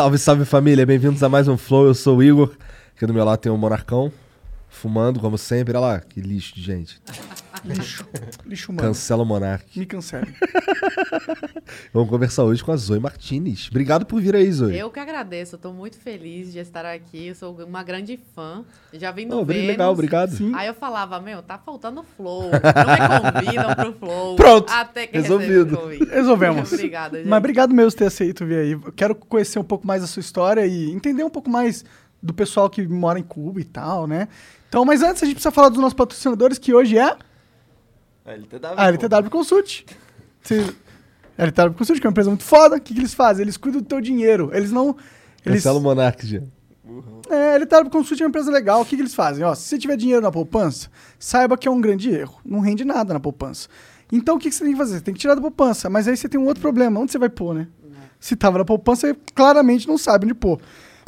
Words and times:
Salve, 0.00 0.16
salve 0.16 0.46
família, 0.46 0.86
bem-vindos 0.86 1.22
a 1.22 1.28
mais 1.28 1.46
um 1.46 1.58
Flow. 1.58 1.84
Eu 1.84 1.92
sou 1.92 2.16
o 2.16 2.22
Igor. 2.22 2.56
Aqui 2.96 3.04
do 3.04 3.12
meu 3.12 3.22
lado 3.22 3.38
tem 3.38 3.52
o 3.52 3.56
Monarcão, 3.58 4.10
fumando, 4.66 5.20
como 5.20 5.36
sempre. 5.36 5.76
Olha 5.76 5.86
lá, 5.86 6.00
que 6.00 6.22
lixo 6.22 6.54
de 6.54 6.62
gente. 6.62 6.98
Lixo. 7.64 8.06
Lixo 8.46 8.72
humano. 8.72 8.88
Cancela 8.88 9.22
o 9.22 9.26
Monark. 9.26 9.78
Me 9.78 9.86
cancele. 9.86 10.34
Vamos 11.92 12.08
conversar 12.08 12.44
hoje 12.44 12.62
com 12.64 12.72
a 12.72 12.76
Zoe 12.76 12.98
Martinez. 12.98 13.68
Obrigado 13.70 14.06
por 14.06 14.20
vir 14.20 14.34
aí, 14.34 14.50
Zoe. 14.50 14.76
Eu 14.78 14.90
que 14.90 14.98
agradeço, 14.98 15.54
eu 15.56 15.58
tô 15.58 15.72
muito 15.72 15.98
feliz 15.98 16.52
de 16.52 16.58
estar 16.58 16.84
aqui. 16.86 17.28
Eu 17.28 17.34
sou 17.34 17.54
uma 17.62 17.82
grande 17.82 18.18
fã. 18.34 18.64
Já 18.92 19.10
vim 19.10 19.28
do 19.28 19.38
Oh, 19.38 19.44
Vênus. 19.44 19.66
legal, 19.66 19.92
obrigado. 19.92 20.32
Aí 20.54 20.66
eu 20.66 20.74
falava, 20.74 21.20
meu, 21.20 21.42
tá 21.42 21.58
faltando 21.58 22.02
flow. 22.16 22.44
Não 22.50 22.50
me 22.50 23.42
convidam 23.42 23.74
pro 23.74 23.92
flow. 23.94 24.36
Pronto, 24.36 24.72
Até 24.72 25.06
que 25.06 25.18
resolvido. 25.18 25.78
Resolvemos. 26.10 26.72
Obrigada, 26.72 27.18
gente. 27.18 27.28
Mas 27.28 27.38
obrigado 27.38 27.74
mesmo 27.74 27.90
por 27.92 27.98
ter 27.98 28.06
aceito 28.06 28.44
vir 28.46 28.56
aí. 28.58 28.72
Eu 28.72 28.92
quero 28.92 29.14
conhecer 29.14 29.58
um 29.58 29.64
pouco 29.64 29.86
mais 29.86 30.00
da 30.02 30.06
sua 30.08 30.20
história 30.20 30.66
e 30.66 30.90
entender 30.90 31.24
um 31.24 31.30
pouco 31.30 31.50
mais 31.50 31.84
do 32.22 32.32
pessoal 32.34 32.68
que 32.68 32.86
mora 32.86 33.18
em 33.18 33.22
Cuba 33.22 33.60
e 33.60 33.64
tal, 33.64 34.06
né? 34.06 34.28
Então, 34.68 34.84
mas 34.84 35.02
antes 35.02 35.22
a 35.22 35.26
gente 35.26 35.34
precisa 35.36 35.50
falar 35.50 35.68
dos 35.68 35.78
nossos 35.78 35.94
patrocinadores, 35.94 36.58
que 36.58 36.72
hoje 36.72 36.96
é 36.98 37.16
LTW. 38.32 38.74
a 38.76 38.88
LTW 38.88 39.30
Consult. 39.30 39.84
Você- 40.42 40.74
A 41.38 41.42
LTW 41.44 41.72
Consult, 41.74 42.00
que 42.00 42.06
é 42.06 42.08
uma 42.08 42.12
empresa 42.12 42.30
muito 42.30 42.44
foda. 42.44 42.76
O 42.76 42.80
que, 42.80 42.92
que 42.94 43.00
eles 43.00 43.14
fazem? 43.14 43.42
Eles 43.42 43.56
cuidam 43.56 43.80
do 43.80 43.86
teu 43.86 44.00
dinheiro. 44.00 44.50
Eles 44.52 44.70
não... 44.70 44.96
Eles, 45.44 45.58
Cancela 45.62 45.78
o 45.78 45.82
Monark, 45.82 46.26
já. 46.26 46.40
É, 47.30 47.52
a 47.52 47.54
LTW 47.54 47.88
Consult 47.90 48.20
é 48.20 48.24
uma 48.24 48.28
empresa 48.28 48.50
legal. 48.50 48.80
O 48.80 48.84
que, 48.84 48.96
que 48.96 49.02
eles 49.02 49.14
fazem? 49.14 49.44
Ó, 49.44 49.54
se 49.54 49.62
você 49.62 49.78
tiver 49.78 49.96
dinheiro 49.96 50.20
na 50.20 50.30
poupança, 50.30 50.88
saiba 51.18 51.56
que 51.56 51.68
é 51.68 51.70
um 51.70 51.80
grande 51.80 52.10
erro. 52.10 52.40
Não 52.44 52.60
rende 52.60 52.84
nada 52.84 53.14
na 53.14 53.20
poupança. 53.20 53.68
Então, 54.12 54.36
o 54.36 54.38
que, 54.38 54.48
que 54.48 54.54
você 54.54 54.64
tem 54.64 54.72
que 54.72 54.78
fazer? 54.78 54.98
Você 54.98 55.04
tem 55.04 55.14
que 55.14 55.20
tirar 55.20 55.34
da 55.36 55.40
poupança. 55.40 55.88
Mas 55.88 56.08
aí 56.08 56.16
você 56.16 56.28
tem 56.28 56.38
um 56.40 56.46
outro 56.46 56.60
problema. 56.60 56.98
Onde 57.00 57.12
você 57.12 57.18
vai 57.18 57.28
pôr, 57.28 57.54
né? 57.54 57.68
Se 58.18 58.34
tava 58.36 58.58
na 58.58 58.64
poupança, 58.64 59.06
você 59.06 59.16
claramente 59.34 59.86
não 59.88 59.96
sabe 59.96 60.26
onde 60.26 60.34
pôr. 60.34 60.60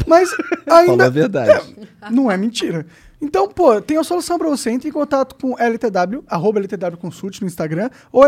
Mas 0.07 0.31
ainda... 0.70 1.07
a 1.07 1.11
verdade. 1.11 1.77
Não 2.11 2.31
é 2.31 2.36
mentira. 2.36 2.86
Então, 3.25 3.48
pô, 3.48 3.81
tem 3.81 3.97
a 3.97 4.03
solução 4.03 4.37
pra 4.37 4.48
você. 4.48 4.69
Entre 4.70 4.89
em 4.89 4.92
contato 4.92 5.36
com 5.36 5.57
LTW, 5.57 6.24
arroba 6.27 6.58
LTW 6.58 6.97
Consult 6.98 7.41
no 7.41 7.47
Instagram, 7.47 7.89
ou 8.11 8.24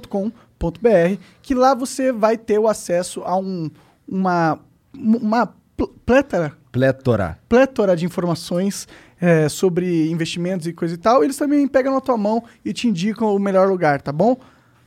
ltwconsult.com.br, 0.00 1.20
que 1.42 1.54
lá 1.54 1.74
você 1.74 2.12
vai 2.12 2.36
ter 2.38 2.58
o 2.58 2.68
acesso 2.68 3.22
a 3.24 3.36
um, 3.36 3.68
uma, 4.06 4.58
uma 4.96 5.46
pl- 5.76 5.90
plétora 6.04 6.52
Plétora. 6.70 7.38
plétora 7.48 7.96
de 7.96 8.04
informações 8.04 8.86
é, 9.20 9.48
sobre 9.48 10.10
investimentos 10.10 10.66
e 10.66 10.72
coisa 10.72 10.94
e 10.94 10.98
tal. 10.98 11.24
Eles 11.24 11.36
também 11.36 11.66
pegam 11.66 11.92
na 11.94 12.00
tua 12.00 12.16
mão 12.16 12.44
e 12.64 12.72
te 12.72 12.86
indicam 12.86 13.34
o 13.34 13.38
melhor 13.38 13.66
lugar, 13.68 14.00
tá 14.02 14.12
bom? 14.12 14.36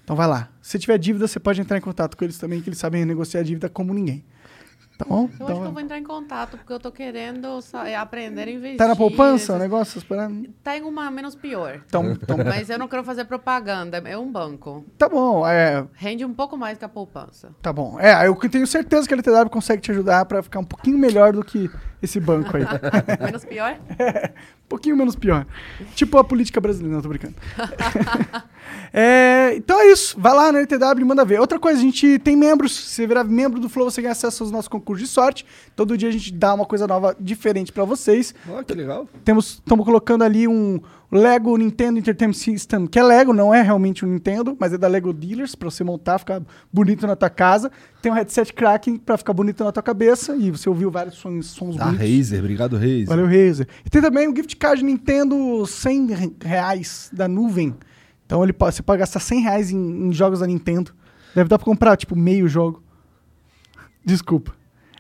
Então 0.04 0.16
vai 0.16 0.28
lá. 0.28 0.50
Se 0.62 0.78
tiver 0.80 0.98
dívida, 0.98 1.28
você 1.28 1.40
pode 1.40 1.60
entrar 1.60 1.78
em 1.78 1.82
contato 1.82 2.16
com 2.16 2.24
eles 2.24 2.38
também, 2.38 2.62
que 2.62 2.70
eles 2.70 2.80
sabem 2.80 3.04
negociar 3.06 3.42
a 3.42 3.44
dívida 3.44 3.68
como 3.70 3.94
ninguém. 3.94 4.24
Tá 5.00 5.06
bom? 5.08 5.22
Eu 5.22 5.26
acho 5.28 5.38
que 5.38 5.44
eu 5.44 5.50
Então, 5.62 5.72
vou 5.72 5.82
entrar 5.82 5.98
em 5.98 6.04
contato, 6.04 6.58
porque 6.58 6.74
eu 6.74 6.80
tô 6.80 6.92
querendo 6.92 7.48
é, 7.86 7.96
aprender 7.96 8.42
a 8.50 8.52
investir. 8.52 8.78
tá 8.78 8.86
na 8.86 8.98
poupança 8.98 9.54
o 9.54 9.56
esses- 9.56 9.62
negócio? 9.62 9.98
Esperando? 9.98 10.50
Tem 10.62 10.84
uma 10.84 11.10
menos 11.10 11.36
pior. 11.36 11.82
Então, 11.88 12.12
então, 12.12 12.36
Mas 12.44 12.70
eu 12.70 12.78
não 12.78 12.86
quero 12.90 13.02
fazer 13.06 13.24
propaganda, 13.24 14.00
é 14.00 14.18
um 14.18 14.30
banco. 14.30 14.84
tá 14.98 15.08
bom, 15.08 15.48
é, 15.48 15.88
Rende 15.94 16.26
um 16.26 16.34
pouco 16.34 16.58
mais 16.58 16.78
que 16.78 16.84
a 16.84 16.90
poupança. 16.90 17.52
tá 17.62 17.72
bom. 17.72 17.98
É, 17.98 18.28
eu 18.28 18.36
tenho 18.36 18.68
certeza 18.68 19.08
que 19.08 19.14
a 19.14 19.18
LTW 19.18 19.50
consegue 19.50 19.82
te 19.82 19.90
ajudar 19.92 20.26
pra 20.26 20.44
ficar 20.44 20.60
um 20.60 20.66
pouquinho 20.66 20.98
melhor 20.98 21.32
do 21.32 21.46
que 21.46 21.72
esse 22.02 22.20
banco 22.20 22.58
aí. 22.58 22.64
Menos 23.24 23.46
pior? 23.46 23.78
Um 23.80 24.59
pouquinho 24.70 24.96
menos 24.96 25.16
pior. 25.16 25.46
Tipo 25.96 26.18
a 26.20 26.24
política 26.24 26.62
brasileira, 26.62 26.96
não, 26.96 27.02
tô 27.02 27.10
brincando. 27.10 27.36
É, 28.92 29.54
então 29.56 29.80
é 29.80 29.92
isso. 29.92 30.16
Vai 30.20 30.34
lá 30.34 30.52
na 30.52 30.60
LTW 30.60 31.02
e 31.02 31.04
manda 31.04 31.24
ver. 31.24 31.40
Outra 31.40 31.60
coisa, 31.60 31.80
a 31.80 31.82
gente 31.82 32.18
tem 32.20 32.36
membros. 32.36 32.76
Se 32.76 32.96
você 32.96 33.08
virar 33.08 33.24
membro 33.24 33.60
do 33.60 33.70
Flow, 33.70 33.90
você 33.90 34.02
ganha 34.02 34.12
acesso 34.12 34.44
aos 34.44 34.52
nossos 34.52 34.68
concursos 34.68 35.08
de 35.08 35.14
sorte. 35.14 35.46
Todo 35.76 35.98
dia 35.98 36.10
a 36.10 36.12
gente 36.12 36.34
dá 36.34 36.54
uma 36.54 36.66
coisa 36.66 36.88
nova, 36.88 37.16
diferente 37.20 37.72
pra 37.72 37.84
vocês. 37.84 38.34
Ó, 38.50 38.64
que 38.64 38.74
legal. 38.74 39.08
Temos, 39.24 39.54
estamos 39.54 39.86
colocando 39.86 40.24
ali 40.24 40.48
um 40.48 40.80
Lego 41.12 41.58
Nintendo 41.58 41.98
Entertainment 41.98 42.34
System, 42.36 42.86
que 42.86 43.00
é 43.00 43.04
Lego, 43.04 43.34
não 43.34 43.52
é 43.54 43.64
realmente 43.64 44.06
um 44.06 44.10
Nintendo, 44.10 44.56
mas 44.60 44.74
é 44.74 44.78
da 44.78 44.88
Lego 44.88 45.12
Dealers, 45.12 45.56
pra 45.56 45.70
você 45.72 45.84
montar, 45.84 46.20
ficar 46.20 46.42
bonito 46.72 47.08
na 47.08 47.16
tua 47.16 47.32
casa. 47.32 47.72
Tem 48.02 48.12
um 48.12 48.16
headset 48.16 48.54
Kraken 48.54 48.98
pra 48.98 49.18
ficar 49.18 49.34
bonito 49.34 49.64
na 49.64 49.72
tua 49.72 49.82
cabeça. 49.82 50.36
E 50.36 50.52
você 50.52 50.70
ouviu 50.70 50.92
vários 50.92 51.16
sons, 51.16 51.48
sons 51.48 51.76
Da 51.76 51.86
bonitos. 51.86 52.08
Razer, 52.08 52.40
obrigado, 52.40 52.74
Razer. 52.76 53.06
Valeu, 53.08 53.26
Razer. 53.26 53.68
E 53.84 53.90
tem 53.90 54.02
também 54.02 54.28
um 54.30 54.36
gift 54.36 54.56
card 54.58 54.84
Nintendo 54.84 55.66
100 55.66 56.06
re- 56.14 56.36
reais 56.44 57.10
da 57.12 57.28
nuvem. 57.28 57.76
Então 58.26 58.44
ele 58.44 58.54
você 58.58 58.84
pode 58.84 59.00
gastar 59.00 59.20
100 59.20 59.42
reais 59.42 59.72
em, 59.72 60.08
em 60.10 60.14
jogos 60.14 60.42
da 60.42 60.46
Nintendo. 60.48 60.92
Deve 61.34 61.50
dar 61.50 61.58
pra 61.58 61.66
comprar, 61.66 61.98
tipo, 61.98 62.16
meio 62.16 62.48
jogo. 62.48 62.84
Desculpa. 64.06 64.54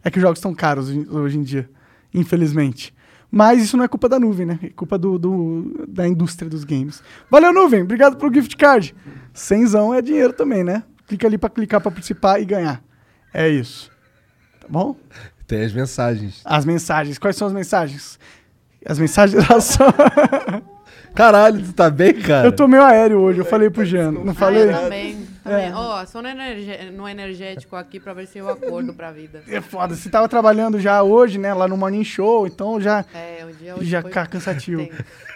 É 0.04 0.10
que 0.10 0.18
os 0.18 0.22
jogos 0.22 0.40
estão 0.40 0.54
caros 0.56 0.90
hoje 0.90 1.38
em 1.38 1.44
dia, 1.44 1.70
infelizmente. 2.14 2.94
Mas 3.32 3.62
isso 3.64 3.78
não 3.78 3.84
é 3.84 3.88
culpa 3.88 4.10
da 4.10 4.20
nuvem, 4.20 4.46
né? 4.46 4.60
É 4.64 4.70
culpa 4.70 4.98
do, 4.98 5.20
do- 5.20 5.86
da 5.88 6.08
indústria 6.08 6.50
dos 6.50 6.64
games. 6.64 7.04
Valeu, 7.30 7.54
nuvem. 7.54 7.84
Obrigado 7.84 8.18
pelo 8.18 8.34
gift 8.34 8.56
card. 8.58 8.96
Cenzão 9.34 9.94
é 9.94 10.02
dinheiro 10.02 10.34
também, 10.34 10.64
né? 10.64 10.84
Clica 11.08 11.28
ali 11.28 11.38
pra 11.38 11.50
clicar 11.50 11.80
pra 11.80 11.92
participar 11.92 12.40
e 12.42 12.46
ganhar. 12.46 12.82
É 13.34 13.48
isso. 13.48 13.92
Tá 14.60 14.68
bom? 14.70 14.96
Tem 15.48 15.64
as 15.64 15.72
mensagens. 15.74 16.42
As 16.44 16.66
mensagens. 16.66 17.18
Quais 17.20 17.36
são 17.36 17.48
as 17.48 17.54
mensagens? 17.54 18.20
As 18.86 18.98
mensagens 18.98 19.48
elas 19.50 19.64
são. 19.66 19.88
Caralho, 21.14 21.62
tu 21.64 21.74
tá 21.74 21.90
bem, 21.90 22.14
cara? 22.14 22.48
eu 22.48 22.52
tô 22.52 22.68
meio 22.68 22.84
aéreo 22.84 23.20
hoje, 23.20 23.40
eu 23.40 23.46
falei 23.46 23.70
pro 23.70 23.84
Jean. 23.84 24.12
Não 24.12 24.30
Ah, 24.32 24.34
falei? 24.34 24.70
eu 24.70 24.74
também. 24.74 25.19
É. 25.46 25.72
Ó, 25.74 26.06
só 26.06 26.22
no, 26.22 26.28
energe- 26.28 26.92
no 26.92 27.08
energético 27.08 27.76
aqui 27.76 28.00
pra 28.00 28.14
ver 28.14 28.28
se 28.28 28.38
eu 28.38 28.50
acordo 28.50 28.94
pra 28.94 29.12
vida. 29.12 29.42
É 29.48 29.62
foda. 29.62 29.96
Você 29.96 30.10
tava 30.10 30.28
trabalhando 30.28 30.80
já 30.80 31.02
hoje, 31.02 31.38
né? 31.38 31.54
Lá 31.54 31.68
no 31.68 31.78
Morning 31.78 32.04
Show, 32.04 32.46
então 32.48 32.80
já, 32.80 33.06
É, 33.14 33.46
o 33.46 33.54
dia 33.54 33.76
hoje 33.76 33.86
já 33.90 34.02
foi 34.02 34.12
cansativo. 34.12 34.88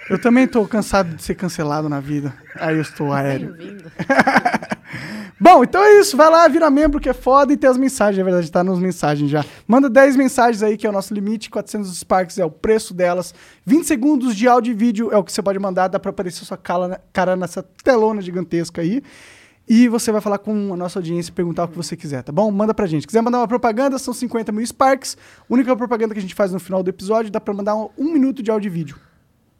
Eu 0.09 0.19
também 0.21 0.45
tô 0.47 0.67
cansado 0.67 1.15
de 1.15 1.23
ser 1.23 1.35
cancelado 1.35 1.87
na 1.87 1.99
vida. 1.99 2.33
Aí 2.55 2.75
eu 2.75 2.81
estou 2.81 3.13
aéreo. 3.13 3.53
Bem-vindo. 3.53 3.91
Bom, 5.39 5.63
então 5.63 5.83
é 5.83 5.99
isso. 5.99 6.15
Vai 6.15 6.29
lá, 6.29 6.47
vira 6.47 6.69
membro 6.69 6.99
que 6.99 7.09
é 7.09 7.13
foda 7.13 7.51
e 7.51 7.57
tem 7.57 7.69
as 7.69 7.77
mensagens. 7.77 8.19
É 8.19 8.23
verdade, 8.23 8.51
tá 8.51 8.63
nas 8.63 8.79
mensagens 8.79 9.29
já. 9.29 9.43
Manda 9.67 9.89
10 9.89 10.15
mensagens 10.15 10.61
aí, 10.63 10.77
que 10.77 10.85
é 10.85 10.89
o 10.89 10.93
nosso 10.93 11.13
limite. 11.13 11.49
400 11.49 11.97
Sparks 11.97 12.37
é 12.37 12.45
o 12.45 12.51
preço 12.51 12.93
delas. 12.93 13.33
20 13.65 13.85
segundos 13.85 14.35
de 14.35 14.47
áudio 14.47 14.71
e 14.71 14.73
vídeo 14.75 15.11
é 15.11 15.17
o 15.17 15.23
que 15.23 15.31
você 15.33 15.41
pode 15.41 15.57
mandar. 15.59 15.87
Dá 15.87 15.99
pra 15.99 16.11
aparecer 16.11 16.45
sua 16.45 16.57
cala- 16.57 17.01
cara 17.11 17.35
nessa 17.35 17.63
telona 17.83 18.21
gigantesca 18.21 18.81
aí. 18.81 19.01
E 19.67 19.87
você 19.87 20.11
vai 20.11 20.19
falar 20.19 20.39
com 20.39 20.73
a 20.73 20.77
nossa 20.77 20.99
audiência 20.99 21.31
e 21.31 21.33
perguntar 21.33 21.63
o 21.63 21.67
que 21.69 21.77
você 21.77 21.95
quiser, 21.95 22.21
tá 22.21 22.31
bom? 22.33 22.51
Manda 22.51 22.73
pra 22.73 22.85
gente. 22.85 23.07
Quiser 23.07 23.21
mandar 23.21 23.37
uma 23.39 23.47
propaganda, 23.47 23.97
são 23.97 24.13
50 24.13 24.51
mil 24.51 24.65
Sparks. 24.65 25.15
Única 25.49 25.75
propaganda 25.75 26.13
que 26.13 26.19
a 26.19 26.21
gente 26.21 26.35
faz 26.35 26.51
no 26.51 26.59
final 26.59 26.83
do 26.83 26.89
episódio, 26.89 27.31
dá 27.31 27.39
pra 27.39 27.53
mandar 27.53 27.75
um, 27.75 27.89
um 27.97 28.11
minuto 28.11 28.43
de 28.43 28.51
áudio 28.51 28.67
e 28.67 28.71
vídeo. 28.71 28.97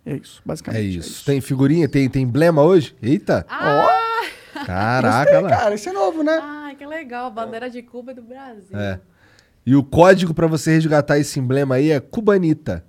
É 0.06 0.16
isso, 0.18 0.42
É 0.44 0.48
basicamente. 0.48 0.98
isso. 0.98 1.24
Tem 1.26 1.40
figurinha? 1.40 1.88
Tem, 1.88 2.10
tem 2.10 2.24
emblema 2.24 2.62
hoje? 2.62 2.94
Eita. 3.02 3.46
Ah, 3.50 3.88
Caraca, 4.66 5.32
Gostei, 5.32 5.42
lá. 5.42 5.50
cara, 5.50 5.76
isso 5.76 5.90
é 5.90 5.94
novo, 5.94 6.22
né? 6.24 6.38
ai, 6.42 6.76
que 6.76 6.86
legal. 6.86 7.32
Bandeira 7.32 7.70
de 7.70 7.82
Cuba 7.82 8.12
e 8.12 8.16
do 8.16 8.22
Brasil. 8.22 8.78
É. 8.78 9.00
E 9.66 9.74
o 9.76 9.82
código 9.84 10.34
pra 10.34 10.46
você 10.48 10.72
resgatar 10.72 11.18
esse 11.18 11.40
emblema 11.40 11.76
aí 11.76 11.92
é 11.92 12.00
Cubanita. 12.02 12.84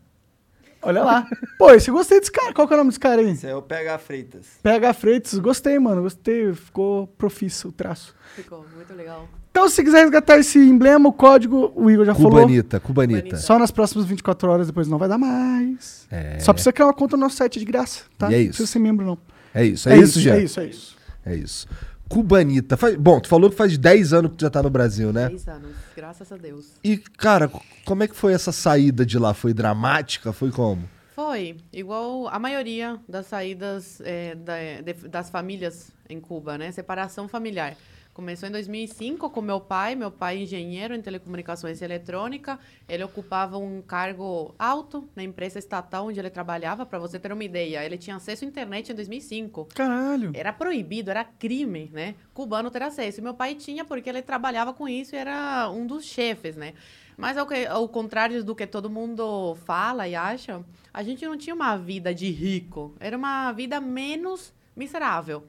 Olha 0.84 1.02
lá. 1.02 1.26
Pô, 1.58 1.70
esse 1.72 1.90
eu 1.90 1.94
gostei 1.94 2.18
desse 2.20 2.32
cara. 2.32 2.52
Qual 2.52 2.66
que 2.66 2.74
é 2.74 2.76
o 2.76 2.78
nome 2.78 2.90
desse 2.90 3.00
cara 3.00 3.20
aí? 3.20 3.30
Esse 3.30 3.46
é 3.46 3.54
o 3.54 3.62
PH 3.62 3.98
Freitas. 3.98 4.46
PH 4.62 4.94
Freitas. 4.94 5.38
Gostei, 5.38 5.78
mano. 5.78 6.02
Gostei. 6.02 6.52
Ficou 6.52 7.06
profício 7.06 7.70
o 7.70 7.72
traço. 7.72 8.14
Ficou 8.36 8.64
muito 8.76 8.92
legal. 8.94 9.28
Então, 9.50 9.68
se 9.68 9.84
quiser 9.84 10.00
resgatar 10.02 10.36
esse 10.38 10.58
emblema, 10.58 11.08
o 11.08 11.12
código, 11.12 11.72
o 11.76 11.88
Igor 11.88 12.04
já 12.04 12.12
falou. 12.12 12.32
Cubanita, 12.32 12.80
Cubanita. 12.80 13.18
Cubanita. 13.20 13.36
Só 13.36 13.56
nas 13.56 13.70
próximas 13.70 14.04
24 14.04 14.50
horas, 14.50 14.66
depois 14.66 14.88
não 14.88 14.98
vai 14.98 15.08
dar 15.08 15.16
mais. 15.16 16.08
É. 16.10 16.40
Só 16.40 16.52
precisa 16.52 16.72
criar 16.72 16.86
uma 16.86 16.92
conta 16.92 17.16
no 17.16 17.22
nosso 17.22 17.36
site 17.36 17.60
de 17.60 17.64
graça, 17.64 18.00
tá? 18.18 18.30
E 18.30 18.34
é 18.34 18.36
Não 18.36 18.42
isso. 18.42 18.48
precisa 18.48 18.66
ser 18.66 18.78
membro, 18.80 19.06
não. 19.06 19.16
É 19.54 19.64
isso, 19.64 19.88
é, 19.88 19.96
isso, 19.96 20.20
já. 20.20 20.34
É 20.34 20.42
isso, 20.42 20.58
é 20.58 20.66
isso. 20.66 20.96
É 21.24 21.36
isso. 21.36 21.68
Cubanita. 22.08 22.76
Faz- 22.76 22.96
Bom, 22.96 23.20
tu 23.20 23.28
falou 23.28 23.50
que 23.50 23.56
faz 23.56 23.76
10 23.78 24.12
anos 24.12 24.30
que 24.32 24.36
tu 24.38 24.42
já 24.42 24.50
tá 24.50 24.62
no 24.62 24.70
Brasil, 24.70 25.12
né? 25.12 25.28
10 25.28 25.48
anos, 25.48 25.70
graças 25.96 26.30
a 26.30 26.36
Deus. 26.36 26.72
E, 26.82 26.96
cara, 26.98 27.50
como 27.84 28.02
é 28.02 28.08
que 28.08 28.14
foi 28.16 28.32
essa 28.32 28.52
saída 28.52 29.04
de 29.04 29.18
lá? 29.18 29.32
Foi 29.34 29.52
dramática? 29.54 30.32
Foi 30.32 30.50
como? 30.50 30.88
Foi, 31.14 31.56
igual 31.72 32.26
a 32.28 32.38
maioria 32.38 32.98
das 33.08 33.26
saídas 33.26 34.00
eh, 34.04 34.34
da- 34.34 34.80
de- 34.82 35.08
das 35.08 35.30
famílias 35.30 35.92
em 36.08 36.20
Cuba, 36.20 36.58
né? 36.58 36.70
Separação 36.72 37.28
familiar. 37.28 37.76
Começou 38.14 38.48
em 38.48 38.52
2005 38.52 39.28
com 39.28 39.40
meu 39.42 39.58
pai, 39.60 39.96
meu 39.96 40.08
pai 40.08 40.36
é 40.36 40.42
engenheiro 40.42 40.94
em 40.94 41.02
telecomunicações 41.02 41.80
e 41.80 41.84
eletrônica. 41.84 42.60
Ele 42.88 43.02
ocupava 43.02 43.58
um 43.58 43.82
cargo 43.82 44.54
alto 44.56 45.08
na 45.16 45.24
empresa 45.24 45.58
estatal 45.58 46.06
onde 46.06 46.20
ele 46.20 46.30
trabalhava, 46.30 46.86
para 46.86 47.00
você 47.00 47.18
ter 47.18 47.32
uma 47.32 47.42
ideia. 47.42 47.84
Ele 47.84 47.98
tinha 47.98 48.14
acesso 48.14 48.44
à 48.44 48.46
internet 48.46 48.92
em 48.92 48.94
2005. 48.94 49.64
Caralho. 49.74 50.30
Era 50.32 50.52
proibido, 50.52 51.10
era 51.10 51.24
crime, 51.24 51.90
né? 51.92 52.14
Cubano 52.32 52.70
ter 52.70 52.82
acesso. 52.82 53.18
E 53.18 53.22
meu 53.22 53.34
pai 53.34 53.56
tinha 53.56 53.84
porque 53.84 54.08
ele 54.08 54.22
trabalhava 54.22 54.72
com 54.72 54.88
isso 54.88 55.16
e 55.16 55.18
era 55.18 55.68
um 55.68 55.84
dos 55.84 56.04
chefes, 56.04 56.54
né? 56.54 56.74
Mas 57.16 57.36
ao, 57.36 57.48
que, 57.48 57.66
ao 57.66 57.88
contrário 57.88 58.44
do 58.44 58.54
que 58.54 58.64
todo 58.64 58.88
mundo 58.88 59.56
fala 59.64 60.06
e 60.06 60.14
acha, 60.14 60.64
a 60.92 61.02
gente 61.02 61.26
não 61.26 61.36
tinha 61.36 61.54
uma 61.54 61.76
vida 61.76 62.14
de 62.14 62.30
rico. 62.30 62.94
Era 63.00 63.16
uma 63.16 63.50
vida 63.50 63.80
menos 63.80 64.54
miserável. 64.76 65.42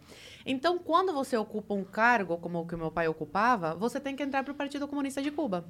Então, 0.45 0.77
quando 0.77 1.11
você 1.11 1.35
ocupa 1.35 1.73
um 1.73 1.83
cargo 1.83 2.37
como 2.37 2.59
o 2.59 2.67
que 2.67 2.75
meu 2.75 2.91
pai 2.91 3.07
ocupava, 3.07 3.73
você 3.73 3.99
tem 3.99 4.15
que 4.15 4.21
entrar 4.21 4.43
para 4.43 4.53
o 4.53 4.55
Partido 4.55 4.87
Comunista 4.87 5.19
de 5.19 5.31
Cuba. 5.31 5.65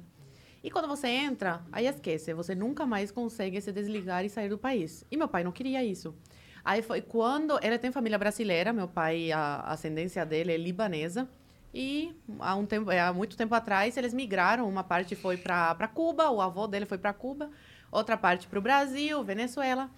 E 0.62 0.70
quando 0.70 0.86
você 0.86 1.08
entra, 1.08 1.62
aí 1.72 1.86
esquece, 1.86 2.34
você 2.34 2.54
nunca 2.54 2.84
mais 2.84 3.10
consegue 3.10 3.58
se 3.60 3.72
desligar 3.72 4.24
e 4.24 4.28
sair 4.28 4.50
do 4.50 4.58
país. 4.58 5.02
E 5.10 5.16
meu 5.16 5.28
pai 5.28 5.42
não 5.42 5.52
queria 5.52 5.82
isso. 5.82 6.14
Aí 6.62 6.82
foi 6.82 7.00
quando 7.00 7.58
ele 7.62 7.78
tem 7.78 7.90
família 7.90 8.18
brasileira, 8.18 8.72
meu 8.72 8.88
pai, 8.88 9.32
a 9.32 9.60
ascendência 9.60 10.26
dele 10.26 10.52
é 10.52 10.56
libanesa. 10.58 11.26
E 11.72 12.14
há, 12.38 12.54
um 12.54 12.66
tempo, 12.66 12.90
há 12.90 13.12
muito 13.12 13.36
tempo 13.36 13.54
atrás 13.54 13.96
eles 13.96 14.12
migraram, 14.12 14.68
uma 14.68 14.82
parte 14.82 15.14
foi 15.14 15.36
para 15.36 15.88
Cuba, 15.88 16.30
o 16.30 16.40
avô 16.40 16.66
dele 16.66 16.84
foi 16.84 16.98
para 16.98 17.12
Cuba, 17.12 17.50
outra 17.90 18.16
parte 18.16 18.46
para 18.46 18.58
o 18.58 18.62
Brasil, 18.62 19.22
Venezuela. 19.22 19.88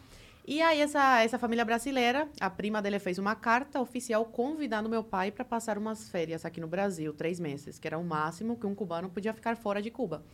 E 0.51 0.63
aí 0.63 0.81
essa, 0.81 1.23
essa 1.23 1.39
família 1.39 1.63
brasileira, 1.63 2.27
a 2.41 2.49
prima 2.49 2.81
dele 2.81 2.99
fez 2.99 3.19
uma 3.19 3.35
carta 3.35 3.83
oficial 3.83 4.25
convidando 4.25 4.89
meu 4.89 5.05
pai 5.05 5.31
para 5.31 5.45
passar 5.45 5.77
umas 5.77 6.09
férias 6.09 6.43
aqui 6.43 6.59
no 6.59 6.67
Brasil, 6.67 7.13
três 7.13 7.39
meses, 7.39 7.79
que 7.79 7.87
era 7.87 7.99
o 7.99 8.03
máximo 8.03 8.57
que 8.57 8.67
um 8.67 8.75
cubano 8.75 9.11
podia 9.11 9.35
ficar 9.35 9.59
fora 9.59 9.83
de 9.83 9.91
Cuba. 9.91 10.25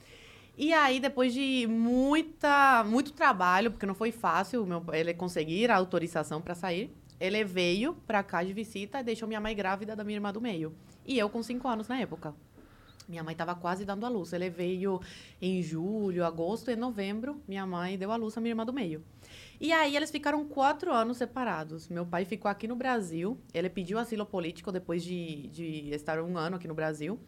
E 0.56 0.72
aí, 0.72 1.00
depois 1.00 1.34
de 1.34 1.66
muita, 1.66 2.84
muito 2.84 3.12
trabalho, 3.12 3.72
porque 3.72 3.86
não 3.86 3.94
foi 3.96 4.12
fácil 4.12 4.64
meu, 4.64 4.84
ele 4.92 5.12
conseguir 5.14 5.68
a 5.68 5.74
autorização 5.74 6.40
para 6.40 6.54
sair, 6.54 6.94
ele 7.18 7.42
veio 7.42 7.94
para 8.06 8.22
cá 8.22 8.44
de 8.44 8.52
visita 8.52 9.00
e 9.00 9.02
deixou 9.02 9.26
minha 9.26 9.40
mãe 9.40 9.56
grávida 9.56 9.96
da 9.96 10.04
minha 10.04 10.18
irmã 10.18 10.32
do 10.32 10.40
meio. 10.40 10.76
E 11.04 11.18
eu 11.18 11.28
com 11.28 11.42
cinco 11.42 11.66
anos 11.66 11.88
na 11.88 11.98
época. 11.98 12.32
Minha 13.08 13.22
mãe 13.22 13.32
estava 13.32 13.54
quase 13.54 13.84
dando 13.84 14.06
a 14.06 14.08
luz. 14.08 14.32
Ele 14.32 14.48
veio 14.48 15.00
em 15.42 15.60
julho, 15.60 16.24
agosto 16.24 16.70
e 16.70 16.76
novembro. 16.76 17.42
Minha 17.46 17.66
mãe 17.66 17.98
deu 17.98 18.10
a 18.10 18.16
luz 18.16 18.36
à 18.38 18.40
minha 18.40 18.52
irmã 18.52 18.64
do 18.64 18.72
meio. 18.72 19.04
E 19.60 19.72
aí 19.72 19.96
eles 19.96 20.10
ficaram 20.10 20.44
quatro 20.44 20.92
anos 20.92 21.16
separados. 21.16 21.88
Meu 21.88 22.04
pai 22.04 22.24
ficou 22.24 22.50
aqui 22.50 22.66
no 22.66 22.76
Brasil. 22.76 23.38
Ele 23.52 23.68
pediu 23.68 23.98
asilo 23.98 24.26
político 24.26 24.72
depois 24.72 25.02
de, 25.02 25.48
de 25.48 25.90
estar 25.94 26.20
um 26.20 26.36
ano 26.36 26.56
aqui 26.56 26.68
no 26.68 26.74
Brasil. 26.74 27.18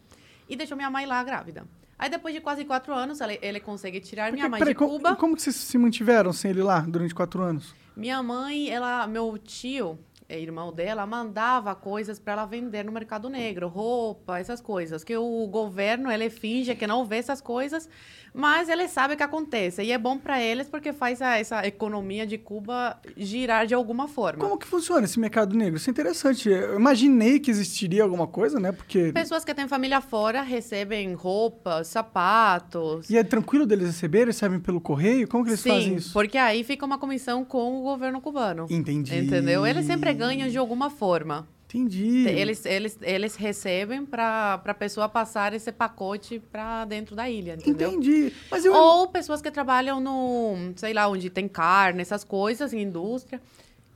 E 0.49 0.55
deixou 0.55 0.77
minha 0.77 0.89
mãe 0.89 1.05
lá 1.05 1.23
grávida. 1.23 1.65
Aí 1.99 2.09
depois 2.09 2.33
de 2.33 2.41
quase 2.41 2.63
quatro 2.63 2.93
anos, 2.93 3.19
ele, 3.21 3.39
ele 3.41 3.59
consegue 3.59 3.99
tirar 3.99 4.31
minha 4.31 4.43
Porque, 4.43 4.49
mãe 4.51 4.59
peraí, 4.59 4.73
de 4.73 4.77
como, 4.77 4.91
Cuba. 4.91 5.15
como 5.15 5.35
que 5.35 5.41
vocês 5.41 5.55
se 5.55 5.77
mantiveram 5.77 6.31
sem 6.31 6.51
ele 6.51 6.61
lá 6.61 6.81
durante 6.81 7.13
quatro 7.15 7.41
anos? 7.41 7.73
Minha 7.95 8.21
mãe, 8.21 8.69
ela, 8.69 9.07
meu 9.07 9.35
tio, 9.39 9.97
é, 10.29 10.39
irmão 10.39 10.71
dela, 10.71 11.07
mandava 11.07 11.73
coisas 11.73 12.19
para 12.19 12.33
ela 12.33 12.45
vender 12.45 12.83
no 12.83 12.91
mercado 12.91 13.29
negro, 13.29 13.67
roupa, 13.67 14.37
essas 14.37 14.61
coisas. 14.61 15.03
Que 15.03 15.17
o 15.17 15.47
governo, 15.47 16.11
ele 16.11 16.29
finge 16.29 16.75
que 16.75 16.85
não 16.85 17.03
vê 17.03 17.17
essas 17.17 17.41
coisas, 17.41 17.89
mas 18.37 18.69
ele 18.69 18.87
sabe 18.87 19.15
o 19.15 19.17
que 19.17 19.23
acontece. 19.23 19.81
E 19.81 19.91
é 19.91 19.97
bom 19.97 20.17
para 20.17 20.41
eles 20.41 20.69
porque 20.69 20.93
faz 20.93 21.21
a- 21.21 21.37
essa 21.39 21.65
economia 21.67 22.25
de 22.25 22.37
Cuba 22.37 22.97
girar 23.17 23.65
de 23.65 23.73
alguma 23.73 24.07
forma. 24.07 24.39
Como 24.39 24.57
que 24.57 24.67
funciona 24.67 25.05
esse 25.05 25.19
mercado 25.19 25.55
negro? 25.55 25.77
Isso 25.77 25.89
é 25.89 25.91
interessante. 25.91 26.47
Eu 26.49 26.75
imaginei 26.79 27.39
que 27.39 27.49
existiria 27.49 28.03
alguma 28.03 28.27
coisa, 28.27 28.59
né? 28.59 28.71
Porque. 28.71 29.11
Pessoas 29.11 29.43
que 29.43 29.53
têm 29.53 29.67
família 29.67 29.99
fora 30.01 30.41
recebem 30.41 31.13
roupas, 31.13 31.87
sapatos. 31.87 33.09
E 33.09 33.17
é 33.17 33.23
tranquilo 33.23 33.65
deles 33.65 33.87
receberem? 33.87 34.27
Recebem 34.27 34.59
pelo 34.59 34.79
correio? 34.79 35.27
Como 35.27 35.43
que 35.43 35.49
eles 35.51 35.59
Sim, 35.59 35.69
fazem 35.69 35.95
isso? 35.95 36.13
porque 36.13 36.37
aí 36.37 36.63
fica 36.63 36.85
uma 36.85 36.97
comissão 36.97 37.43
com 37.43 37.79
o 37.79 37.83
governo 37.83 38.21
cubano. 38.21 38.67
Entendi. 38.69 39.15
Entendeu? 39.17 39.65
Eles 39.65 39.85
sempre 39.85 40.13
ganham 40.13 40.47
de 40.47 40.57
alguma 40.57 40.89
forma. 40.89 41.47
Entendi. 41.67 42.25
Eles, 42.29 42.65
eles, 42.65 42.97
eles 43.01 43.35
recebem 43.35 44.05
para 44.05 44.61
a 44.63 44.73
pessoa 44.73 45.09
passar 45.09 45.53
esse 45.53 45.69
pacote 45.69 46.39
para 46.39 46.85
dentro 46.85 47.13
da 47.13 47.29
ilha, 47.29 47.55
entendeu? 47.55 47.91
Entendi. 47.91 48.31
Mas 48.49 48.63
eu. 48.63 48.73
Ou 48.73 49.09
pessoas 49.09 49.41
que 49.41 49.51
trabalham 49.51 49.99
no, 49.99 50.71
sei 50.77 50.93
lá, 50.93 51.09
onde 51.09 51.29
tem 51.29 51.45
carne, 51.47 52.01
essas 52.01 52.23
coisas, 52.23 52.71
em 52.71 52.81
indústria, 52.83 53.41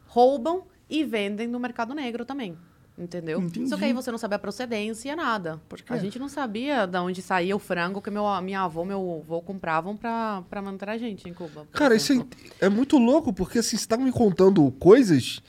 roubam 0.05 0.63
e 0.89 1.05
vendem 1.05 1.47
no 1.47 1.59
mercado 1.59 1.95
negro 1.95 2.25
também. 2.25 2.57
Entendeu? 2.97 3.39
Entendi. 3.39 3.69
Só 3.69 3.77
que 3.77 3.85
aí 3.85 3.93
você 3.93 4.11
não 4.11 4.17
sabe 4.17 4.35
a 4.35 4.39
procedência, 4.39 5.15
nada. 5.15 5.59
Pode 5.69 5.83
A 5.87 5.97
gente 5.97 6.19
não 6.19 6.27
sabia 6.27 6.85
de 6.85 6.97
onde 6.99 7.21
saía 7.21 7.55
o 7.55 7.59
frango 7.59 8.01
que 8.01 8.11
meu, 8.11 8.25
minha 8.41 8.61
avó 8.61 8.83
meu 8.83 9.23
avô 9.23 9.41
compravam 9.41 9.95
para 9.95 10.61
manter 10.61 10.89
a 10.89 10.97
gente 10.97 11.27
em 11.27 11.33
Cuba. 11.33 11.65
Cara, 11.71 11.95
isso 11.95 12.11
é, 12.11 12.15
exemplo. 12.15 12.39
é 12.59 12.69
muito 12.69 12.97
louco, 12.97 13.31
porque 13.31 13.59
assim, 13.59 13.77
você 13.77 13.87
tá 13.87 13.95
me 13.95 14.11
contando 14.11 14.69
coisas 14.73 15.41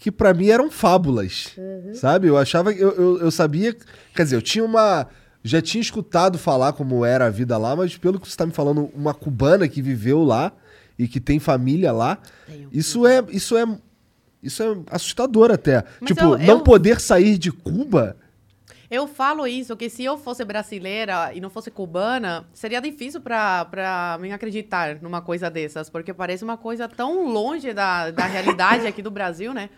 que 0.00 0.10
pra 0.10 0.32
mim 0.32 0.48
eram 0.48 0.70
fábulas, 0.70 1.54
sabe? 1.92 2.26
Eu 2.26 2.38
achava, 2.38 2.72
eu, 2.72 2.90
eu, 2.92 3.20
eu 3.20 3.30
sabia, 3.30 3.76
quer 4.14 4.24
dizer, 4.24 4.34
eu 4.36 4.40
tinha 4.42 4.64
uma, 4.64 5.06
já 5.44 5.60
tinha 5.60 5.82
escutado 5.82 6.38
falar 6.38 6.72
como 6.72 7.04
era 7.04 7.26
a 7.26 7.30
vida 7.30 7.56
lá, 7.58 7.76
mas 7.76 7.96
pelo 7.98 8.18
que 8.18 8.26
você 8.26 8.34
tá 8.36 8.46
me 8.46 8.52
falando, 8.52 8.90
uma 8.94 9.12
cubana 9.12 9.68
que 9.68 9.82
viveu 9.82 10.24
lá 10.24 10.52
e 10.98 11.06
que 11.06 11.20
tem 11.20 11.38
família 11.38 11.92
lá, 11.92 12.18
isso 12.72 13.06
é, 13.06 13.22
isso 13.30 13.56
é, 13.58 13.64
isso 14.42 14.62
é 14.62 14.76
assustador 14.90 15.50
até. 15.50 15.84
Mas 16.00 16.08
tipo, 16.08 16.24
eu- 16.24 16.38
não 16.38 16.60
poder 16.60 16.98
sair 16.98 17.36
de 17.36 17.52
Cuba, 17.52 18.16
Eu 18.92 19.06
falo 19.06 19.46
isso, 19.46 19.76
que 19.76 19.88
se 19.88 20.02
eu 20.02 20.18
fosse 20.18 20.44
brasileira 20.44 21.30
e 21.32 21.40
não 21.40 21.48
fosse 21.48 21.70
cubana, 21.70 22.44
seria 22.52 22.80
difícil 22.80 23.20
pra 23.20 24.18
mim 24.20 24.32
acreditar 24.32 24.98
numa 25.00 25.22
coisa 25.22 25.48
dessas, 25.48 25.88
porque 25.88 26.12
parece 26.12 26.42
uma 26.42 26.56
coisa 26.56 26.88
tão 26.88 27.28
longe 27.32 27.72
da, 27.72 28.10
da 28.10 28.26
realidade 28.26 28.88
aqui 28.88 29.00
do 29.00 29.08
Brasil, 29.10 29.54
né? 29.54 29.70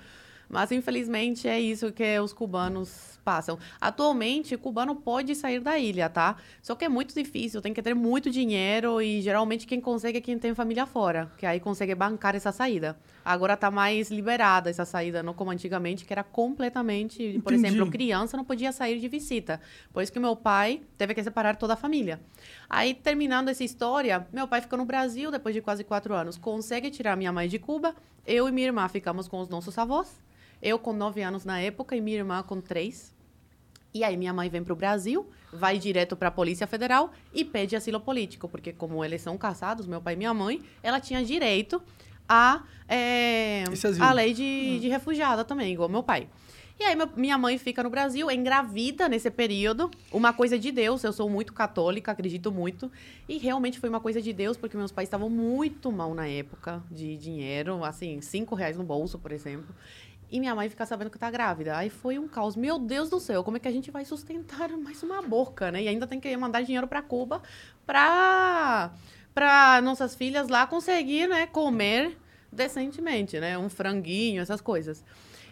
Mas, 0.53 0.71
infelizmente, 0.71 1.49
é 1.49 1.59
isso 1.59 1.91
que 1.91 2.21
os 2.21 2.35
cubanos 2.35 3.19
passam. 3.25 3.59
Atualmente, 3.81 4.55
o 4.55 4.59
cubano 4.59 4.95
pode 4.95 5.35
sair 5.35 5.61
da 5.61 5.79
ilha, 5.79 6.11
tá? 6.11 6.37
Só 6.61 6.75
que 6.75 6.85
é 6.85 6.91
muito 6.91 7.15
difícil, 7.15 7.63
tem 7.63 7.73
que 7.73 7.81
ter 7.81 7.95
muito 7.95 8.31
dinheiro 8.31 9.01
e, 9.01 9.23
geralmente, 9.23 9.67
quem 9.67 9.81
consegue 9.81 10.19
é 10.19 10.21
quem 10.21 10.39
tem 10.39 10.55
família 10.55 10.85
fora, 10.85 11.33
que 11.39 11.47
aí 11.47 11.59
consegue 11.59 11.95
bancar 11.95 12.37
essa 12.37 12.53
saída. 12.53 12.99
Agora 13.25 13.57
tá 13.57 13.71
mais 13.71 14.11
liberada 14.11 14.69
essa 14.69 14.85
saída, 14.85 15.23
não 15.23 15.33
como 15.33 15.51
antigamente, 15.51 16.05
que 16.05 16.13
era 16.13 16.23
completamente... 16.23 17.41
Por 17.43 17.55
Entendi. 17.55 17.69
exemplo, 17.69 17.91
criança 17.91 18.37
não 18.37 18.45
podia 18.45 18.73
sair 18.73 19.01
de 19.01 19.09
visita. 19.09 19.59
Por 19.91 20.03
isso 20.03 20.13
que 20.13 20.21
meu 20.21 20.37
pai 20.37 20.83
teve 20.99 21.15
que 21.15 21.25
separar 21.25 21.57
toda 21.57 21.73
a 21.73 21.77
família. 21.77 22.21
Aí, 22.69 22.93
terminando 22.93 23.49
essa 23.49 23.65
história, 23.65 24.27
meu 24.31 24.47
pai 24.47 24.61
ficou 24.61 24.79
no 24.79 24.85
Brasil 24.85 25.31
depois 25.31 25.55
de 25.55 25.63
quase 25.63 25.83
quatro 25.83 26.13
anos. 26.13 26.37
Consegue 26.37 26.91
tirar 26.91 27.17
minha 27.17 27.33
mãe 27.33 27.49
de 27.49 27.59
Cuba. 27.59 27.95
Eu 28.27 28.47
e 28.47 28.53
minha 28.53 28.67
irmã 28.67 28.87
ficamos 28.87 29.27
com 29.27 29.41
os 29.41 29.49
nossos 29.49 29.79
avós. 29.79 30.21
Eu 30.63 30.79
com 30.79 30.93
nove 30.93 31.23
anos 31.23 31.45
na 31.45 31.61
época 31.61 31.97
e 31.97 32.01
minha 32.01 32.19
irmã 32.19 32.43
com 32.43 32.61
três. 32.61 33.13
E 33.93 34.05
aí 34.05 34.17
minha 34.17 34.33
mãe 34.33 34.49
vem 34.49 34.63
para 34.63 34.73
o 34.73 34.77
Brasil, 34.77 35.29
vai 35.53 35.79
direto 35.79 36.17
para 36.17 36.29
a 36.29 36.31
Polícia 36.31 36.67
Federal 36.67 37.13
e 37.35 37.45
pede 37.45 37.77
asilo 37.77 38.01
político, 38.01 38.49
porque 38.49 38.73
como 38.73 39.05
eles 39.05 39.21
são 39.21 39.37
casados, 39.37 39.87
meu 39.87 40.01
pai 40.01 40.15
e 40.15 40.17
minha 40.17 40.33
mãe, 40.33 40.63
ela 40.83 40.99
tinha 40.99 41.23
direito 41.23 41.83
a, 42.27 42.63
é, 42.89 43.65
a 44.01 44.13
lei 44.13 44.33
de, 44.33 44.79
de 44.81 44.89
refugiada 44.89 45.45
também, 45.45 45.73
igual 45.73 45.89
meu 45.89 46.03
pai. 46.03 46.29
E 46.81 46.85
aí 46.85 46.97
minha 47.17 47.37
mãe 47.37 47.59
fica 47.59 47.83
no 47.83 47.91
Brasil, 47.91 48.31
engravida 48.31 49.09
nesse 49.09 49.31
período, 49.31 49.91
uma 50.11 50.33
coisa 50.33 50.59
de 50.59 50.73
Deus, 50.73 51.05
eu 51.05 51.13
sou 51.13 51.29
muito 51.29 51.53
católica, 51.53 52.11
acredito 52.11 52.51
muito, 52.51 52.91
e 53.29 53.39
realmente 53.39 53.79
foi 53.79 53.89
uma 53.89 54.01
coisa 54.01 54.23
de 54.23 54.33
Deus, 54.33 54.57
porque 54.57 54.77
meus 54.77 54.91
pais 54.91 55.07
estavam 55.07 55.29
muito 55.29 55.93
mal 55.93 56.15
na 56.15 56.27
época 56.27 56.83
de 56.91 57.17
dinheiro, 57.17 57.85
assim, 57.85 58.21
cinco 58.21 58.55
reais 58.55 58.77
no 58.77 58.83
bolso, 58.83 59.19
por 59.19 59.33
exemplo. 59.33 59.73
E 60.33 60.41
minha 60.41 60.55
mãe 60.55 60.67
fica 60.71 60.87
sabendo 60.87 61.11
que 61.11 61.19
tá 61.19 61.31
grávida. 61.31 61.77
Aí 61.77 61.91
foi 61.91 62.19
um 62.19 62.27
caos. 62.27 62.57
Meu 62.57 62.79
Deus 62.79 63.11
do 63.11 63.21
céu, 63.21 63.45
como 63.45 63.59
é 63.59 63.61
que 63.61 63.69
a 63.69 63.71
gente 63.71 63.91
vai 63.91 64.03
sustentar 64.07 64.71
mais 64.79 65.03
uma 65.03 65.21
boca, 65.21 65.71
né? 65.71 65.83
E 65.83 65.89
ainda 65.89 66.07
tem 66.07 66.19
que 66.19 66.35
mandar 66.39 66.63
dinheiro 66.63 66.89
para 66.89 67.03
Cuba 67.03 67.43
para 67.85 68.91
para 69.35 69.81
nossas 69.83 70.15
filhas 70.15 70.49
lá 70.49 70.67
conseguir, 70.67 71.27
né, 71.27 71.47
comer 71.47 72.19
decentemente, 72.53 73.41
né, 73.41 73.57
um 73.57 73.71
franguinho, 73.71 74.43
essas 74.43 74.61
coisas. 74.61 75.03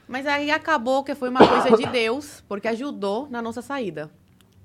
Mas 0.06 0.26
aí 0.26 0.50
acabou 0.50 1.02
que 1.02 1.14
foi 1.14 1.30
uma 1.30 1.40
coisa 1.46 1.74
de 1.74 1.86
Deus, 1.86 2.44
porque 2.46 2.68
ajudou 2.68 3.26
na 3.30 3.40
nossa 3.40 3.62
saída 3.62 4.10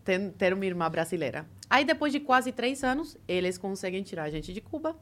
ter, 0.04 0.32
ter 0.32 0.54
uma 0.54 0.66
irmã 0.66 0.90
brasileira. 0.90 1.46
Aí 1.70 1.86
depois 1.86 2.12
de 2.12 2.20
quase 2.20 2.52
três 2.52 2.84
anos, 2.84 3.18
eles 3.26 3.58
conseguem 3.58 4.04
tirar 4.04 4.24
a 4.24 4.30
gente 4.30 4.52
de 4.52 4.60
Cuba. 4.60 4.98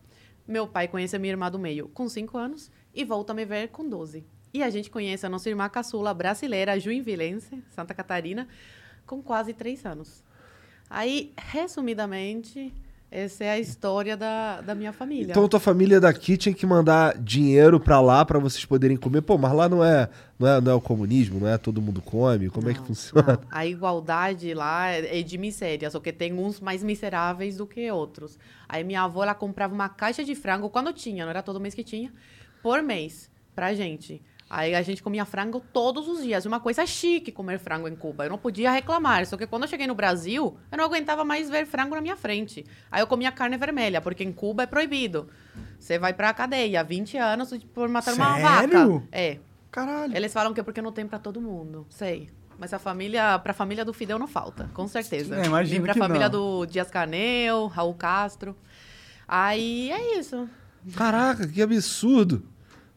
Meu 0.47 0.67
pai 0.67 0.87
conhece 0.87 1.15
a 1.15 1.19
minha 1.19 1.33
irmã 1.33 1.49
do 1.49 1.57
meio 1.57 1.87
com 1.89 2.07
cinco 2.07 2.37
anos 2.37 2.69
e 2.93 3.03
volta 3.03 3.33
a 3.33 3.35
me 3.35 3.45
ver 3.45 3.69
com 3.69 3.89
12. 3.89 4.23
E 4.53 4.61
a 4.61 4.69
gente 4.69 4.89
conhece 4.91 5.25
a 5.25 5.29
nossa 5.29 5.49
irmã 5.49 5.67
caçula 5.67 6.13
brasileira, 6.13 6.79
Juinvilense, 6.79 7.63
Santa 7.71 7.93
Catarina, 7.93 8.47
com 9.05 9.21
quase 9.21 9.51
três 9.51 9.83
anos. 9.83 10.23
Aí, 10.87 11.33
resumidamente, 11.35 12.71
essa 13.09 13.43
é 13.43 13.49
a 13.49 13.59
história 13.59 14.15
da, 14.15 14.61
da 14.61 14.75
minha 14.75 14.93
família. 14.93 15.31
Então 15.31 15.47
tua 15.47 15.59
família 15.59 15.99
daqui 15.99 16.37
tinha 16.37 16.53
que 16.53 16.67
mandar 16.67 17.17
dinheiro 17.17 17.79
pra 17.79 17.99
lá 17.99 18.23
pra 18.23 18.37
vocês 18.37 18.63
poderem 18.63 18.95
comer. 18.95 19.21
Pô, 19.21 19.39
mas 19.39 19.51
lá 19.53 19.67
não 19.67 19.83
é, 19.83 20.07
não 20.37 20.47
é, 20.47 20.61
não 20.61 20.71
é 20.71 20.75
o 20.75 20.81
comunismo, 20.81 21.39
não 21.39 21.47
é 21.47 21.57
todo 21.57 21.81
mundo 21.81 21.99
come. 21.99 22.49
Como 22.49 22.69
é 22.69 22.73
que 22.73 22.79
Não, 22.79 22.85
funciona? 22.85 23.39
não. 23.41 23.47
A 23.49 23.65
igualdade 23.65 24.53
lá 24.53 24.89
é 24.91 25.19
é 25.19 25.23
de 25.23 25.37
miséria, 25.37 25.89
só 25.89 25.99
que 25.99 26.13
tem 26.13 26.31
uns 26.33 26.59
mais 26.59 26.83
miseráveis 26.83 27.57
do 27.57 27.65
que 27.65 27.89
outros. 27.91 28.37
Aí 28.69 28.83
minha 28.83 29.01
avó, 29.01 29.23
ela 29.23 29.33
comprava 29.33 29.73
uma 29.73 29.89
caixa 29.89 30.23
de 30.23 30.35
frango, 30.35 30.69
quando 30.69 30.93
tinha, 30.93 31.23
não 31.23 31.31
era 31.31 31.41
todo 31.41 31.59
mês 31.59 31.73
que 31.73 31.83
tinha, 31.83 32.13
por 32.61 32.83
mês, 32.83 33.31
pra 33.55 33.73
gente. 33.73 34.21
Aí 34.55 34.75
a 34.75 34.83
gente 34.83 35.01
comia 35.01 35.25
frango 35.25 35.59
todos 35.73 36.07
os 36.07 36.21
dias. 36.21 36.45
Uma 36.45 36.59
coisa 36.59 36.85
chique 36.85 37.31
comer 37.31 37.57
frango 37.57 37.87
em 37.87 37.95
Cuba. 37.95 38.25
Eu 38.25 38.29
não 38.29 38.37
podia 38.37 38.69
reclamar. 38.71 39.25
Só 39.25 39.35
que 39.35 39.47
quando 39.47 39.63
eu 39.63 39.67
cheguei 39.67 39.87
no 39.87 39.95
Brasil, 39.95 40.55
eu 40.71 40.77
não 40.77 40.85
aguentava 40.85 41.25
mais 41.25 41.49
ver 41.49 41.65
frango 41.65 41.95
na 41.95 42.01
minha 42.01 42.15
frente. 42.15 42.63
Aí 42.91 43.01
eu 43.01 43.07
comia 43.07 43.31
carne 43.31 43.57
vermelha, 43.57 43.99
porque 43.99 44.23
em 44.23 44.31
Cuba 44.31 44.61
é 44.61 44.65
proibido. 44.67 45.27
Você 45.79 45.97
vai 45.97 46.13
pra 46.13 46.31
cadeia, 46.35 46.83
20 46.83 47.17
anos 47.17 47.51
por 47.73 47.89
matar 47.89 48.13
uma 48.13 48.35
Sério? 48.35 48.89
vaca. 48.99 49.07
É. 49.11 49.39
Caralho. 49.71 50.15
Eles 50.15 50.31
falam 50.31 50.53
que 50.53 50.59
é 50.59 50.63
porque 50.63 50.83
não 50.83 50.91
tem 50.91 51.07
pra 51.07 51.17
todo 51.17 51.41
mundo. 51.41 51.87
Sei. 51.89 52.29
Mas 52.59 52.71
a 52.75 52.77
família, 52.77 53.39
pra 53.39 53.53
família 53.53 53.83
do 53.83 53.91
Fidel 53.91 54.19
não 54.19 54.27
falta, 54.27 54.69
com 54.75 54.87
certeza. 54.87 55.35
É, 55.35 55.45
imagino 55.47 55.79
E 55.79 55.83
pra 55.83 55.93
que 55.93 55.99
família 55.99 56.29
não. 56.29 56.59
do 56.59 56.65
Dias 56.67 56.91
Canel, 56.91 57.65
Raul 57.65 57.95
Castro. 57.95 58.55
Aí 59.27 59.89
é 59.91 60.19
isso. 60.19 60.47
Caraca, 60.95 61.47
que 61.47 61.59
absurdo. 61.59 62.43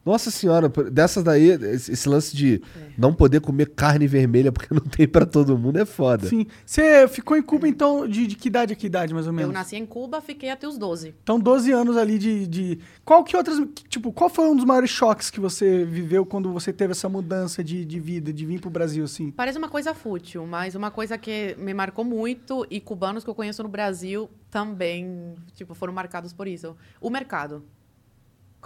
Nossa 0.06 0.30
senhora, 0.30 0.70
por- 0.70 0.88
dessas 0.88 1.25
daí, 1.25 1.48
esse 1.50 2.08
lance 2.08 2.36
de 2.36 2.62
não 2.96 3.12
poder 3.12 3.40
comer 3.40 3.70
carne 3.75 4.06
vermelha 4.06 4.52
porque 4.52 4.72
não 4.72 4.80
tem 4.80 5.06
pra 5.08 5.26
todo 5.26 5.58
mundo 5.58 5.78
é 5.80 5.84
foda. 5.84 6.28
Sim. 6.28 6.46
Você 6.64 7.08
ficou 7.08 7.36
em 7.36 7.42
Cuba, 7.42 7.66
então, 7.66 8.06
de, 8.06 8.25
de 8.28 8.36
que 8.36 8.46
idade 8.46 8.72
a 8.72 8.76
que 8.76 8.86
idade, 8.86 9.12
mais 9.12 9.26
ou 9.26 9.32
menos? 9.32 9.48
Eu 9.50 9.52
nasci 9.52 9.75
em 9.75 9.84
Cuba, 9.84 10.20
fiquei 10.20 10.48
até 10.48 10.68
os 10.68 10.78
12. 10.78 11.12
Então, 11.25 11.40
12 11.40 11.72
anos 11.72 11.96
ali 11.96 12.18
de, 12.18 12.46
de... 12.46 12.78
Qual 13.04 13.25
que 13.25 13.36
outras... 13.36 13.58
Tipo, 13.88 14.12
qual 14.12 14.30
foi 14.30 14.48
um 14.48 14.54
dos 14.54 14.64
maiores 14.64 14.90
choques 14.90 15.28
que 15.28 15.40
você 15.40 15.84
viveu 15.84 16.25
quando 16.25 16.52
você 16.52 16.72
teve 16.72 16.92
essa 16.92 17.08
mudança 17.08 17.64
de, 17.64 17.84
de 17.84 17.98
vida, 17.98 18.32
de 18.32 18.46
vir 18.46 18.60
pro 18.60 18.70
Brasil, 18.70 19.04
assim? 19.04 19.32
Parece 19.32 19.58
uma 19.58 19.68
coisa 19.68 19.92
fútil, 19.92 20.46
mas 20.46 20.76
uma 20.76 20.92
coisa 20.92 21.18
que 21.18 21.56
me 21.58 21.75
marcou 21.75 22.04
muito 22.04 22.64
e 22.70 22.80
cubanos 22.80 23.25
que 23.25 23.30
eu 23.30 23.34
conheço 23.34 23.62
no 23.64 23.68
Brasil 23.68 24.30
também, 24.50 25.34
tipo, 25.54 25.75
foram 25.75 25.92
marcados 25.92 26.32
por 26.32 26.46
isso. 26.46 26.76
O 27.00 27.10
mercado. 27.10 27.64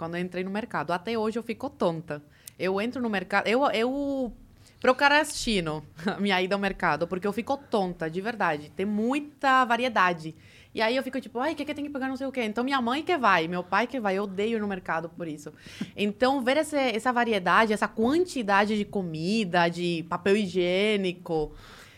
Quando 0.01 0.15
eu 0.15 0.21
entrei 0.21 0.43
no 0.43 0.49
mercado, 0.49 0.93
até 0.93 1.15
hoje 1.15 1.37
eu 1.37 1.43
fico 1.43 1.69
tonta. 1.69 2.23
Eu 2.57 2.81
entro 2.81 2.99
no 2.99 3.07
mercado, 3.07 3.45
eu 3.45 3.69
eu 3.69 4.33
procrastino 4.79 5.85
a 6.03 6.19
minha 6.19 6.41
ida 6.41 6.55
ao 6.55 6.59
mercado, 6.59 7.07
porque 7.07 7.27
eu 7.27 7.31
fico 7.31 7.55
tonta, 7.55 8.09
de 8.09 8.19
verdade. 8.19 8.71
Tem 8.75 8.83
muita 8.83 9.63
variedade. 9.63 10.33
E 10.73 10.81
aí 10.81 10.95
eu 10.95 11.03
fico 11.03 11.21
tipo, 11.21 11.37
ai, 11.37 11.53
o 11.53 11.55
que, 11.55 11.63
que 11.63 11.75
tem 11.75 11.85
que 11.85 11.91
pegar 11.91 12.07
não 12.07 12.17
sei 12.17 12.25
o 12.25 12.31
quê? 12.31 12.41
Então 12.41 12.63
minha 12.63 12.81
mãe 12.81 13.03
que 13.03 13.15
vai, 13.15 13.47
meu 13.47 13.63
pai 13.63 13.85
que 13.85 13.99
vai, 13.99 14.17
eu 14.17 14.23
odeio 14.23 14.59
no 14.59 14.67
mercado 14.67 15.07
por 15.07 15.27
isso. 15.27 15.53
Então 15.95 16.43
ver 16.43 16.57
essa, 16.57 16.79
essa 16.79 17.13
variedade, 17.13 17.71
essa 17.71 17.87
quantidade 17.87 18.75
de 18.75 18.85
comida, 18.85 19.69
de 19.69 20.03
papel 20.09 20.35
higiênico, 20.35 21.51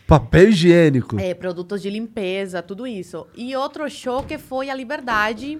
Papel 0.06 0.50
higiênico. 0.50 1.18
é, 1.18 1.32
produtos 1.32 1.80
de 1.80 1.88
limpeza, 1.88 2.60
tudo 2.60 2.86
isso. 2.86 3.26
E 3.34 3.56
outro 3.56 3.88
choque 3.88 4.36
foi 4.36 4.68
a 4.68 4.74
liberdade. 4.74 5.58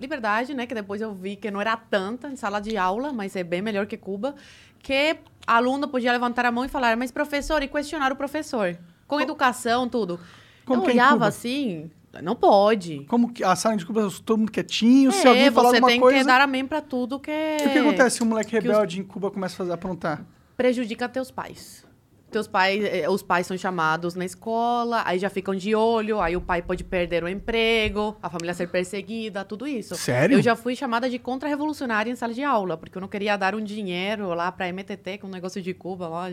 Liberdade, 0.00 0.54
né? 0.54 0.66
Que 0.66 0.74
depois 0.74 1.00
eu 1.00 1.12
vi 1.14 1.36
que 1.36 1.50
não 1.50 1.60
era 1.60 1.76
tanta 1.76 2.28
em 2.28 2.36
sala 2.36 2.58
de 2.60 2.76
aula, 2.76 3.12
mas 3.12 3.36
é 3.36 3.44
bem 3.44 3.60
melhor 3.60 3.86
que 3.86 3.96
Cuba. 3.96 4.34
Que 4.82 5.18
aluno 5.46 5.86
podia 5.88 6.10
levantar 6.12 6.46
a 6.46 6.50
mão 6.50 6.64
e 6.64 6.68
falar, 6.68 6.96
mas 6.96 7.10
professor, 7.10 7.62
e 7.62 7.68
questionar 7.68 8.10
o 8.10 8.16
professor. 8.16 8.78
Com 9.06 9.20
educação, 9.20 9.88
tudo. 9.88 10.18
Como 10.64 10.80
eu 10.80 10.84
que 10.84 10.90
é 10.90 10.94
olhava 10.94 11.26
assim, 11.26 11.90
não 12.22 12.34
pode. 12.34 13.04
Como 13.08 13.32
que 13.32 13.44
a 13.44 13.54
sala 13.54 13.76
de 13.76 13.84
Cuba, 13.84 14.08
todo 14.24 14.38
mundo 14.38 14.50
quietinho, 14.52 15.12
se 15.12 15.26
é, 15.26 15.28
alguém 15.28 15.50
falar 15.50 15.70
você 15.70 15.76
alguma 15.76 15.88
tem 15.90 16.00
coisa... 16.00 16.18
que 16.20 16.24
dar 16.24 16.40
amém 16.40 16.66
pra 16.66 16.80
tudo 16.80 17.18
que... 17.20 17.30
E 17.30 17.66
o 17.66 17.70
que 17.72 17.78
acontece 17.78 18.16
se 18.16 18.22
um 18.22 18.26
moleque 18.26 18.50
que 18.50 18.58
os- 18.58 18.64
rebelde 18.64 19.00
em 19.00 19.04
Cuba 19.04 19.30
começa 19.30 19.54
a 19.54 19.58
fazer 19.58 19.72
aprontar? 19.72 20.24
prejudica 20.56 21.08
teus 21.08 21.30
pais. 21.30 21.84
Teus 22.30 22.46
pais, 22.46 22.84
eh, 22.84 23.08
os 23.08 23.22
pais 23.22 23.46
são 23.46 23.58
chamados 23.58 24.14
na 24.14 24.24
escola, 24.24 25.02
aí 25.04 25.18
já 25.18 25.28
ficam 25.28 25.54
de 25.54 25.74
olho, 25.74 26.20
aí 26.20 26.36
o 26.36 26.40
pai 26.40 26.62
pode 26.62 26.84
perder 26.84 27.24
o 27.24 27.28
emprego, 27.28 28.16
a 28.22 28.30
família 28.30 28.54
ser 28.54 28.68
perseguida, 28.68 29.44
tudo 29.44 29.66
isso. 29.66 29.96
Sério? 29.96 30.38
Eu 30.38 30.42
já 30.42 30.54
fui 30.54 30.76
chamada 30.76 31.10
de 31.10 31.18
contra-revolucionária 31.18 32.10
em 32.10 32.14
sala 32.14 32.32
de 32.32 32.42
aula, 32.44 32.76
porque 32.76 32.96
eu 32.96 33.00
não 33.00 33.08
queria 33.08 33.36
dar 33.36 33.54
um 33.54 33.62
dinheiro 33.62 34.28
lá 34.34 34.52
pra 34.52 34.68
MTT, 34.72 35.18
que 35.18 35.24
é 35.24 35.28
um 35.28 35.30
negócio 35.30 35.60
de 35.60 35.74
Cuba 35.74 36.08
lá, 36.08 36.26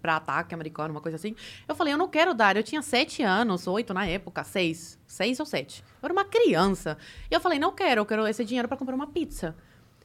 pra 0.00 0.16
ataque 0.16 0.54
americano, 0.54 0.94
uma 0.94 1.00
coisa 1.00 1.16
assim. 1.16 1.34
Eu 1.66 1.74
falei, 1.74 1.92
eu 1.92 1.98
não 1.98 2.08
quero 2.08 2.34
dar. 2.34 2.56
Eu 2.56 2.62
tinha 2.62 2.82
sete 2.82 3.22
anos, 3.22 3.66
oito 3.66 3.92
na 3.92 4.06
época, 4.06 4.44
seis. 4.44 4.98
Seis 5.06 5.40
ou 5.40 5.46
sete. 5.46 5.82
Eu 6.02 6.06
era 6.06 6.12
uma 6.12 6.24
criança. 6.24 6.96
E 7.30 7.34
eu 7.34 7.40
falei, 7.40 7.58
não 7.58 7.72
quero, 7.72 8.00
eu 8.00 8.06
quero 8.06 8.26
esse 8.26 8.44
dinheiro 8.44 8.68
pra 8.68 8.76
comprar 8.76 8.94
uma 8.94 9.06
pizza. 9.06 9.56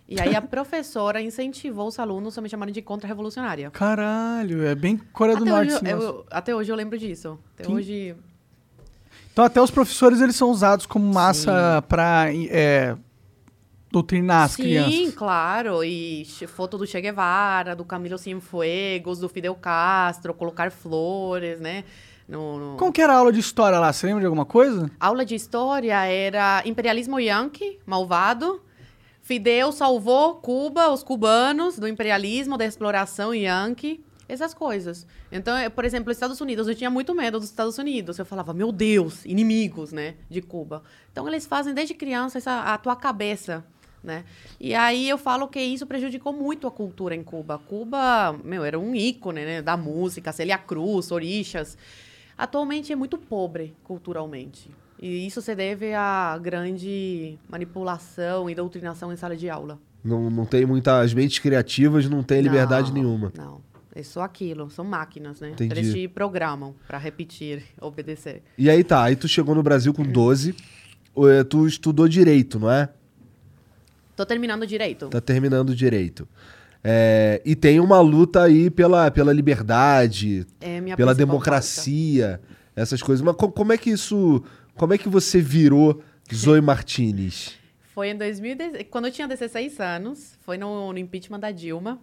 E 0.07 0.19
aí 0.19 0.35
a 0.35 0.41
professora 0.41 1.21
incentivou 1.21 1.87
os 1.87 1.97
alunos 1.97 2.37
a 2.37 2.41
me 2.41 2.49
chamarem 2.49 2.73
de 2.73 2.81
contra-revolucionária. 2.81 3.71
Caralho, 3.71 4.65
é 4.65 4.75
bem 4.75 4.97
Coreia 4.97 5.37
do 5.37 5.43
Até 5.43 5.51
Norte 5.51 5.73
hoje, 5.73 5.89
eu, 5.91 6.25
até 6.29 6.55
hoje 6.55 6.71
eu 6.71 6.75
lembro 6.75 6.97
disso. 6.97 7.39
Até 7.55 7.63
Sim. 7.63 7.73
hoje. 7.73 8.15
Então 9.31 9.45
até 9.45 9.61
os 9.61 9.71
professores, 9.71 10.21
eles 10.21 10.35
são 10.35 10.49
usados 10.51 10.85
como 10.85 11.11
massa 11.11 11.83
pra 11.87 12.25
é, 12.49 12.95
doutrinar 13.91 14.43
as 14.43 14.51
Sim, 14.51 14.63
crianças. 14.63 15.13
claro. 15.15 15.83
E 15.83 16.25
foto 16.47 16.77
do 16.77 16.85
Che 16.85 16.99
Guevara, 17.01 17.75
do 17.75 17.85
Camilo 17.85 18.17
Cienfuegos, 18.17 19.19
do 19.19 19.29
Fidel 19.29 19.55
Castro, 19.55 20.33
colocar 20.33 20.69
flores, 20.69 21.59
né? 21.59 21.83
No, 22.27 22.59
no- 22.73 22.77
Como 22.77 22.91
que 22.91 23.01
era 23.01 23.13
a 23.13 23.17
aula 23.17 23.31
de 23.33 23.39
história 23.39 23.79
lá? 23.79 23.91
Você 23.91 24.05
lembra 24.05 24.19
de 24.21 24.25
alguma 24.27 24.45
coisa? 24.45 24.91
Aula 24.99 25.25
de 25.25 25.33
história 25.35 26.05
era 26.05 26.61
imperialismo 26.65 27.19
yankee, 27.19 27.79
malvado. 27.85 28.61
Fidel 29.23 29.71
salvou 29.71 30.35
Cuba, 30.35 30.89
os 30.89 31.01
cubanos, 31.01 31.79
do 31.79 31.87
imperialismo, 31.87 32.57
da 32.57 32.65
exploração 32.65 33.33
yankee, 33.33 34.03
essas 34.27 34.53
coisas. 34.53 35.07
Então, 35.31 35.55
eh, 35.55 35.69
por 35.69 35.85
exemplo, 35.85 36.11
Estados 36.11 36.41
Unidos, 36.41 36.67
eu 36.67 36.75
tinha 36.75 36.89
muito 36.89 37.15
medo 37.15 37.39
dos 37.39 37.47
Estados 37.47 37.77
Unidos. 37.77 38.19
Eu 38.19 38.25
falava, 38.25 38.53
meu 38.53 38.69
Deus, 38.69 39.25
inimigos, 39.25 39.93
né, 39.93 40.15
de 40.29 40.41
Cuba. 40.41 40.83
Então, 41.09 41.25
eles 41.25 41.45
fazem 41.45 41.73
desde 41.73 41.93
criança 41.93 42.37
essa, 42.37 42.73
a 42.73 42.77
tua 42.77 42.97
cabeça, 42.97 43.65
né? 44.03 44.25
E 44.59 44.75
aí 44.75 45.07
eu 45.07 45.17
falo 45.17 45.47
que 45.47 45.61
isso 45.61 45.87
prejudicou 45.87 46.33
muito 46.33 46.67
a 46.67 46.71
cultura 46.71 47.15
em 47.15 47.23
Cuba. 47.23 47.57
Cuba, 47.57 48.37
meu, 48.43 48.65
era 48.65 48.77
um 48.77 48.93
ícone, 48.93 49.45
né, 49.45 49.61
da 49.61 49.77
música, 49.77 50.33
Celia 50.33 50.57
Cruz, 50.57 51.11
Orixas. 51.13 51.77
Atualmente 52.37 52.91
é 52.91 52.95
muito 52.95 53.17
pobre 53.17 53.73
culturalmente. 53.85 54.69
E 55.03 55.27
isso 55.27 55.41
se 55.41 55.53
deve 55.53 55.93
à 55.93 56.39
grande 56.41 57.37
manipulação 57.49 58.49
e 58.49 58.55
doutrinação 58.55 59.11
em 59.11 59.17
sala 59.17 59.35
de 59.35 59.49
aula. 59.49 59.77
Não, 60.01 60.29
não 60.29 60.45
tem 60.45 60.65
muitas 60.65 61.13
mentes 61.13 61.39
criativas, 61.39 62.07
não 62.09 62.23
tem 62.23 62.39
liberdade 62.39 62.87
Não, 62.87 62.93
nenhuma. 62.95 63.33
Não, 63.37 63.59
é 63.93 64.01
só 64.01 64.21
aquilo. 64.21 64.69
São 64.71 64.85
máquinas, 64.85 65.41
né? 65.41 65.49
Entendi. 65.49 65.73
Eles 65.77 65.93
te 65.93 66.07
programam 66.07 66.73
para 66.87 66.97
repetir, 66.97 67.63
obedecer. 67.81 68.43
E 68.57 68.69
aí 68.69 68.81
tá, 68.81 69.03
aí 69.03 69.17
tu 69.17 69.27
chegou 69.27 69.53
no 69.53 69.61
Brasil 69.61 69.93
com 69.93 70.03
12, 70.03 70.55
eh, 71.17 71.43
tu 71.43 71.67
estudou 71.67 72.07
direito, 72.07 72.57
não 72.57 72.71
é? 72.71 72.87
Tô 74.15 74.25
terminando 74.25 74.65
direito. 74.65 75.09
Tá 75.09 75.19
terminando 75.19 75.75
direito. 75.75 76.25
É, 76.81 77.41
e 77.43 77.57
tem 77.57 77.81
uma 77.81 77.99
luta 77.99 78.43
aí 78.43 78.69
pela, 78.69 79.11
pela 79.11 79.33
liberdade, 79.33 80.47
É 80.61 80.79
pela 80.95 81.13
democracia, 81.13 82.39
essas 82.73 83.01
coisas. 83.01 83.21
Mas 83.21 83.35
co- 83.35 83.51
como 83.51 83.73
é 83.73 83.77
que 83.77 83.89
isso. 83.89 84.41
Como 84.75 84.93
é 84.93 84.97
que 84.97 85.07
você 85.07 85.39
virou 85.39 86.03
Zoe 86.33 86.59
Martinez? 86.61 87.57
Foi 87.93 88.09
em 88.09 88.17
2010, 88.17 88.87
quando 88.89 89.05
eu 89.05 89.11
tinha 89.11 89.27
16 89.27 89.79
anos, 89.79 90.37
foi 90.41 90.57
no, 90.57 90.91
no 90.91 90.97
impeachment 90.97 91.39
da 91.39 91.51
Dilma. 91.51 92.01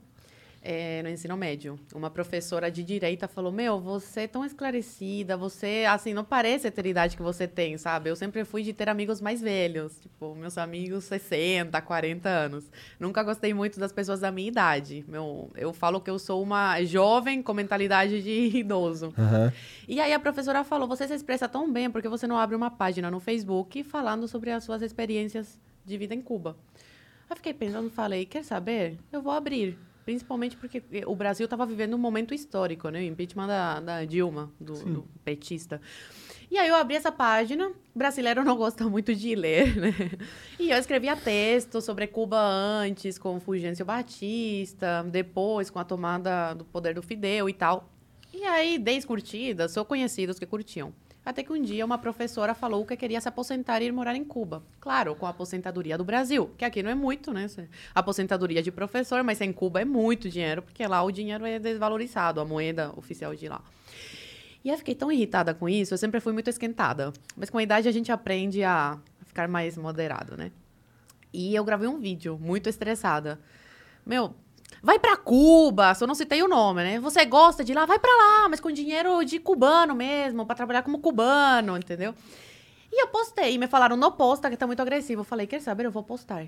É, 0.63 1.03
no 1.03 1.09
ensino 1.09 1.37
médio. 1.37 1.79
Uma 1.95 2.11
professora 2.11 2.71
de 2.71 2.83
direita 2.83 3.27
falou: 3.27 3.51
Meu, 3.51 3.81
você 3.81 4.23
é 4.23 4.27
tão 4.27 4.45
esclarecida, 4.45 5.37
você, 5.37 5.85
assim, 5.89 6.13
não 6.13 6.25
parece 6.25 6.71
ter 6.71 6.85
a 6.85 6.89
idade 6.89 7.17
que 7.17 7.23
você 7.23 7.49
tem, 7.49 7.79
sabe? 7.79 8.11
Eu 8.11 8.17
sempre 8.17 8.45
fui 8.45 8.63
de 8.63 8.73
ter 8.73 8.89
amigos 8.89 9.21
mais 9.21 9.41
velhos, 9.41 9.99
tipo, 10.01 10.35
meus 10.35 10.59
amigos 10.59 11.05
60, 11.05 11.81
40 11.81 12.29
anos. 12.29 12.71
Nunca 12.99 13.23
gostei 13.23 13.55
muito 13.55 13.81
das 13.81 13.93
pessoas 13.93 14.21
da 14.21 14.31
minha 14.31 14.49
idade. 14.49 15.05
Meu, 15.09 15.51
eu 15.57 15.73
falo 15.73 16.01
que 16.01 16.11
eu 16.11 16.19
sou 16.19 16.43
uma 16.43 16.83
jovem 16.85 17.43
com 17.43 17.55
mentalidade 17.55 18.23
de 18.23 18.57
idoso. 18.59 19.15
Aham. 19.19 19.53
E 19.89 20.01
aí 20.01 20.13
a 20.13 20.21
professora 20.21 20.63
falou: 20.63 20.87
Você 20.89 21.09
se 21.09 21.15
expressa 21.15 21.49
tão 21.49 21.73
bem 21.73 21.91
porque 21.91 22.09
você 22.09 22.27
não 22.27 22.37
abre 22.37 22.55
uma 22.55 22.71
página 22.71 23.11
no 23.11 23.21
Facebook 23.21 23.83
falando 23.83 24.29
sobre 24.29 24.51
as 24.51 24.63
suas 24.63 24.83
experiências 24.83 25.59
de 25.87 25.97
vida 25.97 26.15
em 26.15 26.21
Cuba. 26.21 26.57
Eu 27.31 27.37
fiquei 27.37 27.55
pensando, 27.55 27.89
falei: 27.89 28.27
Quer 28.27 28.45
saber? 28.45 28.99
Eu 29.11 29.23
vou 29.23 29.33
abrir. 29.33 29.90
Principalmente 30.11 30.57
porque 30.57 30.83
o 31.07 31.15
Brasil 31.15 31.45
estava 31.45 31.65
vivendo 31.65 31.95
um 31.95 31.99
momento 31.99 32.35
histórico, 32.35 32.89
né? 32.89 32.99
O 32.99 33.03
impeachment 33.05 33.47
da, 33.47 33.79
da 33.79 34.05
Dilma, 34.05 34.53
do, 34.59 34.75
do 34.75 35.09
petista. 35.25 35.81
E 36.51 36.59
aí 36.59 36.69
eu 36.69 36.75
abri 36.75 36.97
essa 36.97 37.13
página. 37.13 37.71
Brasileiro 37.95 38.43
não 38.43 38.57
gosta 38.57 38.89
muito 38.89 39.15
de 39.15 39.37
ler, 39.37 39.77
né? 39.79 39.95
E 40.59 40.73
eu 40.73 40.77
escrevia 40.77 41.15
texto 41.15 41.81
sobre 41.81 42.09
Cuba 42.09 42.41
antes, 42.41 43.19
com 43.19 43.39
Fulgêncio 43.39 43.85
Batista, 43.85 45.05
depois 45.05 45.71
com 45.71 45.79
a 45.79 45.85
tomada 45.85 46.55
do 46.55 46.65
poder 46.65 46.93
do 46.93 47.03
Fidel 47.03 47.49
e 47.49 47.53
tal. 47.53 47.89
E 48.35 48.43
aí, 48.43 48.81
10 48.81 49.05
curtidas, 49.05 49.71
sou 49.71 49.85
conhecidos 49.85 50.41
que 50.41 50.47
curtiam. 50.47 50.93
Até 51.25 51.43
que 51.43 51.53
um 51.53 51.61
dia 51.61 51.85
uma 51.85 51.99
professora 51.99 52.55
falou 52.55 52.85
que 52.87 52.97
queria 52.97 53.21
se 53.21 53.29
aposentar 53.29 53.83
e 53.83 53.87
ir 53.87 53.93
morar 53.93 54.15
em 54.17 54.25
Cuba. 54.25 54.63
Claro, 54.81 55.15
com 55.15 55.27
a 55.27 55.31
aposentadoria 55.31 55.99
do 55.99 56.05
Brasil, 56.05 56.51
que 56.57 56.65
aqui 56.65 56.83
não 56.83 56.91
é 56.91 56.95
muito, 56.95 57.33
né? 57.33 57.47
Aposentadoria 57.95 58.63
de 58.63 58.73
professor, 58.73 59.23
mas 59.23 59.41
em 59.41 59.53
Cuba 59.53 59.83
é 59.83 59.85
muito 59.85 60.31
dinheiro, 60.31 60.63
porque 60.63 60.87
lá 60.87 61.03
o 61.03 61.11
dinheiro 61.11 61.45
é 61.45 61.59
desvalorizado, 61.59 62.41
a 62.41 62.45
moeda 62.45 62.93
oficial 62.97 63.35
de 63.35 63.49
lá. 63.49 63.63
E 64.65 64.71
eu 64.71 64.79
fiquei 64.79 64.95
tão 64.95 65.11
irritada 65.13 65.55
com 65.55 65.69
isso, 65.69 65.95
eu 65.95 65.99
sempre 65.99 66.21
fui 66.21 66.33
muito 66.33 66.49
esquentada. 66.49 67.13
Mas 67.37 67.51
com 67.51 67.59
a 67.59 67.63
idade 67.63 67.89
a 67.89 67.93
gente 67.93 68.11
aprende 68.11 68.63
a 68.63 68.99
ficar 69.27 69.47
mais 69.47 69.77
moderado, 69.77 70.37
né? 70.37 70.51
E 71.33 71.55
eu 71.55 71.65
gravei 71.65 71.89
um 71.89 71.99
vídeo 71.99 72.39
muito 72.41 72.69
estressada. 72.69 73.39
Meu, 74.05 74.35
vai 74.83 74.99
pra 74.99 75.17
Cuba, 75.17 75.95
só 75.95 76.07
não 76.07 76.15
citei 76.15 76.43
o 76.43 76.49
nome, 76.49 76.83
né? 76.83 77.01
Você 77.01 77.25
gosta 77.25 77.63
de 77.65 77.75
lá, 77.75 77.87
vai 77.87 77.99
pra 77.99 78.11
lá, 78.11 78.49
mas 78.49 78.61
com 78.61 78.71
dinheiro 78.71 79.23
de 79.25 79.39
cubano 79.39 79.95
mesmo, 79.95 80.47
pra 80.47 80.55
trabalhar 80.57 80.83
como 80.83 80.99
cubano, 80.99 81.77
entendeu? 81.77 82.15
E 82.93 83.03
eu 83.03 83.09
postei, 83.09 83.57
me 83.57 83.67
falaram, 83.67 83.97
não 83.97 84.11
posta, 84.11 84.51
que 84.51 84.57
tá 84.57 84.67
muito 84.67 84.81
agressivo. 84.81 85.21
Eu 85.21 85.25
falei, 85.25 85.47
quer 85.47 85.61
saber, 85.61 85.87
eu 85.87 85.91
vou 85.91 86.03
postar. 86.03 86.47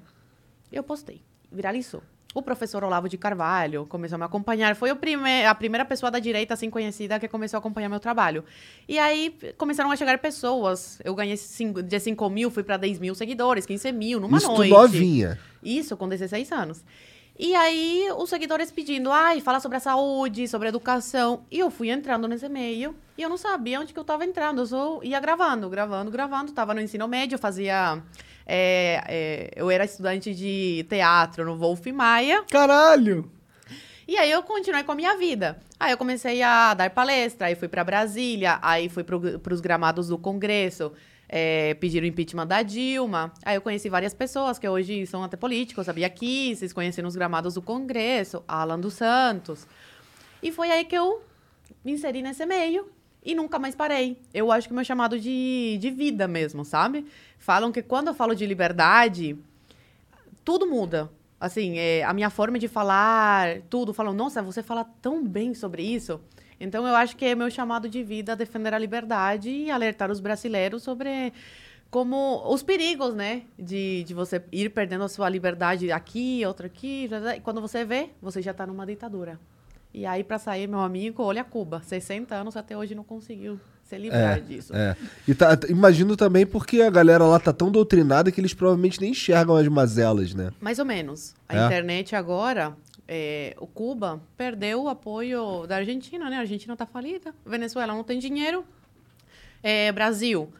Eu 0.73 0.83
postei, 0.83 1.23
viralizou. 1.51 2.03
O 2.35 2.41
professor 2.41 2.83
Olavo 2.83 3.11
de 3.11 3.19
Carvalho 3.19 3.85
começou 3.87 4.17
a 4.17 4.19
me 4.19 4.25
acompanhar. 4.25 4.75
Foi 4.75 4.93
prime 4.95 5.45
a 5.45 5.55
primeira 5.55 5.85
pessoa 5.85 6.11
da 6.11 6.19
direita, 6.19 6.55
assim, 6.55 6.71
conhecida, 6.71 7.21
que 7.21 7.29
começou 7.29 7.59
a 7.59 7.61
acompanhar 7.61 7.91
meu 7.91 8.01
trabalho. 8.01 8.43
E 8.89 8.99
aí, 8.99 9.37
começaram 9.59 9.91
a 9.91 9.97
chegar 9.97 10.17
pessoas. 10.19 10.99
Eu 11.05 11.15
ganhei 11.15 11.37
cinco, 11.37 11.83
de 11.83 12.01
5 12.01 12.31
mil, 12.31 12.51
fui 12.51 12.63
pra 12.63 12.79
10 12.79 12.99
mil 12.99 13.15
seguidores, 13.15 13.67
15 13.67 13.93
mil, 13.93 14.19
numa 14.19 14.39
Isso 14.39 14.49
noite. 14.49 14.71
novinha. 14.71 15.39
Isso, 15.63 15.95
com 15.95 16.09
16 16.09 16.51
anos. 16.53 16.83
E 17.45 17.57
aí, 17.57 18.07
os 18.17 18.31
seguidores 18.31 18.71
pedindo, 18.71 19.11
ai, 19.11 19.41
fala 19.41 19.59
sobre 19.59 19.77
a 19.77 19.81
saúde, 19.81 20.47
sobre 20.47 20.69
a 20.69 20.71
educação. 20.71 21.45
E 21.51 21.59
eu 21.59 21.73
fui 21.73 21.91
entrando 21.91 22.29
nesse 22.29 22.49
meio 22.49 22.95
e 23.19 23.23
eu 23.23 23.29
não 23.29 23.37
sabia 23.37 23.81
onde 23.81 23.93
que 23.93 23.99
eu 23.99 24.05
tava 24.05 24.25
entrando. 24.25 24.61
Eu 24.61 24.67
só 24.67 25.01
ia 25.03 25.19
gravando, 25.19 25.69
gravando, 25.69 26.09
gravando. 26.09 26.53
Tava 26.53 26.73
no 26.73 26.81
ensino 26.81 27.09
médio, 27.09 27.37
fazia... 27.37 28.01
é, 28.47 29.03
é, 29.09 29.51
eu 29.57 29.69
era 29.73 29.85
estudante 29.85 30.33
de 30.33 30.87
teatro 30.89 31.45
no 31.45 31.57
Wolf 31.57 31.85
Maia. 31.87 32.45
Caralho! 32.49 33.29
E 34.07 34.17
aí 34.17 34.31
eu 34.31 34.45
continuei 34.45 34.85
com 34.85 34.93
a 34.93 34.95
minha 34.95 35.17
vida. 35.17 35.59
Aí 35.81 35.91
eu 35.91 35.99
comecei 35.99 36.45
a 36.45 36.75
dar 36.75 36.91
palestra, 36.91 37.49
aí 37.49 37.57
fui 37.57 37.67
para 37.67 37.83
Brasília, 37.83 38.61
aí 38.63 38.89
fui 38.89 39.03
para 39.03 39.53
os 39.53 39.61
gramados 39.61 40.07
do 40.07 40.17
Congresso, 40.17 40.93
é, 41.35 41.73
pediram 41.75 42.07
impeachment 42.07 42.47
da 42.47 42.63
Dilma. 42.63 43.33
Aí 43.43 43.57
eu 43.57 43.63
conheci 43.63 43.89
várias 43.89 44.13
pessoas 44.13 44.59
que 44.59 44.69
hoje 44.69 45.07
são 45.07 45.25
até 45.25 45.35
políticos, 45.35 45.87
sabia 45.87 46.07
aqui, 46.07 46.55
vocês 46.55 46.75
conhecem 46.75 47.03
nos 47.03 47.17
gramados 47.17 47.55
do 47.55 47.63
Congresso, 47.63 48.45
Alan 48.47 48.79
dos 48.79 48.93
Santos. 48.93 49.67
E 50.43 50.53
foi 50.53 50.71
aí 50.71 50.85
que 50.85 50.95
eu 50.95 51.23
me 51.83 51.93
inseri 51.93 52.21
nesse 52.21 52.45
meio 52.45 52.87
e 53.25 53.35
nunca 53.35 53.59
mais 53.59 53.75
parei. 53.75 54.19
Eu 54.35 54.53
acho 54.53 54.69
que 54.69 54.75
meu 54.75 54.85
chamado 54.85 55.19
de, 55.19 55.79
de 55.81 55.91
vida 55.91 56.29
mesmo, 56.29 56.67
sabe? 56.67 57.07
Falam 57.39 57.73
que 57.73 57.81
quando 57.81 58.09
eu 58.09 58.15
falo 58.15 58.35
de 58.35 58.45
liberdade, 58.45 59.39
tudo 60.45 60.67
muda. 60.67 61.11
Assim, 61.41 61.79
é, 61.79 62.05
a 62.05 62.13
minha 62.13 62.29
forma 62.29 62.59
de 62.59 62.69
falar, 62.69 63.63
tudo. 63.71 63.95
Falam, 63.95 64.13
nossa, 64.13 64.43
você 64.43 64.63
fala 64.63 64.85
tão 65.01 65.27
bem 65.27 65.55
sobre 65.55 65.83
isso. 65.83 66.21
Então, 66.63 66.87
eu 66.87 66.95
acho 66.95 67.17
que 67.17 67.25
é 67.25 67.35
meu 67.35 67.51
chamado 67.51 67.89
de 67.89 68.03
vida 68.05 68.37
defender 68.37 68.73
a 68.73 68.79
liberdade 68.79 69.51
e 69.51 69.71
alertar 69.71 70.11
os 70.13 70.21
brasileiros 70.21 70.83
sobre 70.83 71.33
como 71.91 72.43
os 72.51 72.63
perigos, 72.63 73.15
né? 73.15 73.43
De, 73.59 74.05
de 74.05 74.15
você 74.15 74.41
ir 74.53 74.71
perdendo 74.71 75.05
a 75.05 75.09
sua 75.09 75.29
liberdade 75.29 75.91
aqui, 75.93 76.43
outra 76.47 76.67
aqui. 76.69 77.11
E 77.37 77.41
quando 77.41 77.61
você 77.61 77.85
vê, 77.85 78.11
você 78.23 78.41
já 78.41 78.53
está 78.53 78.67
numa 78.67 78.87
ditadura. 78.87 79.39
E 79.93 80.07
aí, 80.07 80.25
para 80.25 80.39
sair, 80.39 80.67
meu 80.69 80.81
amigo, 80.81 81.23
olha 81.23 81.45
Cuba. 81.45 81.83
60 81.85 82.35
anos 82.35 82.57
até 82.57 82.75
hoje 82.77 82.95
não 82.95 83.05
conseguiu 83.05 83.61
se 83.85 83.99
livrar 83.99 84.41
disso. 84.41 84.75
É. 84.75 84.97
E 85.29 85.35
tá- 85.35 85.59
imagino 85.69 86.17
também 86.17 86.47
porque 86.47 86.81
a 86.81 86.89
galera 86.89 87.25
lá 87.27 87.39
tá 87.39 87.53
tão 87.53 87.71
doutrinada 87.71 88.33
que 88.33 88.41
eles 88.41 88.55
provavelmente 88.55 88.99
nem 89.01 89.11
enxergam 89.11 89.55
as 89.55 89.69
mazelas, 89.69 90.33
né? 90.33 90.51
Mais 90.61 90.79
ou 90.79 90.87
menos. 90.87 91.35
A 91.47 91.57
É? 91.59 91.67
internet 91.67 92.17
agora, 92.17 92.75
é, 93.15 93.55
o 93.61 93.67
Cuba 93.67 94.23
perdeu 94.39 94.85
o 94.85 94.89
apoio 94.89 95.67
da 95.67 95.77
Argentina, 95.77 96.31
né? 96.31 96.37
A 96.37 96.41
Argentina 96.41 96.75
tá 96.75 96.87
falida. 96.87 97.35
Venezuela 97.45 97.93
não 97.93 98.03
tem 98.03 98.19
dinheiro. 98.19 98.65
É, 99.63 99.93
Brasil 99.93 100.51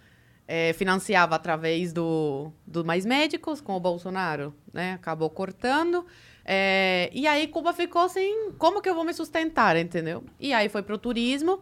é, 0.47 0.75
financiava 0.75 1.35
através 1.35 1.95
do, 1.95 2.53
do 2.67 2.85
Mais 2.85 3.07
Médicos 3.07 3.63
com 3.63 3.75
o 3.75 3.81
Bolsonaro, 3.81 4.55
né? 4.71 4.93
Acabou 4.93 5.31
cortando. 5.31 6.05
É, 6.45 7.09
e 7.15 7.27
aí 7.27 7.49
Cuba 7.49 7.73
ficou 7.73 8.03
assim, 8.03 8.51
como 8.59 8.83
que 8.83 8.89
eu 8.91 8.95
vou 8.95 9.05
me 9.05 9.15
sustentar, 9.15 9.75
entendeu? 9.79 10.23
E 10.39 10.53
aí 10.53 10.69
foi 10.69 10.83
pro 10.83 10.99
turismo. 10.99 11.59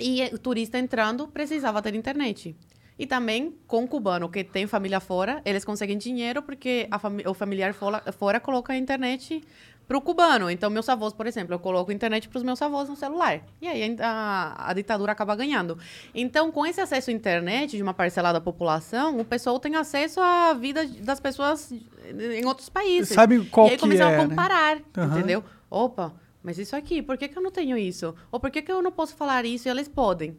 E 0.00 0.22
o 0.32 0.38
turista 0.38 0.78
entrando 0.78 1.28
precisava 1.28 1.82
ter 1.82 1.94
internet. 1.94 2.56
E 2.98 3.06
também 3.06 3.54
com 3.66 3.84
o 3.84 3.88
cubano 3.88 4.28
que 4.28 4.42
tem 4.42 4.66
família 4.66 5.00
fora, 5.00 5.42
eles 5.44 5.66
conseguem 5.66 5.98
dinheiro 5.98 6.42
porque 6.42 6.88
fami- 6.98 7.24
o 7.26 7.34
familiar 7.34 7.74
fora, 7.74 8.10
fora 8.10 8.40
coloca 8.40 8.72
a 8.72 8.76
internet 8.76 9.42
pro 9.88 10.02
cubano. 10.02 10.50
Então, 10.50 10.68
meus 10.68 10.86
avós, 10.88 11.14
por 11.14 11.26
exemplo, 11.26 11.54
eu 11.54 11.58
coloco 11.58 11.90
internet 11.90 12.28
pros 12.28 12.42
meus 12.42 12.60
avós 12.60 12.90
no 12.90 12.94
celular. 12.94 13.40
E 13.60 13.66
aí 13.66 13.96
a, 13.98 14.70
a 14.70 14.74
ditadura 14.74 15.12
acaba 15.12 15.34
ganhando. 15.34 15.78
Então, 16.14 16.52
com 16.52 16.66
esse 16.66 16.78
acesso 16.78 17.10
à 17.10 17.12
internet 17.12 17.74
de 17.74 17.82
uma 17.82 17.94
parcela 17.94 18.30
da 18.30 18.40
população, 18.40 19.18
o 19.18 19.24
pessoal 19.24 19.58
tem 19.58 19.74
acesso 19.74 20.20
à 20.20 20.52
vida 20.52 20.86
das 21.00 21.18
pessoas 21.18 21.72
em 21.72 22.44
outros 22.44 22.68
países. 22.68 23.14
Sabe 23.14 23.42
qual 23.46 23.68
e 23.68 23.70
aí 23.70 23.76
que 23.76 23.80
começam 23.80 24.10
é, 24.10 24.14
a 24.14 24.18
né? 24.18 24.28
comparar, 24.28 24.78
Aham. 24.96 25.18
entendeu? 25.18 25.42
Opa, 25.70 26.14
mas 26.42 26.58
isso 26.58 26.76
aqui, 26.76 27.00
por 27.00 27.16
que, 27.16 27.26
que 27.26 27.38
eu 27.38 27.42
não 27.42 27.50
tenho 27.50 27.76
isso? 27.78 28.14
Ou 28.30 28.38
por 28.38 28.50
que, 28.50 28.60
que 28.60 28.70
eu 28.70 28.82
não 28.82 28.92
posso 28.92 29.16
falar 29.16 29.46
isso 29.46 29.68
e 29.68 29.70
eles 29.70 29.88
podem? 29.88 30.36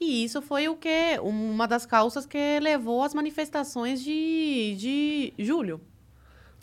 E 0.00 0.24
isso 0.24 0.42
foi 0.42 0.68
o 0.68 0.76
que 0.76 1.18
uma 1.22 1.66
das 1.66 1.86
causas 1.86 2.26
que 2.26 2.60
levou 2.60 3.02
às 3.02 3.14
manifestações 3.14 4.02
de, 4.02 4.76
de 4.76 5.34
julho. 5.44 5.80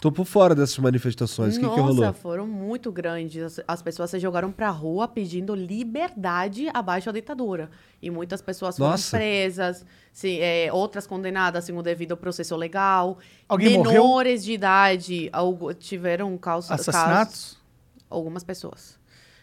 Tô 0.06 0.12
por 0.12 0.26
fora 0.26 0.54
dessas 0.54 0.78
manifestações. 0.78 1.58
O 1.58 1.60
que, 1.60 1.66
que 1.68 1.76
Nossa, 1.76 1.82
rolou? 1.82 2.14
foram 2.14 2.46
muito 2.46 2.92
grandes. 2.92 3.42
As, 3.42 3.60
as 3.68 3.82
pessoas 3.82 4.12
se 4.12 4.20
jogaram 4.20 4.52
pra 4.52 4.70
rua 4.70 5.08
pedindo 5.08 5.56
liberdade 5.56 6.70
abaixo 6.72 7.08
da 7.08 7.14
ditadura. 7.14 7.72
E 8.00 8.12
muitas 8.12 8.40
pessoas 8.40 8.78
foram 8.78 8.92
Nossa. 8.92 9.18
presas, 9.18 9.84
se, 10.14 10.40
é, 10.40 10.72
outras 10.72 11.08
condenadas 11.08 11.64
sem 11.66 11.76
o 11.76 11.82
devido 11.82 12.16
processo 12.16 12.56
legal. 12.56 13.18
Alguém 13.50 13.80
morreu? 13.80 14.04
Menores 14.04 14.44
de 14.44 14.54
idade 14.54 15.28
algu- 15.34 15.74
tiveram 15.74 16.38
causa, 16.38 16.68
casos. 16.70 16.88
Assassinatos? 16.88 17.58
Algumas 18.08 18.44
pessoas. 18.44 19.00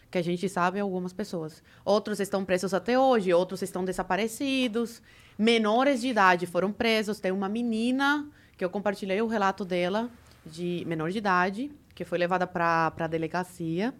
Que 0.09 0.17
a 0.17 0.23
gente 0.23 0.47
sabe, 0.47 0.79
algumas 0.79 1.11
pessoas. 1.11 1.61
Outros 1.83 2.21
estão 2.21 2.45
presos 2.45 2.73
até 2.73 2.97
hoje, 2.97 3.33
outros 3.33 3.61
estão 3.61 3.83
desaparecidos. 3.83 5.01
Menores 5.37 5.99
de 5.99 6.07
idade 6.07 6.45
foram 6.45 6.71
presos. 6.71 7.19
Tem 7.19 7.33
uma 7.33 7.49
menina 7.49 8.29
que 8.55 8.63
eu 8.63 8.69
compartilhei 8.69 9.19
o 9.21 9.27
relato 9.27 9.65
dela, 9.65 10.09
de 10.45 10.83
menor 10.85 11.11
de 11.11 11.17
idade, 11.17 11.71
que 11.93 12.03
foi 12.03 12.17
levada 12.17 12.45
para 12.45 12.93
a 12.97 13.07
delegacia. 13.07 13.93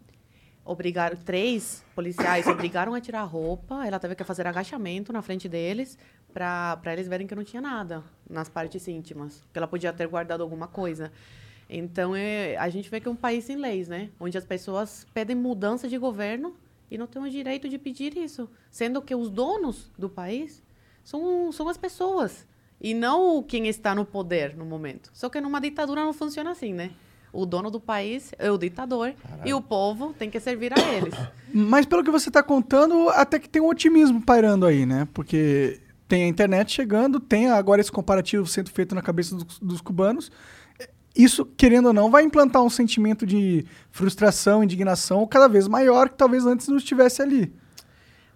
Obrigaram, 0.66 1.18
três 1.18 1.84
policiais 1.94 2.48
obrigaram 2.48 2.94
a 2.94 3.02
tirar 3.02 3.22
a 3.22 3.26
roupa. 3.26 3.86
Ela 3.86 4.00
teve 4.00 4.16
que 4.16 4.24
fazer 4.24 4.48
agachamento 4.48 5.12
na 5.12 5.22
frente 5.22 5.50
deles 5.50 5.98
para 6.34 6.80
eles 6.94 7.08
verem 7.08 7.28
que 7.28 7.36
não 7.36 7.44
tinha 7.44 7.62
nada 7.62 8.04
nas 8.30 8.50
partes 8.50 8.88
íntimas. 8.88 9.44
Que 9.52 9.60
ela 9.60 9.68
podia 9.68 9.92
ter 9.94 10.08
guardado 10.08 10.42
alguma 10.42 10.68
coisa. 10.68 11.12
Então, 11.70 12.16
é, 12.16 12.56
a 12.58 12.70
gente 12.70 12.90
vê 12.90 13.00
que 13.00 13.08
é 13.08 13.12
um 13.12 13.16
país 13.16 13.46
sem 13.46 13.56
leis, 13.56 13.88
né? 13.88 14.10
Onde 14.20 14.38
as 14.38 14.46
pessoas 14.46 15.06
pedem 15.14 15.36
mudança 15.36 15.88
de 15.88 15.98
governo 15.98 16.56
e 16.90 16.98
não 16.98 17.08
têm 17.08 17.22
o 17.22 17.30
direito 17.30 17.68
de 17.68 17.78
pedir 17.78 18.16
isso. 18.18 18.50
Sendo 18.70 19.02
que 19.02 19.16
os 19.16 19.30
donos 19.30 19.92
do 19.98 20.10
país 20.10 20.62
são, 21.04 21.52
são 21.52 21.68
as 21.68 21.78
pessoas. 21.78 22.48
E 22.84 22.94
não 22.94 23.42
quem 23.42 23.68
está 23.68 23.96
no 23.96 24.06
poder 24.06 24.58
no 24.58 24.66
momento. 24.66 25.10
Só 25.14 25.30
que 25.30 25.40
numa 25.40 25.62
ditadura 25.62 26.04
não 26.04 26.12
funciona 26.12 26.52
assim, 26.52 26.74
né? 26.74 26.92
O 27.32 27.46
dono 27.46 27.72
do 27.72 27.80
país 27.80 28.32
é 28.38 28.52
o 28.52 28.58
ditador 28.58 29.14
e 29.44 29.54
o 29.54 29.62
povo 29.62 30.14
tem 30.14 30.30
que 30.30 30.40
servir 30.40 30.72
a 30.78 30.94
eles. 30.94 31.16
Mas 31.52 31.86
pelo 31.86 32.04
que 32.04 32.12
você 32.12 32.30
tá 32.30 32.44
contando, 32.44 33.10
até 33.10 33.40
que 33.40 33.50
tem 33.50 33.62
um 33.62 33.70
otimismo 33.70 34.22
pairando 34.22 34.66
aí, 34.66 34.86
né? 34.86 35.08
Porque 35.14 35.80
tem 36.08 36.26
a 36.26 36.28
internet 36.28 36.72
chegando, 36.74 37.20
tem 37.20 37.50
agora 37.50 37.80
esse 37.80 37.92
comparativo 37.92 38.46
sendo 38.46 38.70
feito 38.70 38.94
na 38.94 39.02
cabeça 39.02 39.36
dos, 39.36 39.58
dos 39.60 39.82
cubanos. 39.82 40.30
Isso, 41.16 41.46
querendo 41.46 41.88
ou 41.88 41.94
não, 41.94 42.12
vai 42.12 42.24
implantar 42.24 42.62
um 42.64 42.70
sentimento 42.70 43.26
de 43.26 43.66
frustração, 43.92 44.64
indignação 44.64 45.26
cada 45.26 45.48
vez 45.48 45.68
maior 45.68 46.10
que 46.10 46.18
talvez 46.18 46.46
antes 46.46 46.68
não 46.68 46.78
estivesse 46.78 47.22
ali. 47.22 47.54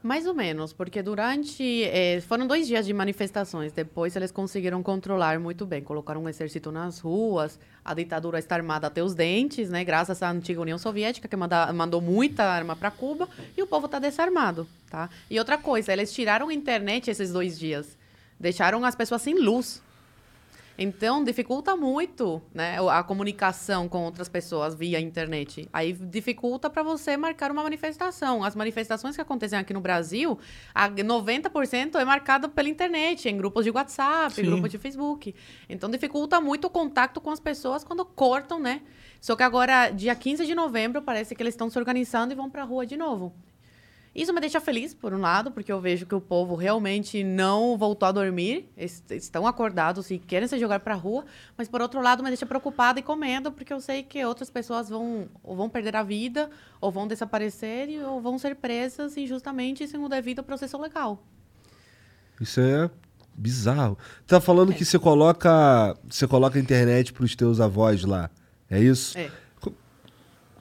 Mais 0.07 0.25
ou 0.25 0.33
menos, 0.33 0.71
porque 0.71 1.03
durante. 1.03 1.83
eh, 1.83 2.21
foram 2.21 2.47
dois 2.47 2.65
dias 2.65 2.85
de 2.85 2.93
manifestações. 2.93 3.73
Depois 3.73 4.15
eles 4.15 4.31
conseguiram 4.31 4.81
controlar 4.81 5.37
muito 5.37 5.65
bem. 5.65 5.81
Colocaram 5.83 6.23
um 6.23 6.29
exército 6.29 6.71
nas 6.71 6.99
ruas. 6.99 7.59
A 7.83 7.93
ditadura 7.93 8.39
está 8.39 8.55
armada 8.55 8.87
até 8.87 9.03
os 9.03 9.13
dentes, 9.13 9.69
né? 9.69 9.83
Graças 9.83 10.23
à 10.23 10.31
antiga 10.31 10.61
União 10.61 10.77
Soviética, 10.77 11.27
que 11.27 11.35
manda- 11.35 11.73
mandou 11.73 11.99
muita 11.99 12.43
arma 12.45 12.73
para 12.73 12.89
Cuba. 12.89 13.27
E 13.57 13.61
o 13.61 13.67
povo 13.67 13.87
está 13.87 13.99
desarmado, 13.99 14.65
tá? 14.89 15.09
E 15.29 15.37
outra 15.39 15.57
coisa, 15.57 15.91
eles 15.91 16.13
tiraram 16.13 16.47
a 16.47 16.53
internet 16.53 17.11
esses 17.11 17.33
dois 17.33 17.59
dias. 17.59 17.97
Deixaram 18.39 18.85
as 18.85 18.95
pessoas 18.95 19.21
sem 19.21 19.37
luz. 19.37 19.83
Então, 20.77 21.23
dificulta 21.23 21.75
muito 21.75 22.41
né, 22.53 22.77
a 22.91 23.01
comunicação 23.03 23.89
com 23.89 24.03
outras 24.03 24.29
pessoas 24.29 24.75
via 24.75 24.99
internet. 24.99 25.67
Aí 25.73 25.91
dificulta 25.93 26.69
para 26.69 26.83
você 26.83 27.17
marcar 27.17 27.51
uma 27.51 27.63
manifestação. 27.63 28.43
As 28.43 28.55
manifestações 28.55 29.15
que 29.15 29.21
acontecem 29.21 29.57
aqui 29.57 29.73
no 29.73 29.81
Brasil, 29.81 30.37
a 30.75 30.87
90% 30.87 31.95
é 31.95 32.05
marcado 32.05 32.47
pela 32.49 32.69
internet, 32.69 33.27
em 33.27 33.35
grupos 33.35 33.65
de 33.65 33.71
WhatsApp, 33.71 34.35
Sim. 34.35 34.41
em 34.43 34.45
grupos 34.45 34.69
de 34.69 34.77
Facebook. 34.77 35.33
Então, 35.67 35.89
dificulta 35.89 36.39
muito 36.39 36.67
o 36.67 36.69
contato 36.69 37.19
com 37.19 37.31
as 37.31 37.39
pessoas 37.39 37.83
quando 37.83 38.05
cortam, 38.05 38.59
né? 38.59 38.81
Só 39.19 39.35
que 39.35 39.41
agora, 39.41 39.89
dia 39.89 40.13
15 40.13 40.45
de 40.45 40.53
novembro, 40.53 41.01
parece 41.01 41.33
que 41.33 41.41
eles 41.41 41.53
estão 41.53 41.69
se 41.69 41.79
organizando 41.79 42.33
e 42.33 42.35
vão 42.35 42.49
para 42.49 42.61
a 42.61 42.65
rua 42.65 42.85
de 42.85 42.95
novo. 42.95 43.33
Isso 44.17 44.33
me 44.33 44.41
deixa 44.41 44.59
feliz, 44.59 44.95
por 44.95 45.13
um 45.13 45.21
lado, 45.21 45.51
porque 45.51 45.71
eu 45.71 45.79
vejo 45.79 46.07
que 46.07 46.15
o 46.15 46.19
povo 46.19 46.55
realmente 46.55 47.23
não 47.23 47.77
voltou 47.77 48.09
a 48.09 48.11
dormir, 48.11 48.67
es- 48.75 49.03
estão 49.11 49.45
acordados 49.45 50.09
e 50.09 50.17
querem 50.17 50.47
se 50.47 50.57
jogar 50.57 50.79
para 50.79 50.95
a 50.95 50.97
rua, 50.97 51.23
mas 51.55 51.67
por 51.67 51.83
outro 51.83 52.01
lado 52.01 52.23
me 52.23 52.29
deixa 52.29 52.43
preocupada 52.43 52.99
e 52.99 53.03
com 53.03 53.15
medo, 53.15 53.51
porque 53.51 53.71
eu 53.71 53.79
sei 53.79 54.01
que 54.01 54.25
outras 54.25 54.49
pessoas 54.49 54.89
vão 54.89 55.27
ou 55.43 55.55
vão 55.55 55.69
perder 55.69 55.95
a 55.95 56.01
vida, 56.01 56.49
ou 56.81 56.91
vão 56.91 57.07
desaparecer, 57.07 57.89
ou 58.07 58.19
vão 58.19 58.39
ser 58.39 58.55
presas 58.55 59.15
injustamente 59.15 59.87
sem 59.87 60.03
o 60.03 60.09
devido 60.09 60.41
processo 60.43 60.81
legal. 60.81 61.21
Isso 62.41 62.59
é 62.59 62.89
bizarro. 63.35 63.97
Tá 64.25 64.41
falando 64.41 64.73
que 64.73 64.83
você 64.83 64.97
coloca, 64.97 65.95
você 66.09 66.27
coloca 66.27 66.57
a 66.57 66.61
internet 66.61 67.13
pros 67.13 67.35
teus 67.35 67.59
avós 67.59 68.03
lá. 68.03 68.31
É 68.67 68.79
isso? 68.79 69.15
É. 69.15 69.29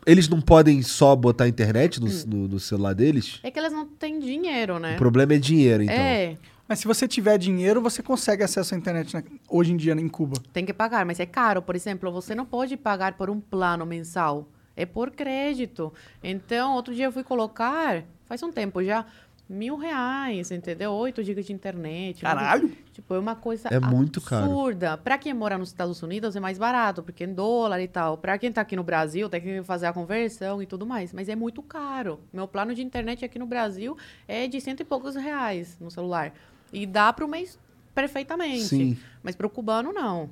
Eles 0.07 0.29
não 0.29 0.40
podem 0.40 0.81
só 0.83 1.16
botar 1.16 1.45
a 1.45 1.49
internet 1.49 2.01
no, 2.01 2.07
no- 2.27 2.49
no 2.49 2.61
celular 2.61 2.95
deles? 2.95 3.40
É 3.42 3.51
que 3.51 3.59
elas 3.59 3.73
não 3.73 3.85
têm 3.87 4.21
dinheiro, 4.21 4.79
né? 4.79 4.95
O 4.95 4.99
problema 4.99 5.35
é 5.35 5.38
dinheiro, 5.38 5.83
então. 5.83 5.95
É, 5.97 6.37
Mas 6.69 6.79
se 6.81 6.87
você 6.87 7.07
tiver 7.09 7.37
dinheiro, 7.38 7.81
você 7.83 8.03
consegue 8.03 8.42
acesso 8.42 8.75
à 8.75 8.79
internet 8.79 9.12
na- 9.14 9.23
hoje 9.49 9.73
em 9.73 9.77
dia 9.77 9.92
em 9.95 10.09
Cuba. 10.09 10.40
Tem 10.53 10.64
que 10.64 10.73
pagar, 10.73 11.05
mas 11.05 11.19
é 11.21 11.27
caro. 11.27 11.61
Por 11.61 11.75
exemplo, 11.77 12.11
você 12.12 12.35
não 12.35 12.45
pode 12.47 12.77
pagar 12.77 13.14
por 13.14 13.29
um 13.31 13.40
plano 13.40 13.85
mensal. 13.85 14.49
É 14.77 14.85
por 14.87 15.11
crédito. 15.11 15.92
Então, 16.23 16.75
outro 16.75 16.95
dia 16.95 17.07
eu 17.07 17.12
fui 17.12 17.23
colocar, 17.25 18.05
faz 18.27 18.42
um 18.42 18.51
tempo 18.53 18.83
já, 18.85 19.07
mil 19.49 19.77
reais, 19.77 20.51
entendeu? 20.51 20.91
8 20.93 21.23
gigas 21.23 21.47
de 21.47 21.53
internet. 21.53 22.23
Caralho! 22.23 22.69
Tipo, 22.93 23.15
é 23.15 23.19
uma 23.19 23.37
coisa 23.37 23.69
É 23.71 23.79
muito 23.79 24.21
caro. 24.21 24.45
absurda. 24.45 24.97
Para 24.97 25.19
quem 25.19 25.33
mora 25.35 25.57
nos 25.57 25.69
Estados 25.69 26.03
Unidos 26.03 26.35
é 26.35 26.41
mais 26.41 26.59
barato, 26.59 27.03
porque 27.03 27.23
é 27.25 27.27
em 27.27 27.35
dólar 27.35 27.81
e 27.81 27.87
tal. 27.89 28.17
Para 28.19 28.37
quem 28.39 28.51
tá 28.51 28.61
aqui 28.63 28.75
no 28.75 28.83
Brasil, 28.83 29.29
tem 29.29 29.41
que 29.41 29.63
fazer 29.63 29.87
a 29.87 29.93
conversão 29.93 30.61
e 30.63 30.67
tudo 30.67 30.85
mais. 30.87 31.13
Mas 31.13 31.29
é 31.29 31.37
muito 31.37 31.63
caro. 31.63 32.19
Meu 32.33 32.49
plano 32.49 32.75
de 32.75 32.83
internet 32.83 33.25
aqui 33.25 33.39
no 33.39 33.47
Brasil 33.47 33.97
é 34.27 34.47
de 34.49 34.61
cento 34.61 34.81
e 34.81 34.85
poucos 34.85 35.15
reais 35.15 35.77
no 35.81 35.91
celular. 35.91 36.33
E 36.73 36.85
dá 36.87 37.13
para 37.13 37.25
o 37.25 37.29
mês 37.29 37.59
perfeitamente. 37.95 38.65
Sim. 38.65 38.99
Mas 39.23 39.37
para 39.37 39.47
o 39.47 39.51
cubano, 39.51 39.93
não. 39.93 40.29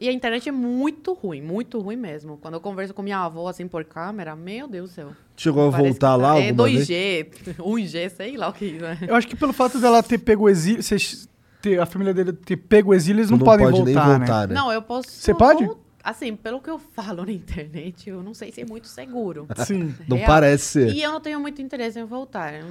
E 0.00 0.08
a 0.08 0.12
internet 0.12 0.48
é 0.48 0.52
muito 0.52 1.12
ruim, 1.12 1.40
muito 1.42 1.78
ruim 1.80 1.96
mesmo. 1.96 2.36
Quando 2.38 2.54
eu 2.54 2.60
converso 2.60 2.92
com 2.94 3.02
minha 3.02 3.18
avó, 3.18 3.48
assim, 3.48 3.68
por 3.68 3.84
câmera, 3.84 4.34
meu 4.34 4.66
Deus 4.66 4.90
do 4.90 4.94
céu. 4.94 5.12
Chegou 5.36 5.66
a 5.66 5.70
voltar 5.70 6.16
que 6.16 6.22
lá 6.22 6.32
tá- 6.34 6.40
É 6.40 6.48
alguma 6.48 6.68
vez? 6.68 6.88
2G, 6.88 7.26
1G, 7.58 8.08
sei 8.16 8.36
lá 8.36 8.48
o 8.48 8.52
que 8.52 8.78
é. 8.82 9.10
Eu 9.10 9.14
acho 9.14 9.28
que 9.28 9.36
pelo 9.36 9.52
fato 9.52 9.78
dela 9.78 10.02
ter 10.02 10.18
pego 10.18 10.44
o 10.44 10.48
exílio, 10.48 10.82
vocês 10.82 11.28
ter, 11.60 11.78
a 11.80 11.86
família 11.86 12.12
dele 12.12 12.32
ter 12.32 12.56
pego 12.56 12.90
o 12.90 12.94
exílio, 12.94 13.20
eles 13.20 13.28
Tu 13.28 13.36
não, 13.36 13.38
podem 13.38 13.66
pode 13.66 13.76
voltar, 13.78 14.08
nem 14.08 14.18
né? 14.18 14.18
voltar, 14.26 14.48
né? 14.48 14.54
Não, 14.54 14.72
eu 14.72 14.82
posso. 14.82 15.08
Você 15.10 15.34
pode? 15.34 15.70
Assim, 16.02 16.34
pelo 16.34 16.60
que 16.60 16.68
eu 16.70 16.78
falo 16.94 17.24
na 17.24 17.30
internet, 17.32 18.08
eu 18.10 18.22
não 18.22 18.34
sei 18.34 18.50
se 18.50 18.60
é 18.62 18.64
muito 18.64 18.88
seguro. 18.88 19.46
Sim. 19.64 19.94
Não 20.08 20.16
Real. 20.16 20.26
parece 20.26 20.64
ser. 20.64 20.92
E 20.94 21.02
eu 21.02 21.12
não 21.12 21.20
tenho 21.20 21.38
muito 21.38 21.62
interesse 21.62 22.00
em 22.00 22.04
voltar. 22.04 22.54
Eu 22.54 22.64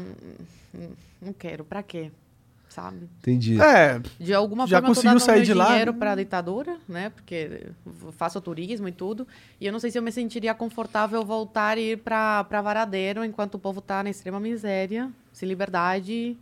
Não, 0.73 0.89
não 1.21 1.33
quero. 1.33 1.63
Pra 1.63 1.81
quê? 1.83 2.11
Sabe? 2.71 3.09
Entendi. 3.19 3.61
É, 3.61 4.01
De 4.17 4.33
alguma 4.33 4.65
Já 4.65 4.77
forma 4.77 4.87
eu 4.87 4.91
tô 4.91 4.95
conseguiu 4.95 5.11
dando 5.11 5.19
sair 5.19 5.37
meu 5.39 5.45
de 5.45 5.53
lá, 5.53 5.67
dinheiro 5.67 5.93
para 5.93 6.13
a 6.13 6.15
ditadura, 6.15 6.77
né? 6.87 7.09
Porque 7.09 7.67
faço 8.13 8.39
turismo 8.39 8.87
e 8.87 8.93
tudo. 8.93 9.27
E 9.59 9.65
eu 9.65 9.73
não 9.73 9.79
sei 9.79 9.91
se 9.91 9.97
eu 9.97 10.01
me 10.01 10.09
sentiria 10.09 10.53
confortável 10.53 11.21
voltar 11.25 11.77
e 11.77 11.91
ir 11.91 11.97
para 11.97 12.43
Varadeiro 12.49 13.25
enquanto 13.25 13.55
o 13.55 13.59
povo 13.59 13.81
tá 13.81 14.01
na 14.01 14.09
extrema 14.09 14.39
miséria, 14.39 15.11
sem 15.33 15.49
liberdade, 15.49 16.37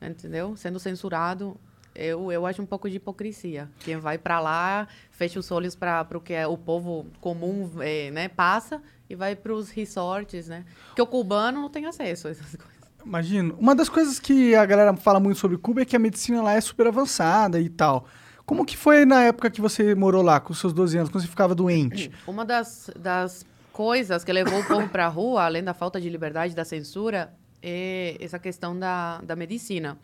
entendeu? 0.00 0.56
Sendo 0.56 0.80
censurado. 0.80 1.54
Eu, 1.94 2.32
eu 2.32 2.46
acho 2.46 2.62
um 2.62 2.66
pouco 2.66 2.88
de 2.88 2.96
hipocrisia. 2.96 3.68
Quem 3.80 3.98
vai 3.98 4.16
para 4.16 4.40
lá, 4.40 4.88
fecha 5.10 5.38
os 5.38 5.50
olhos 5.50 5.74
para 5.74 6.06
o 6.14 6.20
que 6.22 6.32
é 6.32 6.46
o 6.46 6.56
povo 6.56 7.06
comum 7.20 7.70
é, 7.80 8.10
né, 8.10 8.28
passa 8.28 8.80
e 9.10 9.14
vai 9.14 9.36
para 9.36 9.52
os 9.52 9.68
resorts, 9.68 10.48
né? 10.48 10.64
Porque 10.86 11.02
o 11.02 11.06
cubano 11.06 11.60
não 11.60 11.68
tem 11.68 11.84
acesso 11.84 12.28
a 12.28 12.30
essas 12.30 12.56
coisas. 12.56 12.85
Imagino. 13.06 13.56
Uma 13.58 13.74
das 13.74 13.88
coisas 13.88 14.18
que 14.18 14.54
a 14.54 14.66
galera 14.66 14.94
fala 14.96 15.20
muito 15.20 15.38
sobre 15.38 15.56
Cuba 15.56 15.82
é 15.82 15.84
que 15.84 15.96
a 15.96 15.98
medicina 15.98 16.42
lá 16.42 16.54
é 16.54 16.60
super 16.60 16.86
avançada 16.88 17.60
e 17.60 17.68
tal. 17.68 18.06
Como 18.44 18.64
que 18.64 18.76
foi 18.76 19.04
na 19.04 19.22
época 19.24 19.50
que 19.50 19.60
você 19.60 19.94
morou 19.94 20.22
lá, 20.22 20.38
com 20.38 20.54
seus 20.54 20.72
12 20.72 20.98
anos, 20.98 21.10
quando 21.10 21.22
você 21.22 21.28
ficava 21.28 21.54
doente? 21.54 22.10
Uma 22.26 22.44
das, 22.44 22.90
das 22.96 23.44
coisas 23.72 24.22
que 24.24 24.32
levou 24.32 24.60
o 24.60 24.64
povo 24.64 24.88
para 24.88 25.06
a 25.06 25.08
rua, 25.08 25.44
além 25.44 25.62
da 25.62 25.74
falta 25.74 26.00
de 26.00 26.08
liberdade, 26.08 26.54
da 26.54 26.64
censura, 26.64 27.32
é 27.62 28.16
essa 28.20 28.38
questão 28.38 28.78
da, 28.78 29.20
da 29.22 29.34
medicina. 29.34 29.98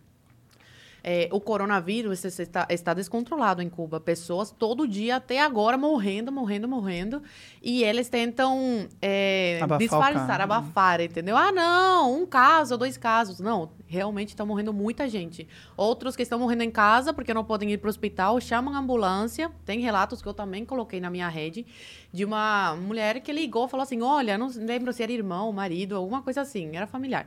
É, 1.05 1.29
o 1.33 1.41
coronavírus 1.41 2.25
está, 2.25 2.67
está 2.71 2.95
descontrolado 2.95 3.61
em 3.61 3.69
Cuba. 3.69 3.99
Pessoas 3.99 4.51
todo 4.51 4.87
dia, 4.87 5.17
até 5.17 5.41
agora, 5.41 5.77
morrendo, 5.77 6.31
morrendo, 6.31 6.69
morrendo. 6.69 7.23
E 7.61 7.83
eles 7.83 8.09
tentam 8.09 8.87
é, 9.01 9.59
Abafar 9.63 9.79
disfarçar, 9.79 10.41
abafar, 10.41 11.01
entendeu? 11.01 11.37
Ah, 11.37 11.51
não, 11.51 12.23
um 12.23 12.27
caso, 12.27 12.79
dois 12.79 12.97
casos. 12.97 13.41
Não, 13.41 13.71
realmente 13.87 14.29
está 14.29 14.45
morrendo 14.45 14.73
muita 14.73 15.09
gente. 15.09 15.49
Outros 15.77 16.15
que 16.15 16.23
estão 16.23 16.39
morrendo 16.39 16.63
em 16.63 16.71
casa 16.71 17.13
porque 17.13 17.35
não 17.35 17.45
podem 17.45 17.73
ir 17.73 17.79
para 17.79 17.89
o 17.89 17.91
hospital, 17.91 18.41
chamam 18.41 18.75
a 18.75 18.79
ambulância. 18.79 19.51
Tem 19.65 19.81
relatos 19.81 20.23
que 20.23 20.29
eu 20.29 20.35
também 20.35 20.65
coloquei 20.65 21.01
na 21.01 21.11
minha 21.11 21.29
rede 21.29 21.67
de 22.13 22.25
uma 22.25 22.77
mulher 22.77 23.21
que 23.21 23.33
ligou, 23.33 23.67
falou 23.67 23.83
assim: 23.83 24.03
Olha, 24.03 24.39
não 24.39 24.49
lembro 24.55 24.93
se 24.93 25.03
era 25.03 25.11
irmão, 25.11 25.53
marido, 25.53 25.97
alguma 25.97 26.23
coisa 26.23 26.43
assim, 26.43 26.77
era 26.77 26.87
familiar. 26.87 27.27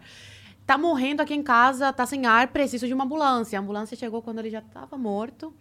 Tá 0.66 0.80
morrendo 0.80 1.22
aqui 1.22 1.36
em 1.36 1.44
casa, 1.44 1.94
tá 1.94 2.08
sem 2.08 2.26
ar, 2.26 2.48
preciso 2.48 2.88
de 2.88 2.94
uma 2.94 3.04
ambulância. 3.04 3.58
A 3.58 3.62
ambulância 3.62 3.96
chegou 3.96 4.22
quando 4.22 4.40
ele 4.40 4.50
já 4.50 4.60
estava 4.60 4.98
morto. 4.98 5.54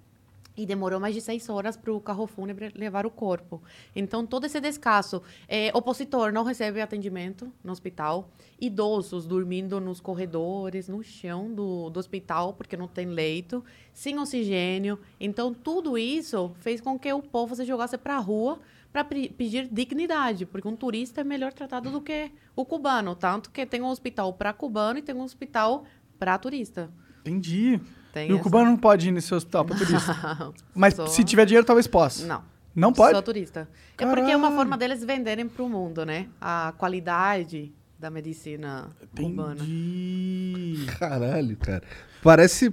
E 0.56 0.64
demorou 0.64 1.00
mais 1.00 1.12
de 1.12 1.20
seis 1.20 1.48
horas 1.48 1.76
para 1.76 1.92
o 1.92 2.00
carro 2.00 2.28
fúnebre 2.28 2.72
levar 2.76 3.04
o 3.04 3.10
corpo. 3.10 3.60
Então, 3.94 4.24
todo 4.24 4.46
esse 4.46 4.60
descaso. 4.60 5.20
É, 5.48 5.70
opositor 5.74 6.32
não 6.32 6.44
recebe 6.44 6.80
atendimento 6.80 7.52
no 7.62 7.72
hospital. 7.72 8.30
Idosos 8.60 9.26
dormindo 9.26 9.80
nos 9.80 10.00
corredores, 10.00 10.88
no 10.88 11.02
chão 11.02 11.52
do, 11.52 11.90
do 11.90 11.98
hospital, 11.98 12.54
porque 12.54 12.76
não 12.76 12.86
tem 12.86 13.06
leito. 13.06 13.64
Sem 13.92 14.16
oxigênio. 14.18 14.98
Então, 15.18 15.52
tudo 15.52 15.98
isso 15.98 16.52
fez 16.60 16.80
com 16.80 16.96
que 16.96 17.12
o 17.12 17.20
povo 17.20 17.56
se 17.56 17.64
jogasse 17.64 17.98
para 17.98 18.14
a 18.14 18.20
rua 18.20 18.60
para 18.94 19.02
pedir 19.04 19.66
dignidade. 19.72 20.46
Porque 20.46 20.68
um 20.68 20.76
turista 20.76 21.20
é 21.22 21.24
melhor 21.24 21.52
tratado 21.52 21.90
do 21.90 22.00
que 22.00 22.30
o 22.54 22.64
cubano. 22.64 23.16
Tanto 23.16 23.50
que 23.50 23.66
tem 23.66 23.82
um 23.82 23.86
hospital 23.88 24.32
para 24.34 24.52
cubano 24.52 25.00
e 25.00 25.02
tem 25.02 25.12
um 25.14 25.22
hospital 25.22 25.84
para 26.16 26.38
turista. 26.38 26.88
Entendi. 27.22 27.80
Tem 28.12 28.28
e 28.30 28.32
o 28.32 28.36
essa- 28.36 28.44
cubano 28.44 28.66
não 28.66 28.76
pode 28.76 29.08
ir 29.08 29.10
nesse 29.10 29.34
hospital 29.34 29.64
pra 29.64 29.74
turista. 29.76 30.54
Mas 30.72 30.94
Só- 30.94 31.06
se 31.08 31.24
tiver 31.24 31.44
dinheiro, 31.44 31.66
talvez 31.66 31.88
possa. 31.88 32.24
Não. 32.24 32.44
Não 32.72 32.92
pode? 32.92 33.16
Só 33.16 33.22
turista. 33.22 33.68
É 33.98 34.06
porque 34.06 34.20
é 34.30 34.36
uma 34.36 34.42
Caralho. 34.48 34.54
forma 34.56 34.78
deles 34.78 35.04
venderem 35.04 35.48
para 35.48 35.62
o 35.64 35.68
mundo, 35.68 36.06
né? 36.06 36.28
A 36.40 36.72
qualidade 36.78 37.72
da 37.98 38.10
medicina 38.10 38.90
cubana. 39.16 39.54
Entendi. 39.54 40.86
Caralho, 40.98 41.56
cara. 41.56 41.82
Parece, 42.22 42.72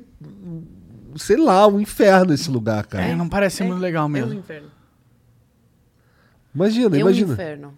sei 1.15 1.37
lá, 1.37 1.67
um 1.67 1.79
inferno 1.79 2.31
esse 2.33 2.49
lugar, 2.49 2.85
cara. 2.85 3.05
É, 3.05 3.15
não 3.15 3.27
parece 3.29 3.63
muito 3.63 3.79
legal 3.79 4.03
É 4.03 4.05
um 4.05 4.09
mesmo. 4.09 4.33
inferno. 4.35 4.69
Imagina, 6.53 6.95
É 6.95 6.97
um 6.99 7.01
imagina. 7.01 7.33
inferno. 7.33 7.73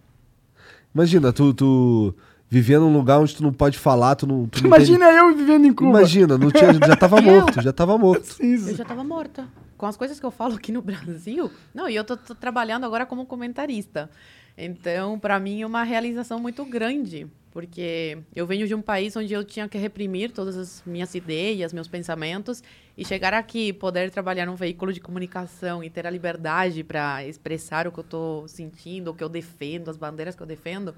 Imagina, 0.94 1.34
tu, 1.34 1.54
tu 1.54 2.16
viver 2.50 2.80
num 2.80 2.94
lugar 2.94 3.20
onde 3.20 3.36
tu 3.36 3.42
não 3.44 3.52
pode 3.54 3.78
falar, 3.80 4.16
tu 4.16 4.28
não. 4.28 4.48
Tu 4.48 4.62
não 4.62 4.68
Imagina 4.68 5.06
eu 5.12 5.36
vivendo 5.36 5.62
em 5.66 5.68
tem... 5.70 5.74
Cuba. 5.74 5.90
Imagina, 6.00 6.38
não 6.38 6.52
tinha, 6.52 6.74
já 6.74 6.96
tava 6.96 7.20
morto, 7.22 7.62
já 7.62 7.74
tava 7.74 7.98
morto. 7.98 8.36
Eu 8.42 8.76
já 8.76 8.84
estava 8.84 9.04
morta. 9.04 9.48
com 9.78 9.86
as 9.86 9.98
coisas 9.98 10.20
que 10.20 10.26
eu 10.26 10.32
falo 10.32 10.56
aqui 10.56 10.72
no 10.72 10.82
Brasil, 10.84 11.50
não, 11.74 11.90
e 11.90 11.96
eu 11.96 12.04
tô, 12.04 12.16
tô 12.16 12.34
trabalhando 12.36 12.86
agora 12.86 13.06
como 13.06 13.26
comentarista. 13.26 14.10
Então, 14.58 15.18
para 15.18 15.40
mim 15.40 15.62
é 15.64 15.66
uma 15.66 15.84
realização 15.84 16.40
muito 16.40 16.64
grande, 16.64 17.26
porque 17.54 18.18
eu 18.36 18.48
venho 18.48 18.68
de 18.68 18.74
um 18.74 18.82
país 18.82 19.16
onde 19.16 19.32
eu 19.32 19.44
tinha 19.44 19.70
que 19.70 19.78
reprimir 19.78 20.32
todas 20.32 20.58
as 20.58 20.82
minhas 20.88 21.14
ideias, 21.14 21.72
meus 21.72 21.88
pensamentos, 21.88 22.64
e 22.98 23.06
chegar 23.06 23.32
aqui, 23.32 23.72
poder 23.72 24.10
trabalhar 24.10 24.48
num 24.48 24.56
veículo 24.56 24.92
de 24.92 25.00
comunicação 25.00 25.84
e 25.84 25.90
ter 25.90 26.08
a 26.08 26.10
liberdade 26.10 26.84
para 26.84 27.24
expressar 27.24 27.88
o 27.88 27.92
que 27.92 28.00
eu 28.00 28.04
estou 28.04 28.48
sentindo, 28.48 29.12
o 29.12 29.14
que 29.14 29.24
eu 29.24 29.30
defendo, 29.30 29.92
as 29.92 29.98
bandeiras 29.98 30.36
que 30.36 30.42
eu 30.42 30.48
defendo, 30.48 30.96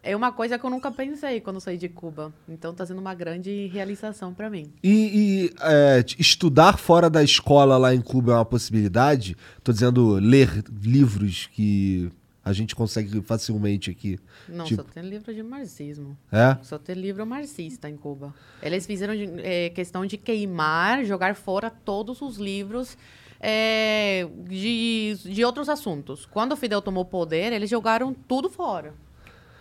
é 0.00 0.14
uma 0.14 0.30
coisa 0.30 0.56
que 0.58 0.64
eu 0.64 0.70
nunca 0.70 0.92
pensei 0.92 1.40
quando 1.40 1.60
saí 1.60 1.76
de 1.76 1.88
Cuba. 1.88 2.32
Então 2.48 2.70
está 2.70 2.86
sendo 2.86 3.00
uma 3.00 3.12
grande 3.12 3.66
realização 3.66 4.32
para 4.32 4.48
mim. 4.48 4.72
E, 4.84 5.50
e, 5.50 5.54
é, 5.60 6.04
estudar 6.20 6.78
fora 6.78 7.10
da 7.10 7.22
escola 7.22 7.76
lá 7.76 7.92
em 7.92 8.00
Cuba 8.00 8.32
é 8.32 8.34
uma 8.36 8.44
possibilidade? 8.44 9.36
Tô 9.64 9.72
dizendo 9.72 10.12
ler 10.14 10.64
livros 10.70 11.48
que 11.52 12.10
a 12.44 12.52
gente 12.52 12.74
consegue 12.74 13.20
facilmente 13.22 13.90
aqui. 13.90 14.18
Não, 14.48 14.64
Tipo- 14.64 14.82
só 14.82 14.88
tem 14.88 15.02
livro 15.02 15.32
de 15.34 15.42
marxismo. 15.42 16.16
É? 16.32 16.56
Só 16.62 16.78
tem 16.78 16.94
livro 16.94 17.26
marxista 17.26 17.88
em 17.88 17.96
Cuba. 17.96 18.34
Eles 18.62 18.86
fizeram 18.86 19.14
de- 19.14 19.30
eh, 19.42 19.70
questão 19.70 20.06
de 20.06 20.16
queimar, 20.16 21.04
jogar 21.04 21.34
fora 21.34 21.68
todos 21.70 22.22
os 22.22 22.36
livros 22.38 22.96
eh, 23.40 24.28
de, 24.48 25.16
de 25.24 25.44
outros 25.44 25.68
assuntos. 25.68 26.26
Quando 26.26 26.52
o 26.52 26.56
Fidel 26.56 26.82
tomou 26.82 27.04
poder, 27.04 27.52
eles 27.52 27.70
jogaram 27.70 28.12
tudo 28.14 28.50
fora. 28.50 28.92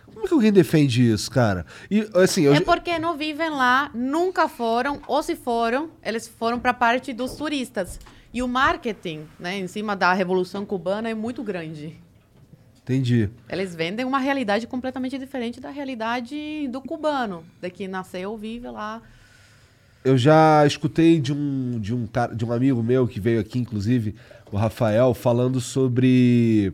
Como 0.05 0.25
é 0.25 0.27
que 0.27 0.33
alguém 0.33 0.51
defende 0.51 1.07
isso, 1.11 1.29
cara? 1.29 1.65
E 1.89 2.09
assim, 2.15 2.41
eu, 2.41 2.53
É 2.53 2.59
porque 2.61 2.97
não 2.97 3.15
vivem 3.15 3.49
lá, 3.51 3.91
nunca 3.93 4.49
foram, 4.49 4.99
ou 5.07 5.21
se 5.21 5.35
foram, 5.35 5.91
eles 6.03 6.27
foram 6.27 6.59
para 6.59 6.71
a 6.71 6.73
parte 6.73 7.13
dos 7.13 7.35
turistas. 7.35 7.99
E 8.33 8.41
o 8.41 8.47
marketing, 8.47 9.27
né, 9.39 9.57
em 9.59 9.67
cima 9.67 9.95
da 9.95 10.11
Revolução 10.13 10.65
Cubana 10.65 11.09
é 11.09 11.13
muito 11.13 11.43
grande. 11.43 11.99
Entendi. 12.89 13.29
Eles 13.47 13.75
vendem 13.75 14.03
uma 14.03 14.17
realidade 14.17 14.65
completamente 14.65 15.17
diferente 15.17 15.61
da 15.61 15.69
realidade 15.69 16.67
do 16.69 16.81
cubano, 16.81 17.43
daqui 17.61 17.87
nasceu, 17.87 18.35
vive 18.35 18.67
lá. 18.67 19.01
Eu 20.03 20.17
já 20.17 20.65
escutei 20.65 21.19
de 21.19 21.31
um, 21.31 21.79
de 21.79 21.93
um 21.93 22.07
cara, 22.07 22.35
de 22.35 22.43
um 22.43 22.51
amigo 22.51 22.81
meu 22.81 23.07
que 23.07 23.19
veio 23.19 23.39
aqui, 23.39 23.59
inclusive, 23.59 24.15
o 24.51 24.57
Rafael, 24.57 25.13
falando 25.13 25.61
sobre 25.61 26.73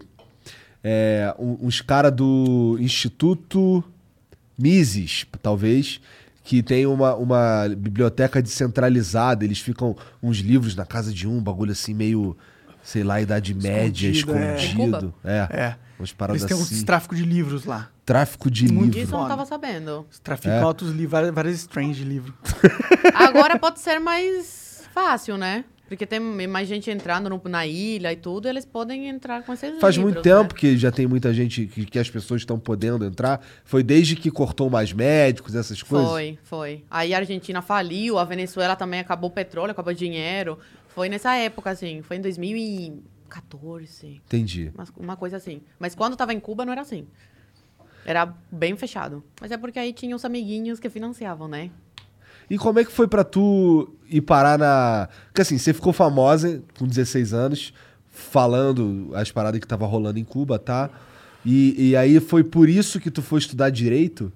é, 0.84 1.36
uns 1.38 1.82
caras 1.82 2.14
do 2.14 2.78
Instituto 2.80 3.84
Mises, 4.58 5.26
talvez, 5.42 6.00
que 6.46 6.64
tem 6.64 6.86
uma, 6.86 7.16
uma 7.16 7.68
biblioteca 7.76 8.42
descentralizada. 8.42 9.44
Eles 9.44 9.60
ficam 9.60 9.98
uns 10.22 10.38
livros 10.38 10.76
na 10.76 10.86
casa 10.86 11.12
de 11.12 11.28
um, 11.28 11.42
bagulho 11.42 11.72
assim, 11.72 11.94
meio, 11.94 12.38
sei 12.84 13.04
lá, 13.04 13.20
Idade 13.20 13.54
Média, 13.54 14.08
Escondido, 14.08 14.46
é. 14.46 14.56
escondido. 14.56 15.14
É. 15.24 15.48
É. 15.50 15.85
Umas 16.00 16.12
paradas 16.12 16.42
Eles 16.42 16.54
têm 16.54 16.62
assim. 16.62 16.76
uns 16.76 16.84
tráfico 16.84 17.16
de 17.16 17.24
livros 17.24 17.66
lá. 17.66 17.90
Tráfico 18.06 18.52
de 18.52 18.64
Muito 18.64 18.96
livro. 18.96 19.00
Disso 19.02 19.16
eu 19.16 19.20
não 19.20 19.28
tava 19.28 19.46
sabendo. 19.46 20.06
É. 20.46 20.66
outros 20.66 20.90
livros, 20.92 21.12
várias, 21.12 21.34
várias 21.34 21.56
strange 21.56 22.04
de 22.04 22.08
livro. 22.10 22.34
Agora 23.14 23.58
pode 23.58 23.80
ser 23.80 24.00
mais 24.00 24.84
fácil, 24.94 25.38
né? 25.38 25.66
Porque 25.88 26.06
tem 26.06 26.20
mais 26.20 26.68
gente 26.68 26.90
entrando 26.90 27.30
no- 27.30 27.40
na 27.46 27.66
ilha 27.68 28.12
e 28.12 28.16
tudo, 28.16 28.48
eles 28.48 28.66
podem 28.66 29.08
entrar 29.08 29.44
com 29.44 29.54
esses 29.54 29.80
Faz 29.80 29.96
livros, 29.96 30.14
muito 30.16 30.24
tempo 30.24 30.54
né? 30.54 30.60
que 30.60 30.78
já 30.78 30.92
tem 30.92 31.06
muita 31.06 31.32
gente 31.32 31.68
que, 31.68 31.86
que 31.86 32.00
as 32.00 32.10
pessoas 32.10 32.42
estão 32.42 32.58
podendo 32.58 33.06
entrar. 33.06 33.40
Foi 33.64 33.84
desde 33.84 34.16
que 34.16 34.32
cortou 34.32 34.68
mais 34.68 34.92
médicos, 34.92 35.54
essas 35.54 35.84
coisas? 35.84 36.10
Foi, 36.10 36.40
foi. 36.44 36.84
Aí 36.90 37.14
a 37.14 37.18
Argentina 37.20 37.62
faliu, 37.62 38.18
a 38.18 38.24
Venezuela 38.26 38.76
também 38.76 39.00
acabou 39.00 39.30
o 39.30 39.34
petróleo, 39.34 39.72
acabou 39.72 39.94
o 39.94 39.96
dinheiro. 39.96 40.58
Foi 40.88 41.08
nessa 41.08 41.36
época, 41.36 41.70
assim. 41.70 42.02
Foi 42.02 42.18
em 42.18 42.22
2014. 43.42 44.22
Entendi. 44.26 44.72
Uma, 44.74 44.88
uma 44.98 45.16
coisa 45.16 45.38
assim. 45.38 45.62
Mas 45.80 45.96
quando 45.96 46.16
tava 46.16 46.34
em 46.34 46.40
Cuba 46.40 46.66
não 46.66 46.72
era 46.72 46.82
assim. 46.82 47.08
Era 48.06 48.26
bem 48.52 48.76
fechado. 48.76 49.24
Mas 49.42 49.52
é 49.52 49.58
porque 49.58 49.80
aí 49.80 49.92
tinha 49.92 50.16
os 50.16 50.24
amiguinhos 50.24 50.80
que 50.80 50.90
financiavam, 50.90 51.48
né? 51.48 51.72
E 52.50 52.58
como 52.58 52.80
é 52.80 52.86
que 52.86 52.92
foi 52.92 53.08
pra 53.08 53.24
tu 53.24 53.90
ir 54.08 54.22
parar 54.22 54.58
na. 54.58 55.10
Porque 55.26 55.42
assim, 55.42 55.58
você 55.58 55.74
ficou 55.74 55.92
famosa 55.92 56.64
com 56.78 56.88
16 56.88 57.34
anos, 57.34 57.74
falando 58.08 59.10
as 59.16 59.32
paradas 59.32 59.60
que 59.60 59.68
tava 59.68 59.86
rolando 59.86 60.20
em 60.20 60.24
Cuba, 60.24 60.60
tá? 60.60 60.90
E, 61.44 61.90
e 61.90 61.96
aí 61.96 62.20
foi 62.20 62.44
por 62.44 62.70
isso 62.70 63.00
que 63.00 63.10
tu 63.10 63.22
foi 63.22 63.40
estudar 63.40 63.70
direito? 63.70 64.32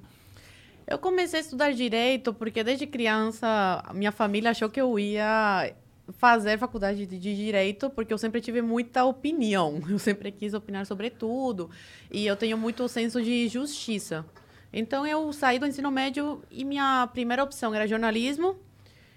Eu 0.87 0.97
comecei 0.97 1.39
a 1.39 1.41
estudar 1.41 1.71
direito 1.71 2.33
porque 2.33 2.63
desde 2.63 2.87
criança 2.87 3.83
minha 3.93 4.11
família 4.11 4.49
achou 4.49 4.69
que 4.69 4.81
eu 4.81 4.97
ia 4.97 5.71
fazer 6.13 6.57
faculdade 6.57 7.05
de 7.05 7.17
de 7.17 7.35
direito 7.35 7.89
porque 7.89 8.13
eu 8.13 8.17
sempre 8.17 8.41
tive 8.41 8.61
muita 8.61 9.05
opinião. 9.05 9.81
Eu 9.89 9.99
sempre 9.99 10.31
quis 10.31 10.53
opinar 10.53 10.85
sobre 10.85 11.09
tudo 11.09 11.69
e 12.11 12.25
eu 12.25 12.35
tenho 12.35 12.57
muito 12.57 12.87
senso 12.87 13.21
de 13.21 13.47
justiça. 13.47 14.25
Então 14.71 15.05
eu 15.05 15.31
saí 15.33 15.59
do 15.59 15.65
ensino 15.65 15.91
médio 15.91 16.41
e 16.51 16.63
minha 16.63 17.07
primeira 17.11 17.43
opção 17.43 17.73
era 17.73 17.87
jornalismo 17.87 18.55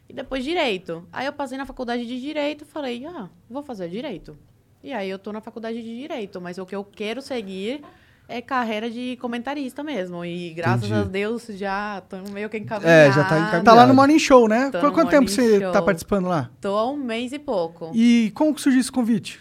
e 0.09 0.13
depois 0.13 0.45
direito. 0.45 1.07
Aí 1.13 1.27
eu 1.27 1.33
passei 1.33 1.59
na 1.59 1.67
faculdade 1.67 2.07
de 2.07 2.21
direito 2.21 2.65
falei: 2.65 3.05
"Ah, 3.07 3.29
vou 3.49 3.63
fazer 3.63 3.89
direito". 3.89 4.37
E 4.83 4.93
aí 4.93 5.09
eu 5.09 5.19
tô 5.19 5.33
na 5.33 5.41
faculdade 5.41 5.81
de 5.81 5.97
direito, 5.97 6.41
mas 6.41 6.59
o 6.59 6.67
que 6.67 6.75
eu 6.75 6.85
quero 6.85 7.23
seguir 7.23 7.83
é 8.29 8.41
carreira 8.41 8.91
de 8.91 9.17
comentarista 9.21 9.83
mesmo. 9.83 10.25
E 10.25 10.55
graças 10.55 10.85
Entendi. 10.85 11.01
a 11.01 11.05
Deus 11.05 11.47
já 11.51 12.03
tô 12.09 12.17
meio 12.31 12.49
que 12.49 12.59
encaminhada. 12.59 12.91
É, 12.91 13.13
já 13.13 13.25
tá 13.25 13.39
encaminhado. 13.39 13.65
Tá 13.65 13.75
lá 13.75 13.87
no 13.87 13.95
Morning 13.95 14.19
Show, 14.19 14.49
né? 14.49 14.71
Tô 14.71 14.81
no 14.83 14.93
Quanto 14.93 15.11
tempo 15.11 15.29
você 15.29 15.61
Show. 15.61 15.73
tá 15.73 15.83
participando 15.83 16.29
lá? 16.29 16.51
Tô 16.61 16.77
há 16.77 16.91
um 16.91 16.97
mês 16.97 17.33
e 17.33 17.39
pouco. 17.39 17.91
E 17.95 18.33
como 18.35 18.55
que 18.55 18.61
surgiu 18.61 18.81
esse 18.81 18.93
convite? 18.93 19.41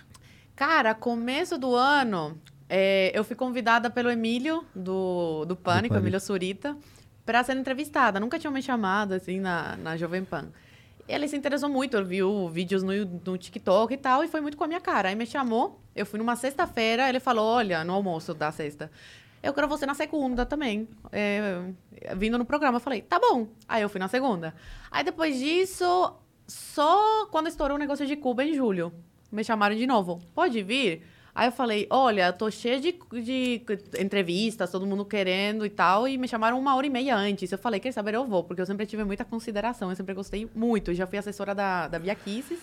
Cara, 0.56 0.94
começo 0.94 1.58
do 1.58 1.74
ano, 1.76 2.38
é, 2.70 3.12
eu 3.13 3.24
fui 3.24 3.36
convidada 3.36 3.89
pelo 3.89 4.10
Emílio, 4.10 4.63
do, 4.76 5.44
do 5.46 5.56
Pânico, 5.56 5.63
Pânico. 5.89 5.96
Emílio 5.98 6.20
Surita, 6.20 6.78
para 7.26 7.44
ser 7.44 7.58
entrevistada. 7.58 8.20
Nunca 8.20 8.38
tinha 8.38 8.52
me 8.52 8.62
chamado, 8.62 9.13
assim, 9.13 9.39
na, 9.39 9.76
na 9.78 9.98
Jovem 9.98 10.24
Pan. 10.24 10.50
Ele 11.08 11.28
se 11.28 11.36
interessou 11.36 11.67
muito, 11.67 12.02
viu 12.06 12.48
vídeos 12.48 12.84
no, 12.84 12.94
no 13.26 13.38
TikTok 13.38 13.94
e 13.94 13.98
tal, 13.98 14.24
e 14.24 14.28
foi 14.28 14.39
muito 14.39 14.56
com 14.56 14.63
a 14.63 14.67
minha 14.67 14.80
cara. 14.80 15.10
Aí 15.10 15.15
me 15.15 15.26
chamou, 15.26 15.81
eu 15.95 16.06
fui 16.06 16.17
numa 16.17 16.36
sexta-feira, 16.36 17.08
ele 17.10 17.19
falou, 17.19 17.45
olha, 17.45 17.84
no 17.84 17.93
almoço 17.93 18.34
da 18.34 18.51
sexta, 18.51 18.89
eu 19.43 19.54
quero 19.54 19.67
você 19.67 19.86
na 19.86 19.95
segunda 19.95 20.45
também, 20.45 20.88
é, 21.12 21.62
vindo 22.15 22.38
no 22.38 22.45
programa. 22.45 22.77
Eu 22.77 22.82
falei, 22.82 23.01
tá 23.01 23.19
bom. 23.19 23.47
Aí 23.67 23.82
eu 23.82 23.89
fui 23.89 23.99
na 23.99 24.08
segunda. 24.08 24.54
Aí 24.89 25.04
depois 25.04 25.38
disso, 25.38 26.13
só 26.47 27.25
quando 27.32 27.47
estourou 27.47 27.75
o 27.75 27.80
negócio 27.80 28.06
de 28.06 28.15
Cuba 28.15 28.43
em 28.43 28.54
julho, 28.54 28.93
me 29.32 29.43
chamaram 29.43 29.75
de 29.75 29.88
novo. 29.88 30.21
Pode 30.36 30.62
vir? 30.62 31.04
Aí 31.34 31.47
eu 31.47 31.51
falei, 31.51 31.88
olha, 31.89 32.32
tô 32.34 32.51
cheia 32.51 32.80
de, 32.80 32.99
de 33.23 33.62
entrevistas, 33.97 34.69
todo 34.69 34.86
mundo 34.86 35.06
querendo 35.06 35.65
e 35.65 35.69
tal, 35.69 36.08
e 36.08 36.17
me 36.17 36.27
chamaram 36.27 36.60
uma 36.60 36.75
hora 36.75 36.86
e 36.86 36.89
meia 36.89 37.15
antes. 37.15 37.51
Eu 37.51 37.58
falei, 37.58 37.80
quer 37.80 37.93
saber, 37.93 38.13
eu 38.15 38.25
vou, 38.25 38.43
porque 38.43 38.62
eu 38.62 38.65
sempre 38.65 38.86
tive 38.86 39.04
muita 39.06 39.23
consideração, 39.23 39.89
eu 39.89 39.95
sempre 39.95 40.13
gostei 40.13 40.49
muito. 40.54 40.91
Eu 40.91 40.95
já 40.95 41.08
fui 41.08 41.17
assessora 41.17 41.56
da, 41.56 41.88
da 41.88 41.97
Bia 41.97 42.13
Kisses, 42.15 42.60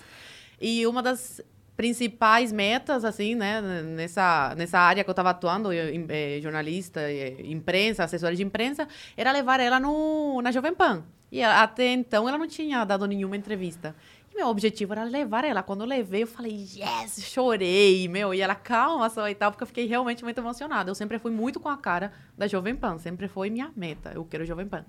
e 0.61 0.87
uma 0.87 1.03
das 1.03 1.41
principais 1.79 2.51
metas, 2.51 3.05
assim, 3.05 3.37
né, 3.37 3.61
nessa, 3.61 4.53
nessa 4.57 4.81
área 4.81 5.05
que 5.05 5.09
eu 5.09 5.13
estava 5.13 5.31
atuando, 5.31 5.73
eu, 5.73 6.07
eh, 6.09 6.41
jornalista, 6.43 7.01
eh, 7.01 7.37
imprensa, 7.45 8.03
assessora 8.03 8.35
de 8.35 8.43
imprensa, 8.43 8.89
era 9.17 9.31
levar 9.31 9.61
ela 9.61 9.79
no, 9.79 10.43
na 10.43 10.51
Jovem 10.51 10.75
Pan. 10.75 11.05
E 11.31 11.41
a- 11.41 11.63
até 11.63 11.87
então 11.93 12.29
ela 12.29 12.37
não 12.37 12.49
tinha 12.49 12.85
dado 12.85 13.07
nenhuma 13.07 13.37
entrevista. 13.37 13.95
E 14.33 14.37
meu 14.37 14.49
objetivo 14.49 14.93
era 14.93 15.05
levar 15.05 15.45
ela. 15.45 15.63
Quando 15.63 15.83
eu 15.83 15.87
levei, 15.87 16.25
eu 16.25 16.27
falei, 16.27 16.67
yes, 16.75 17.23
chorei, 17.33 18.09
meu. 18.09 18.35
E 18.35 18.41
ela, 18.41 18.57
calma 18.57 19.09
só 19.09 19.29
e 19.29 19.35
tal, 19.37 19.53
porque 19.53 19.63
eu 19.63 19.67
fiquei 19.69 19.87
realmente 19.87 20.25
muito 20.25 20.39
emocionada. 20.39 20.91
Eu 20.91 20.97
sempre 20.97 21.17
fui 21.21 21.31
muito 21.31 21.61
com 21.61 21.69
a 21.69 21.77
cara 21.77 22.13
da 22.37 22.49
Jovem 22.49 22.75
Pan, 22.75 22.99
sempre 22.99 23.29
foi 23.29 23.51
minha 23.51 23.71
meta. 23.77 24.11
Eu 24.15 24.25
quero 24.25 24.45
Jovem 24.45 24.67
Pan. 24.67 24.85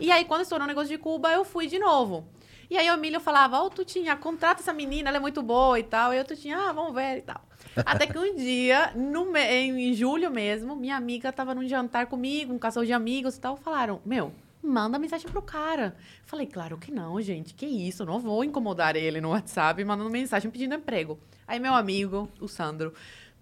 E 0.00 0.10
aí, 0.10 0.24
quando 0.24 0.42
estourou 0.42 0.64
o 0.64 0.68
negócio 0.68 0.88
de 0.88 0.98
Cuba, 0.98 1.30
eu 1.32 1.44
fui 1.44 1.68
de 1.68 1.78
novo. 1.78 2.26
E 2.70 2.76
aí 2.76 2.90
o 2.90 2.94
Emílio 2.94 3.20
falava, 3.20 3.58
ó, 3.58 3.68
tu 3.68 3.84
tinha, 3.84 4.16
contrata 4.16 4.60
essa 4.60 4.72
menina, 4.72 5.08
ela 5.08 5.18
é 5.18 5.20
muito 5.20 5.42
boa 5.42 5.78
e 5.78 5.82
tal. 5.82 6.12
E 6.12 6.18
eu 6.18 6.24
tu 6.24 6.36
tinha, 6.36 6.56
ah, 6.56 6.72
vamos 6.72 6.94
ver 6.94 7.18
e 7.18 7.22
tal. 7.22 7.40
Até 7.84 8.06
que 8.06 8.18
um 8.18 8.34
dia, 8.36 8.92
no, 8.94 9.36
em, 9.36 9.92
julho 9.94 10.30
mesmo, 10.30 10.76
minha 10.76 10.96
amiga 10.96 11.32
tava 11.32 11.54
num 11.54 11.66
jantar 11.66 12.06
comigo, 12.06 12.52
um 12.52 12.58
casal 12.58 12.84
de 12.84 12.92
amigos 12.92 13.36
e 13.36 13.40
tal, 13.40 13.56
falaram, 13.56 14.00
meu, 14.04 14.32
manda 14.62 14.98
mensagem 14.98 15.28
pro 15.28 15.42
cara. 15.42 15.96
Falei, 16.24 16.46
claro 16.46 16.78
que 16.78 16.90
não, 16.90 17.20
gente, 17.20 17.54
que 17.54 17.66
isso, 17.66 18.04
não 18.04 18.20
vou 18.20 18.44
incomodar 18.44 18.96
ele 18.96 19.20
no 19.20 19.30
WhatsApp 19.30 19.82
mandando 19.84 20.10
mensagem 20.10 20.50
pedindo 20.50 20.74
emprego. 20.74 21.18
Aí 21.46 21.58
meu 21.58 21.74
amigo, 21.74 22.28
o 22.40 22.48
Sandro, 22.48 22.94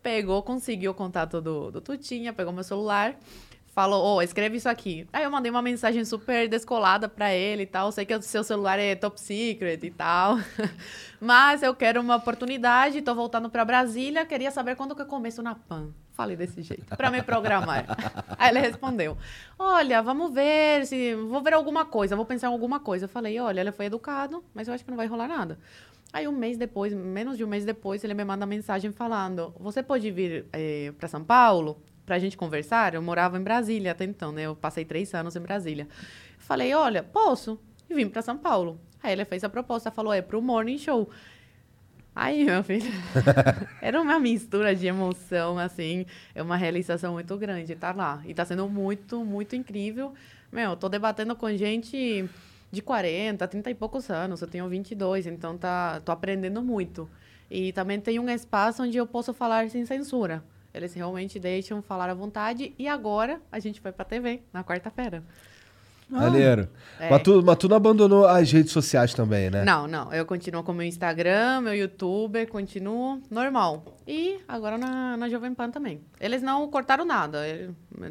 pegou, 0.02 0.42
conseguiu 0.42 0.90
o 0.90 0.94
contato 0.94 1.40
do, 1.40 1.70
do 1.70 1.80
Tutinha, 1.80 2.32
pegou 2.32 2.52
meu 2.52 2.64
celular, 2.64 3.16
falou, 3.72 4.04
ô, 4.04 4.22
escreve 4.22 4.58
isso 4.58 4.68
aqui. 4.68 5.06
Aí 5.12 5.24
eu 5.24 5.30
mandei 5.30 5.50
uma 5.50 5.62
mensagem 5.62 6.04
super 6.04 6.48
descolada 6.48 7.08
pra 7.08 7.32
ele 7.32 7.62
e 7.62 7.66
tal, 7.66 7.90
sei 7.90 8.04
que 8.04 8.14
o 8.14 8.22
seu 8.22 8.44
celular 8.44 8.78
é 8.78 8.94
top 8.94 9.20
secret 9.20 9.82
e 9.82 9.90
tal, 9.90 10.38
mas 11.18 11.62
eu 11.62 11.74
quero 11.74 12.00
uma 12.00 12.16
oportunidade, 12.16 13.00
tô 13.02 13.14
voltando 13.14 13.48
pra 13.48 13.64
Brasília, 13.64 14.26
queria 14.26 14.50
saber 14.50 14.76
quando 14.76 14.94
que 14.94 15.02
eu 15.02 15.06
começo 15.06 15.42
na 15.42 15.54
PAN. 15.54 15.88
Falei 16.12 16.36
desse 16.36 16.60
jeito, 16.60 16.94
pra 16.94 17.10
me 17.10 17.22
programar. 17.22 17.86
Aí 18.38 18.50
ele 18.50 18.60
respondeu, 18.60 19.16
olha, 19.58 20.02
vamos 20.02 20.32
ver, 20.34 20.86
se 20.86 21.14
vou 21.14 21.42
ver 21.42 21.54
alguma 21.54 21.86
coisa, 21.86 22.14
vou 22.14 22.26
pensar 22.26 22.48
em 22.48 22.52
alguma 22.52 22.78
coisa. 22.78 23.06
Eu 23.06 23.08
falei, 23.08 23.40
olha, 23.40 23.62
ele 23.62 23.72
foi 23.72 23.86
educado, 23.86 24.44
mas 24.52 24.68
eu 24.68 24.74
acho 24.74 24.84
que 24.84 24.90
não 24.90 24.98
vai 24.98 25.06
rolar 25.06 25.26
nada. 25.26 25.58
Aí 26.12 26.28
um 26.28 26.32
mês 26.32 26.58
depois, 26.58 26.92
menos 26.92 27.38
de 27.38 27.44
um 27.44 27.48
mês 27.48 27.64
depois, 27.64 28.04
ele 28.04 28.12
me 28.12 28.22
manda 28.22 28.44
mensagem 28.44 28.92
falando: 28.92 29.54
Você 29.58 29.82
pode 29.82 30.10
vir 30.10 30.44
eh, 30.52 30.92
para 30.98 31.08
São 31.08 31.24
Paulo 31.24 31.82
para 32.04 32.16
a 32.16 32.18
gente 32.18 32.36
conversar? 32.36 32.94
Eu 32.94 33.02
morava 33.02 33.38
em 33.38 33.42
Brasília 33.42 33.92
até 33.92 34.04
então, 34.04 34.32
né? 34.32 34.42
Eu 34.42 34.56
passei 34.56 34.84
três 34.84 35.14
anos 35.14 35.36
em 35.36 35.40
Brasília. 35.40 35.88
Falei: 36.38 36.74
Olha, 36.74 37.02
posso? 37.02 37.58
E 37.88 37.94
vim 37.94 38.08
para 38.08 38.22
São 38.22 38.36
Paulo. 38.36 38.80
Aí 39.02 39.12
ele 39.12 39.24
fez 39.24 39.44
a 39.44 39.48
proposta, 39.48 39.90
falou: 39.90 40.12
É 40.12 40.22
para 40.22 40.38
o 40.38 40.42
Morning 40.42 40.78
Show. 40.78 41.08
Aí, 42.14 42.44
meu 42.44 42.62
filho, 42.62 42.90
era 43.80 43.98
uma 43.98 44.18
mistura 44.18 44.76
de 44.76 44.86
emoção, 44.86 45.58
assim, 45.58 46.04
é 46.34 46.42
uma 46.42 46.56
realização 46.56 47.14
muito 47.14 47.34
grande 47.38 47.72
estar 47.72 47.96
lá. 47.96 48.22
E 48.26 48.34
tá 48.34 48.44
sendo 48.44 48.68
muito, 48.68 49.24
muito 49.24 49.56
incrível. 49.56 50.12
Meu, 50.50 50.76
tô 50.76 50.90
debatendo 50.90 51.34
com 51.34 51.50
gente 51.56 52.28
de 52.70 52.82
40, 52.82 53.48
30 53.48 53.70
e 53.70 53.74
poucos 53.74 54.10
anos, 54.10 54.42
eu 54.42 54.48
tenho 54.48 54.68
22, 54.68 55.26
então 55.26 55.56
tá, 55.56 56.00
tô 56.00 56.12
aprendendo 56.12 56.62
muito. 56.62 57.08
E 57.50 57.72
também 57.72 57.98
tem 57.98 58.18
um 58.18 58.28
espaço 58.28 58.82
onde 58.82 58.98
eu 58.98 59.06
posso 59.06 59.32
falar 59.32 59.70
sem 59.70 59.84
censura. 59.86 60.44
Eles 60.74 60.94
realmente 60.94 61.38
deixam 61.38 61.82
falar 61.82 62.08
à 62.08 62.14
vontade. 62.14 62.74
E 62.78 62.88
agora 62.88 63.40
a 63.50 63.58
gente 63.58 63.80
vai 63.80 63.92
pra 63.92 64.04
TV, 64.04 64.42
na 64.52 64.64
quarta-feira. 64.64 65.22
Maneiro. 66.08 66.68
É. 67.00 67.08
Mas, 67.08 67.22
tu, 67.22 67.42
mas 67.42 67.56
tu 67.56 67.68
não 67.68 67.76
abandonou 67.76 68.26
as 68.26 68.52
redes 68.52 68.70
sociais 68.70 69.14
também, 69.14 69.48
né? 69.48 69.64
Não, 69.64 69.88
não. 69.88 70.12
Eu 70.12 70.26
continuo 70.26 70.62
com 70.62 70.72
meu 70.72 70.86
Instagram, 70.86 71.62
meu 71.62 71.74
YouTube, 71.74 72.44
continuo 72.46 73.20
normal. 73.30 73.82
E 74.06 74.38
agora 74.46 74.76
na, 74.76 75.16
na 75.16 75.28
Jovem 75.30 75.54
Pan 75.54 75.70
também. 75.70 76.02
Eles 76.20 76.42
não 76.42 76.68
cortaram 76.68 77.06
nada, 77.06 77.40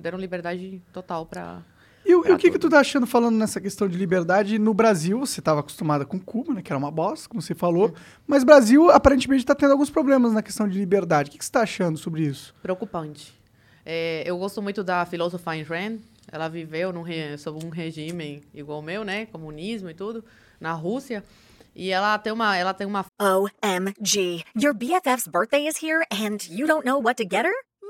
deram 0.01 0.17
liberdade 0.17 0.81
total 0.91 1.27
pra. 1.27 1.61
E, 2.05 2.15
o- 2.15 2.25
e 2.27 2.31
o 2.31 2.37
que, 2.37 2.49
que 2.49 2.57
tudo. 2.57 2.69
tu 2.69 2.71
tá 2.71 2.79
achando 2.79 3.05
falando 3.05 3.35
nessa 3.37 3.61
questão 3.61 3.87
de 3.87 3.97
liberdade? 3.97 4.57
No 4.57 4.73
Brasil, 4.73 5.19
você 5.19 5.39
estava 5.39 5.59
acostumada 5.59 6.05
com 6.05 6.19
Cuba, 6.19 6.53
né? 6.53 6.61
Que 6.61 6.71
era 6.71 6.77
uma 6.77 6.91
bosta, 6.91 7.29
como 7.29 7.41
você 7.41 7.53
falou. 7.53 7.93
Mas 8.27 8.43
Brasil, 8.43 8.89
aparentemente, 8.89 9.45
tá 9.45 9.53
tendo 9.55 9.71
alguns 9.71 9.89
problemas 9.89 10.33
na 10.33 10.41
questão 10.41 10.67
de 10.67 10.77
liberdade. 10.79 11.29
O 11.29 11.31
que, 11.31 11.37
que 11.37 11.45
você 11.45 11.51
tá 11.51 11.61
achando 11.61 11.97
sobre 11.97 12.23
isso? 12.23 12.53
Preocupante. 12.61 13.33
É, 13.85 14.23
eu 14.25 14.37
gosto 14.37 14.61
muito 14.61 14.83
da 14.83 15.05
filósofa 15.05 15.51
Ayn 15.51 15.63
Rand. 15.63 15.97
Ela 16.31 16.47
viveu 16.47 16.93
num 16.93 17.01
re, 17.01 17.37
sob 17.37 17.65
um 17.65 17.69
regime 17.69 18.43
igual 18.53 18.77
ao 18.77 18.83
meu, 18.83 19.03
né? 19.03 19.25
Comunismo 19.27 19.89
e 19.89 19.93
tudo, 19.93 20.23
na 20.59 20.71
Rússia. 20.73 21.23
E 21.75 21.89
ela 21.89 22.17
tem 22.19 22.31
uma, 22.33 22.55
ela 22.57 22.73
tem 22.73 22.85
uma 22.85 23.05
OMG. 23.19 24.43
Your 24.55 24.73
BFF's 24.73 25.27
birthday 25.27 25.67
is 25.67 25.81
here 25.81 26.03
and 26.11 26.37
you 26.49 26.67
don't 26.67 26.85
know 26.85 26.99
what 27.01 27.15
to 27.15 27.23
get 27.29 27.45
her? 27.45 27.53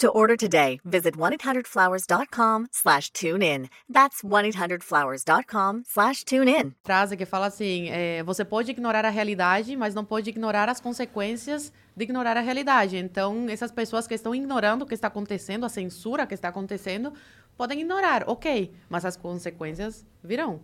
To 0.00 0.08
order 0.12 0.34
today, 0.34 0.80
visit 0.82 1.14
1-800-Flowers.com 1.18 2.68
slash 2.72 3.10
tune 3.12 3.42
in. 3.42 3.68
That's 3.92 4.22
1-800-Flowers.com 4.22 5.82
slash 5.86 6.24
tune 6.24 6.48
in. 6.48 6.72
frase 6.82 7.18
que 7.18 7.26
fala 7.26 7.48
assim: 7.48 7.90
é, 7.90 8.22
você 8.22 8.42
pode 8.42 8.70
ignorar 8.70 9.04
a 9.04 9.10
realidade, 9.10 9.76
mas 9.76 9.94
não 9.94 10.02
pode 10.02 10.30
ignorar 10.30 10.70
as 10.70 10.80
consequências 10.80 11.70
de 11.94 12.04
ignorar 12.04 12.34
a 12.38 12.40
realidade. 12.40 12.96
Então, 12.96 13.46
essas 13.50 13.70
pessoas 13.70 14.06
que 14.06 14.14
estão 14.14 14.34
ignorando 14.34 14.82
o 14.82 14.86
que 14.86 14.94
está 14.94 15.08
acontecendo, 15.08 15.66
a 15.66 15.68
censura 15.68 16.26
que 16.26 16.32
está 16.32 16.48
acontecendo, 16.48 17.12
podem 17.54 17.80
ignorar, 17.80 18.24
ok, 18.26 18.72
mas 18.88 19.04
as 19.04 19.18
consequências 19.18 20.06
virão. 20.24 20.62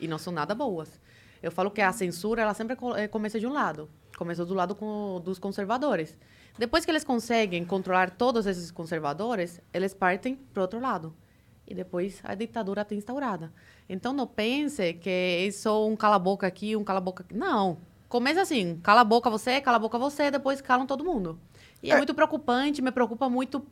E 0.00 0.08
não 0.08 0.16
são 0.16 0.32
nada 0.32 0.54
boas. 0.54 0.98
Eu 1.42 1.52
falo 1.52 1.70
que 1.70 1.82
a 1.82 1.92
censura, 1.92 2.40
ela 2.40 2.54
sempre 2.54 2.78
eh, 2.96 3.08
começa 3.08 3.38
de 3.38 3.46
um 3.46 3.52
lado. 3.52 3.90
Começou 4.16 4.46
do 4.46 4.54
lado 4.54 4.74
com- 4.74 5.20
dos 5.22 5.38
conservadores. 5.38 6.16
Depois 6.60 6.84
que 6.84 6.90
eles 6.90 7.04
conseguem 7.04 7.64
controlar 7.64 8.10
todos 8.10 8.44
esses 8.44 8.70
conservadores, 8.70 9.62
eles 9.72 9.94
partem 9.94 10.34
para 10.52 10.60
outro 10.60 10.78
lado. 10.78 11.16
E 11.66 11.74
depois 11.74 12.20
a 12.22 12.34
ditadura 12.34 12.82
está 12.82 12.94
instaurada. 12.94 13.50
Então 13.88 14.12
não 14.12 14.26
pense 14.26 14.92
que 14.92 15.08
é 15.48 15.50
só 15.52 15.88
um 15.88 15.96
cala-boca 15.96 16.46
aqui, 16.46 16.76
um 16.76 16.84
cala-boca 16.84 17.22
aqui. 17.22 17.34
Não. 17.34 17.78
Começa 18.10 18.42
assim, 18.42 18.78
cala 18.82 19.00
a 19.00 19.04
boca 19.04 19.30
você, 19.30 19.58
cala 19.62 19.78
a 19.78 19.80
boca 19.80 19.96
você, 19.96 20.30
depois 20.30 20.60
calam 20.60 20.86
todo 20.86 21.02
mundo. 21.02 21.40
E 21.82 21.92
é, 21.92 21.96
muito 21.96 22.12
preocupante, 22.12 22.82
me 22.82 22.92
preocupa 22.92 23.26
muito 23.30 23.66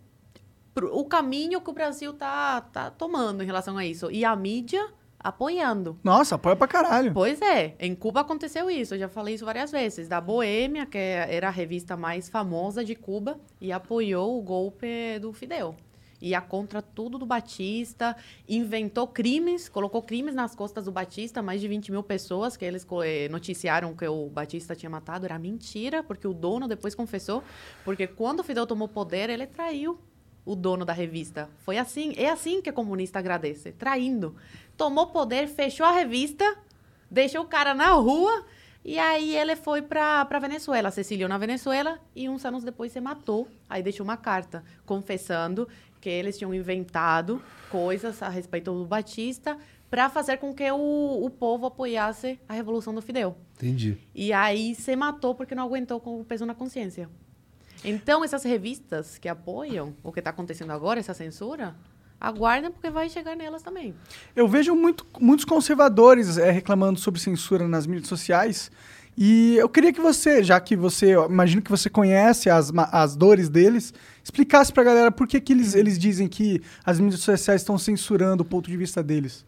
o 0.90 1.04
caminho 1.04 1.60
que 1.60 1.68
o 1.68 1.74
Brasil 1.74 2.14
tá, 2.14 2.62
tá 2.62 2.90
tomando 2.90 3.42
em 3.42 3.46
relação 3.46 3.76
a 3.76 3.84
isso. 3.84 4.10
E 4.10 4.24
a 4.24 4.34
mídia 4.34 4.88
apoiando. 5.18 5.98
Nossa, 6.02 6.36
apoia 6.36 6.56
pra 6.56 6.68
caralho. 6.68 7.12
Pois 7.12 7.40
é, 7.42 7.74
em 7.78 7.94
Cuba 7.94 8.20
aconteceu 8.20 8.70
isso, 8.70 8.94
eu 8.94 8.98
já 8.98 9.08
falei 9.08 9.34
isso 9.34 9.44
várias 9.44 9.70
vezes. 9.70 10.08
Da 10.08 10.20
Boêmia, 10.20 10.86
que 10.86 10.98
era 10.98 11.48
a 11.48 11.50
revista 11.50 11.96
mais 11.96 12.28
famosa 12.28 12.84
de 12.84 12.94
Cuba, 12.94 13.38
e 13.60 13.72
apoiou 13.72 14.38
o 14.38 14.42
golpe 14.42 15.18
do 15.20 15.32
Fidel. 15.32 15.74
Ia 16.20 16.40
contra 16.40 16.82
tudo 16.82 17.16
do 17.16 17.24
Batista, 17.24 18.16
inventou 18.48 19.06
crimes, 19.06 19.68
colocou 19.68 20.02
crimes 20.02 20.34
nas 20.34 20.54
costas 20.54 20.86
do 20.86 20.92
Batista, 20.92 21.40
mais 21.40 21.60
de 21.60 21.68
20 21.68 21.92
mil 21.92 22.02
pessoas 22.02 22.56
que 22.56 22.64
eles 22.64 22.84
eh, 23.04 23.28
noticiaram 23.28 23.94
que 23.94 24.06
o 24.06 24.28
Batista 24.28 24.74
tinha 24.74 24.90
matado. 24.90 25.26
Era 25.26 25.38
mentira, 25.38 26.02
porque 26.02 26.26
o 26.26 26.34
dono 26.34 26.66
depois 26.66 26.92
confessou. 26.94 27.44
Porque 27.84 28.06
quando 28.08 28.40
o 28.40 28.42
Fidel 28.42 28.66
tomou 28.66 28.88
poder, 28.88 29.30
ele 29.30 29.46
traiu 29.46 29.96
o 30.48 30.56
dono 30.56 30.82
da 30.82 30.94
revista. 30.94 31.50
Foi 31.58 31.76
assim, 31.76 32.14
é 32.16 32.30
assim 32.30 32.62
que 32.62 32.72
comunista 32.72 33.18
agradece, 33.18 33.70
traindo. 33.72 34.34
Tomou 34.78 35.08
poder, 35.08 35.46
fechou 35.46 35.84
a 35.84 35.92
revista, 35.92 36.56
deixou 37.10 37.42
o 37.42 37.46
cara 37.46 37.74
na 37.74 37.90
rua 37.90 38.46
e 38.82 38.98
aí 38.98 39.36
ele 39.36 39.54
foi 39.54 39.82
pra, 39.82 40.24
pra 40.24 40.38
Venezuela, 40.38 40.90
se 40.90 41.00
exiliou 41.00 41.28
na 41.28 41.36
Venezuela 41.36 42.00
e 42.16 42.30
uns 42.30 42.46
anos 42.46 42.64
depois 42.64 42.90
se 42.92 42.98
matou. 42.98 43.46
Aí 43.68 43.82
deixou 43.82 44.04
uma 44.04 44.16
carta 44.16 44.64
confessando 44.86 45.68
que 46.00 46.08
eles 46.08 46.38
tinham 46.38 46.54
inventado 46.54 47.42
coisas 47.70 48.22
a 48.22 48.30
respeito 48.30 48.72
do 48.72 48.86
Batista 48.86 49.58
para 49.90 50.08
fazer 50.08 50.38
com 50.38 50.54
que 50.54 50.70
o, 50.70 51.24
o 51.24 51.28
povo 51.28 51.66
apoiasse 51.66 52.40
a 52.48 52.54
revolução 52.54 52.94
do 52.94 53.02
Fidel. 53.02 53.36
Entendi. 53.56 53.98
E 54.14 54.32
aí 54.32 54.74
se 54.74 54.96
matou 54.96 55.34
porque 55.34 55.54
não 55.54 55.64
aguentou 55.64 56.00
com 56.00 56.18
o 56.18 56.24
peso 56.24 56.46
na 56.46 56.54
consciência. 56.54 57.10
Então, 57.84 58.24
essas 58.24 58.42
revistas 58.42 59.18
que 59.18 59.28
apoiam 59.28 59.94
o 60.02 60.12
que 60.12 60.18
está 60.20 60.30
acontecendo 60.30 60.72
agora, 60.72 60.98
essa 61.00 61.14
censura, 61.14 61.74
aguardem 62.20 62.70
porque 62.70 62.90
vai 62.90 63.08
chegar 63.08 63.36
nelas 63.36 63.62
também. 63.62 63.94
Eu 64.34 64.48
vejo 64.48 64.74
muito- 64.74 65.06
muitos 65.20 65.44
conservadores 65.44 66.36
eh, 66.38 66.50
reclamando 66.50 66.98
sobre 66.98 67.20
censura 67.20 67.68
nas 67.68 67.86
mídias 67.86 68.08
sociais. 68.08 68.70
E 69.20 69.56
eu 69.56 69.68
queria 69.68 69.92
que 69.92 70.00
você, 70.00 70.44
já 70.44 70.60
que 70.60 70.76
você, 70.76 71.12
imagino 71.12 71.60
que 71.60 71.70
você 71.70 71.90
conhece 71.90 72.48
as, 72.48 72.72
as 72.92 73.16
dores 73.16 73.48
deles, 73.48 73.92
explicasse 74.22 74.72
pra 74.72 74.84
galera 74.84 75.10
por 75.10 75.26
que, 75.26 75.40
que 75.40 75.52
eles, 75.52 75.74
eles 75.74 75.98
dizem 75.98 76.28
que 76.28 76.62
as 76.84 77.00
mídias 77.00 77.20
sociais 77.22 77.60
estão 77.62 77.76
censurando 77.76 78.42
o 78.42 78.46
ponto 78.46 78.70
de 78.70 78.76
vista 78.76 79.02
deles. 79.02 79.44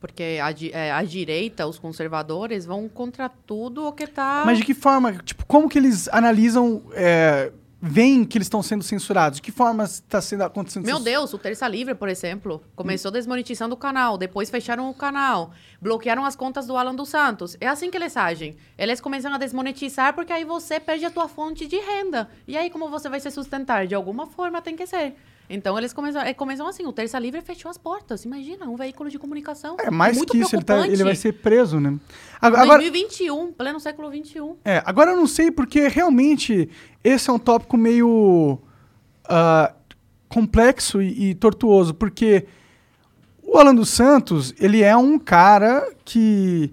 Porque 0.00 0.38
a, 0.42 0.50
é, 0.72 0.90
a 0.90 1.02
direita, 1.04 1.66
os 1.66 1.78
conservadores, 1.78 2.64
vão 2.64 2.88
contra 2.88 3.28
tudo 3.28 3.86
o 3.86 3.92
que 3.92 4.04
está... 4.04 4.42
Mas 4.46 4.58
de 4.58 4.64
que 4.64 4.72
forma, 4.72 5.12
tipo, 5.18 5.44
como 5.44 5.68
que 5.68 5.78
eles 5.78 6.08
analisam, 6.08 6.82
é, 6.92 7.52
veem 7.80 8.24
que 8.24 8.36
eles 8.36 8.46
estão 8.46 8.62
sendo 8.62 8.82
censurados? 8.82 9.36
De 9.36 9.42
que 9.42 9.52
forma 9.52 9.84
está 9.84 10.20
sendo 10.20 10.42
acontecendo 10.42 10.84
Meu 10.84 10.98
Deus, 10.98 11.32
o 11.32 11.38
Terça 11.38 11.68
Livre, 11.68 11.94
por 11.94 12.08
exemplo, 12.08 12.62
começou 12.74 13.10
desmonetizando 13.10 13.74
o 13.74 13.78
canal, 13.78 14.18
depois 14.18 14.50
fecharam 14.50 14.88
o 14.90 14.94
canal, 14.94 15.52
bloquearam 15.80 16.24
as 16.24 16.34
contas 16.36 16.66
do 16.66 16.76
Alan 16.76 16.94
dos 16.94 17.08
Santos. 17.08 17.56
É 17.60 17.66
assim 17.66 17.90
que 17.90 17.96
eles 17.96 18.16
agem. 18.16 18.56
Eles 18.78 19.00
começam 19.00 19.32
a 19.32 19.38
desmonetizar 19.38 20.14
porque 20.14 20.32
aí 20.32 20.44
você 20.44 20.78
perde 20.78 21.04
a 21.04 21.10
tua 21.10 21.28
fonte 21.28 21.66
de 21.66 21.76
renda. 21.76 22.28
E 22.46 22.56
aí 22.56 22.70
como 22.70 22.88
você 22.88 23.08
vai 23.08 23.20
se 23.20 23.30
sustentar? 23.30 23.86
De 23.86 23.94
alguma 23.94 24.26
forma 24.26 24.62
tem 24.62 24.76
que 24.76 24.86
ser. 24.86 25.14
Então 25.52 25.76
eles 25.76 25.92
começam, 25.92 26.22
é, 26.22 26.32
começam 26.32 26.66
assim, 26.68 26.86
o 26.86 26.92
Terça 26.92 27.18
Livre 27.18 27.40
fechou 27.42 27.68
as 27.68 27.76
portas. 27.76 28.24
Imagina, 28.24 28.66
um 28.66 28.76
veículo 28.76 29.10
de 29.10 29.18
comunicação. 29.18 29.76
É 29.80 29.90
mais 29.90 30.16
muito 30.16 30.30
que 30.30 30.38
isso, 30.38 30.54
ele, 30.54 30.62
tá- 30.62 30.86
ele 30.86 31.02
vai 31.02 31.16
ser 31.16 31.32
preso, 31.32 31.80
né? 31.80 31.98
Agora, 32.40 32.62
agora- 32.62 32.78
2021, 32.78 33.52
pleno 33.52 33.80
século 33.80 34.08
21. 34.10 34.56
É, 34.64 34.80
agora 34.86 35.10
eu 35.10 35.16
não 35.16 35.26
sei 35.26 35.50
porque 35.50 35.88
realmente 35.88 36.70
esse 37.02 37.28
é 37.28 37.32
um 37.32 37.38
tópico 37.38 37.76
meio 37.76 38.60
ah, 39.28 39.74
complexo 40.28 41.02
e, 41.02 41.30
e 41.30 41.34
tortuoso, 41.34 41.94
porque 41.94 42.46
o 43.42 43.58
Alan 43.58 43.74
dos 43.74 43.88
Santos, 43.88 44.54
ele 44.60 44.82
é 44.82 44.96
um 44.96 45.18
cara 45.18 45.92
que 46.04 46.72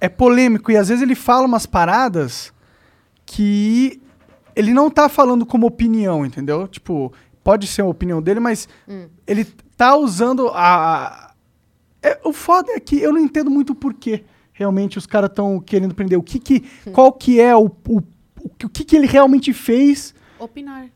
é 0.00 0.08
polêmico 0.08 0.72
e 0.72 0.76
às 0.76 0.88
vezes 0.88 1.00
ele 1.00 1.14
fala 1.14 1.46
umas 1.46 1.64
paradas 1.64 2.52
que 3.24 4.00
ele 4.56 4.72
não 4.74 4.90
tá 4.90 5.08
falando 5.08 5.46
como 5.46 5.66
opinião, 5.66 6.24
entendeu? 6.26 6.68
Tipo, 6.68 7.12
pode 7.44 7.66
ser 7.68 7.82
a 7.82 7.86
opinião 7.86 8.20
dele, 8.20 8.40
mas 8.40 8.68
ele 9.26 9.44
tá 9.76 9.94
usando 9.96 10.48
a... 10.54 11.32
É, 12.02 12.18
o 12.24 12.32
foda 12.32 12.72
é 12.72 12.80
que 12.80 12.98
eu 13.00 13.12
não 13.12 13.20
entendo 13.20 13.50
muito 13.50 13.70
o 13.70 13.74
porquê 13.76 14.24
realmente 14.52 14.98
os 14.98 15.06
caras 15.06 15.30
estão 15.30 15.60
querendo 15.60 15.94
prender. 15.94 16.18
O 16.18 16.22
que 16.22 16.38
que... 16.38 16.60
Qual 16.92 17.12
que 17.12 17.40
é 17.40 17.54
o... 17.54 17.66
O, 17.88 17.98
o, 18.40 18.48
que- 18.58 18.66
o 18.66 18.68
que 18.68 18.84
que 18.84 18.96
ele 18.96 19.06
realmente 19.06 19.52
fez... 19.52 20.14
Opinar. 20.38 20.86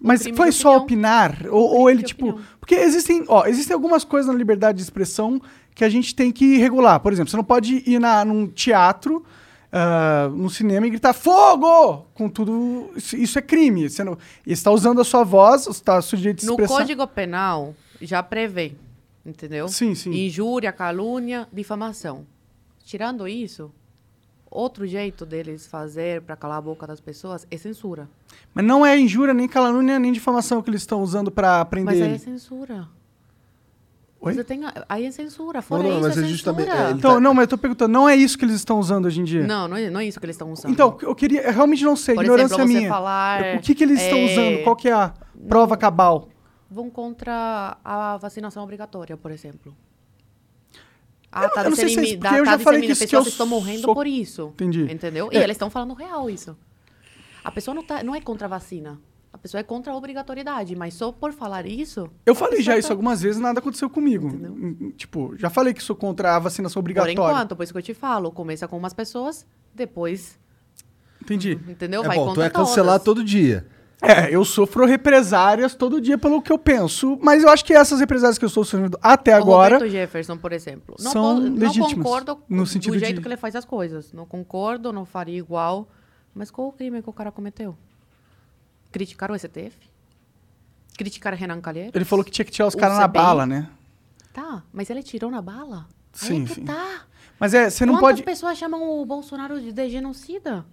Mas 0.00 0.26
foi 0.34 0.52
só 0.52 0.76
opinar? 0.76 1.44
Ou, 1.50 1.80
ou 1.80 1.90
ele, 1.90 2.02
tipo. 2.04 2.28
opinião. 2.28 2.46
Porque 2.60 2.76
existem, 2.76 3.24
ó, 3.26 3.46
existem 3.46 3.74
algumas 3.74 4.04
coisas 4.04 4.30
na 4.30 4.38
liberdade 4.38 4.78
de 4.78 4.84
expressão 4.84 5.40
que 5.74 5.84
a 5.84 5.88
gente 5.88 6.14
tem 6.14 6.30
que 6.30 6.56
regular. 6.56 7.00
Por 7.00 7.12
exemplo, 7.12 7.28
você 7.30 7.36
não 7.36 7.42
pode 7.42 7.82
ir 7.84 7.98
na, 7.98 8.24
num 8.24 8.46
teatro, 8.46 9.24
ah, 9.72 10.30
no 10.32 10.48
cinema 10.48 10.86
e 10.86 10.90
gritar 10.90 11.12
fogo! 11.12 12.06
Com 12.14 12.28
tudo. 12.28 12.90
Isso, 12.96 13.16
isso 13.16 13.38
é 13.38 13.42
crime. 13.42 13.88
Você 13.88 14.02
não, 14.02 14.14
você 14.14 14.52
está 14.52 14.70
usando 14.70 15.00
a 15.00 15.04
sua 15.04 15.24
voz, 15.24 15.64
você 15.64 15.70
está 15.80 16.00
sujeito 16.00 16.40
de 16.40 16.46
No 16.46 16.52
expressar. 16.52 16.74
Código 16.78 17.06
Penal 17.06 17.74
já 18.00 18.22
prevê, 18.22 18.72
entendeu? 19.26 19.68
Sim, 19.68 19.94
sim. 19.94 20.10
Injúria, 20.10 20.72
calúnia, 20.72 21.46
difamação. 21.52 22.26
Tirando 22.84 23.28
isso, 23.28 23.70
outro 24.50 24.86
jeito 24.86 25.26
deles 25.26 25.66
fazer 25.66 26.22
para 26.22 26.36
calar 26.36 26.58
a 26.58 26.62
boca 26.62 26.86
das 26.86 27.00
pessoas 27.00 27.46
é 27.50 27.56
censura. 27.58 28.08
Mas 28.54 28.64
não 28.64 28.84
é 28.86 28.98
injúria, 28.98 29.34
nem 29.34 29.46
calúnia, 29.46 29.98
nem 29.98 30.12
difamação 30.12 30.62
que 30.62 30.70
eles 30.70 30.80
estão 30.80 31.02
usando 31.02 31.30
para 31.30 31.62
prender 31.66 31.94
Mas 31.94 32.02
é 32.02 32.10
ele. 32.10 32.18
censura. 32.18 32.88
Oi? 34.20 34.34
Você 34.34 34.42
tem, 34.42 34.64
a- 34.64 34.84
aí 34.88 35.06
é 35.06 35.10
censura. 35.12 35.62
Fora 35.62 35.82
não, 35.84 35.90
isso, 35.92 36.00
mas 36.00 36.16
é 36.18 36.20
é 36.22 36.24
justamente- 36.24 36.66
censura. 36.70 36.88
é, 36.88 36.90
Então, 36.92 37.14
tá- 37.14 37.20
não, 37.20 37.32
mas 37.34 37.42
eu 37.44 37.48
tô 37.48 37.58
perguntando, 37.58 37.92
não 37.92 38.08
é 38.08 38.16
isso 38.16 38.36
que 38.36 38.44
eles 38.44 38.56
estão 38.56 38.80
usando 38.80 39.06
hoje 39.06 39.20
em 39.20 39.24
dia? 39.24 39.46
Não, 39.46 39.68
não 39.68 39.76
é, 39.76 39.88
não 39.90 40.00
é 40.00 40.06
isso 40.06 40.18
que 40.18 40.26
eles 40.26 40.34
estão 40.34 40.50
usando. 40.52 40.72
Então, 40.72 40.98
eu 41.02 41.14
queria, 41.14 41.42
eu 41.42 41.52
realmente 41.52 41.84
não 41.84 41.94
sei, 41.94 42.16
Por 42.16 42.24
ignorância 42.24 42.54
exemplo, 42.54 42.72
você 42.72 42.78
minha. 42.78 42.88
falar, 42.88 43.56
o 43.56 43.60
que, 43.60 43.74
que 43.76 43.84
eles 43.84 44.00
estão 44.02 44.18
é, 44.18 44.24
usando? 44.32 44.64
Qual 44.64 44.74
que 44.74 44.88
é 44.88 44.92
a 44.92 45.14
prova 45.48 45.76
cabal? 45.76 46.28
Vão 46.68 46.90
contra 46.90 47.78
a 47.84 48.16
vacinação 48.16 48.62
obrigatória, 48.64 49.16
por 49.16 49.30
exemplo. 49.30 49.74
Ah, 51.30 51.44
Eu- 51.44 51.50
tá 51.50 51.62
eu 51.64 51.70
não 51.70 51.76
sei 51.76 51.88
se 51.90 51.98
é 51.98 52.02
isso, 52.02 52.18
porque 52.18 52.34
eu 52.34 52.44
tá 52.44 52.50
já 52.52 52.58
falei 52.58 52.80
que 52.80 52.86
isso 52.92 53.00
que 53.00 53.06
pessoas 53.06 53.26
eu 53.26 53.30
estão 53.30 53.46
morrendo 53.46 53.82
sou- 53.82 53.94
por 53.94 54.06
isso. 54.06 54.48
Entendi. 54.54 54.90
Entendeu? 54.90 55.28
E 55.30 55.36
É. 55.36 55.42
eles 55.44 55.54
estão 55.54 55.70
falando 55.70 55.94
real 55.94 56.28
isso. 56.28 56.56
A 57.44 57.50
pessoa 57.52 57.74
não, 57.74 57.82
tá, 57.84 58.02
não 58.02 58.14
é 58.14 58.20
contra 58.20 58.46
a 58.46 58.48
vacina. 58.48 58.98
A 59.32 59.36
pessoa 59.36 59.60
é 59.60 59.62
contra 59.62 59.92
a 59.92 59.96
obrigatoriedade, 59.96 60.74
mas 60.74 60.94
só 60.94 61.12
por 61.12 61.32
falar 61.32 61.66
isso. 61.66 62.08
Eu 62.24 62.34
falei 62.34 62.58
já 62.62 62.72
pessoa 62.72 62.78
isso 62.78 62.88
tá- 62.88 62.94
algumas 62.94 63.20
vezes, 63.22 63.40
nada 63.40 63.58
aconteceu 63.60 63.88
comigo. 63.90 64.28
Entendeu? 64.28 64.52
Hum, 64.52 64.92
Tipo, 64.96 65.34
já 65.36 65.50
falei 65.50 65.74
que 65.74 65.82
sou 65.82 65.94
contra 65.94 66.34
a 66.34 66.38
vacinação 66.38 66.80
Por 66.80 66.86
obrigatória. 66.86 67.12
enquanto, 67.12 67.54
por 67.54 67.62
isso 67.62 67.72
que 67.72 67.78
eu 67.78 67.82
te 67.82 67.94
falo. 67.94 68.32
Começa 68.32 68.66
com 68.66 68.76
umas 68.78 68.94
pessoas, 68.94 69.46
depois, 69.74 70.38
Entendi. 71.22 71.58
entendeu? 71.68 72.02
É 72.04 72.06
Vai 72.06 72.16
bom, 72.16 72.24
tu 72.24 72.28
contra 72.28 72.44
é 72.46 72.50
cancelar 72.50 72.98
todas. 73.00 73.04
todo 73.04 73.24
dia. 73.24 73.66
É, 74.00 74.32
eu 74.34 74.44
sofro 74.44 74.86
represárias 74.86 75.74
todo 75.74 76.00
dia 76.00 76.16
pelo 76.16 76.40
que 76.40 76.52
eu 76.52 76.58
penso, 76.58 77.18
mas 77.20 77.42
eu 77.42 77.48
acho 77.50 77.64
que 77.64 77.74
essas 77.74 77.98
represárias 77.98 78.38
que 78.38 78.44
eu 78.44 78.48
estou 78.48 78.64
sofrendo 78.64 78.96
até 79.02 79.34
O 79.34 79.36
agora. 79.38 79.74
Roberto 79.74 79.90
Jefferson, 79.90 80.36
por 80.38 80.52
exemplo. 80.52 80.94
Não, 81.00 81.10
são 81.12 81.34
po- 81.36 81.42
não 81.42 81.56
legítimas, 81.56 81.92
concordo 81.94 82.38
no 82.48 82.62
do 82.62 82.66
sentido 82.66 82.96
jeito 82.98 83.16
de- 83.16 83.20
que 83.20 83.26
ele 83.28 83.36
faz 83.36 83.56
as 83.56 83.64
coisas. 83.64 84.12
Não 84.12 84.24
concordo, 84.24 84.92
não 84.92 85.04
faria 85.04 85.36
igual. 85.36 85.88
Mas 86.32 86.48
qual 86.50 86.68
o 86.68 86.72
crime 86.72 87.02
que 87.02 87.10
o 87.10 87.12
cara 87.12 87.32
cometeu? 87.32 87.76
Criticar 88.92 89.30
o 89.30 89.38
STF? 89.38 89.72
Criticar 90.96 91.32
Renan 91.34 91.60
Calheiros? 91.60 91.94
Ele 91.94 92.04
falou 92.04 92.24
que 92.24 92.30
tinha 92.30 92.44
que 92.44 92.50
tirar 92.50 92.66
os 92.66 92.74
caras 92.74 92.98
na 92.98 93.06
bala, 93.06 93.46
né? 93.46 93.70
Tá, 94.32 94.62
mas 94.72 94.90
ele 94.90 95.02
tirou 95.02 95.30
na 95.30 95.40
bala? 95.40 95.86
Aí 96.22 96.28
Sim, 96.28 96.42
é 96.42 96.46
que 96.46 96.54
sim. 96.54 96.64
tá. 96.64 97.02
Mas 97.38 97.54
é, 97.54 97.70
você 97.70 97.86
não 97.86 97.94
Quantas 97.94 98.08
pode. 98.10 98.22
pessoas 98.24 98.58
chamam 98.58 99.00
o 99.00 99.04
Bolsonaro 99.06 99.60
de, 99.60 99.88
genocida? 99.88 100.66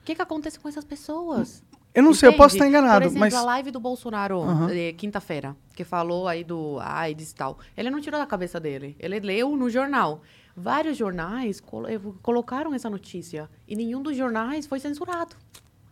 O 0.00 0.04
que, 0.04 0.14
que 0.14 0.22
acontece 0.22 0.58
com 0.58 0.68
essas 0.68 0.84
pessoas? 0.84 1.62
Eu 1.94 2.02
não 2.02 2.14
sei, 2.14 2.28
eu 2.28 2.36
posso 2.36 2.54
estar 2.56 2.66
enganado, 2.66 3.00
Por 3.00 3.06
exemplo, 3.06 3.20
mas. 3.20 3.34
a 3.34 3.42
live 3.42 3.70
do 3.70 3.80
Bolsonaro, 3.80 4.42
de 4.68 4.92
quinta-feira, 4.94 5.56
que 5.74 5.84
falou 5.84 6.26
aí 6.28 6.42
do 6.44 6.78
AIDS 6.80 7.30
e 7.30 7.34
tal. 7.34 7.58
Ele 7.76 7.90
não 7.90 8.00
tirou 8.00 8.18
da 8.18 8.26
cabeça 8.26 8.58
dele. 8.60 8.96
Ele 8.98 9.18
leu 9.20 9.56
no 9.56 9.68
jornal. 9.68 10.22
Vários 10.56 10.96
jornais 10.96 11.60
colo- 11.60 11.88
eh, 11.88 12.00
colocaram 12.22 12.74
essa 12.74 12.88
notícia. 12.90 13.48
E 13.68 13.74
nenhum 13.76 14.02
dos 14.02 14.16
jornais 14.16 14.66
foi 14.66 14.78
censurado. 14.80 15.36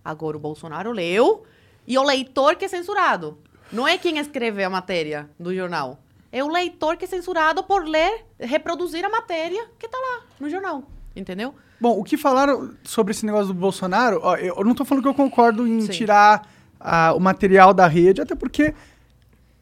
Agora 0.04 0.36
o 0.36 0.40
Bolsonaro 0.40 0.90
leu 0.92 1.44
e 1.88 1.96
o 1.96 2.02
leitor 2.02 2.54
que 2.54 2.66
é 2.66 2.68
censurado. 2.68 3.38
Não 3.72 3.88
é 3.88 3.96
quem 3.96 4.18
escreveu 4.18 4.66
a 4.66 4.70
matéria 4.70 5.28
do 5.40 5.54
jornal. 5.54 5.98
É 6.30 6.44
o 6.44 6.48
leitor 6.48 6.98
que 6.98 7.06
é 7.06 7.08
censurado 7.08 7.64
por 7.64 7.86
ler, 7.86 8.26
reproduzir 8.38 9.02
a 9.06 9.08
matéria 9.08 9.66
que 9.78 9.88
tá 9.88 9.96
lá 9.96 10.26
no 10.38 10.50
jornal. 10.50 10.82
Entendeu? 11.16 11.54
Bom, 11.80 11.98
o 11.98 12.04
que 12.04 12.18
falaram 12.18 12.74
sobre 12.84 13.12
esse 13.12 13.24
negócio 13.24 13.48
do 13.48 13.54
Bolsonaro, 13.54 14.20
ó, 14.22 14.36
eu 14.36 14.62
não 14.62 14.74
tô 14.74 14.84
falando 14.84 15.02
que 15.02 15.08
eu 15.08 15.14
concordo 15.14 15.66
em 15.66 15.80
Sim. 15.80 15.88
tirar 15.88 16.46
ah, 16.78 17.14
o 17.16 17.20
material 17.20 17.72
da 17.72 17.86
rede, 17.86 18.20
até 18.20 18.34
porque 18.34 18.74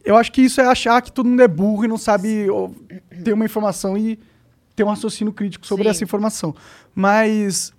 eu 0.04 0.16
acho 0.16 0.32
que 0.32 0.42
isso 0.42 0.60
é 0.60 0.66
achar 0.66 1.00
que 1.00 1.12
todo 1.12 1.28
mundo 1.28 1.42
é 1.42 1.48
burro 1.48 1.84
e 1.84 1.88
não 1.88 1.98
sabe 1.98 2.50
ó, 2.50 2.68
ter 3.22 3.32
uma 3.32 3.44
informação 3.44 3.96
e 3.96 4.18
ter 4.74 4.82
um 4.82 4.88
raciocínio 4.88 5.32
crítico 5.32 5.64
sobre 5.64 5.84
Sim. 5.84 5.90
essa 5.90 6.04
informação. 6.04 6.54
Mas 6.94 7.72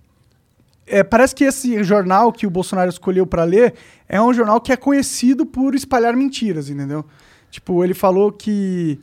é, 0.88 1.04
parece 1.04 1.36
que 1.36 1.44
esse 1.44 1.84
jornal 1.84 2.32
que 2.32 2.48
o 2.48 2.50
Bolsonaro 2.50 2.90
escolheu 2.90 3.28
para 3.28 3.44
ler 3.44 3.74
é 4.08 4.22
um 4.22 4.34
jornal 4.34 4.60
que 4.62 4.72
é 4.72 4.78
conhecido 4.78 5.46
por 5.46 5.76
espalhar 5.76 6.16
mentiras, 6.16 6.70
entendeu? 6.70 7.06
Tipo, 7.52 7.84
ele 7.84 7.94
falou 7.94 8.32
que 8.32 9.00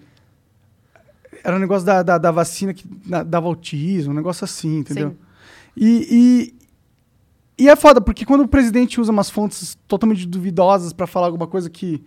era 1.43 1.57
um 1.57 1.59
negócio 1.59 1.85
da, 1.85 2.03
da, 2.03 2.17
da 2.17 2.31
vacina 2.31 2.73
que 2.73 2.85
dava 3.27 3.47
autismo, 3.47 4.13
um 4.13 4.17
negócio 4.17 4.45
assim, 4.45 4.79
entendeu? 4.79 5.11
Sim. 5.11 5.17
E, 5.77 6.55
e, 7.59 7.65
e 7.65 7.69
é 7.69 7.77
foda, 7.77 8.01
porque 8.01 8.25
quando 8.25 8.43
o 8.43 8.49
presidente 8.49 9.01
usa 9.01 9.13
umas 9.13 9.29
fontes 9.29 9.77
totalmente 9.87 10.27
duvidosas 10.27 10.93
para 10.93 11.07
falar 11.07 11.27
alguma 11.27 11.47
coisa 11.47 11.69
que, 11.69 12.03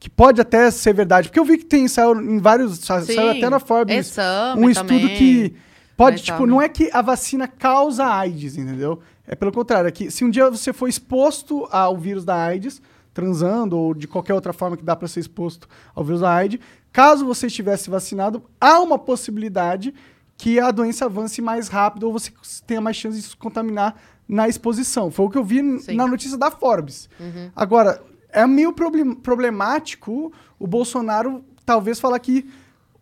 que 0.00 0.10
pode 0.10 0.40
até 0.40 0.68
ser 0.70 0.94
verdade, 0.94 1.28
porque 1.28 1.38
eu 1.38 1.44
vi 1.44 1.58
que 1.58 1.64
tem, 1.64 1.86
saiu 1.86 2.20
em 2.20 2.38
vários, 2.38 2.78
Sim. 2.78 3.02
saiu 3.02 3.30
até 3.30 3.48
na 3.48 3.60
Forbes, 3.60 3.96
Exame 3.96 4.64
um 4.64 4.68
estudo 4.68 5.00
também. 5.00 5.16
que 5.16 5.54
pode, 5.96 6.20
Exame. 6.20 6.38
tipo, 6.38 6.46
não 6.46 6.60
é 6.60 6.68
que 6.68 6.90
a 6.92 7.02
vacina 7.02 7.46
causa 7.46 8.04
AIDS, 8.04 8.56
entendeu? 8.56 9.00
É 9.26 9.34
pelo 9.34 9.52
contrário, 9.52 9.88
é 9.88 9.90
que 9.90 10.10
se 10.10 10.24
um 10.24 10.30
dia 10.30 10.50
você 10.50 10.72
for 10.72 10.88
exposto 10.88 11.68
ao 11.70 11.96
vírus 11.96 12.24
da 12.24 12.34
AIDS, 12.34 12.82
transando 13.14 13.78
ou 13.78 13.94
de 13.94 14.08
qualquer 14.08 14.34
outra 14.34 14.52
forma 14.52 14.76
que 14.76 14.84
dá 14.84 14.96
para 14.96 15.06
ser 15.08 15.20
exposto 15.20 15.68
ao 15.94 16.04
vírus 16.04 16.20
da 16.20 16.32
AIDS, 16.32 16.60
caso 16.92 17.24
você 17.24 17.46
estivesse 17.46 17.88
vacinado, 17.88 18.42
há 18.60 18.80
uma 18.80 18.98
possibilidade 18.98 19.94
que 20.36 20.58
a 20.58 20.70
doença 20.70 21.04
avance 21.04 21.40
mais 21.40 21.68
rápido 21.68 22.04
ou 22.04 22.12
você 22.12 22.32
tenha 22.66 22.80
mais 22.80 22.96
chance 22.96 23.16
de 23.16 23.22
se 23.22 23.36
contaminar 23.36 23.94
na 24.28 24.48
exposição. 24.48 25.10
Foi 25.10 25.26
o 25.26 25.30
que 25.30 25.38
eu 25.38 25.44
vi 25.44 25.78
Sim. 25.80 25.94
na 25.94 26.06
notícia 26.06 26.36
da 26.36 26.50
Forbes. 26.50 27.08
Agora, 27.54 28.02
é 28.30 28.46
meio 28.46 28.72
problem- 28.72 29.14
problemático 29.14 30.32
o 30.58 30.66
Bolsonaro 30.66 31.44
talvez 31.64 32.00
falar 32.00 32.18
que 32.18 32.48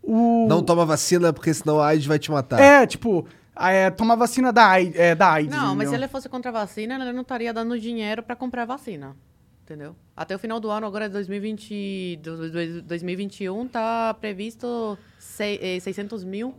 o... 0.02 0.46
Não 0.48 0.62
toma 0.62 0.84
vacina 0.84 1.32
porque 1.32 1.52
senão 1.54 1.80
a 1.80 1.86
AIDS 1.88 2.06
vai 2.06 2.18
te 2.18 2.30
matar. 2.30 2.60
É, 2.60 2.86
tipo, 2.86 3.26
é, 3.68 3.90
tomar 3.90 4.14
vacina 4.14 4.52
da 4.52 4.66
AIDS. 4.66 4.98
É, 4.98 5.14
da 5.14 5.32
AIDS 5.32 5.50
Não, 5.54 5.60
mas 5.74 5.88
se 5.88 5.94
entendeu? 5.94 5.94
ele 5.94 6.08
fosse 6.08 6.28
contra 6.28 6.50
a 6.50 6.52
vacina, 6.52 6.94
ele 6.94 7.12
não 7.12 7.22
estaria 7.22 7.52
dando 7.52 7.78
dinheiro 7.78 8.22
para 8.22 8.34
comprar 8.36 8.64
vacina. 8.64 9.16
Entendeu? 9.64 9.94
Até 10.16 10.34
o 10.34 10.38
final 10.38 10.58
do 10.58 10.68
ano, 10.70 10.86
agora 10.86 11.08
2020, 11.08 12.18
do- 12.22 12.50
do- 12.50 12.82
2021, 12.82 13.68
tá 13.68 14.14
previsto 14.14 14.98
sei- 15.18 15.58
eh, 15.62 15.78
600 15.80 16.24
mil, 16.24 16.54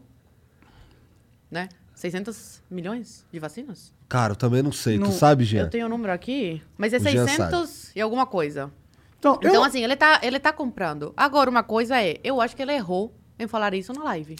né? 1.49 1.67
600 1.93 2.61
milhões 2.69 3.25
de 3.31 3.39
vacinas? 3.39 3.93
Cara, 4.07 4.31
eu 4.33 4.35
também 4.37 4.61
não 4.63 4.71
sei. 4.71 4.97
Não- 4.97 5.07
Tu 5.07 5.13
sabe, 5.13 5.43
Jean? 5.43 5.63
Eu 5.63 5.69
tenho 5.69 5.85
o 5.85 5.89
número 5.89 6.11
aqui, 6.13 6.61
mas 6.77 6.93
é 6.93 6.97
O 6.97 6.99
Jean 7.01 7.27
600 7.27 7.95
e 7.95 8.01
alguma 8.01 8.25
coisa. 8.25 8.71
Então, 9.19 9.37
eu- 9.41 9.49
Então, 9.49 9.63
assim, 9.63 9.83
ele 9.83 9.95
tá, 9.95 10.19
ele 10.23 10.39
tá 10.39 10.51
comprando. 10.51 11.13
Agora, 11.15 11.49
uma 11.49 11.63
coisa 11.63 12.01
é, 12.01 12.19
eu 12.23 12.41
acho 12.41 12.55
que 12.55 12.61
ele 12.61 12.73
errou 12.73 13.13
em 13.37 13.47
falar 13.47 13.73
isso 13.73 13.93
na 13.93 14.03
live. 14.03 14.35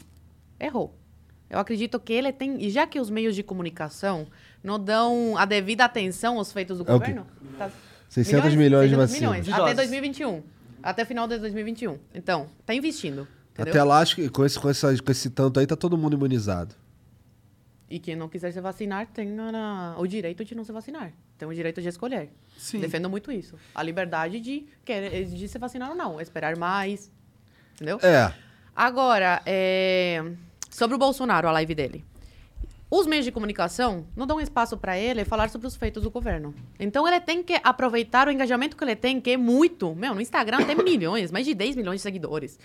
Errou. 0.60 0.98
Eu 1.52 1.60
acredito 1.60 2.00
que 2.00 2.14
ele 2.14 2.32
tem. 2.32 2.64
E 2.64 2.70
já 2.70 2.88
que 2.88 3.00
os 3.00 3.10
meios 3.10 3.36
de 3.36 3.44
comunicação 3.44 4.26
não 4.64 4.80
dão 4.80 5.38
a 5.38 5.44
devida 5.46 5.84
atenção 5.86 6.38
aos 6.38 6.52
feitos 6.54 6.78
do 6.78 6.84
É 6.84 6.88
governo. 6.94 7.28
tá- 7.58 7.70
600 8.10 8.56
milhões 8.56 8.90
de 8.90 8.96
600 8.96 8.98
vacinas. 8.98 9.20
milhões, 9.20 9.46
De 9.46 9.52
até 9.52 9.62
doses. 9.62 9.76
2021. 9.76 10.44
Até 10.82 11.06
final 11.06 11.28
de 11.28 11.38
2021. 11.38 12.00
Então, 12.16 12.48
tá 12.66 12.74
investindo. 12.74 13.28
Entendeu? 13.54 13.72
Até 13.74 13.84
lá, 13.84 14.00
acho 14.00 14.16
que 14.16 14.30
com 14.30 14.46
esse, 14.46 14.58
com, 14.60 14.70
essa, 14.70 14.96
com 15.04 15.12
esse 15.12 15.30
tanto 15.30 15.60
aí, 15.60 15.68
tá 15.68 15.76
todo 15.76 15.98
mundo 15.98 16.16
imunizado. 16.16 16.74
E 17.90 18.00
quem 18.00 18.16
não 18.16 18.30
quiser 18.30 18.52
se 18.54 18.62
vacinar 18.62 19.08
tem 19.08 19.38
a- 19.38 19.96
o 19.98 20.08
direito 20.08 20.46
de 20.46 20.56
não 20.56 20.64
se 20.64 20.72
vacinar. 20.72 21.12
Tem 21.38 21.46
o 21.48 21.54
direito 21.54 21.82
de 21.82 21.90
escolher. 21.90 22.30
Sim. 22.58 22.80
Defendo 22.80 23.10
muito 23.10 23.30
isso. 23.32 23.56
A 23.76 23.84
liberdade 23.84 24.40
de, 24.40 24.66
querer, 24.86 25.26
de 25.26 25.48
se 25.50 25.58
vacinar 25.60 25.90
ou 25.90 25.96
não. 25.96 26.20
Esperar 26.22 26.56
mais. 26.58 27.12
Entendeu? 27.76 28.00
É. 28.02 28.34
Agora, 28.74 29.42
é, 29.46 30.24
sobre 30.72 30.96
o 30.96 30.98
Bolsonaro, 30.98 31.48
a 31.48 31.52
live 31.52 31.76
dele. 31.76 32.04
Os 32.90 33.06
meios 33.08 33.24
de 33.24 33.32
comunicação 33.32 34.06
não 34.18 34.28
dão 34.28 34.42
espaço 34.42 34.76
para 34.78 34.98
ele 34.98 35.24
falar 35.24 35.50
sobre 35.50 35.66
os 35.68 35.76
feitos 35.78 36.04
do 36.04 36.10
governo. 36.12 36.54
Então 36.80 37.08
ele 37.08 37.22
tem 37.22 37.42
que 37.44 37.58
aproveitar 37.64 38.28
o 38.28 38.32
engajamento 38.32 38.76
que 38.76 38.84
ele 38.84 38.96
tem, 38.96 39.22
que 39.22 39.32
é 39.32 39.38
muito. 39.38 39.96
Meu, 39.96 40.14
no 40.16 40.20
Instagram 40.20 40.66
tem 40.66 40.76
milhões, 40.76 41.32
mais 41.32 41.46
de 41.46 41.54
10 41.54 41.76
milhões 41.78 41.98
de 41.98 42.02
seguidores. 42.02 42.60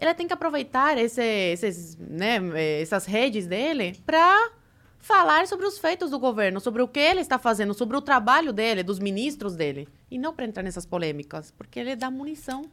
Ele 0.00 0.12
tem 0.14 0.26
que 0.26 0.32
aproveitar 0.32 0.98
esse- 0.98 1.22
esses, 1.52 1.96
né, 1.96 2.38
eh, 2.54 2.82
essas 2.82 3.04
redes 3.06 3.46
dele 3.46 3.94
para 4.04 4.50
falar 4.98 5.46
sobre 5.46 5.64
os 5.66 5.78
feitos 5.78 6.10
do 6.10 6.18
governo, 6.18 6.58
sobre 6.58 6.82
o 6.82 6.88
que 6.88 6.98
ele 6.98 7.20
está 7.20 7.38
fazendo, 7.38 7.72
sobre 7.72 7.96
o 7.96 8.00
trabalho 8.00 8.52
dele, 8.52 8.82
dos 8.82 8.98
ministros 8.98 9.54
dele. 9.54 9.86
E 10.10 10.18
não 10.18 10.34
para 10.34 10.44
entrar 10.44 10.64
nessas 10.64 10.84
polêmicas, 10.86 11.52
porque 11.56 11.78
ele 11.78 11.94
dá 11.94 12.10
munição 12.10 12.64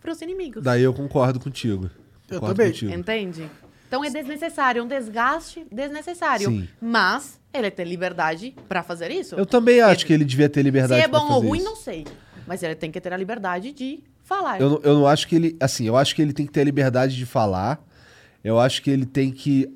para 0.00 0.12
os 0.12 0.20
inimigos. 0.22 0.62
Daí 0.62 0.82
eu 0.82 0.94
concordo 0.94 1.40
contigo. 1.40 1.90
Eu 2.28 2.38
Concordo 2.40 2.54
também. 2.56 2.72
contigo. 2.72 2.92
Entende? 2.92 3.50
Então 3.88 4.04
é 4.04 4.10
desnecessário, 4.10 4.82
um 4.84 4.88
desgaste 4.88 5.66
desnecessário. 5.70 6.48
Sim. 6.48 6.68
Mas 6.80 7.40
ele 7.54 7.70
tem 7.70 7.86
liberdade 7.86 8.54
para 8.68 8.82
fazer 8.82 9.10
isso. 9.10 9.34
Eu 9.36 9.46
também 9.46 9.80
acho 9.80 10.04
que 10.04 10.12
ele 10.12 10.24
devia 10.24 10.48
ter 10.48 10.60
Se 10.60 10.64
liberdade 10.64 11.02
é 11.02 11.08
pra 11.08 11.18
bom 11.20 11.32
ou 11.32 11.40
ruim, 11.40 11.58
isso. 11.58 11.66
não 11.68 11.76
sei. 11.76 12.06
Mas 12.46 12.62
ele 12.62 12.74
tem 12.74 12.90
que 12.90 13.00
ter 13.00 13.12
a 13.12 13.16
liberdade 13.16 13.72
de 13.72 14.00
falar. 14.22 14.60
Eu, 14.60 14.70
não- 14.70 14.80
eu 14.82 14.94
não 14.94 15.06
acho 15.06 15.26
que 15.28 15.36
ele. 15.36 15.56
Assim, 15.60 15.84
eu 15.86 15.96
acho 15.96 16.14
que 16.14 16.22
ele 16.22 16.32
tem 16.32 16.46
que 16.46 16.52
ter 16.52 16.60
a 16.60 16.64
liberdade 16.64 17.16
de 17.16 17.26
falar. 17.26 17.80
Eu 18.44 18.58
acho 18.60 18.82
que 18.82 18.90
ele 18.90 19.06
tem 19.06 19.30
que. 19.32 19.68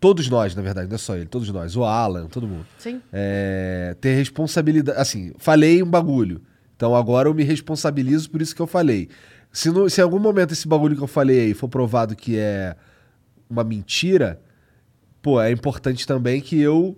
Todos 0.00 0.28
nós, 0.28 0.54
na 0.54 0.62
verdade, 0.62 0.88
não 0.88 0.94
é 0.94 0.98
só 0.98 1.16
ele, 1.16 1.26
todos 1.26 1.50
nós, 1.50 1.74
o 1.76 1.82
Alan, 1.84 2.26
todo 2.28 2.46
mundo. 2.46 2.64
Sim. 2.78 3.00
É, 3.12 3.96
ter 4.00 4.14
responsabilidade. 4.14 4.96
Assim, 4.98 5.32
falei 5.38 5.82
um 5.82 5.86
bagulho. 5.90 6.40
Então 6.76 6.94
agora 6.94 7.28
eu 7.28 7.34
me 7.34 7.42
responsabilizo 7.42 8.30
por 8.30 8.40
isso 8.40 8.54
que 8.54 8.62
eu 8.62 8.66
falei. 8.68 9.08
Se, 9.52 9.70
no- 9.70 9.90
se 9.90 10.00
em 10.00 10.04
algum 10.04 10.20
momento 10.20 10.52
esse 10.52 10.68
bagulho 10.68 10.96
que 10.96 11.02
eu 11.02 11.08
falei 11.08 11.40
aí 11.40 11.54
for 11.54 11.68
provado 11.68 12.14
que 12.14 12.36
é 12.38 12.76
uma 13.48 13.64
mentira, 13.64 14.40
pô, 15.22 15.40
é 15.40 15.50
importante 15.50 16.06
também 16.06 16.40
que 16.40 16.58
eu. 16.60 16.96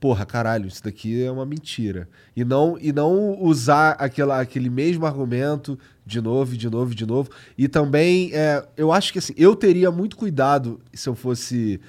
Porra, 0.00 0.26
caralho, 0.26 0.66
isso 0.66 0.82
daqui 0.82 1.22
é 1.22 1.30
uma 1.30 1.46
mentira. 1.46 2.08
E 2.34 2.44
não, 2.44 2.76
e 2.80 2.92
não 2.92 3.40
usar 3.40 3.92
aquela, 3.92 4.40
aquele 4.40 4.68
mesmo 4.68 5.06
argumento 5.06 5.78
de 6.04 6.20
novo, 6.20 6.56
de 6.56 6.68
novo, 6.68 6.94
de 6.94 7.06
novo. 7.06 7.30
E 7.56 7.68
também, 7.68 8.30
é, 8.32 8.66
eu 8.76 8.92
acho 8.92 9.12
que 9.12 9.20
assim, 9.20 9.32
eu 9.36 9.54
teria 9.54 9.92
muito 9.92 10.16
cuidado 10.16 10.80
se 10.92 11.08
eu 11.08 11.14
fosse, 11.14 11.80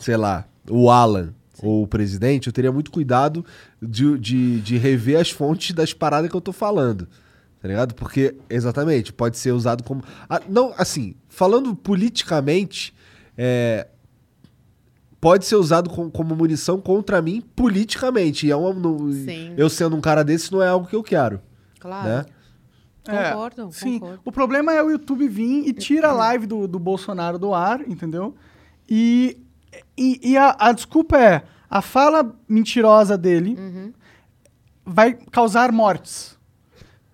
sei 0.00 0.16
lá, 0.16 0.48
o 0.68 0.90
Alan 0.90 1.32
ou 1.62 1.84
o 1.84 1.86
presidente, 1.86 2.48
eu 2.48 2.52
teria 2.52 2.72
muito 2.72 2.90
cuidado 2.90 3.44
de, 3.80 4.18
de, 4.18 4.60
de 4.60 4.76
rever 4.76 5.20
as 5.20 5.30
fontes 5.30 5.72
das 5.72 5.92
paradas 5.92 6.28
que 6.28 6.36
eu 6.36 6.40
tô 6.40 6.52
falando. 6.52 7.06
Tá 7.62 7.68
ligado? 7.68 7.94
Porque, 7.94 8.34
exatamente, 8.50 9.12
pode 9.12 9.38
ser 9.38 9.52
usado 9.52 9.82
como. 9.84 10.02
Ah, 10.28 10.42
não, 10.46 10.74
assim, 10.76 11.14
falando 11.28 11.74
politicamente, 11.74 12.92
é, 13.36 13.88
pode 15.20 15.44
ser 15.46 15.56
usado 15.56 15.88
com- 15.90 16.10
como 16.10 16.34
munição 16.36 16.80
contra 16.80 17.20
mim 17.22 17.40
politicamente. 17.56 18.46
E 18.46 18.50
é 18.50 18.56
uma, 18.56 18.72
no- 18.72 19.12
Sim. 19.12 19.54
eu 19.56 19.68
sendo 19.70 19.96
um 19.96 20.00
cara 20.00 20.22
desse 20.24 20.52
não 20.52 20.62
é 20.62 20.68
algo 20.68 20.86
que 20.86 20.96
eu 20.96 21.02
quero. 21.02 21.40
Claro. 21.80 22.08
Né? 22.08 22.24
Concordo, 23.06 23.68
Sim. 23.72 23.98
concordo. 23.98 24.20
O 24.24 24.32
problema 24.32 24.72
é 24.72 24.82
o 24.82 24.90
YouTube 24.90 25.28
vir 25.28 25.68
e 25.68 25.72
tira 25.74 26.08
a 26.08 26.12
live 26.12 26.46
do, 26.46 26.66
do 26.66 26.78
Bolsonaro 26.78 27.38
do 27.38 27.52
ar, 27.52 27.80
entendeu? 27.86 28.34
E, 28.88 29.36
e, 29.96 30.30
e 30.32 30.36
a, 30.38 30.56
a 30.58 30.72
desculpa 30.72 31.18
é: 31.18 31.44
a 31.68 31.82
fala 31.82 32.34
mentirosa 32.48 33.18
dele 33.18 33.56
vai 34.84 35.14
causar 35.30 35.70
mortes. 35.72 36.38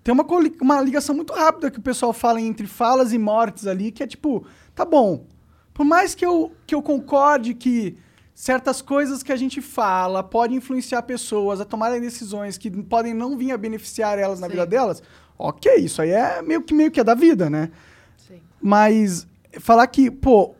Tem 0.03 0.13
uma, 0.13 0.25
uma 0.61 0.81
ligação 0.81 1.13
muito 1.15 1.33
rápida 1.33 1.69
que 1.69 1.77
o 1.79 1.81
pessoal 1.81 2.11
fala 2.13 2.41
entre 2.41 2.65
falas 2.67 3.13
e 3.13 3.17
mortes 3.17 3.67
ali, 3.67 3.91
que 3.91 4.01
é 4.01 4.07
tipo, 4.07 4.45
tá 4.73 4.83
bom. 4.85 5.25
Por 5.73 5.85
mais 5.85 6.13
que 6.13 6.25
eu, 6.25 6.51
que 6.67 6.75
eu 6.75 6.81
concorde 6.81 7.53
que 7.53 7.97
certas 8.33 8.81
coisas 8.81 9.21
que 9.23 9.31
a 9.31 9.35
gente 9.35 9.61
fala 9.61 10.23
podem 10.23 10.57
influenciar 10.57 11.01
pessoas 11.03 11.61
a 11.61 11.65
tomarem 11.65 12.01
decisões 12.01 12.57
que 12.57 12.69
podem 12.69 13.13
não 13.13 13.37
vir 13.37 13.51
a 13.51 13.57
beneficiar 13.57 14.17
elas 14.17 14.39
na 14.39 14.47
Sim. 14.47 14.51
vida 14.53 14.65
delas, 14.65 15.01
ok, 15.37 15.75
isso 15.75 16.01
aí 16.01 16.11
é 16.11 16.41
meio 16.41 16.61
que, 16.61 16.73
meio 16.73 16.91
que 16.91 16.99
é 16.99 17.03
da 17.03 17.13
vida, 17.15 17.49
né? 17.49 17.69
Sim. 18.17 18.41
Mas 18.61 19.27
falar 19.59 19.85
que, 19.87 20.09
pô, 20.09 20.55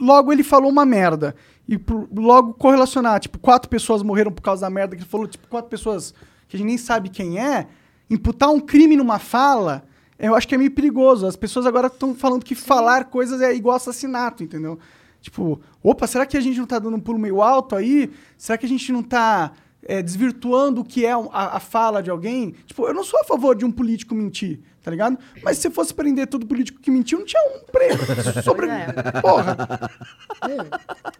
logo 0.00 0.32
ele 0.32 0.42
falou 0.42 0.70
uma 0.70 0.84
merda. 0.84 1.34
E 1.68 1.78
pro- 1.78 2.08
logo 2.14 2.54
correlacionar, 2.54 3.20
tipo, 3.20 3.38
quatro 3.38 3.68
pessoas 3.68 4.02
morreram 4.02 4.32
por 4.32 4.42
causa 4.42 4.62
da 4.62 4.70
merda 4.70 4.96
que 4.96 5.02
ele 5.02 5.08
falou, 5.08 5.26
tipo, 5.28 5.46
quatro 5.46 5.70
pessoas 5.70 6.12
que 6.48 6.56
a 6.56 6.58
gente 6.58 6.66
nem 6.66 6.76
sabe 6.78 7.08
quem 7.08 7.38
é, 7.38 7.68
imputar 8.08 8.50
um 8.50 8.58
crime 8.58 8.96
numa 8.96 9.20
fala, 9.20 9.84
eu 10.20 10.34
acho 10.34 10.46
que 10.46 10.54
é 10.54 10.58
meio 10.58 10.70
perigoso. 10.70 11.26
As 11.26 11.36
pessoas 11.36 11.66
agora 11.66 11.86
estão 11.86 12.14
falando 12.14 12.44
que 12.44 12.54
falar 12.54 13.04
coisas 13.06 13.40
é 13.40 13.54
igual 13.54 13.76
assassinato, 13.76 14.44
entendeu? 14.44 14.78
Tipo, 15.20 15.60
opa, 15.82 16.06
será 16.06 16.24
que 16.24 16.36
a 16.36 16.40
gente 16.40 16.58
não 16.58 16.66
tá 16.66 16.78
dando 16.78 16.96
um 16.96 17.00
pulo 17.00 17.18
meio 17.18 17.42
alto 17.42 17.76
aí? 17.76 18.10
Será 18.36 18.56
que 18.56 18.66
a 18.66 18.68
gente 18.68 18.90
não 18.92 19.02
tá 19.02 19.52
é, 19.82 20.02
desvirtuando 20.02 20.80
o 20.80 20.84
que 20.84 21.04
é 21.04 21.12
a, 21.12 21.56
a 21.56 21.60
fala 21.60 22.02
de 22.02 22.10
alguém? 22.10 22.54
Tipo, 22.66 22.86
eu 22.86 22.94
não 22.94 23.04
sou 23.04 23.20
a 23.20 23.24
favor 23.24 23.54
de 23.54 23.64
um 23.64 23.70
político 23.70 24.14
mentir, 24.14 24.60
tá 24.82 24.90
ligado? 24.90 25.18
Mas 25.42 25.58
se 25.58 25.70
fosse 25.70 25.92
prender 25.92 26.26
todo 26.26 26.46
político 26.46 26.80
que 26.80 26.90
mentiu, 26.90 27.18
não 27.18 27.26
tinha 27.26 27.42
um 27.54 27.60
preso. 27.70 28.00
Sobre... 28.42 28.66
É. 28.66 28.86
Porra. 29.20 29.56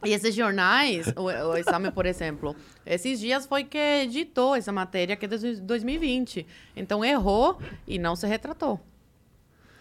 E 0.05 0.13
esses 0.13 0.35
jornais, 0.35 1.13
o, 1.15 1.25
o 1.25 1.57
exame, 1.57 1.91
por 1.91 2.07
exemplo, 2.07 2.57
esses 2.87 3.21
dias 3.21 3.45
foi 3.45 3.65
que 3.65 3.79
editou 3.79 4.55
essa 4.55 4.73
matéria 4.73 5.15
que 5.15 5.27
é 5.27 5.29
de 5.29 5.61
2020. 5.61 6.47
Então 6.75 7.05
errou 7.05 7.59
e 7.87 7.99
não 7.99 8.17
se 8.17 8.27
retratou. 8.27 8.81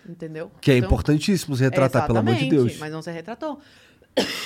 Entendeu? 0.08 0.52
Que 0.62 0.72
é 0.72 0.78
Então, 0.78 0.88
importantíssimo 0.88 1.56
se 1.56 1.64
retratar, 1.64 2.06
pelo 2.08 2.20
amor 2.20 2.36
de 2.36 2.50
Deus. 2.50 2.78
Mas 2.78 2.92
não 2.92 3.02
se 3.02 3.12
retratou. 3.12 3.60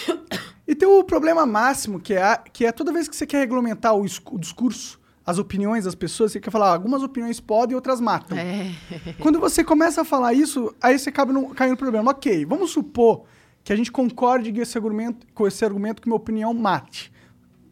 E 0.66 0.74
tem 0.74 0.88
o 0.88 1.04
problema 1.04 1.46
máximo, 1.46 2.00
que 2.00 2.14
é, 2.14 2.24
a- 2.24 2.38
que 2.38 2.66
é 2.66 2.72
toda 2.72 2.92
vez 2.94 3.10
que 3.10 3.16
você 3.16 3.26
quer 3.28 3.40
regulamentar 3.40 3.94
o, 3.94 4.06
o 4.32 4.40
discurso, 4.40 4.98
as 5.26 5.38
opiniões 5.38 5.84
das 5.84 5.94
pessoas, 5.94 6.32
você 6.32 6.40
quer 6.40 6.52
falar, 6.52 6.70
ah, 6.70 6.74
algumas 6.74 7.04
opiniões 7.04 7.40
podem, 7.42 7.76
outras 7.76 8.00
matam. 8.00 8.38
É. 8.38 8.72
Quando 9.20 9.42
você 9.42 9.62
começa 9.62 10.02
a 10.02 10.06
falar 10.06 10.34
isso, 10.34 10.74
aí 10.82 10.98
você 10.98 11.10
acaba 11.10 11.34
no, 11.34 11.50
caindo 11.50 11.72
no 11.72 11.78
problema. 11.78 12.12
Ok, 12.12 12.46
vamos 12.46 12.72
supor 12.72 13.26
que 13.62 13.74
a 13.74 13.76
gente 13.76 13.92
concorde 13.92 14.54
com 14.54 14.62
esse 14.62 14.78
argumento, 14.78 15.28
com 15.34 15.46
esse 15.46 15.66
argumento 15.66 16.02
que 16.02 16.08
minha 16.08 16.16
opinião 16.16 16.54
mate. 16.54 17.12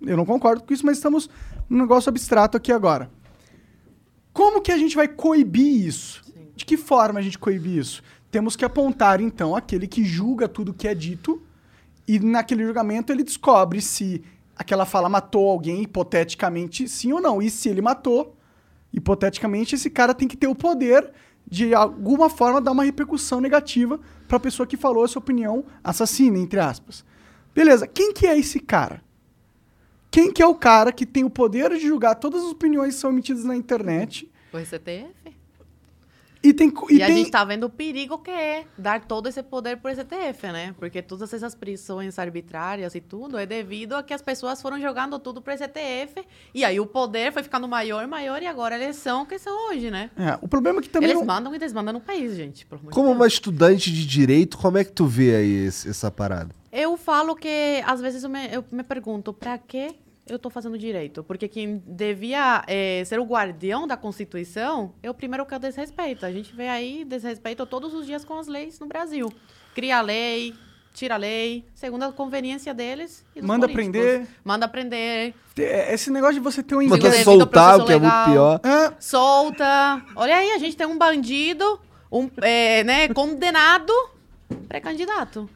Eu 0.02 0.18
não 0.18 0.26
concordo 0.26 0.62
com 0.64 0.74
isso, 0.74 0.86
mas 0.86 0.98
estamos 0.98 1.30
num 1.70 1.78
negócio 1.80 2.10
abstrato 2.10 2.58
aqui 2.58 2.74
agora. 2.74 3.10
Como 4.34 4.62
que 4.62 4.72
a 4.72 4.78
gente 4.78 4.96
vai 4.98 5.08
coibir 5.08 5.86
isso? 5.88 6.22
De 6.56 6.66
que 6.66 6.78
forma 6.78 7.20
a 7.20 7.24
gente 7.24 7.40
coibir 7.40 7.78
isso? 7.78 8.04
Temos 8.30 8.56
que 8.56 8.64
apontar, 8.64 9.20
então, 9.22 9.56
aquele 9.56 9.88
que 9.88 10.04
julga 10.04 10.48
tudo 10.48 10.74
que 10.74 10.88
é 10.88 10.96
dito 10.96 11.42
e 12.08 12.20
naquele 12.20 12.66
julgamento 12.66 13.12
ele 13.12 13.24
descobre 13.24 13.82
se 13.82 14.24
aquela 14.56 14.86
fala 14.86 15.10
matou 15.10 15.50
alguém, 15.50 15.82
hipoteticamente, 15.82 16.88
sim 16.88 17.12
ou 17.12 17.22
não. 17.22 17.42
E 17.42 17.50
se 17.50 17.70
ele 17.70 17.82
matou, 17.82 18.36
hipoteticamente, 18.94 19.76
esse 19.76 19.90
cara 19.90 20.14
tem 20.14 20.28
que 20.28 20.38
ter 20.38 20.48
o 20.48 20.56
poder 20.56 21.12
de 21.48 21.74
alguma 21.74 22.30
forma 22.30 22.62
dar 22.62 22.72
uma 22.72 22.84
repercussão 22.84 23.42
negativa 23.42 24.00
para 24.28 24.38
a 24.38 24.40
pessoa 24.40 24.68
que 24.68 24.78
falou 24.78 25.04
essa 25.04 25.20
opinião 25.20 25.66
assassina, 25.84 26.38
entre 26.38 26.60
aspas. 26.60 27.04
Beleza, 27.54 27.88
quem 27.88 28.14
que 28.14 28.26
é 28.26 28.38
esse 28.38 28.60
cara? 28.60 29.04
Quem 30.10 30.32
que 30.32 30.42
é 30.42 30.48
o 30.48 30.56
cara 30.56 30.92
que 30.92 31.06
tem 31.06 31.24
o 31.24 31.30
poder 31.30 31.70
de 31.72 31.80
julgar 31.80 32.16
todas 32.16 32.44
as 32.44 32.52
opiniões 32.52 32.96
que 32.96 33.02
são 33.02 33.10
emitidas 33.10 33.44
na 33.44 33.56
internet 33.56 34.30
O 34.54 34.60
STF. 34.60 35.21
E 36.44 36.54
tem... 36.54 36.72
E, 36.90 36.96
E, 36.96 37.04
a 37.04 37.08
tem 37.08 37.18
gente 37.18 37.32
tá 37.32 37.44
vendo 37.44 37.66
o 37.66 37.70
perigo 37.70 38.18
que 38.18 38.32
é 38.32 38.66
dar 38.78 39.02
todo 39.06 39.28
esse 39.30 39.42
poder 39.44 39.78
pro 39.78 39.92
STF, 39.92 40.48
né? 40.52 40.74
Porque 40.80 41.02
todas 41.02 41.34
essas 41.34 41.54
prisões 41.56 42.18
arbitrárias 42.18 42.96
e 42.96 43.02
tudo 43.02 43.38
é 43.38 43.46
devido 43.46 43.94
a 43.94 44.04
que 44.04 44.14
as 44.14 44.22
pessoas 44.22 44.62
foram 44.62 44.80
jogando 44.80 45.20
tudo 45.20 45.42
pro 45.42 45.54
STF. 45.54 46.26
E 46.54 46.64
aí 46.66 46.80
o 46.80 46.86
poder 46.86 47.32
foi 47.32 47.44
ficando 47.44 47.68
maior, 47.68 48.08
maior, 48.08 48.42
e 48.42 48.48
agora 48.48 48.76
eles 48.82 48.96
são 48.96 49.24
o 49.24 49.26
que 49.26 49.38
são 49.38 49.70
hoje, 49.70 49.92
né? 49.92 50.10
É, 50.18 50.38
o 50.42 50.48
problema 50.48 50.80
é 50.80 50.82
que 50.84 50.90
também... 50.90 51.10
eles 51.12 51.20
não- 51.20 51.28
mandam 51.28 51.54
e 51.56 51.60
desmandam 51.60 51.94
no 51.94 52.02
país, 52.02 52.36
gente. 52.36 52.66
Como 52.92 53.12
uma 53.12 53.28
estudante 53.28 53.92
de 53.92 54.06
direito, 54.06 54.58
como 54.58 54.78
é 54.78 54.84
que 54.84 54.92
tu 54.92 55.06
vê 55.06 55.36
aí 55.36 55.66
esse- 55.68 55.90
essa 55.90 56.10
parada? 56.10 56.54
Eu 56.72 56.96
falo 56.98 57.36
que, 57.36 57.84
às 57.86 58.00
vezes, 58.00 58.24
eu 58.24 58.30
me, 58.30 58.48
eu 58.52 58.64
me 58.72 58.82
pergunto, 58.84 59.34
pra 59.34 59.58
que 59.58 59.94
eu 60.28 60.38
tô 60.40 60.50
fazendo 60.50 60.78
direito? 60.78 61.24
Porque 61.24 61.48
quem 61.48 61.82
devia 61.86 62.64
eh, 62.68 63.04
ser 63.06 63.20
o 63.20 63.24
guardião 63.24 63.86
da 63.88 63.98
Constituição 63.98 64.94
é 65.04 65.10
o 65.10 65.14
primeiro 65.14 65.46
que 65.46 65.54
é 65.54 65.58
o 65.58 65.60
desrespeito. 65.60 66.26
A 66.26 66.32
gente 66.32 66.56
vê 66.56 66.68
aí 66.70 67.04
desrespeito 67.06 67.66
todos 67.66 67.94
os 67.94 68.06
dias 68.06 68.24
com 68.24 68.38
as 68.38 68.48
leis 68.48 68.80
no 68.80 68.88
Brasil. 68.88 69.32
Cria 69.76 69.98
a 69.98 70.02
lei, 70.02 70.54
tira 70.94 71.16
a 71.16 71.18
lei, 71.18 71.66
segundo 71.74 72.04
a 72.04 72.12
conveniência 72.12 72.74
deles 72.74 73.26
e 73.36 73.40
dos 73.40 73.48
Manda 73.48 73.68
políticos. 73.68 74.00
prender. 74.02 74.28
Manda 74.44 74.68
prender, 74.68 75.34
É, 75.58 75.94
Esse 75.94 76.10
negócio 76.12 76.36
de 76.36 76.40
você 76.42 76.62
ter 76.62 76.76
um 76.76 76.84
Manda 76.84 76.98
inglês... 76.98 77.28
ao 77.28 77.38
soltar, 77.40 77.80
o 77.80 77.86
que 77.86 77.94
é 77.94 77.98
muito 78.00 78.12
legal. 78.14 78.26
pior. 78.60 78.62
É, 78.64 78.94
solta. 79.00 80.02
Olha 80.16 80.36
aí, 80.38 80.52
a 80.52 80.58
gente 80.58 80.76
tem 80.78 80.86
um 80.88 80.98
bandido, 80.98 81.80
um 82.12 82.30
eh, 82.42 82.84
né, 82.84 83.08
condenado 83.10 83.94
pré-candidato. 84.68 85.50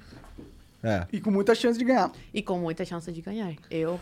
É. 0.83 1.07
e 1.11 1.19
com 1.19 1.31
muita 1.31 1.55
chance 1.55 1.79
de 1.79 1.83
ganhar. 1.83 2.11
E 2.31 2.43
com 2.43 2.59
muita 2.59 2.85
chance 2.85 3.11
de 3.11 3.19
ganhar. 3.19 3.53
Eu. 3.71 3.99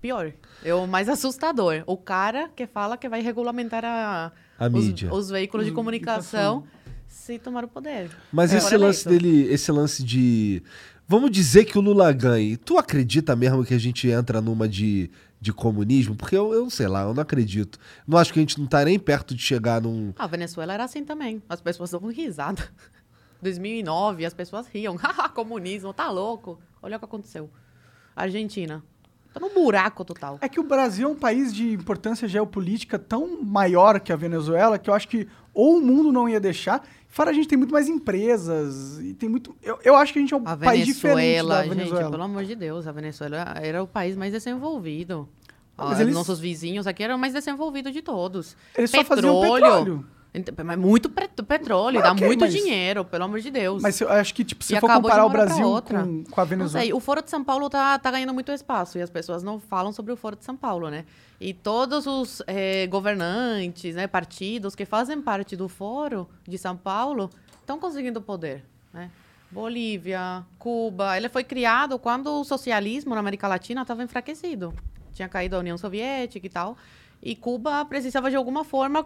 Pior. 0.00 0.32
Eu 0.64 0.86
mais 0.86 1.08
assustador. 1.08 1.82
O 1.86 1.96
cara 1.96 2.48
que 2.56 2.66
fala 2.66 2.96
que 2.96 3.08
vai 3.08 3.20
regulamentar 3.22 3.84
a, 3.84 4.32
A 4.58 4.66
os, 4.66 4.72
mídia. 4.72 5.12
os 5.12 5.28
veículos 5.30 5.66
de 5.66 5.72
comunicação 5.72 6.64
se 7.06 7.38
tomar 7.38 7.64
o 7.64 7.68
poder. 7.68 8.10
Mas 8.32 8.52
É. 8.52 8.58
esse 8.58 8.76
lance 8.76 9.06
eleito. 9.08 9.24
dele, 9.24 9.52
esse 9.52 9.70
lance 9.72 10.02
de. 10.02 10.62
Vamos 11.06 11.30
dizer 11.30 11.64
que 11.64 11.76
o 11.76 11.80
Lula 11.80 12.12
ganhe. 12.12 12.56
Tu 12.56 12.78
acredita 12.78 13.34
mesmo 13.34 13.64
que 13.64 13.74
a 13.74 13.78
gente 13.78 14.08
entra 14.08 14.40
numa 14.40 14.68
de, 14.68 15.10
de 15.40 15.52
comunismo? 15.52 16.14
Porque 16.14 16.36
eu, 16.36 16.54
eu 16.54 16.70
sei 16.70 16.86
lá, 16.86 17.02
eu 17.02 17.12
não 17.12 17.20
acredito. 17.22 17.78
Não 18.06 18.16
acho 18.16 18.32
que 18.32 18.38
a 18.38 18.42
gente 18.42 18.58
não 18.60 18.66
tá 18.66 18.84
nem 18.84 18.98
perto 18.98 19.34
de 19.34 19.42
chegar 19.42 19.82
num. 19.82 20.12
A 20.16 20.26
Venezuela 20.28 20.72
era 20.72 20.84
assim 20.84 21.04
também. 21.04 21.42
As 21.48 21.60
pessoas 21.60 21.90
davam 21.90 22.10
risada. 22.10 22.62
2009, 23.42 24.24
as 24.24 24.32
pessoas 24.34 24.66
riam. 24.68 24.94
Haha, 25.02 25.28
comunismo, 25.28 25.92
tá 25.92 26.10
louco. 26.10 26.60
Olha 26.80 26.96
o 26.96 26.98
que 26.98 27.04
aconteceu. 27.04 27.50
Argentina. 28.14 28.82
Tá 29.32 29.38
num 29.40 29.54
buraco 29.54 30.04
total. 30.04 30.38
É 30.40 30.48
que 30.48 30.58
o 30.58 30.62
Brasil 30.64 31.08
é 31.08 31.12
um 31.12 31.14
país 31.16 31.54
de 31.54 31.72
importância 31.72 32.26
geopolítica 32.26 32.98
tão 32.98 33.42
maior 33.42 34.00
que 34.00 34.12
a 34.12 34.16
Venezuela 34.16 34.78
que 34.78 34.90
eu 34.90 34.94
acho 34.94 35.06
que 35.08 35.28
ou 35.54 35.76
o 35.76 35.80
mundo 35.80 36.10
não 36.12 36.28
ia 36.28 36.40
deixar. 36.40 36.84
Fora 37.08 37.30
a 37.30 37.32
gente 37.32 37.48
tem 37.48 37.58
muito 37.58 37.72
mais 37.72 37.88
empresas 37.88 38.98
e 39.00 39.14
tem 39.14 39.28
muito. 39.28 39.54
Eu, 39.62 39.78
eu 39.84 39.96
acho 39.96 40.12
que 40.12 40.18
a 40.18 40.22
gente 40.22 40.32
é 40.34 40.36
um 40.36 40.42
A 40.46 40.56
país 40.56 40.84
diferente 40.86 41.16
Venezuela, 41.16 41.54
da 41.56 41.62
gente, 41.64 41.74
Venezuela. 41.76 42.10
pelo 42.10 42.22
amor 42.22 42.44
de 42.44 42.54
Deus, 42.54 42.86
a 42.86 42.92
Venezuela 42.92 43.54
era 43.60 43.82
o 43.82 43.86
país 43.86 44.16
mais 44.16 44.32
desenvolvido. 44.32 45.28
Ah, 45.76 45.86
mas 45.86 46.00
eles- 46.00 46.14
Nossos 46.14 46.38
vizinhos 46.38 46.86
aqui 46.86 47.02
eram 47.02 47.16
o 47.16 47.18
mais 47.18 47.32
desenvolvidos 47.32 47.92
de 47.92 48.02
todos. 48.02 48.56
Eles 48.76 48.90
só 48.90 49.02
faziam 49.04 49.40
petróleo. 49.40 50.06
Mas 50.64 50.78
muito 50.78 51.10
petróleo, 51.10 52.00
dá 52.00 52.12
ok, 52.12 52.24
muito 52.26 52.40
mas- 52.40 52.52
dinheiro, 52.52 53.04
pelo 53.04 53.24
amor 53.24 53.40
de 53.40 53.50
Deus. 53.50 53.82
Mas 53.82 54.00
eu 54.00 54.08
acho 54.08 54.32
que, 54.32 54.44
tipo, 54.44 54.62
se 54.62 54.76
E 54.76 54.80
for 54.80 54.88
comparar 54.88 55.24
o 55.26 55.28
Brasil 55.28 55.82
com, 55.82 56.24
com 56.24 56.40
a 56.40 56.44
Venezuela. 56.44 56.84
sei, 56.84 56.92
o 56.92 57.00
Foro 57.00 57.20
de 57.20 57.28
São 57.30 57.42
Paulo 57.42 57.68
tá, 57.68 57.98
tá 57.98 58.10
ganhando 58.12 58.32
muito 58.32 58.52
espaço 58.52 58.96
e 58.96 59.02
as 59.02 59.10
pessoas 59.10 59.42
não 59.42 59.58
falam 59.58 59.92
sobre 59.92 60.12
o 60.12 60.16
Foro 60.16 60.36
de 60.36 60.44
São 60.44 60.56
Paulo, 60.56 60.88
né? 60.88 61.04
E 61.40 61.52
todos 61.52 62.06
os 62.06 62.42
eh, 62.46 62.86
governantes, 62.86 63.96
né, 63.96 64.06
partidos 64.06 64.74
que 64.76 64.84
fazem 64.84 65.20
parte 65.20 65.56
do 65.56 65.68
Foro 65.68 66.28
de 66.46 66.56
São 66.58 66.76
Paulo 66.76 67.28
estão 67.60 67.78
conseguindo 67.80 68.20
poder, 68.22 68.64
né? 68.92 69.10
Bolívia, 69.50 70.44
Cuba, 70.60 71.16
ele 71.16 71.28
foi 71.28 71.42
criado 71.42 71.98
quando 71.98 72.40
o 72.40 72.44
socialismo 72.44 73.14
na 73.14 73.20
América 73.20 73.48
Latina 73.48 73.82
estava 73.82 74.02
enfraquecido. 74.04 74.72
Tinha 75.12 75.28
caído 75.28 75.56
a 75.56 75.58
União 75.58 75.76
Soviética 75.76 76.46
e 76.46 76.48
tal. 76.50 76.76
E 77.22 77.34
Cuba 77.36 77.84
precisava 77.84 78.30
de 78.30 78.36
alguma 78.36 78.64
forma 78.64 79.04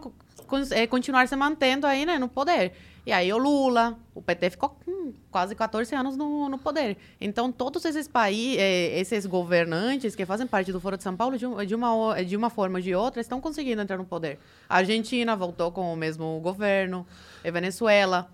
eh, 0.71 0.87
continuar 0.87 1.27
se 1.27 1.35
mantendo 1.35 1.85
aí, 1.85 2.05
né, 2.05 2.17
no 2.17 2.29
poder. 2.29 2.73
E 3.05 3.11
aí 3.11 3.31
o 3.31 3.37
Lula, 3.37 3.97
o 4.15 4.21
PT 4.21 4.49
ficou 4.51 4.75
hum, 4.87 5.13
quase 5.29 5.53
14 5.53 5.93
anos 5.93 6.17
no, 6.17 6.49
no 6.49 6.57
poder. 6.57 6.97
Então 7.21 7.51
todos 7.51 7.83
esses 7.85 8.07
países, 8.07 8.57
esses 8.59 9.25
governantes 9.25 10.15
que 10.15 10.25
fazem 10.25 10.47
parte 10.47 10.71
do 10.71 10.79
Foro 10.79 10.97
de 10.97 11.03
São 11.03 11.15
Paulo, 11.15 11.37
de, 11.37 11.45
um- 11.45 11.63
de 11.65 11.75
uma, 11.75 12.23
de 12.23 12.35
uma 12.35 12.49
forma 12.49 12.77
ou 12.79 12.81
de 12.81 12.95
outra, 12.95 13.21
estão 13.21 13.39
conseguindo 13.41 13.81
entrar 13.81 13.97
no 13.97 14.05
poder. 14.05 14.39
A 14.67 14.77
Argentina 14.77 15.35
voltou 15.35 15.71
com 15.71 15.93
o 15.93 15.95
mesmo 15.95 16.39
governo, 16.39 17.05
e 17.43 17.51
Venezuela. 17.51 18.27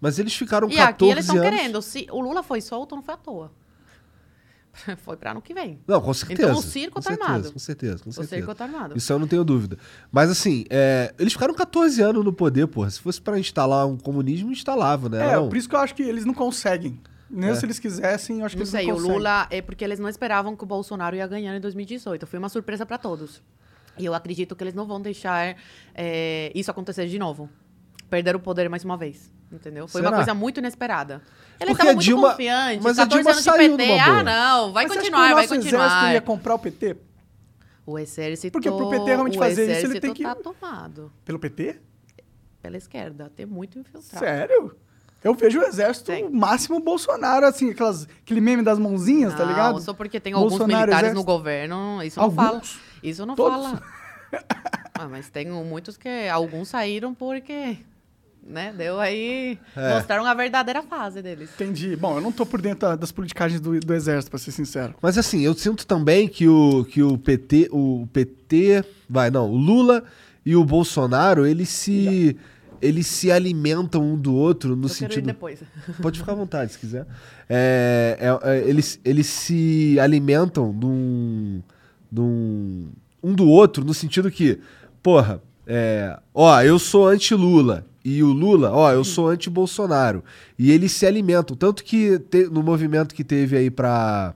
Mas 0.00 0.18
eles 0.18 0.34
ficaram 0.34 0.66
E 0.68 0.74
14 0.76 0.90
aqui 0.90 1.04
eles 1.04 1.24
estão 1.26 1.36
anos. 1.40 1.50
querendo. 1.50 1.82
Se 1.82 2.06
o 2.10 2.20
Lula 2.20 2.42
foi 2.42 2.60
solto, 2.62 2.96
não 2.96 3.02
foi 3.02 3.14
à 3.14 3.18
toa. 3.18 3.52
foi 4.98 5.16
para 5.16 5.32
ano 5.32 5.42
que 5.42 5.52
vem. 5.54 5.78
Não, 5.86 6.00
com 6.00 6.12
certeza. 6.14 6.42
Então 6.42 6.58
o 6.58 6.62
circo 6.62 6.94
com 6.94 7.00
tá 7.00 7.10
certeza, 7.10 7.30
armado. 7.30 7.52
Com 7.52 7.58
certeza, 7.58 8.02
com 8.04 8.10
O 8.10 8.12
certeza. 8.12 8.36
circo 8.36 8.54
tá 8.54 8.64
armado. 8.64 8.96
Isso 8.96 9.12
eu 9.12 9.18
não 9.18 9.26
tenho 9.26 9.44
dúvida. 9.44 9.76
Mas 10.10 10.30
assim, 10.30 10.64
é, 10.70 11.12
eles 11.18 11.32
ficaram 11.32 11.54
14 11.54 12.00
anos 12.02 12.24
no 12.24 12.32
poder, 12.32 12.66
porra. 12.66 12.90
Se 12.90 13.00
fosse 13.00 13.20
pra 13.20 13.38
instalar 13.38 13.86
um 13.86 13.96
comunismo, 13.96 14.50
instalava, 14.52 15.08
né? 15.08 15.32
É, 15.32 15.36
Não. 15.36 15.48
por 15.48 15.56
isso 15.56 15.68
que 15.68 15.74
eu 15.74 15.80
acho 15.80 15.94
que 15.94 16.02
eles 16.02 16.24
não 16.24 16.34
conseguem. 16.34 17.00
Mesmo 17.28 17.52
É. 17.52 17.54
se 17.54 17.66
eles 17.66 17.78
quisessem, 17.78 18.40
eu 18.40 18.46
acho 18.46 18.56
que 18.56 18.58
Não 18.58 18.62
eles 18.64 18.70
sei, 18.70 18.86
não 18.86 18.92
o 18.92 18.96
conseguem. 18.96 19.16
Lula 19.18 19.46
é 19.50 19.62
porque 19.62 19.84
eles 19.84 19.98
não 20.00 20.08
esperavam 20.08 20.56
que 20.56 20.64
o 20.64 20.66
Bolsonaro 20.66 21.14
ia 21.14 21.26
ganhar 21.26 21.54
em 21.56 21.60
2018. 21.60 22.26
Foi 22.26 22.38
uma 22.38 22.48
surpresa 22.48 22.84
para 22.84 22.98
todos. 22.98 23.40
E 23.98 24.04
eu 24.04 24.14
acredito 24.14 24.56
que 24.56 24.64
eles 24.64 24.74
não 24.74 24.86
vão 24.86 25.00
deixar 25.00 25.56
é, 25.94 26.50
isso 26.54 26.70
acontecer 26.70 27.06
de 27.06 27.18
novo. 27.18 27.48
Perder 28.10 28.34
o 28.36 28.40
poder 28.40 28.68
mais 28.68 28.84
uma 28.84 28.96
vez. 28.96 29.32
Entendeu? 29.52 29.88
Foi 29.88 30.00
Será? 30.00 30.10
uma 30.10 30.16
coisa 30.18 30.34
muito 30.34 30.58
inesperada. 30.58 31.22
Eles 31.58 31.70
Porque 31.70 31.72
estavam 31.72 31.90
a 31.90 31.94
muito 31.94 32.04
Dilma- 32.04 32.30
confiantes. 32.30 32.84
mas 32.84 32.98
a 32.98 33.02
14 33.02 33.22
Dilma 33.22 33.30
anos 33.30 33.44
de 33.44 33.76
PT. 33.76 33.98
Ah, 34.00 34.22
não. 34.22 34.72
Vai 34.72 34.84
Mas 34.84 34.92
você 34.92 34.98
acha 34.98 35.06
continuar, 35.10 35.18
o 35.30 35.34
vai 35.34 35.44
exército 35.44 35.64
continuar. 35.64 36.12
ia 36.12 36.20
comprar 36.20 36.54
o 36.54 36.58
PT? 36.58 36.96
O 37.86 37.98
exército. 37.98 38.52
Porque 38.52 38.70
pro 38.70 38.90
PT 38.90 39.04
realmente 39.06 39.38
fazer 39.38 39.70
isso, 39.78 39.86
ele 39.86 40.00
tem 40.00 40.12
que- 40.14 40.22
tá 40.22 40.34
tomado 40.34 41.12
Pelo 41.24 41.38
PT? 41.38 41.78
pela 42.62 42.76
esquerda. 42.76 43.32
Tem 43.34 43.46
muito 43.46 43.78
infiltrado. 43.78 44.24
Sério? 44.24 44.76
Eu 45.24 45.34
vejo 45.34 45.60
o 45.60 45.64
exército 45.64 46.06
Tem. 46.12 46.30
máximo 46.30 46.78
Bolsonaro, 46.80 47.44
assim, 47.46 47.70
aquelas, 47.70 48.06
aquele 48.22 48.40
meme 48.40 48.62
das 48.62 48.78
mãozinhas, 48.78 49.34
tá 49.34 49.40
Não, 49.40 49.48
ligado? 49.50 49.80
Só 49.80 49.92
porque 49.92 50.18
tem 50.20 50.32
alguns 50.32 50.50
Bolsonaro, 50.50 50.78
militares 50.80 51.10
exército. 51.10 51.18
no 51.18 51.24
governo, 51.24 52.02
isso 52.02 52.18
não 52.18 52.24
Alguns? 52.24 52.46
fala. 52.46 52.62
Isso 53.02 53.26
não 53.26 53.34
Todos? 53.34 53.62
fala. 53.66 53.82
Ah, 54.94 55.08
mas 55.08 55.30
tem 55.30 55.48
muitos 55.48 55.96
que 55.96 56.28
alguns 56.28 56.68
saíram 56.68 57.14
porque, 57.14 57.78
né, 58.46 58.72
deu 58.76 58.98
aí, 58.98 59.58
É. 59.76 59.94
mostraram 59.94 60.24
a 60.24 60.34
verdadeira 60.34 60.82
fase 60.82 61.22
deles. 61.22 61.50
Entendi. 61.54 61.94
Bom, 61.96 62.16
eu 62.16 62.20
não 62.20 62.32
tô 62.32 62.44
por 62.44 62.60
dentro 62.60 62.88
da- 62.88 62.96
das 62.96 63.12
politicagens 63.12 63.60
do, 63.60 63.78
do 63.78 63.94
exército, 63.94 64.30
pra 64.30 64.38
ser 64.38 64.50
sincero. 64.52 64.94
Mas 65.00 65.16
assim, 65.18 65.40
eu 65.42 65.54
sinto 65.54 65.86
também 65.86 66.26
que 66.28 66.48
o, 66.48 66.84
que 66.84 67.02
o 67.02 67.16
PT, 67.18 67.68
o 67.70 68.08
PT, 68.12 68.84
vai, 69.08 69.30
não, 69.30 69.48
o 69.50 69.56
Lula 69.56 70.02
e 70.44 70.56
o 70.56 70.64
Bolsonaro, 70.64 71.46
eles 71.46 71.68
se 71.68 72.36
eles 72.82 73.06
se 73.06 73.30
alimentam 73.30 74.02
um 74.02 74.16
do 74.16 74.34
outro 74.34 74.70
no 74.74 74.86
Eu 74.86 74.88
quero 74.88 74.94
ir 74.94 74.96
sentido 74.96 75.26
depois. 75.26 75.62
Pode 76.00 76.18
ficar 76.18 76.32
à 76.32 76.34
vontade, 76.34 76.72
se 76.72 76.78
quiser. 76.78 77.06
É, 77.46 78.16
é, 78.18 78.50
é, 78.52 78.68
eles, 78.68 78.98
eles 79.04 79.26
se 79.26 79.98
alimentam 80.00 80.72
de 80.74 80.86
um, 80.86 81.62
de 82.10 82.20
um, 82.22 82.88
um 83.22 83.34
do 83.34 83.46
outro, 83.46 83.84
no 83.84 83.92
sentido 83.92 84.30
que, 84.30 84.58
porra, 85.02 85.42
é, 85.66 86.18
ó, 86.34 86.58
eu 86.62 86.78
sou 86.78 87.06
anti-Lula. 87.06 87.84
E 88.04 88.22
o 88.22 88.28
Lula, 88.32 88.70
ó, 88.72 88.90
eu 88.92 89.04
sou 89.04 89.28
anti-Bolsonaro. 89.28 90.24
E 90.58 90.70
eles 90.70 90.92
se 90.92 91.04
alimentam. 91.06 91.56
Tanto 91.56 91.84
que 91.84 92.18
te- 92.18 92.46
no 92.50 92.62
movimento 92.62 93.14
que 93.14 93.22
teve 93.24 93.56
aí 93.56 93.70
para 93.70 94.34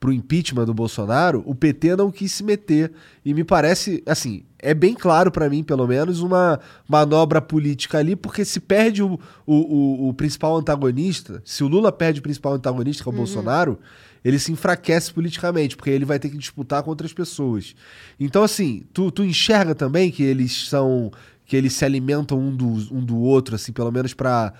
pro 0.00 0.12
impeachment 0.12 0.64
do 0.64 0.74
Bolsonaro, 0.74 1.44
o 1.46 1.54
PT 1.54 1.94
não 1.94 2.10
quis 2.10 2.32
se 2.32 2.42
meter. 2.42 2.90
E 3.24 3.32
me 3.32 3.44
parece, 3.44 4.02
assim, 4.04 4.42
é 4.58 4.74
bem 4.74 4.94
claro 4.94 5.30
pra 5.30 5.48
mim, 5.48 5.62
pelo 5.62 5.86
menos, 5.86 6.18
uma 6.20 6.58
manobra 6.88 7.40
política 7.40 7.98
ali, 7.98 8.16
porque 8.16 8.44
se 8.44 8.58
perde 8.58 9.00
o, 9.00 9.12
o, 9.46 9.54
o- 9.54 10.08
o 10.08 10.14
principal 10.14 10.56
antagonista, 10.56 11.40
se 11.44 11.62
o 11.62 11.68
Lula 11.68 11.92
perde 11.92 12.18
o 12.18 12.22
principal 12.22 12.54
antagonista, 12.54 13.04
que 13.04 13.08
é 13.08 13.12
o 13.12 13.14
Bolsonaro, 13.14 13.78
ele 14.24 14.40
se 14.40 14.50
enfraquece 14.50 15.12
politicamente, 15.12 15.76
porque 15.76 15.90
ele 15.90 16.04
vai 16.04 16.18
ter 16.18 16.30
que 16.30 16.36
disputar 16.36 16.82
com 16.82 16.90
outras 16.90 17.12
pessoas. 17.12 17.74
Então, 18.18 18.42
assim, 18.42 18.82
tu, 18.92 19.08
tu 19.12 19.22
enxerga 19.24 19.72
também 19.74 20.10
que 20.10 20.24
eles 20.24 20.68
são. 20.68 21.12
Que 21.52 21.56
eles 21.58 21.74
se 21.74 21.84
alimentam 21.84 22.38
um 22.38 22.56
do, 22.56 22.66
um 22.90 23.04
do 23.04 23.20
outro, 23.20 23.56
assim, 23.56 23.74
pelo 23.74 23.92
menos 23.92 24.14
pra 24.14 24.54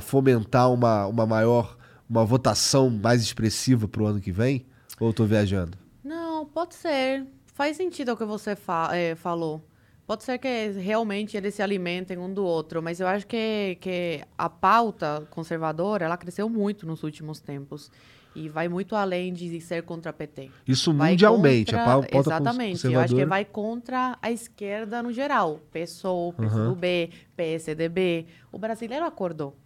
fomentar 0.00 0.72
uma, 0.72 1.04
uma 1.08 1.26
maior. 1.26 1.76
uma 2.08 2.24
votação 2.24 2.88
mais 2.88 3.20
expressiva 3.20 3.88
pro 3.88 4.06
ano 4.06 4.20
que 4.20 4.30
vem? 4.30 4.64
Ou 5.00 5.08
eu 5.08 5.12
tô 5.12 5.24
viajando? 5.24 5.76
Não, 6.04 6.46
pode 6.46 6.76
ser. 6.76 7.26
Faz 7.44 7.76
sentido 7.76 8.12
o 8.12 8.16
que 8.16 8.24
você 8.24 8.54
fa- 8.54 8.90
eh, 8.96 9.16
falou. 9.16 9.60
Pode 10.06 10.22
ser 10.22 10.38
que 10.38 10.68
realmente 10.78 11.36
eles 11.36 11.56
se 11.56 11.60
alimentem 11.60 12.16
um 12.16 12.32
do 12.32 12.44
outro, 12.44 12.80
mas 12.80 13.00
eu 13.00 13.08
acho 13.08 13.26
que, 13.26 13.76
que 13.80 14.20
a 14.38 14.48
pauta 14.48 15.26
conservadora 15.30 16.04
ela 16.04 16.16
cresceu 16.16 16.48
muito 16.48 16.86
nos 16.86 17.02
últimos 17.02 17.40
tempos 17.40 17.90
e 18.34 18.48
vai 18.48 18.68
muito 18.68 18.94
além 18.94 19.32
de 19.32 19.60
ser 19.60 19.82
contra 19.82 20.10
a 20.10 20.12
PT. 20.12 20.50
Isso 20.66 20.92
Vai 20.94 21.10
mundialmente, 21.12 21.72
contra- 21.72 21.82
a 21.82 21.86
pau- 21.86 22.02
pauta 22.02 22.18
Exatamente. 22.18 22.86
Eu 22.86 23.00
acho 23.00 23.14
que 23.14 23.24
vai 23.24 23.44
contra 23.44 24.18
a 24.22 24.30
esquerda 24.30 25.02
no 25.02 25.12
geral. 25.12 25.60
PSOL, 25.72 26.32
PSDB, 26.32 27.10
PSDB. 27.36 28.26
O 28.52 28.58
brasileiro 28.58 29.04
acordou. 29.04 29.56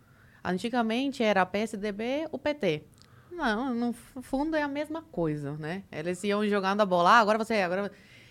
Antigamente 0.44 1.22
era 1.22 1.44
PSDB, 1.46 2.26
o 2.32 2.38
PT. 2.38 2.82
Não, 3.30 3.74
no 3.74 3.92
fundo 4.22 4.56
é 4.56 4.62
a 4.62 4.68
mesma 4.68 5.02
coisa, 5.02 5.52
né? 5.52 5.82
Eles 5.90 6.22
iam 6.24 6.46
jogando 6.46 6.80
a 6.80 6.86
bola, 6.86 7.10
ah, 7.12 7.18
agora 7.20 7.38
você, 7.38 7.54
agora... 7.54 7.90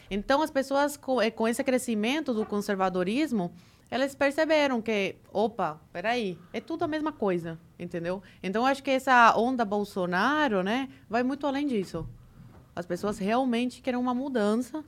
Então 0.09 0.41
as 0.41 0.51
pessoas 0.51 0.97
com, 0.97 1.21
eh, 1.21 1.31
com 1.31 1.47
esse 1.47 1.63
crescimento 1.63 2.33
do 2.33 2.45
conservadorismo, 2.45 3.51
elas 3.91 4.15
perceberam 4.15 4.81
que, 4.81 5.15
opa, 5.33 5.81
peraí, 5.91 6.37
é 6.53 6.61
tudo 6.61 6.83
a 6.83 6.87
mesma 6.87 7.11
coisa, 7.11 7.59
entendeu? 7.77 8.23
Então 8.41 8.65
acho 8.65 8.81
que 8.81 8.89
essa 8.89 9.35
onda 9.37 9.65
Bolsonaro, 9.65 10.63
né, 10.63 10.87
vai 11.09 11.23
muito 11.23 11.45
além 11.45 11.67
disso. 11.67 12.07
As 12.73 12.85
pessoas 12.85 13.19
realmente 13.19 13.81
querem 13.81 13.99
uma 13.99 14.13
mudança 14.13 14.81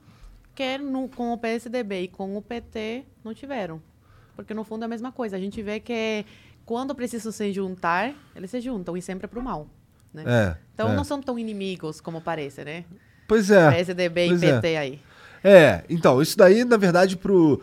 que 0.56 0.78
no, 0.78 1.10
com 1.10 1.34
o 1.34 1.38
PSDB 1.38 2.04
e 2.04 2.08
com 2.08 2.38
o 2.38 2.42
PT 2.42 3.04
não 3.26 3.34
tiveram. 3.34 3.82
Porque 4.38 4.54
no 4.54 4.64
fundo 4.64 4.84
é 4.84 4.86
a 4.86 4.90
mesma 4.90 5.12
coisa. 5.12 5.36
A 5.36 5.40
gente 5.40 5.62
vê 5.62 5.82
que 5.82 6.26
quando 6.66 6.96
precisam 6.96 7.32
se 7.32 7.52
juntar, 7.52 8.16
eles 8.34 8.50
se 8.50 8.62
juntam 8.62 8.96
e 8.96 9.02
sempre 9.02 9.26
é 9.26 9.28
pro 9.28 9.44
mal. 9.44 9.68
Né? 10.14 10.24
É. 10.26 10.58
Então 10.74 10.90
é. 10.90 10.96
não 10.96 11.04
são 11.04 11.22
tão 11.22 11.38
inimigos 11.38 12.00
como 12.00 12.22
parece, 12.22 12.64
né? 12.64 12.86
Pois 13.28 13.52
é. 13.52 13.70
PSDB 13.70 14.26
e 14.26 14.30
pois 14.30 14.44
é. 14.44 14.54
PT 14.54 14.78
aí. 14.78 15.02
É, 15.44 15.84
então, 15.90 16.22
isso 16.22 16.38
daí, 16.38 16.64
na 16.64 16.78
verdade, 16.78 17.18
pro, 17.18 17.62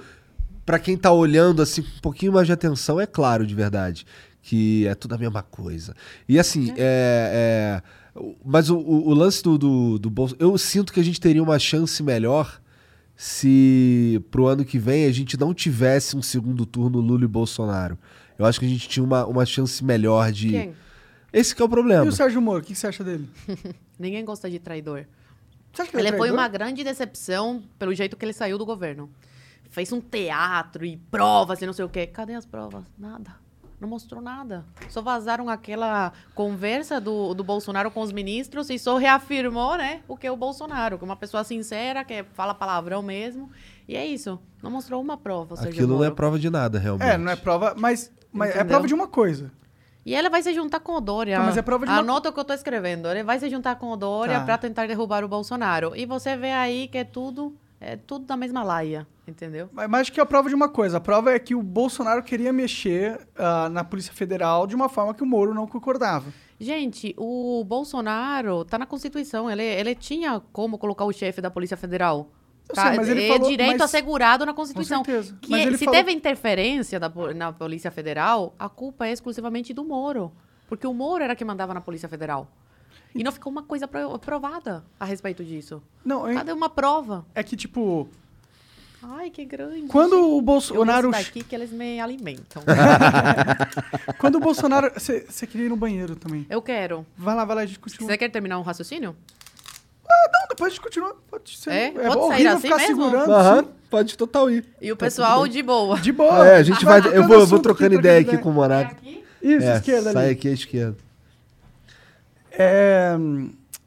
pra 0.66 0.78
quem 0.78 0.96
tá 0.96 1.12
olhando 1.12 1.60
assim 1.62 1.82
com 1.82 1.88
um 1.88 2.00
pouquinho 2.00 2.32
mais 2.32 2.46
de 2.46 2.52
atenção, 2.52 3.00
é 3.00 3.06
claro, 3.06 3.46
de 3.46 3.54
verdade, 3.54 4.06
que 4.42 4.86
é 4.86 4.94
tudo 4.94 5.14
a 5.14 5.18
mesma 5.18 5.42
coisa. 5.42 5.94
E 6.28 6.38
assim, 6.38 6.72
é. 6.76 7.82
é, 8.16 8.18
o- 8.18 8.36
mas 8.44 8.70
o, 8.70 8.76
o- 8.78 9.08
o 9.08 9.14
lance 9.14 9.42
do, 9.42 9.56
do, 9.58 9.98
do 9.98 10.10
Bolso. 10.10 10.36
Eu 10.38 10.56
sinto 10.58 10.92
que 10.92 11.00
a 11.00 11.04
gente 11.04 11.20
teria 11.20 11.42
uma 11.42 11.58
chance 11.58 12.02
melhor 12.02 12.60
se 13.16 14.22
pro 14.30 14.46
ano 14.46 14.64
que 14.64 14.78
vem 14.78 15.04
a 15.04 15.12
gente 15.12 15.38
não 15.38 15.52
tivesse 15.52 16.16
um 16.16 16.22
segundo 16.22 16.64
turno 16.64 17.00
Lula 17.00 17.24
e 17.24 17.28
Bolsonaro. 17.28 17.98
Eu 18.38 18.46
acho 18.46 18.58
que 18.58 18.64
a 18.64 18.68
gente 18.68 18.88
tinha 18.88 19.04
uma, 19.04 19.26
uma 19.26 19.44
chance 19.44 19.84
melhor 19.84 20.32
de. 20.32 20.48
Quem? 20.50 20.72
Esse 21.32 21.54
que 21.54 21.60
é 21.60 21.64
o 21.64 21.68
E 21.68 21.70
problema. 21.70 22.04
o 22.04 22.10
Sérgio 22.12 22.40
Moro, 22.40 22.60
o 22.60 22.62
que 22.64 22.74
você 22.74 22.86
acha 22.86 23.04
dele? 23.04 23.28
Ninguém 23.98 24.24
gosta 24.24 24.50
de 24.50 24.58
traidor. 24.58 25.04
Você 25.72 25.82
acha 25.82 25.90
que 25.90 25.96
Ele 25.98 26.08
é 26.08 26.10
foi 26.12 26.18
traidor? 26.28 26.38
uma 26.38 26.48
grande 26.48 26.82
decepção 26.82 27.62
pelo 27.78 27.94
jeito 27.94 28.16
que 28.16 28.24
ele 28.24 28.32
saiu 28.32 28.56
do 28.58 28.64
governo. 28.66 29.08
Fez 29.70 29.92
um 29.92 30.00
teatro 30.00 30.84
e 30.84 30.96
provas 30.96 31.62
e 31.62 31.66
não 31.66 31.72
sei 31.72 31.84
o 31.84 31.88
quê. 31.88 32.06
Cadê 32.06 32.34
as 32.34 32.44
provas? 32.44 32.84
Nada. 32.98 33.34
Não 33.80 33.88
mostrou 33.88 34.20
nada. 34.20 34.64
Só 34.90 35.00
vazaram 35.00 35.48
aquela 35.48 36.12
conversa 36.34 37.00
do, 37.00 37.32
do 37.32 37.42
Bolsonaro 37.42 37.90
com 37.90 38.02
os 38.02 38.12
ministros 38.12 38.68
e 38.68 38.78
só 38.78 38.98
reafirmou, 38.98 39.76
né, 39.78 40.02
o 40.06 40.18
que 40.18 40.26
é 40.26 40.30
o 40.30 40.36
Bolsonaro, 40.36 40.98
que 40.98 41.04
é 41.04 41.06
uma 41.06 41.16
pessoa 41.16 41.42
sincera, 41.44 42.04
que 42.04 42.22
fala 42.34 42.52
palavrão 42.52 43.00
mesmo. 43.00 43.50
E 43.88 43.96
é 43.96 44.04
isso. 44.04 44.38
Não 44.62 44.70
mostrou 44.70 45.00
uma 45.00 45.16
prova, 45.16 45.54
Aquilo 45.62 45.96
não 45.96 46.04
é 46.04 46.10
prova 46.10 46.38
de 46.38 46.50
nada, 46.50 46.78
realmente. 46.78 47.08
É, 47.08 47.16
não 47.16 47.32
é 47.32 47.36
prova, 47.36 47.74
mas, 47.78 48.12
mas 48.30 48.54
é 48.54 48.62
prova 48.64 48.86
de 48.86 48.92
uma 48.92 49.08
coisa. 49.08 49.50
E 50.04 50.14
ele 50.14 50.28
vai 50.28 50.42
se 50.42 50.52
juntar 50.52 50.80
com 50.80 50.92
o 50.96 51.00
Dória. 51.00 51.38
Tá, 51.38 51.44
mas 51.44 51.56
é 51.56 51.62
prova 51.62 51.86
de 51.86 51.92
uma- 51.92 52.00
Anota 52.00 52.28
o 52.28 52.32
que 52.32 52.40
eu 52.40 52.44
tô 52.44 52.52
escrevendo. 52.52 53.08
Ele 53.08 53.22
vai 53.22 53.38
se 53.38 53.48
juntar 53.48 53.76
com 53.76 53.90
o 53.92 53.96
Dória 53.96 54.40
Tá. 54.40 54.44
pra 54.44 54.58
tentar 54.58 54.86
derrubar 54.86 55.24
o 55.24 55.28
Bolsonaro. 55.28 55.94
E 55.96 56.04
você 56.04 56.36
vê 56.36 56.52
aí 56.52 56.88
que 56.88 56.98
é 56.98 57.04
tudo, 57.04 57.56
é 57.80 57.96
tudo 57.96 58.26
da 58.26 58.36
mesma 58.36 58.62
laia, 58.62 59.06
Entendeu? 59.30 59.68
Mas 59.72 59.92
acho 60.02 60.12
que 60.12 60.18
é 60.18 60.22
a 60.22 60.26
prova 60.26 60.48
de 60.48 60.54
uma 60.54 60.68
coisa. 60.68 60.96
A 60.96 61.00
prova 61.00 61.32
é 61.32 61.38
que 61.38 61.54
o 61.54 61.62
Bolsonaro 61.62 62.22
queria 62.22 62.52
mexer 62.52 63.18
ah, 63.36 63.68
na 63.68 63.84
Polícia 63.84 64.12
Federal 64.12 64.66
de 64.66 64.74
uma 64.74 64.88
forma 64.88 65.14
que 65.14 65.22
o 65.22 65.26
Moro 65.26 65.54
não 65.54 65.66
concordava. 65.66 66.32
Gente, 66.58 67.14
o 67.16 67.64
Bolsonaro 67.64 68.64
tá 68.64 68.76
na 68.78 68.86
Constituição. 68.86 69.50
Ele, 69.50 69.62
ele 69.62 69.94
tinha 69.94 70.40
como 70.52 70.76
colocar 70.78 71.04
o 71.04 71.12
chefe 71.12 71.40
da 71.40 71.50
Polícia 71.50 71.76
Federal. 71.76 72.28
Eu 72.68 72.74
Tá? 72.74 72.88
sei, 72.88 72.96
mas 72.96 73.08
ele 73.08 73.24
é 73.24 73.28
falou- 73.32 73.48
direito 73.48 73.72
mas- 73.72 73.82
assegurado 73.82 74.44
na 74.46 74.52
Constituição. 74.54 75.04
certeza. 75.04 75.36
Que 75.40 75.50
Mas 75.50 75.66
ele 75.66 75.78
se 75.78 75.84
falou- 75.84 75.98
teve 75.98 76.12
interferência 76.12 77.00
da, 77.00 77.08
na 77.34 77.52
Polícia 77.52 77.90
Federal, 77.90 78.54
a 78.58 78.68
culpa 78.68 79.06
é 79.06 79.12
exclusivamente 79.12 79.72
do 79.74 79.84
Moro. 79.84 80.30
Porque 80.68 80.86
o 80.86 80.94
Moro 80.94 81.24
era 81.24 81.34
quem 81.34 81.46
mandava 81.46 81.72
na 81.74 81.80
Polícia 81.80 82.08
Federal. 82.08 82.46
E 83.12 83.24
não 83.24 83.32
ficou 83.32 83.50
uma 83.50 83.64
coisa 83.64 83.88
pro- 83.88 84.16
provada 84.20 84.84
a 85.00 85.04
respeito 85.04 85.44
disso. 85.44 85.82
Não, 86.04 86.28
é, 86.28 86.34
Cadê 86.34 86.52
uma 86.52 86.68
prova? 86.68 87.26
é 87.34 87.42
que, 87.42 87.56
tipo, 87.56 88.08
Ai, 89.02 89.30
que 89.30 89.44
grande. 89.46 89.86
quando 89.88 90.12
o 90.14 90.38
Eu 90.38 90.42
Bolsonaro. 90.42 91.10
gosto 91.10 91.24
daqui 91.24 91.42
que 91.42 91.54
eles 91.54 91.70
me 91.72 91.98
alimentam. 92.00 92.62
Quando 94.18 94.34
o 94.36 94.40
Bolsonaro. 94.40 94.92
Você 94.94 95.46
queria 95.46 95.66
ir 95.66 95.68
no 95.70 95.76
banheiro 95.76 96.14
também. 96.16 96.46
Eu 96.50 96.60
quero. 96.60 97.06
Vai 97.16 97.34
lá, 97.34 97.44
vai 97.46 97.56
lá, 97.56 97.62
a 97.62 97.66
gente 97.66 97.78
continua. 97.78 98.10
Você 98.10 98.18
quer 98.18 98.28
terminar 98.28 98.58
um 98.58 98.62
raciocínio? 98.62 99.16
Não, 100.06 100.48
depois 100.50 100.72
a 100.72 100.74
gente 100.74 100.82
continua. 100.82 101.16
Pode 101.30 101.56
ser. 101.56 101.70
É? 101.70 101.84
É, 101.86 101.92
Pode 102.08 102.26
sair 102.28 102.46
assim 102.48 102.60
ficar 102.62 102.76
mesmo? 102.76 103.04
segurando. 103.04 103.32
Aham, 103.32 103.64
pode 103.88 104.18
total 104.18 104.50
ir. 104.50 104.66
E 104.82 104.92
o 104.92 104.96
pessoal 104.96 105.48
de 105.48 105.62
boa. 105.62 105.98
De 105.98 106.12
boa. 106.12 106.46
É, 106.46 106.56
a 106.56 106.62
gente 106.62 106.84
vai. 106.84 107.00
Eu 107.16 107.26
vou, 107.26 107.40
eu 107.40 107.46
vou 107.46 107.58
trocando 107.58 107.94
aqui, 107.94 108.00
ideia 108.06 108.20
aqui 108.20 108.36
com 108.36 108.50
o 108.50 108.52
Monaco. 108.52 108.96
Isso, 109.40 109.66
É, 109.66 109.76
esquerda 109.76 110.12
sai 110.12 110.24
ali. 110.24 110.32
aqui 110.32 110.48
à 110.48 110.52
esquerda. 110.52 110.96
É, 112.52 113.16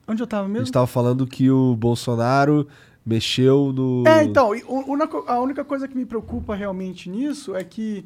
Onde 0.07 0.23
eu 0.23 0.27
tava 0.27 0.45
A 0.45 0.47
mesmo? 0.47 0.65
gente 0.65 0.73
tava 0.73 0.87
falando 0.87 1.27
que 1.27 1.51
o 1.51 1.75
Bolsonaro 1.75 2.67
mexeu 3.05 3.71
no. 3.73 4.03
É, 4.07 4.23
então, 4.23 4.51
a 5.27 5.39
única 5.39 5.63
coisa 5.63 5.87
que 5.87 5.95
me 5.97 6.05
preocupa 6.05 6.55
realmente 6.55 7.09
nisso 7.09 7.55
é 7.55 7.63
que 7.63 8.05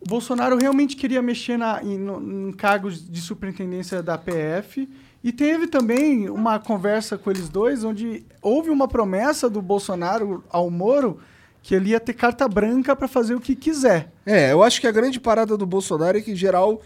o 0.00 0.08
Bolsonaro 0.08 0.56
realmente 0.56 0.96
queria 0.96 1.20
mexer 1.20 1.58
na, 1.58 1.82
em, 1.82 1.98
no- 1.98 2.48
em 2.48 2.52
cargos 2.52 3.06
de 3.06 3.20
superintendência 3.20 4.02
da 4.02 4.16
PF 4.16 4.88
e 5.22 5.30
teve 5.30 5.66
também 5.66 6.30
uma 6.30 6.58
conversa 6.58 7.18
com 7.18 7.30
eles 7.30 7.48
dois 7.50 7.84
onde 7.84 8.24
houve 8.40 8.70
uma 8.70 8.88
promessa 8.88 9.50
do 9.50 9.60
Bolsonaro 9.60 10.42
ao 10.50 10.70
Moro 10.70 11.18
que 11.62 11.74
ele 11.74 11.90
ia 11.90 12.00
ter 12.00 12.14
carta 12.14 12.48
branca 12.48 12.96
para 12.96 13.06
fazer 13.06 13.34
o 13.34 13.40
que 13.40 13.54
quiser. 13.54 14.10
É, 14.24 14.50
eu 14.50 14.62
acho 14.62 14.80
que 14.80 14.86
a 14.86 14.90
grande 14.92 15.20
parada 15.20 15.58
do 15.58 15.66
Bolsonaro 15.66 16.16
é 16.16 16.22
que, 16.22 16.30
em 16.32 16.36
geral, 16.36 16.80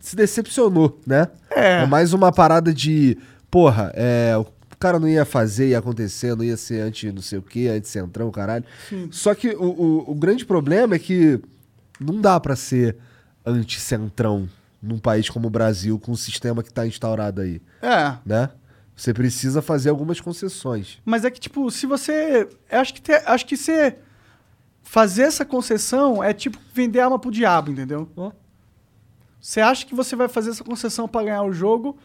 se 0.00 0.16
decepcionou, 0.16 0.98
né? 1.06 1.28
É. 1.52 1.82
É 1.82 1.86
mais 1.86 2.12
uma 2.12 2.32
parada 2.32 2.74
de, 2.74 3.16
porra, 3.48 3.92
é, 3.94 4.32
cara 4.78 4.98
não 5.00 5.08
ia 5.08 5.24
fazer, 5.24 5.68
ia 5.70 5.78
acontecer, 5.78 6.36
não 6.36 6.44
ia 6.44 6.56
ser 6.56 6.80
anti 6.80 7.10
não 7.12 7.22
sei 7.22 7.38
o 7.38 7.42
quê, 7.42 7.68
anti-centrão, 7.68 8.30
caralho. 8.30 8.64
Sim. 8.88 9.08
Só 9.10 9.34
que 9.34 9.48
o, 9.50 9.62
o, 9.64 10.10
o 10.12 10.14
grande 10.14 10.44
problema 10.46 10.94
é 10.94 10.98
que 10.98 11.40
não 12.00 12.20
dá 12.20 12.38
pra 12.38 12.54
ser 12.56 12.96
anti-centrão 13.44 14.48
num 14.80 14.98
país 14.98 15.28
como 15.28 15.48
o 15.48 15.50
Brasil, 15.50 15.98
com 15.98 16.12
o 16.12 16.16
sistema 16.16 16.62
que 16.62 16.72
tá 16.72 16.86
instaurado 16.86 17.40
aí, 17.40 17.60
É. 17.82 18.14
né? 18.24 18.50
Você 18.94 19.14
precisa 19.14 19.62
fazer 19.62 19.90
algumas 19.90 20.20
concessões. 20.20 20.98
Mas 21.04 21.24
é 21.24 21.30
que, 21.30 21.38
tipo, 21.38 21.70
se 21.70 21.86
você. 21.86 22.48
Acho 22.70 22.94
que, 22.94 23.00
te- 23.00 23.12
acho 23.26 23.46
que 23.46 23.56
você 23.56 23.96
fazer 24.82 25.22
essa 25.22 25.44
concessão 25.44 26.22
é 26.22 26.32
tipo 26.32 26.58
vender 26.74 26.98
alma 27.00 27.16
pro 27.18 27.30
diabo, 27.30 27.70
entendeu? 27.70 28.08
Você 29.40 29.60
acha 29.60 29.86
que 29.86 29.94
você 29.94 30.16
vai 30.16 30.26
fazer 30.28 30.50
essa 30.50 30.64
concessão 30.64 31.06
pra 31.06 31.22
ganhar 31.22 31.42
o 31.44 31.52
jogo, 31.52 31.96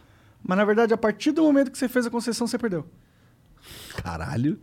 mas 0.44 0.58
na 0.58 0.66
verdade, 0.66 0.94
a 0.94 0.98
partir 0.98 1.32
do 1.32 1.42
momento 1.44 1.72
que 1.72 1.78
você 1.78 1.88
fez 1.88 2.06
a 2.06 2.10
concessão, 2.10 2.46
você 2.48 2.58
perdeu. 2.58 2.86
Caralho. 4.04 4.60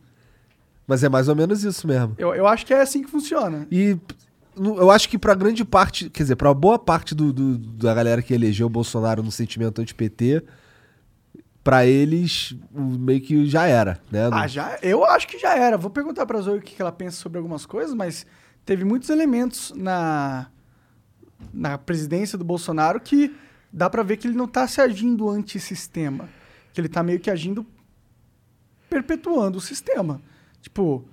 Mas 0.87 1.05
é 1.05 1.09
mais 1.09 1.29
ou 1.29 1.37
menos 1.37 1.63
isso 1.65 1.87
mesmo. 1.87 2.15
Eu, 2.19 2.35
eu 2.35 2.47
acho 2.47 2.67
que 2.67 2.75
é 2.75 2.81
assim 2.83 3.03
que 3.03 3.09
funciona. 3.11 3.67
E 3.71 3.97
eu 4.57 4.91
acho 4.91 5.09
que 5.09 5.17
pra 5.17 5.35
grande 5.35 5.65
parte, 5.65 6.11
quer 6.11 6.25
dizer, 6.25 6.37
pra 6.37 6.53
boa 6.53 6.79
parte 6.79 7.15
do, 7.15 7.33
do- 7.33 7.57
da 7.59 7.95
galera 7.95 8.21
que 8.21 8.35
elegeu 8.35 8.67
o 8.67 8.71
Bolsonaro 8.71 9.23
no 9.23 9.31
sentimento 9.31 9.81
anti-PT, 9.81 10.43
pra 11.63 11.87
eles 11.87 12.57
meio 12.73 13.21
que 13.21 13.47
já 13.47 13.67
era, 13.67 14.01
né? 14.11 14.29
Ah, 14.33 14.47
já, 14.49 14.79
eu 14.83 15.05
acho 15.05 15.29
que 15.29 15.39
já 15.39 15.57
era. 15.57 15.79
Vou 15.79 15.91
perguntar 15.91 16.27
pra 16.27 16.41
Zoe 16.41 16.59
o 16.59 16.63
que 16.63 16.81
ela 16.83 16.91
pensa 16.91 17.17
sobre 17.19 17.39
algumas 17.39 17.65
coisas, 17.65 17.95
mas 17.95 18.27
teve 18.67 18.85
muitos 18.85 19.09
elementos 19.11 19.73
na, 19.77 20.49
na 21.55 21.79
presidência 21.79 22.37
do 22.37 22.45
Bolsonaro 22.45 22.99
que 23.01 23.33
dá 23.73 23.89
pra 23.91 24.03
ver 24.03 24.17
que 24.17 24.27
ele 24.27 24.37
não 24.37 24.47
tá 24.49 24.67
se 24.67 24.81
agindo 24.81 25.29
antissistema. 25.29 26.29
Que 26.73 26.81
ele 26.81 26.89
tá 26.89 27.03
meio 27.03 27.21
que 27.21 27.31
agindo 27.31 27.67
perpetuando 28.89 29.59
o 29.59 29.61
sistema. 29.61 30.21
Tipo, 30.61 31.05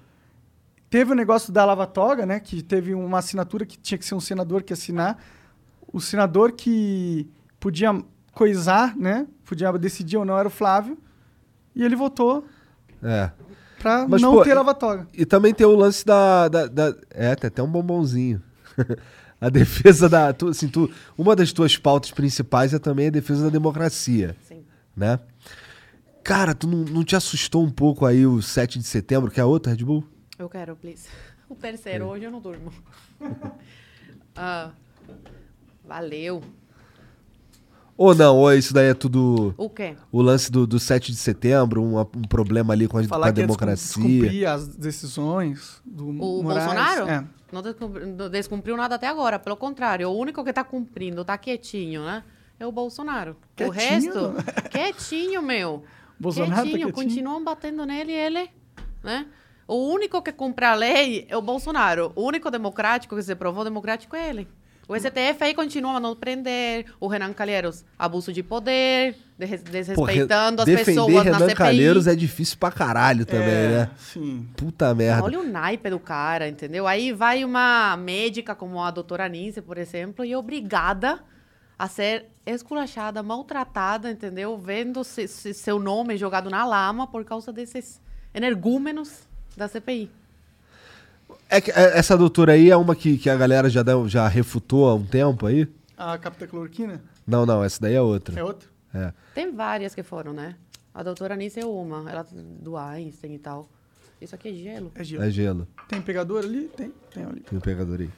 teve 0.89 1.11
o 1.11 1.15
negócio 1.15 1.51
da 1.53 1.63
Lava 1.65 1.85
Toga, 1.87 2.25
né? 2.25 2.39
Que 2.39 2.61
teve 2.61 2.93
uma 2.93 3.19
assinatura 3.19 3.65
que 3.65 3.77
tinha 3.77 3.97
que 3.97 4.05
ser 4.05 4.15
um 4.15 4.19
senador 4.19 4.63
que 4.63 4.73
assinar. 4.73 5.21
O 5.91 5.99
senador 6.01 6.51
que 6.51 7.29
podia 7.59 7.89
coisar, 8.33 8.95
né? 8.95 9.27
Podia 9.45 9.71
decidir 9.73 10.17
ou 10.17 10.25
não 10.25 10.37
era 10.37 10.47
o 10.47 10.51
Flávio. 10.51 10.97
E 11.75 11.83
ele 11.83 11.95
votou 11.95 12.45
É. 13.03 13.31
Pra 13.79 14.07
Mas, 14.07 14.21
não 14.23 14.33
pô, 14.33 14.43
ter 14.43 14.55
lava-toga. 14.55 15.07
E 15.13 15.23
também 15.23 15.53
tem 15.53 15.65
o 15.67 15.75
lance 15.75 16.03
da. 16.03 16.47
da- 16.47 16.65
da- 16.65 16.95
é, 17.11 17.35
tem 17.35 17.47
até 17.47 17.61
um 17.61 17.69
bombonzinho. 17.69 18.41
a 19.39 19.49
defesa 19.49 20.09
da. 20.09 20.33
Tu, 20.33 20.47
assim, 20.47 20.67
tu, 20.67 20.89
uma 21.17 21.35
das 21.35 21.51
tuas 21.51 21.77
pautas 21.77 22.11
principais 22.11 22.73
é 22.73 22.79
também 22.79 23.07
a 23.07 23.11
defesa 23.11 23.45
da 23.45 23.49
democracia. 23.49 24.35
Sim. 24.47 24.63
Né? 24.95 25.19
Cara, 26.23 26.53
tu 26.53 26.67
não, 26.67 26.79
não 26.79 27.03
te 27.03 27.15
assustou 27.15 27.63
um 27.63 27.69
pouco 27.69 28.05
aí 28.05 28.25
o 28.25 28.41
7 28.41 28.79
de 28.79 28.85
setembro, 28.85 29.31
que 29.31 29.39
é 29.39 29.45
outro 29.45 29.71
Red 29.71 29.83
Bull? 29.83 30.03
Eu 30.37 30.49
quero, 30.49 30.75
please. 30.75 31.07
O 31.49 31.55
terceiro, 31.55 32.07
hoje 32.07 32.25
eu 32.25 32.31
não 32.31 32.41
durmo. 32.41 32.73
Ah, 34.39 34.69
valeu. 35.83 36.43
Ou 37.97 38.13
não, 38.13 38.37
ou 38.37 38.53
isso 38.53 38.73
daí 38.73 38.89
é 38.89 38.93
tudo. 38.93 39.55
O 39.57 39.69
quê? 39.69 39.95
O 40.11 40.21
lance 40.21 40.51
do, 40.51 40.67
do 40.67 40.79
7 40.79 41.11
de 41.11 41.17
setembro, 41.17 41.81
um, 41.81 41.99
um 41.99 42.05
problema 42.29 42.73
ali 42.73 42.87
com 42.87 42.97
a, 42.97 43.01
com 43.01 43.05
a 43.05 43.09
Falar 43.09 43.33
que 43.33 43.39
ia 43.39 43.45
democracia. 43.47 44.03
descumprir 44.03 44.47
as 44.47 44.67
decisões 44.67 45.81
do 45.83 46.07
O 46.09 46.43
Moraes. 46.43 46.65
Bolsonaro? 46.65 47.09
É. 47.09 47.23
Não 47.51 47.61
descumpri- 47.61 48.05
não 48.05 48.29
descumpriu 48.29 48.77
nada 48.77 48.95
até 48.95 49.07
agora. 49.07 49.39
Pelo 49.39 49.57
contrário, 49.57 50.07
o 50.09 50.15
único 50.17 50.43
que 50.43 50.53
tá 50.53 50.63
cumprindo, 50.63 51.25
tá 51.25 51.37
quietinho, 51.37 52.03
né? 52.05 52.23
É 52.59 52.67
o 52.67 52.71
Bolsonaro. 52.71 53.31
O 53.31 53.55
Quietinho? 53.55 53.73
resto, 53.73 54.33
quietinho, 54.69 55.41
meu. 55.41 55.83
Bolsonaro 56.19 56.51
tá 56.55 56.61
quietinho, 56.63 56.87
quietinho? 56.87 56.93
continuam 56.93 57.43
batendo 57.43 57.85
nele 57.85 58.11
ele, 58.11 58.49
né? 59.03 59.25
O 59.67 59.75
único 59.91 60.21
que 60.21 60.31
cumpre 60.31 60.65
a 60.65 60.73
lei 60.73 61.25
é 61.29 61.35
o 61.37 61.41
Bolsonaro. 61.41 62.11
O 62.15 62.23
único 62.25 62.49
democrático 62.49 63.15
que 63.15 63.21
se 63.23 63.35
provou 63.35 63.63
democrático 63.63 64.15
é 64.15 64.29
ele. 64.29 64.47
O 64.87 64.95
STF 64.97 65.43
aí 65.43 65.53
continua 65.53 65.97
a 65.97 65.99
não 65.99 66.15
prender, 66.15 66.85
o 66.99 67.07
Renan 67.07 67.33
Calheiros, 67.33 67.83
abuso 67.99 68.31
de 68.31 68.41
poder, 68.41 69.17
des- 69.37 69.61
Pô, 69.61 69.69
desrespeitando 69.69 70.63
re- 70.63 70.71
as 70.71 70.77
defender 70.77 70.85
pessoas 70.85 71.13
na 71.15 71.21
Renan 71.23 71.39
CPI. 71.39 71.55
Calheiros 71.55 72.07
é 72.07 72.15
difícil 72.15 72.57
pra 72.57 72.71
caralho 72.71 73.25
também, 73.25 73.49
É, 73.49 73.67
né? 73.69 73.89
Sim. 73.97 74.47
Puta 74.55 74.95
merda. 74.95 75.23
Olha 75.25 75.39
o 75.41 75.43
naipe 75.43 75.89
do 75.89 75.99
cara, 75.99 76.47
entendeu? 76.47 76.87
Aí 76.87 77.11
vai 77.11 77.43
uma 77.43 77.97
médica 77.97 78.55
como 78.55 78.81
a 78.81 78.89
doutora 78.89 79.27
Nícia, 79.27 79.61
por 79.61 79.77
exemplo, 79.77 80.23
e 80.23 80.31
é 80.31 80.37
obrigada 80.37 81.19
a 81.77 81.87
ser 81.89 82.27
esculachada, 82.45 83.21
maltratada, 83.21 84.09
entendeu? 84.09 84.57
Vendo 84.57 85.03
se- 85.03 85.27
se- 85.27 85.53
seu 85.53 85.79
nome 85.79 86.15
jogado 86.15 86.49
na 86.49 86.63
lama 86.65 87.05
por 87.07 87.25
causa 87.25 87.51
desses 87.51 87.99
energúmenos 88.33 89.27
da 89.57 89.67
CPI. 89.67 90.09
É 91.49 91.61
que 91.61 91.71
é, 91.71 91.97
essa 91.97 92.17
doutora 92.17 92.53
aí 92.53 92.69
é 92.69 92.75
uma 92.77 92.95
que, 92.95 93.17
que 93.17 93.29
a 93.29 93.35
galera 93.35 93.69
já, 93.69 93.81
deu- 93.83 94.07
já 94.07 94.27
refutou 94.27 94.87
há 94.89 94.95
um 94.95 95.05
tempo 95.05 95.45
aí? 95.45 95.67
A 95.97 96.17
capitacloroquina 96.17 97.01
Não, 97.25 97.45
não, 97.45 97.63
essa 97.63 97.79
daí 97.81 97.93
é 97.95 98.01
outra. 98.01 98.37
é 98.39 98.43
outra? 98.43 98.67
É. 98.93 99.13
Tem 99.33 99.51
várias 99.53 99.95
que 99.95 100.03
foram, 100.03 100.33
né? 100.33 100.55
A 100.93 101.03
doutora 101.03 101.35
Nícia 101.35 101.61
é 101.61 101.65
uma, 101.65 102.09
ela 102.09 102.25
do 102.31 102.75
Einstein 102.75 103.35
e 103.35 103.39
tal. 103.39 103.67
Isso 104.19 104.33
aqui 104.33 104.49
é 104.49 104.53
gelo. 104.53 104.91
É 104.95 105.03
gelo. 105.03 105.23
É 105.23 105.29
gelo. 105.29 105.67
Tem 105.87 106.01
pegador 106.01 106.43
ali? 106.43 106.69
Tem, 106.75 106.91
tem 107.13 107.23
ali. 107.23 107.41
Tem 107.41 107.57
um 107.57 107.61
pegador 107.61 107.99
aí. 108.01 108.09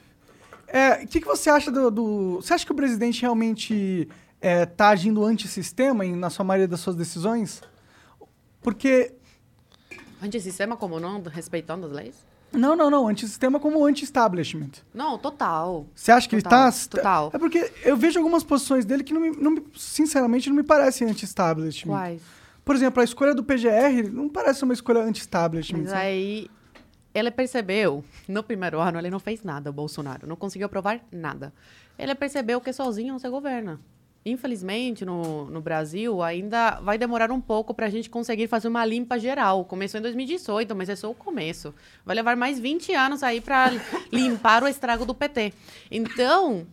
É, 0.66 1.04
o 1.04 1.06
que, 1.06 1.20
que 1.20 1.26
você 1.26 1.50
acha 1.50 1.70
do, 1.70 1.90
do- 1.90 2.36
Você 2.36 2.54
acha 2.54 2.64
que 2.64 2.72
o 2.72 2.74
presidente 2.74 3.20
realmente 3.22 4.08
é, 4.40 4.64
tá 4.64 4.88
agindo 4.88 5.22
antissistema 5.24 6.04
em, 6.06 6.16
na 6.16 6.30
sua 6.30 6.44
maioria 6.44 6.68
das 6.68 6.80
suas 6.80 6.96
decisões? 6.96 7.60
Porque. 8.62 9.12
Antissistema 10.22 10.76
como 10.76 10.98
não 11.00 11.22
respeitando 11.22 11.86
as 11.86 11.92
leis? 11.92 12.14
Não, 12.52 12.74
não, 12.74 12.90
não. 12.90 13.06
Antissistema 13.08 13.60
como 13.60 13.84
anti-establishment. 13.84 14.70
Não, 14.92 15.16
total. 15.18 15.86
Você 15.94 16.10
acha 16.10 16.28
que 16.28 16.36
Total, 16.42 16.68
ele 16.68 16.72
tá. 16.72 16.88
total. 16.96 17.30
É 17.32 17.38
porque 17.38 17.72
eu 17.84 17.96
vejo 17.96 18.18
algumas 18.18 18.42
posições 18.42 18.84
dele 18.84 19.04
que, 19.04 19.14
não 19.14 19.20
me, 19.20 19.30
não 19.30 19.50
me- 19.52 19.62
sinceramente, 19.76 20.48
não 20.48 20.56
me 20.56 20.62
parecem 20.62 21.08
anti-establishment. 21.08 21.92
Quais? 21.94 22.22
Por 22.64 22.74
exemplo, 22.74 23.00
a 23.00 23.04
escolha 23.04 23.34
do 23.34 23.42
PGR 23.44 24.10
não 24.12 24.28
parece 24.28 24.62
uma 24.64 24.72
escolha 24.74 25.00
anti-establishment. 25.00 25.80
Mas 25.82 25.90
sabe? 25.90 26.02
aí 26.02 26.50
ele 27.14 27.30
percebeu, 27.30 28.04
no 28.28 28.42
primeiro 28.42 28.78
ano 28.80 28.98
ele 28.98 29.10
não 29.10 29.18
fez 29.18 29.42
nada, 29.42 29.70
o 29.70 29.72
Bolsonaro, 29.72 30.26
não 30.26 30.36
conseguiu 30.36 30.66
aprovar 30.66 31.00
nada. 31.10 31.52
Ele 31.98 32.14
percebeu 32.14 32.60
que 32.60 32.72
sozinho 32.72 33.12
não 33.12 33.18
se 33.18 33.28
governa. 33.28 33.80
Infelizmente, 34.24 35.04
no, 35.04 35.46
no 35.46 35.60
Brasil, 35.60 36.22
ainda 36.22 36.78
vai 36.80 36.98
demorar 36.98 37.30
um 37.30 37.40
pouco 37.40 37.72
para 37.72 37.86
a 37.86 37.90
gente 37.90 38.10
conseguir 38.10 38.46
fazer 38.48 38.68
uma 38.68 38.84
limpa 38.84 39.18
geral. 39.18 39.64
Começou 39.64 39.98
em 39.98 40.02
2018, 40.02 40.74
mas 40.76 40.88
é 40.88 40.96
só 40.96 41.10
o 41.10 41.14
começo. 41.14 41.74
Vai 42.04 42.14
levar 42.16 42.36
mais 42.36 42.58
20 42.58 42.92
anos 42.92 43.22
aí 43.22 43.40
para 43.40 43.70
limpar 44.12 44.62
o 44.62 44.68
estrago 44.68 45.04
do 45.06 45.14
PT. 45.14 45.52
Então, 45.90 46.66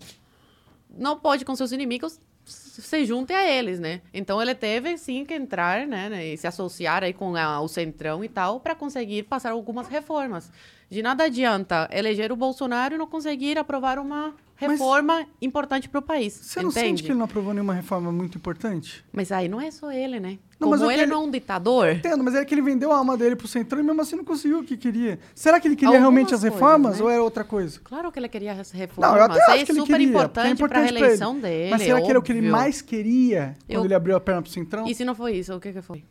não 0.90 1.18
pode 1.20 1.46
com 1.46 1.56
seus 1.56 1.72
inimigos 1.72 2.20
se 2.46 3.06
junte 3.06 3.34
a 3.34 3.46
eles, 3.46 3.80
né? 3.80 4.02
Então 4.14 4.42
ele 4.42 4.56
teve 4.56 4.98
sim 4.98 5.26
que 5.26 5.34
entrar, 5.34 5.86
né, 5.86 6.08
né, 6.10 6.26
e 6.28 6.38
se 6.38 6.48
associar 6.48 7.04
aí 7.04 7.12
com 7.12 7.36
a- 7.36 7.60
o 7.60 7.68
centrão 7.68 8.24
e 8.24 8.30
tal 8.30 8.60
para 8.60 8.74
conseguir 8.76 9.24
passar 9.24 9.52
algumas 9.52 9.88
reformas. 9.88 10.50
De 10.90 11.02
nada 11.02 11.26
adianta 11.26 11.90
eleger 11.92 12.32
o 12.32 12.36
Bolsonaro 12.38 12.96
e 12.96 12.98
não 12.98 13.08
conseguir 13.08 13.58
aprovar 13.58 14.00
uma 14.00 14.34
reforma 14.58 15.26
importante 15.42 15.88
para 15.88 16.00
o 16.00 16.02
país. 16.02 16.34
Você 16.34 16.62
não 16.62 16.70
entende? 16.70 16.88
sente 16.88 17.04
que 17.04 17.10
ele 17.12 17.18
não 17.18 17.26
aprovou 17.26 17.54
nenhuma 17.54 17.74
reforma 17.74 18.12
muito 18.12 18.38
importante? 18.38 19.06
Mas 19.14 19.32
aí 19.32 19.48
não 19.48 19.62
é 19.62 19.70
só 19.72 19.92
ele, 19.92 20.20
né? 20.20 20.38
Não, 20.60 20.70
mas 20.70 20.80
Como 20.80 20.90
eu 20.90 20.96
ele 20.96 21.02
quero- 21.04 21.12
não 21.16 21.22
é 21.24 21.28
um 21.28 21.30
ditador, 21.32 21.90
Entendo, 21.92 22.24
mas 22.24 22.34
é 22.34 22.44
que 22.44 22.52
ele 22.54 22.64
vendeu 22.64 22.92
a 22.92 22.98
alma 22.98 23.16
dele 23.16 23.36
pro 23.36 23.48
Centrão 23.48 23.80
e 23.80 23.84
mesmo 23.84 24.02
assim 24.02 24.16
não 24.16 24.24
conseguiu 24.24 24.60
o 24.60 24.64
que 24.64 24.76
queria. 24.76 25.20
Será 25.36 25.60
que 25.60 25.68
ele 25.68 25.76
queria 25.76 25.90
Algumas 25.90 26.02
realmente 26.02 26.34
as 26.34 26.40
coisas, 26.42 26.54
reformas 26.54 26.98
né? 26.98 27.04
ou 27.04 27.10
era 27.12 27.22
outra 27.22 27.44
coisa? 27.44 27.80
claro 27.84 28.12
que 28.12 28.18
ele 28.18 28.28
queria 28.28 28.54
as 28.54 28.74
Não, 28.74 28.80
reformas. 28.80 29.16
eu 29.20 29.24
até 29.26 29.34
acho 29.44 29.52
é 29.62 29.66
que 29.66 29.72
ele 29.72 29.80
super 29.82 29.92
queria. 29.94 30.08
é 30.08 30.10
importante 30.10 30.58
para 30.68 30.80
a 30.80 30.82
reeleição 30.82 31.34
ele. 31.34 31.42
dele. 31.42 31.70
Mas 31.70 31.82
será 31.84 32.02
que 32.02 32.10
era 32.10 32.18
o 32.18 32.22
que 32.24 32.32
ele 32.32 32.40
óbvio. 32.40 32.52
mais 32.54 32.82
queria 32.82 33.56
quando 33.68 33.76
Eu- 33.80 33.86
ele 33.86 33.94
abriu 33.94 34.16
a 34.16 34.20
perna 34.20 34.42
pro 34.42 34.50
Centrão? 34.52 34.88
E 34.88 34.96
se 34.96 35.06
não 35.06 35.14
foi 35.14 35.34
isso, 35.36 35.54
o 35.56 35.60
que 35.60 35.72
que 35.72 35.82
foi? 35.84 36.04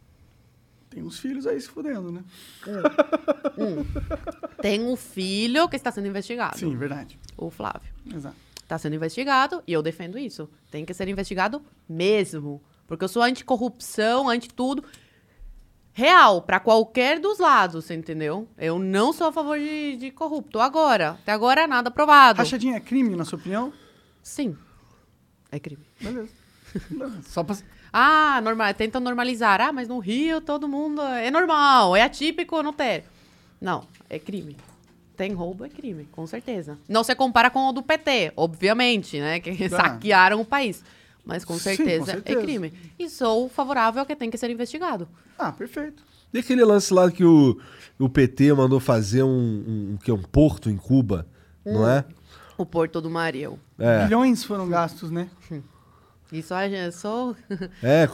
Tem 0.96 1.04
uns 1.04 1.18
filhos 1.18 1.46
aí 1.46 1.60
se 1.60 1.68
fudendo, 1.68 2.10
né? 2.10 2.24
Tem 4.62 4.82
um 4.82 4.96
filho 4.96 5.68
que 5.68 5.76
está 5.76 5.92
sendo 5.92 6.08
investigado, 6.08 6.56
Sim, 6.56 6.74
verdade. 6.74 7.18
o 7.36 7.50
Flávio. 7.50 7.92
Exato. 8.14 8.34
Está 8.62 8.78
sendo 8.78 8.96
investigado 8.96 9.62
e 9.66 9.74
eu 9.74 9.82
defendo 9.82 10.16
isso. 10.18 10.48
Tem 10.70 10.86
que 10.86 10.94
ser 10.94 11.06
investigado 11.06 11.62
mesmo. 11.86 12.62
Porque 12.86 13.04
eu 13.04 13.08
sou 13.08 13.22
anticorrupção, 13.22 14.26
anti 14.26 14.48
tudo. 14.48 14.82
Real, 15.92 16.40
para 16.40 16.58
qualquer 16.60 17.20
dos 17.20 17.38
lados, 17.38 17.90
entendeu? 17.90 18.48
Eu 18.56 18.78
não 18.78 19.12
sou 19.12 19.26
a 19.26 19.32
favor 19.32 19.58
de, 19.58 19.96
de 19.98 20.10
corrupto. 20.10 20.60
Agora, 20.60 21.10
até 21.10 21.32
agora 21.32 21.66
nada 21.66 21.90
provado. 21.90 22.38
Rachadinha 22.38 22.76
é 22.76 22.80
crime, 22.80 23.14
na 23.14 23.26
sua 23.26 23.38
opinião? 23.38 23.70
Sim. 24.22 24.56
É 25.52 25.58
crime. 25.60 25.84
Beleza. 26.00 26.32
Só 27.26 27.44
pra... 27.44 27.54
Ah, 27.98 28.42
normal, 28.42 28.74
tentam 28.74 29.00
normalizar. 29.00 29.58
Ah, 29.58 29.72
mas 29.72 29.88
no 29.88 29.98
Rio 29.98 30.42
todo 30.42 30.68
mundo 30.68 31.00
é 31.00 31.30
normal, 31.30 31.96
é 31.96 32.02
atípico, 32.02 32.62
não 32.62 32.70
tem. 32.70 33.02
Não, 33.58 33.84
é 34.10 34.18
crime. 34.18 34.54
Tem 35.16 35.32
roubo, 35.32 35.64
é 35.64 35.70
crime, 35.70 36.06
com 36.12 36.26
certeza. 36.26 36.76
Não 36.86 37.02
se 37.02 37.14
compara 37.14 37.48
com 37.48 37.70
o 37.70 37.72
do 37.72 37.82
PT, 37.82 38.34
obviamente, 38.36 39.18
né? 39.18 39.40
Que 39.40 39.66
Tá. 39.70 39.76
saquearam 39.96 40.42
o 40.42 40.44
país. 40.44 40.84
Mas 41.24 41.42
com 41.42 41.54
Sim, 41.54 41.70
com 41.70 41.76
certeza, 41.76 42.04
certeza. 42.12 42.38
é 42.38 42.42
crime. 42.42 42.72
E 42.98 43.08
sou 43.08 43.48
favorável 43.48 44.02
a 44.02 44.04
que 44.04 44.14
tem 44.14 44.30
que 44.30 44.36
ser 44.36 44.50
investigado. 44.50 45.08
Ah, 45.38 45.50
perfeito. 45.50 46.02
E 46.34 46.38
aquele 46.38 46.64
lance 46.66 46.92
lá 46.92 47.10
que 47.10 47.24
o, 47.24 47.58
o 47.98 48.10
PT 48.10 48.52
mandou 48.52 48.78
fazer 48.78 49.22
um, 49.22 49.28
um, 49.28 49.92
um, 49.92 49.96
que 49.96 50.10
é 50.10 50.14
um 50.14 50.22
porto 50.22 50.68
em 50.68 50.76
Cuba, 50.76 51.26
não 51.64 51.88
é? 51.88 52.04
O 52.58 52.66
Porto 52.66 53.00
do 53.00 53.08
Mariel. 53.08 53.58
É. 53.78 54.04
Bilhões 54.04 54.44
foram 54.44 54.68
gastos, 54.68 55.10
né? 55.10 55.30
Isso 56.32 56.52
a 56.54 56.68
gente, 56.68 56.92
sou... 56.94 57.36
É, 57.82 58.08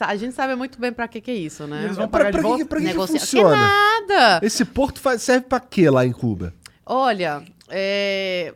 a, 0.00 0.06
a 0.08 0.16
gente 0.16 0.34
sabe 0.34 0.54
muito 0.54 0.78
bem 0.78 0.92
pra 0.92 1.08
que 1.08 1.20
que 1.20 1.30
é 1.30 1.34
isso, 1.34 1.66
né? 1.66 1.84
Eles 1.84 1.96
vão 1.96 2.08
pra, 2.08 2.24
pagar 2.26 2.30
de 2.32 2.42
pra 2.42 2.56
que, 2.56 2.64
pra 2.64 2.80
que, 2.80 2.86
que 2.88 2.94
funciona? 2.94 3.56
Que 3.56 3.62
nada! 4.08 4.40
Esse 4.46 4.64
porto 4.64 5.00
faz- 5.00 5.22
serve 5.22 5.46
pra 5.46 5.60
quê 5.60 5.88
lá 5.88 6.04
em 6.04 6.12
Cuba? 6.12 6.52
Olha, 6.84 7.42
é, 7.70 8.52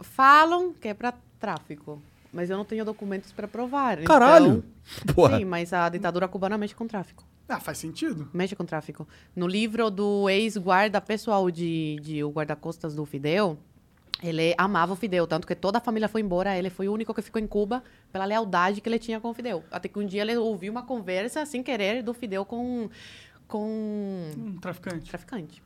falam 0.00 0.72
que 0.72 0.88
é 0.88 0.94
para 0.94 1.14
tráfico, 1.38 2.02
mas 2.32 2.50
eu 2.50 2.56
não 2.56 2.64
tenho 2.64 2.84
documentos 2.84 3.32
para 3.32 3.46
provar. 3.46 3.98
Caralho! 3.98 4.64
Então, 5.02 5.14
Porra. 5.14 5.38
sim, 5.38 5.44
mas 5.44 5.72
a 5.72 5.88
ditadura 5.88 6.26
cubana 6.26 6.58
mexe 6.58 6.74
com 6.74 6.86
tráfico. 6.86 7.24
Ah, 7.48 7.58
faz 7.60 7.78
sentido. 7.78 8.28
Mexe 8.32 8.54
com 8.54 8.64
tráfico. 8.64 9.06
No 9.34 9.46
livro 9.46 9.90
do 9.90 10.28
ex-guarda 10.28 11.00
pessoal 11.00 11.50
de, 11.50 11.98
de 12.00 12.22
o 12.22 12.30
guarda-costas 12.30 12.94
do 12.94 13.04
Fidel, 13.04 13.58
ele 14.22 14.54
amava 14.58 14.92
o 14.92 14.96
Fidel, 14.96 15.26
tanto 15.26 15.46
que 15.46 15.54
toda 15.54 15.78
a 15.78 15.80
família 15.80 16.08
foi 16.08 16.20
embora, 16.20 16.56
ele 16.56 16.70
foi 16.70 16.88
o 16.88 16.92
único 16.92 17.14
que 17.14 17.22
ficou 17.22 17.40
em 17.40 17.46
Cuba 17.46 17.82
pela 18.12 18.24
lealdade 18.24 18.80
que 18.80 18.88
ele 18.88 18.98
tinha 18.98 19.20
com 19.20 19.30
o 19.30 19.34
Fidel. 19.34 19.64
Até 19.70 19.88
que 19.88 19.98
um 19.98 20.06
dia 20.06 20.22
ele 20.22 20.36
ouviu 20.36 20.70
uma 20.70 20.82
conversa, 20.82 21.46
sem 21.46 21.62
querer, 21.62 22.02
do 22.02 22.12
Fidel 22.12 22.44
com, 22.44 22.90
com 23.48 24.30
Um 24.36 24.58
traficante. 24.60 25.08
traficante. 25.08 25.62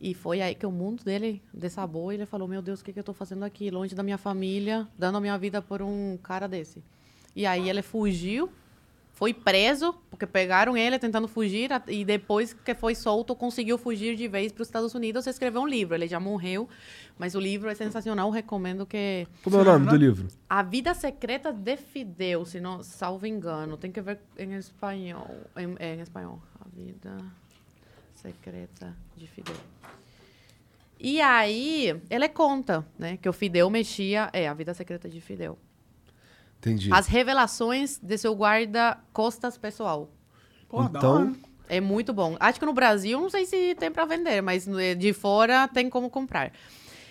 E 0.00 0.12
foi 0.12 0.42
aí 0.42 0.54
que 0.54 0.66
o 0.66 0.70
mundo 0.70 1.02
dele 1.02 1.42
desabou 1.54 2.12
e 2.12 2.16
ele 2.16 2.26
falou: 2.26 2.46
Meu 2.46 2.60
Deus, 2.60 2.80
o 2.80 2.84
que, 2.84 2.92
que 2.92 2.98
eu 2.98 3.04
tô 3.04 3.14
fazendo 3.14 3.44
aqui, 3.44 3.70
longe 3.70 3.94
da 3.94 4.02
minha 4.02 4.18
família, 4.18 4.86
dando 4.98 5.16
a 5.16 5.20
minha 5.20 5.38
vida 5.38 5.62
por 5.62 5.80
um 5.80 6.18
cara 6.22 6.46
desse? 6.46 6.82
E 7.34 7.46
aí 7.46 7.68
ele 7.70 7.80
fugiu, 7.82 8.50
foi 9.16 9.32
preso, 9.32 9.94
porque 10.10 10.26
pegaram 10.26 10.76
ele 10.76 10.98
tentando 10.98 11.26
fugir, 11.26 11.70
e 11.88 12.04
depois 12.04 12.52
que 12.52 12.74
foi 12.74 12.94
solto, 12.94 13.34
conseguiu 13.34 13.78
fugir 13.78 14.14
de 14.14 14.28
vez 14.28 14.52
para 14.52 14.60
os 14.60 14.68
Estados 14.68 14.94
Unidos 14.94 15.26
e 15.26 15.30
escreveu 15.30 15.62
um 15.62 15.66
livro. 15.66 15.94
Ele 15.94 16.06
já 16.06 16.20
morreu, 16.20 16.68
mas 17.18 17.34
o 17.34 17.40
livro 17.40 17.70
é 17.70 17.74
sensacional, 17.74 18.28
recomendo 18.30 18.84
que. 18.84 19.26
Como 19.42 19.56
é 19.56 19.60
o 19.60 19.64
nome 19.64 19.86
do 19.86 19.96
livro? 19.96 20.28
A 20.50 20.62
Vida 20.62 20.92
Secreta 20.92 21.50
de 21.50 21.78
Fidel, 21.78 22.44
se 22.44 22.60
não 22.60 22.82
salvo 22.82 23.26
engano. 23.26 23.78
Tem 23.78 23.90
que 23.90 24.02
ver 24.02 24.20
em 24.38 24.52
espanhol. 24.52 25.34
Em, 25.56 25.74
é, 25.78 25.94
em 25.94 26.00
espanhol. 26.00 26.38
A 26.60 26.68
Vida 26.68 27.16
Secreta 28.16 28.94
de 29.16 29.26
Fidel. 29.26 29.56
E 31.00 31.22
aí, 31.22 31.98
ele 32.10 32.28
conta, 32.28 32.86
né, 32.98 33.16
que 33.16 33.28
o 33.28 33.32
Fidel 33.32 33.70
mexia... 33.70 34.28
É, 34.30 34.46
A 34.46 34.52
Vida 34.52 34.74
Secreta 34.74 35.08
de 35.08 35.22
Fidel. 35.22 35.58
Entendi. 36.58 36.90
As 36.92 37.06
revelações 37.06 37.98
de 38.02 38.16
seu 38.18 38.34
guarda-costas 38.34 39.56
pessoal. 39.58 40.10
Pô, 40.68 40.82
Então-. 40.82 41.34
É 41.68 41.80
muito 41.80 42.12
bom. 42.12 42.36
Acho 42.38 42.60
que 42.60 42.66
no 42.66 42.72
Brasil, 42.72 43.20
não 43.20 43.28
sei 43.28 43.44
se 43.44 43.74
tem 43.74 43.90
para 43.90 44.04
vender, 44.04 44.40
mas 44.40 44.68
no- 44.68 44.78
de 44.94 45.12
fora 45.12 45.66
tem 45.66 45.90
como 45.90 46.08
comprar. 46.08 46.52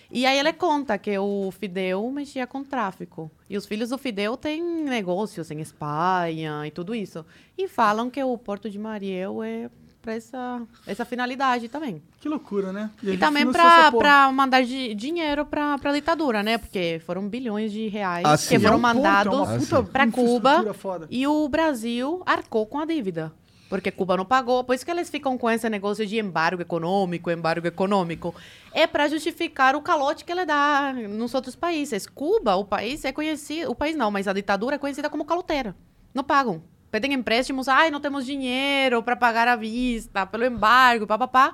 E 0.09 0.25
aí 0.25 0.39
ele 0.39 0.53
conta 0.53 0.97
que 0.97 1.17
o 1.17 1.51
Fidel 1.51 2.09
mexia 2.09 2.47
com 2.47 2.63
tráfico. 2.63 3.29
E 3.49 3.57
os 3.57 3.65
filhos 3.65 3.89
do 3.89 3.97
Fidel 3.97 4.37
têm 4.37 4.63
negócios 4.63 5.51
em 5.51 5.59
Espanha 5.59 6.65
e 6.65 6.71
tudo 6.71 6.95
isso. 6.95 7.25
E 7.57 7.67
falam 7.67 8.09
que 8.09 8.23
o 8.23 8.37
Porto 8.37 8.69
de 8.69 8.79
Mariel 8.79 9.43
é 9.43 9.69
para 10.05 10.13
essa, 10.13 10.61
essa 10.85 11.03
finalidade 11.03 11.67
também. 11.67 11.99
Que 12.21 12.29
loucura, 12.29 12.71
né? 12.71 12.91
E, 13.01 13.09
ele 13.09 13.17
também 13.17 13.43
para 13.51 14.31
mandar 14.31 14.63
di- 14.63 14.93
dinheiro 14.93 15.45
para 15.47 15.73
a 15.83 15.91
ditadura, 15.91 16.43
né? 16.43 16.59
Porque 16.59 17.01
foram 17.03 17.27
bilhões 17.27 17.71
de 17.71 17.87
reais 17.87 18.23
Ah, 18.23 18.37
que 18.37 18.43
sim. 18.43 18.55
É 18.55 18.59
foram 18.59 18.75
um 18.75 18.79
é 18.79 18.81
mandados 18.81 19.63
sim. 19.65 19.83
para 19.91 20.09
Cuba 20.11 20.73
Foda. 20.75 21.07
e 21.09 21.25
o 21.25 21.49
Brasil 21.49 22.21
arcou 22.25 22.67
com 22.67 22.77
a 22.79 22.85
dívida. 22.85 23.33
Porque 23.67 23.89
Cuba 23.89 24.15
não 24.15 24.25
pagou, 24.25 24.63
por 24.63 24.75
isso 24.75 24.85
que 24.85 24.91
eles 24.91 25.09
ficam 25.09 25.35
com 25.39 25.49
esse 25.49 25.67
negócio 25.67 26.05
de 26.05 26.19
embargo 26.19 26.61
econômico, 26.61 27.31
embargo 27.31 27.65
econômico. 27.65 28.33
É 28.71 28.85
para 28.85 29.07
justificar 29.07 29.75
o 29.75 29.81
calote 29.81 30.23
que 30.23 30.31
ele 30.31 30.45
dá 30.45 30.93
nos 31.09 31.33
outros 31.33 31.55
países. 31.55 32.05
Cuba, 32.05 32.55
o 32.57 32.63
país 32.63 33.03
é 33.03 33.11
conhecido, 33.11 33.71
o 33.71 33.75
país 33.75 33.95
não, 33.95 34.11
mas 34.11 34.27
a 34.27 34.33
ditadura 34.33 34.75
é 34.75 34.77
conhecida 34.77 35.09
como 35.09 35.25
caloteira. 35.25 35.75
Não 36.13 36.23
pagam. 36.23 36.61
Pedem 36.95 37.11
empréstimos, 37.11 37.67
ai, 37.67 37.91
não 37.91 37.99
temos 37.99 38.25
dinheiro 38.25 39.03
para 39.03 39.17
pagar 39.17 39.49
à 39.49 39.57
vista, 39.57 40.25
pelo 40.25 40.45
embargo, 40.45 41.05
papapá. 41.05 41.53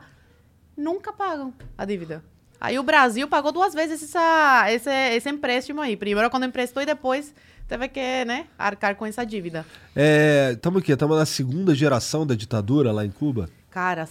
Nunca 0.77 1.11
pagam 1.11 1.51
a 1.75 1.83
dívida. 1.83 2.23
Aí 2.59 2.77
o 2.77 2.83
Brasil 2.83 3.27
pagou 3.27 3.51
duas 3.51 3.73
vezes 3.73 4.03
essa, 4.03 4.71
esse, 4.71 4.91
esse 5.15 5.27
empréstimo 5.31 5.81
aí. 5.81 5.97
Primeiro 5.97 6.29
quando 6.29 6.45
emprestou 6.45 6.83
e 6.83 6.85
depois 6.85 7.33
teve 7.67 7.87
que, 7.87 8.23
né, 8.23 8.45
arcar 8.55 8.95
com 8.95 9.03
essa 9.03 9.25
dívida. 9.25 9.65
É, 9.95 10.55
tamo 10.61 10.77
aqui, 10.77 10.91
estamos 10.91 11.17
na 11.17 11.25
segunda 11.25 11.73
geração 11.73 12.23
da 12.23 12.35
ditadura 12.35 12.91
lá 12.91 13.03
em 13.03 13.09
Cuba. 13.09 13.49
Cara, 13.71 14.07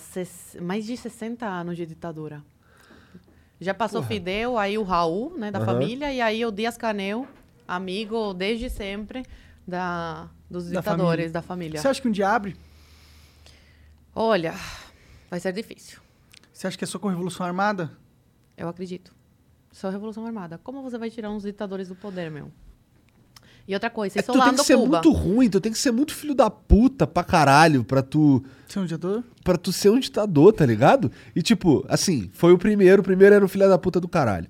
mais 0.61 0.85
de 0.85 0.97
60 0.97 1.47
anos 1.47 1.77
de 1.77 1.87
ditadura. 1.87 2.43
Já 3.61 3.73
passou 3.73 4.03
Fidel, 4.03 4.59
aí 4.59 4.77
o 4.77 4.83
Raul, 4.83 5.33
né, 5.39 5.53
da 5.53 5.61
Aham. 5.61 5.67
família, 5.67 6.13
e 6.13 6.21
aí 6.21 6.45
o 6.45 6.51
Dias 6.51 6.77
Canel, 6.77 7.25
amigo 7.69 8.35
desde 8.35 8.69
sempre 8.69 9.25
da, 9.65 10.29
dos 10.51 10.65
Da 10.71 10.81
ditadores 10.81 11.07
família. 11.11 11.31
da 11.31 11.43
família. 11.43 11.81
Você 11.81 11.89
acha 11.89 12.03
que 12.03 12.09
um 12.09 12.13
dia 12.13 12.29
abre? 12.29 12.57
Olha, 14.15 14.55
vai 15.31 15.39
ser 15.41 15.53
difícil. 15.53 16.01
Você 16.53 16.67
acha 16.67 16.77
que 16.77 16.85
é 16.85 16.87
só 16.87 16.99
com 16.99 17.09
Revolução 17.09 17.47
Armada? 17.47 17.91
Eu 18.57 18.69
acredito. 18.69 19.15
Só 19.71 19.89
Revolução 19.89 20.27
Armada. 20.27 20.59
Como 20.59 20.83
você 20.83 20.99
vai 20.99 21.09
tirar 21.11 21.31
uns 21.31 21.45
ditadores 21.45 21.89
do 21.89 21.95
poder, 21.95 22.31
meu? 22.31 22.51
E 23.69 23.75
outra 23.75 23.89
coisa, 23.91 24.19
É 24.19 24.23
que 24.23 24.33
tu 24.33 24.41
tem 24.43 24.55
que 24.55 24.65
ser 24.65 24.77
Cuba. 24.77 24.89
muito 24.89 25.13
ruim, 25.13 25.49
tu 25.49 25.61
tem 25.61 25.71
que 25.71 25.79
ser 25.79 25.93
muito 25.93 26.13
filho 26.15 26.35
da 26.35 26.51
puta 26.51 27.07
pra 27.07 27.23
caralho 27.23 27.85
pra 27.85 28.03
tu, 28.03 28.43
Você 28.67 28.79
é 28.79 28.83
um 28.83 28.85
ditador? 28.87 29.23
pra 29.45 29.57
tu 29.57 29.73
ser 29.73 29.91
um 29.91 29.99
ditador, 30.01 30.53
tá 30.53 30.67
ligado? 30.67 31.11
E 31.37 31.41
tipo, 31.43 31.85
assim, 31.89 32.29
foi 32.33 32.53
o 32.53 32.59
primeiro, 32.59 33.01
o 33.01 33.05
primeiro 33.05 33.35
era 33.35 33.45
o 33.45 33.49
filho 33.49 33.69
da 33.69 33.79
puta 33.79 34.01
do 34.01 34.09
caralho. 34.09 34.49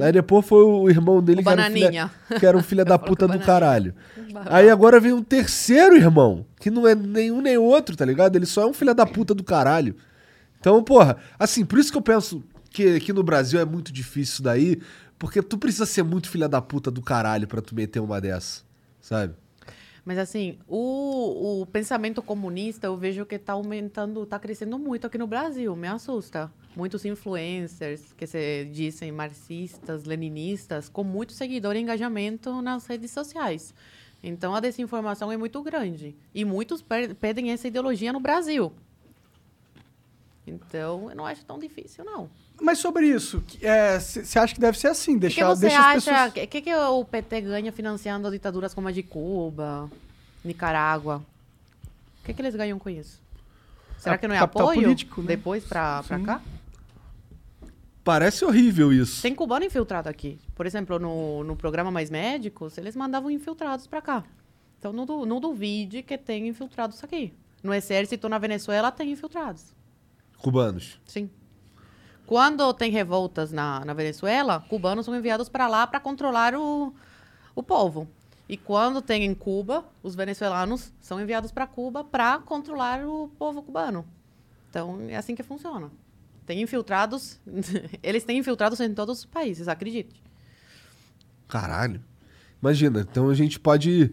Aí 0.00 0.10
depois 0.12 0.44
foi 0.46 0.62
o 0.64 0.88
irmão 0.90 1.22
dele 1.22 1.42
Uhum. 1.42 1.42
O 1.42 1.44
que, 1.44 1.50
era 1.52 1.60
um 1.60 1.64
Bananinha. 1.74 2.10
filho, 2.28 2.40
que 2.40 2.46
era 2.46 2.56
um 2.58 2.62
filho 2.62 2.84
da 2.84 2.98
puta 2.98 3.28
do 3.28 3.38
caralho. 3.38 3.94
Aí 4.46 4.68
agora 4.68 4.98
vem 4.98 5.12
um 5.12 5.22
terceiro 5.22 5.94
irmão, 5.96 6.44
que 6.58 6.70
não 6.70 6.86
é 6.88 6.94
nenhum 6.94 7.40
nem 7.40 7.56
outro, 7.56 7.96
tá 7.96 8.04
ligado? 8.04 8.34
Ele 8.36 8.46
só 8.46 8.62
é 8.62 8.66
um 8.66 8.72
filho 8.72 8.94
da 8.94 9.06
puta 9.06 9.32
do 9.34 9.44
caralho. 9.44 9.94
Então, 10.58 10.82
porra, 10.82 11.16
assim, 11.38 11.64
por 11.64 11.78
isso 11.78 11.92
que 11.92 11.98
eu 11.98 12.02
penso 12.02 12.42
que 12.70 12.96
aqui 12.96 13.12
no 13.12 13.22
Brasil 13.22 13.58
é 13.60 13.64
muito 13.64 13.92
difícil 13.92 14.34
isso 14.34 14.42
daí, 14.42 14.78
porque 15.18 15.42
tu 15.42 15.58
precisa 15.58 15.86
ser 15.86 16.02
muito 16.02 16.28
filha 16.28 16.48
da 16.48 16.60
puta 16.60 16.90
do 16.90 17.02
caralho 17.02 17.46
pra 17.46 17.60
tu 17.60 17.74
meter 17.74 18.00
uma 18.00 18.20
dessa, 18.20 18.62
sabe? 19.00 19.34
Mas 20.04 20.18
assim, 20.18 20.56
o, 20.68 21.62
o 21.62 21.66
pensamento 21.66 22.22
comunista 22.22 22.86
eu 22.86 22.96
vejo 22.96 23.26
que 23.26 23.34
está 23.34 23.54
aumentando, 23.54 24.22
está 24.22 24.38
crescendo 24.38 24.78
muito 24.78 25.06
aqui 25.06 25.18
no 25.18 25.26
Brasil, 25.26 25.74
me 25.74 25.88
assusta. 25.88 26.48
Muitos 26.76 27.04
influencers 27.04 28.12
que 28.12 28.24
se 28.24 28.66
dizem 28.66 29.10
marxistas, 29.10 30.04
leninistas, 30.04 30.88
com 30.88 31.02
muito 31.02 31.32
seguidor 31.32 31.74
e 31.74 31.80
engajamento 31.80 32.62
nas 32.62 32.86
redes 32.86 33.10
sociais. 33.10 33.74
Então 34.22 34.54
a 34.54 34.60
desinformação 34.60 35.32
é 35.32 35.36
muito 35.36 35.60
grande. 35.60 36.14
E 36.32 36.44
muitos 36.44 36.84
pedem 37.18 37.50
essa 37.50 37.66
ideologia 37.66 38.12
no 38.12 38.20
Brasil. 38.20 38.72
Então, 40.46 41.10
eu 41.10 41.16
não 41.16 41.26
acho 41.26 41.44
tão 41.44 41.58
difícil, 41.58 42.04
não. 42.04 42.30
Mas 42.60 42.78
sobre 42.78 43.06
isso, 43.06 43.44
você 44.00 44.38
acha 44.38 44.54
que 44.54 44.60
deve 44.60 44.78
ser 44.78 44.88
assim? 44.88 45.12
O 45.12 45.14
que 45.14 45.20
Deixar, 45.20 45.48
você 45.48 45.60
deixa 45.62 45.78
as 45.78 45.84
acha? 45.84 46.10
pessoas... 46.10 46.28
O 46.30 46.32
que, 46.32 46.46
que, 46.46 46.62
que 46.62 46.74
o 46.74 47.04
PT 47.04 47.40
ganha 47.42 47.72
financiando 47.72 48.30
ditaduras 48.30 48.72
como 48.72 48.88
a 48.88 48.92
de 48.92 49.02
Cuba, 49.02 49.90
Nicarágua? 50.44 51.22
O 52.22 52.24
que, 52.24 52.32
que 52.32 52.40
eles 52.40 52.56
ganham 52.56 52.78
com 52.78 52.88
isso? 52.88 53.20
Será 53.98 54.16
que 54.18 54.26
não 54.26 54.34
é 54.34 54.38
capital 54.38 54.68
apoio 54.68 54.82
político, 54.82 55.20
né? 55.20 55.28
depois 55.28 55.64
pra, 55.64 56.02
pra 56.02 56.18
Sim. 56.18 56.24
cá? 56.24 56.40
Parece 58.02 58.44
horrível 58.44 58.92
isso. 58.92 59.20
Tem 59.20 59.34
cubano 59.34 59.64
infiltrado 59.64 60.08
aqui. 60.08 60.38
Por 60.54 60.64
exemplo, 60.64 60.98
no, 60.98 61.42
no 61.42 61.56
programa 61.56 61.90
Mais 61.90 62.08
Médicos, 62.08 62.78
eles 62.78 62.94
mandavam 62.94 63.30
infiltrados 63.30 63.86
pra 63.86 64.00
cá. 64.00 64.24
Então 64.78 64.92
não, 64.92 65.26
não 65.26 65.40
duvide 65.40 66.02
que 66.02 66.16
tem 66.16 66.46
infiltrados 66.46 67.02
aqui. 67.02 67.32
No 67.62 67.74
exército 67.74 68.28
na 68.28 68.38
Venezuela 68.38 68.92
tem 68.92 69.10
infiltrados. 69.10 69.74
Cubanos. 70.38 71.00
Sim. 71.04 71.28
Quando 72.26 72.74
tem 72.74 72.90
revoltas 72.90 73.52
na, 73.52 73.84
na 73.84 73.94
Venezuela, 73.94 74.64
cubanos 74.68 75.06
são 75.06 75.14
enviados 75.14 75.48
para 75.48 75.68
lá 75.68 75.86
para 75.86 76.00
controlar 76.00 76.54
o, 76.54 76.92
o 77.54 77.62
povo. 77.62 78.08
E 78.48 78.56
quando 78.56 79.00
tem 79.00 79.24
em 79.24 79.34
Cuba, 79.34 79.84
os 80.02 80.14
venezuelanos 80.14 80.92
são 81.00 81.20
enviados 81.20 81.52
para 81.52 81.66
Cuba 81.66 82.02
para 82.04 82.38
controlar 82.38 83.04
o 83.04 83.28
povo 83.38 83.62
cubano. 83.62 84.04
Então, 84.70 85.00
é 85.08 85.16
assim 85.16 85.34
que 85.34 85.42
funciona. 85.42 85.90
Tem 86.44 86.60
infiltrados, 86.60 87.40
eles 88.02 88.24
têm 88.24 88.38
infiltrados 88.38 88.78
em 88.80 88.92
todos 88.92 89.20
os 89.20 89.24
países, 89.24 89.68
acredite. 89.68 90.22
Caralho. 91.48 92.02
Imagina, 92.60 93.00
então 93.00 93.28
a 93.28 93.34
gente 93.34 93.58
pode. 93.58 94.12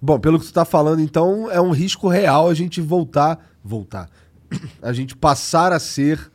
Bom, 0.00 0.18
pelo 0.18 0.38
que 0.38 0.46
tu 0.46 0.52
tá 0.52 0.64
falando, 0.64 1.00
então 1.00 1.50
é 1.50 1.60
um 1.60 1.70
risco 1.70 2.08
real 2.08 2.48
a 2.48 2.54
gente 2.54 2.80
voltar. 2.80 3.52
Voltar. 3.62 4.08
A 4.80 4.94
gente 4.94 5.14
passar 5.14 5.72
a 5.72 5.78
ser 5.78 6.30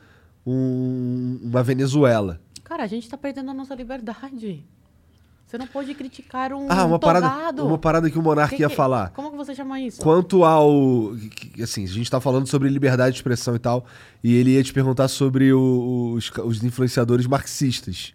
um- 0.46 1.39
uma 1.44 1.64
Venezuela. 1.64 2.39
Cara, 2.64 2.84
a 2.84 2.88
gente 2.88 3.08
tá 3.10 3.18
perdendo 3.18 3.52
a 3.52 3.54
nossa 3.54 3.76
liberdade. 3.76 4.66
Você 5.46 5.58
não 5.58 5.68
pode 5.68 5.94
criticar 5.94 6.52
um 6.52 6.66
Ah, 6.70 6.84
uma 6.86 6.98
parada, 6.98 7.64
uma 7.64 7.78
parada 7.78 8.10
que 8.10 8.18
o 8.18 8.24
Monarca 8.24 8.56
Que 8.56 8.64
ia 8.64 8.70
falar. 8.70 9.10
Como 9.12 9.30
que 9.30 9.38
você 9.38 9.54
chama 9.54 9.80
isso? 9.80 10.02
Quanto 10.02 10.44
ao. 10.44 11.12
Assim, 11.62 11.84
a 11.84 11.88
gente 11.88 12.10
tá 12.10 12.20
falando 12.20 12.48
sobre 12.48 12.70
liberdade 12.70 13.12
de 13.14 13.20
expressão 13.20 13.56
e 13.56 13.60
tal, 13.60 13.86
e 14.24 14.34
ele 14.34 14.52
ia 14.52 14.64
te 14.64 14.74
perguntar 14.74 15.08
sobre 15.10 15.54
o- 15.54 16.14
os, 16.16 16.32
os 16.44 16.64
influenciadores 16.64 17.28
marxistas. 17.28 18.14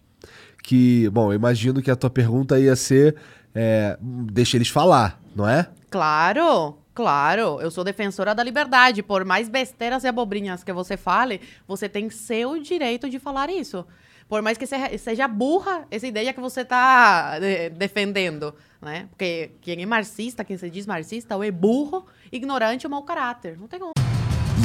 Que, 0.65 1.09
bom, 1.11 1.31
eu 1.33 1.37
imagino 1.37 1.81
que 1.81 1.91
a 1.91 1.97
tua 1.97 2.11
pergunta 2.11 2.59
ia 2.59 2.75
ser. 2.75 3.15
É, 3.55 3.97
deixa 4.03 4.57
eles 4.57 4.69
falar, 4.69 5.21
não 5.35 5.49
é? 5.49 5.69
Claro, 5.91 6.77
claro. 6.99 7.61
Eu 7.61 7.71
sou 7.71 7.85
defensora 7.85 8.35
da 8.35 8.43
liberdade. 8.43 9.05
Por 9.05 9.25
mais 9.25 9.49
besteiras 9.49 10.03
e 10.03 10.09
abobrinhas 10.09 10.65
que 10.65 10.73
você 10.73 10.97
fale, 10.97 11.41
você 11.65 11.89
tem 11.89 12.11
seu 12.11 12.61
direito 12.61 13.09
de 13.09 13.21
falar 13.21 13.49
isso. 13.49 13.87
Por 14.29 14.43
mais 14.43 14.59
que 14.59 14.67
seja, 14.67 15.29
burra 15.29 15.87
essa 15.93 16.09
ideia 16.09 16.33
que 16.33 16.41
você 16.41 16.63
está 16.63 17.39
defendendo, 17.79 18.53
né? 18.83 19.07
Porque 19.11 19.53
quem 19.61 19.81
é 19.81 19.87
marxista, 19.87 20.45
quem 20.45 20.59
se 20.59 20.69
diz 20.69 20.87
marxista, 20.87 21.37
ou 21.37 21.45
é 21.45 21.53
burro, 21.53 22.05
ignorante 22.33 22.85
ou 22.85 22.91
mau 22.91 23.05
caráter. 23.05 23.57
Não 23.57 23.69
tem 23.69 23.79
como. 23.79 23.93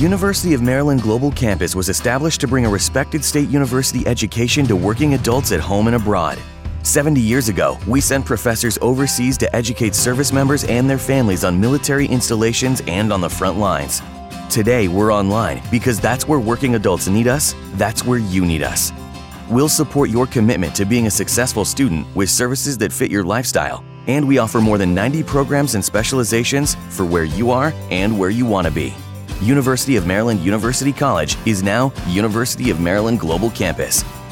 University 0.04 0.56
of 0.56 0.64
Maryland 0.64 1.04
Global 1.04 1.32
Campus 1.32 1.76
was 1.76 1.88
established 1.88 2.42
to 2.42 2.48
bring 2.48 2.66
a 2.66 2.70
respected 2.70 3.24
state 3.24 3.56
university 3.56 4.08
education 4.08 4.66
to 4.66 4.76
working 4.76 5.14
adults 5.14 5.52
at 5.52 5.60
home 5.60 5.88
and 5.88 5.96
abroad. 5.96 6.40
70 6.84 7.22
years 7.22 7.48
ago, 7.48 7.80
we 7.88 8.02
sent 8.02 8.26
professors 8.26 8.78
overseas 8.82 9.38
to 9.38 9.56
educate 9.56 9.96
service 9.96 10.34
members 10.34 10.66
and 10.66 10.90
their 10.90 10.98
families 10.98 11.46
on 11.46 11.60
military 11.60 12.06
installations 12.06 12.82
and 12.88 13.12
on 13.14 13.22
the 13.22 13.30
front 13.30 13.58
lines. 13.58 14.02
Today, 14.50 14.90
we're 14.90 15.12
online 15.14 15.62
because 15.72 16.00
that's 16.00 16.28
where 16.28 16.42
working 16.42 16.76
adults 16.76 17.08
need 17.08 17.28
us, 17.28 17.56
that's 17.76 18.06
where 18.06 18.20
you 18.20 18.46
need 18.46 18.64
us. 18.64 18.92
We'll 19.50 19.70
support 19.70 20.10
your 20.10 20.28
commitment 20.28 20.76
to 20.76 20.86
being 20.86 21.08
a 21.08 21.12
successful 21.12 21.64
student 21.64 22.06
with 22.16 22.30
services 22.30 22.78
that 22.80 22.92
fit 22.92 23.10
your 23.10 23.24
lifestyle, 23.24 23.84
and 24.08 24.28
we 24.28 24.38
offer 24.38 24.60
more 24.60 24.78
than 24.78 24.94
90 24.94 25.24
programs 25.24 25.76
and 25.76 25.84
specializations 25.84 26.76
for 26.90 27.06
where 27.06 27.24
you 27.24 27.50
are 27.50 27.74
and 27.92 28.18
where 28.20 28.30
you 28.30 28.46
want 28.46 28.68
to 28.68 28.74
be. 28.74 28.94
University 29.42 29.96
of 29.96 30.06
Maryland 30.06 30.42
University 30.42 30.92
College 30.92 31.38
is 31.46 31.64
now 31.64 31.94
University 32.08 32.70
of 32.70 32.82
Maryland 32.82 33.22
Global 33.22 33.50
Campus. 33.52 34.04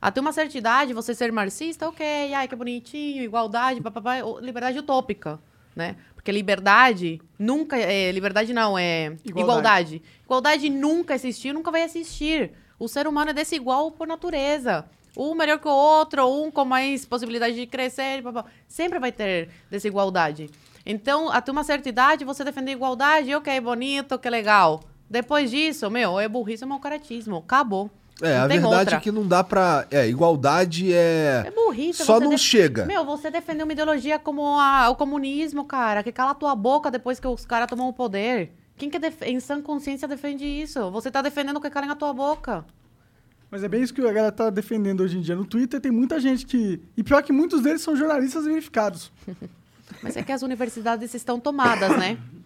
Até 0.00 0.20
uma 0.20 0.32
certa 0.32 0.56
idade, 0.56 0.94
você 0.94 1.14
ser 1.14 1.30
marxista, 1.30 1.88
ok, 1.88 2.32
ai, 2.32 2.48
que 2.48 2.56
bonitinho, 2.56 3.22
igualdade, 3.22 3.80
papapá, 3.80 4.16
liberdade 4.40 4.78
utópica, 4.78 5.38
né? 5.76 5.96
Porque 6.14 6.32
liberdade 6.32 7.20
nunca, 7.38 7.76
é, 7.76 8.10
liberdade 8.10 8.52
não, 8.52 8.78
é 8.78 9.06
Igualdade. 9.24 9.40
igualdade. 9.40 10.02
igualdade. 10.24 10.70
nunca 10.70 11.14
existiu, 11.14 11.52
nunca 11.52 11.70
vai 11.70 11.82
existir. 11.82 12.52
O 12.78 12.88
ser 12.88 13.06
humano 13.06 13.30
é 13.30 13.34
desigual 13.34 13.90
por 13.90 14.06
natureza. 14.06 14.86
Um 15.16 15.34
melhor 15.34 15.58
que 15.58 15.68
o 15.68 15.70
outro, 15.70 16.26
um 16.26 16.50
com 16.50 16.64
mais 16.64 17.04
possibilidade 17.04 17.56
de 17.56 17.66
crescer, 17.66 18.22
papá. 18.22 18.46
sempre 18.66 18.98
vai 18.98 19.12
ter 19.12 19.50
desigualdade. 19.70 20.48
Então, 20.86 21.30
até 21.30 21.52
uma 21.52 21.64
certa 21.64 21.88
idade, 21.88 22.24
você 22.24 22.42
defender 22.42 22.72
igualdade, 22.72 23.34
ok, 23.34 23.60
bonito, 23.60 24.18
que 24.18 24.30
legal. 24.30 24.82
Depois 25.10 25.50
disso, 25.50 25.90
meu, 25.90 26.18
é 26.18 26.28
burrice, 26.28 26.64
é 26.64 26.66
mau 26.66 26.78
caratismo. 26.80 27.38
Acabou. 27.38 27.90
É, 28.22 28.36
Não 28.36 28.44
a 28.44 28.46
verdade 28.46 28.74
outra. 28.80 28.96
é 28.96 29.00
que 29.00 29.10
não 29.10 29.26
dá 29.26 29.42
pra. 29.42 29.86
É, 29.90 30.06
igualdade 30.08 30.92
é. 30.92 31.44
É 31.46 31.50
burrice. 31.50 32.04
Só 32.04 32.14
você 32.18 32.24
não 32.24 32.30
def- 32.30 32.40
chega. 32.40 32.84
Meu, 32.86 33.04
você 33.04 33.30
defendeu 33.30 33.64
uma 33.66 33.72
ideologia 33.72 34.18
como 34.18 34.58
a- 34.58 34.90
o 34.90 34.96
comunismo, 34.96 35.64
cara, 35.64 36.02
que 36.02 36.12
cala 36.12 36.32
a 36.32 36.34
tua 36.34 36.54
boca 36.54 36.90
depois 36.90 37.18
que 37.18 37.26
os 37.26 37.44
caras 37.46 37.66
tomam 37.68 37.88
o 37.88 37.92
poder. 37.92 38.52
Quem 38.76 38.88
que 38.90 38.98
def- 38.98 39.22
em 39.22 39.38
sã 39.40 39.60
consciência 39.62 40.06
defende 40.08 40.44
isso? 40.44 40.90
Você 40.90 41.10
tá 41.10 41.20
defendendo 41.22 41.60
que 41.60 41.68
calem 41.70 41.90
a 41.90 41.94
tua 41.96 42.12
boca. 42.12 42.64
Mas 43.50 43.64
é 43.64 43.68
bem 43.68 43.82
isso 43.82 43.92
que 43.92 44.00
a 44.00 44.04
galera 44.12 44.30
tá 44.32 44.48
defendendo 44.48 45.00
hoje 45.02 45.18
em 45.18 45.20
dia. 45.20 45.34
No 45.34 45.44
Twitter 45.44 45.80
tem 45.80 45.90
muita 45.90 46.20
gente 46.20 46.46
que... 46.46 46.80
E 46.96 47.02
pior 47.02 47.20
que 47.22 47.32
muitos 47.32 47.60
deles 47.62 47.82
são 47.82 47.96
jornalistas 47.96 48.44
verificados. 48.44 49.10
Mas 50.02 50.16
é 50.16 50.22
que 50.22 50.30
as 50.30 50.42
universidades 50.42 51.12
estão 51.14 51.38
tomadas, 51.40 51.96
né? 51.98 52.16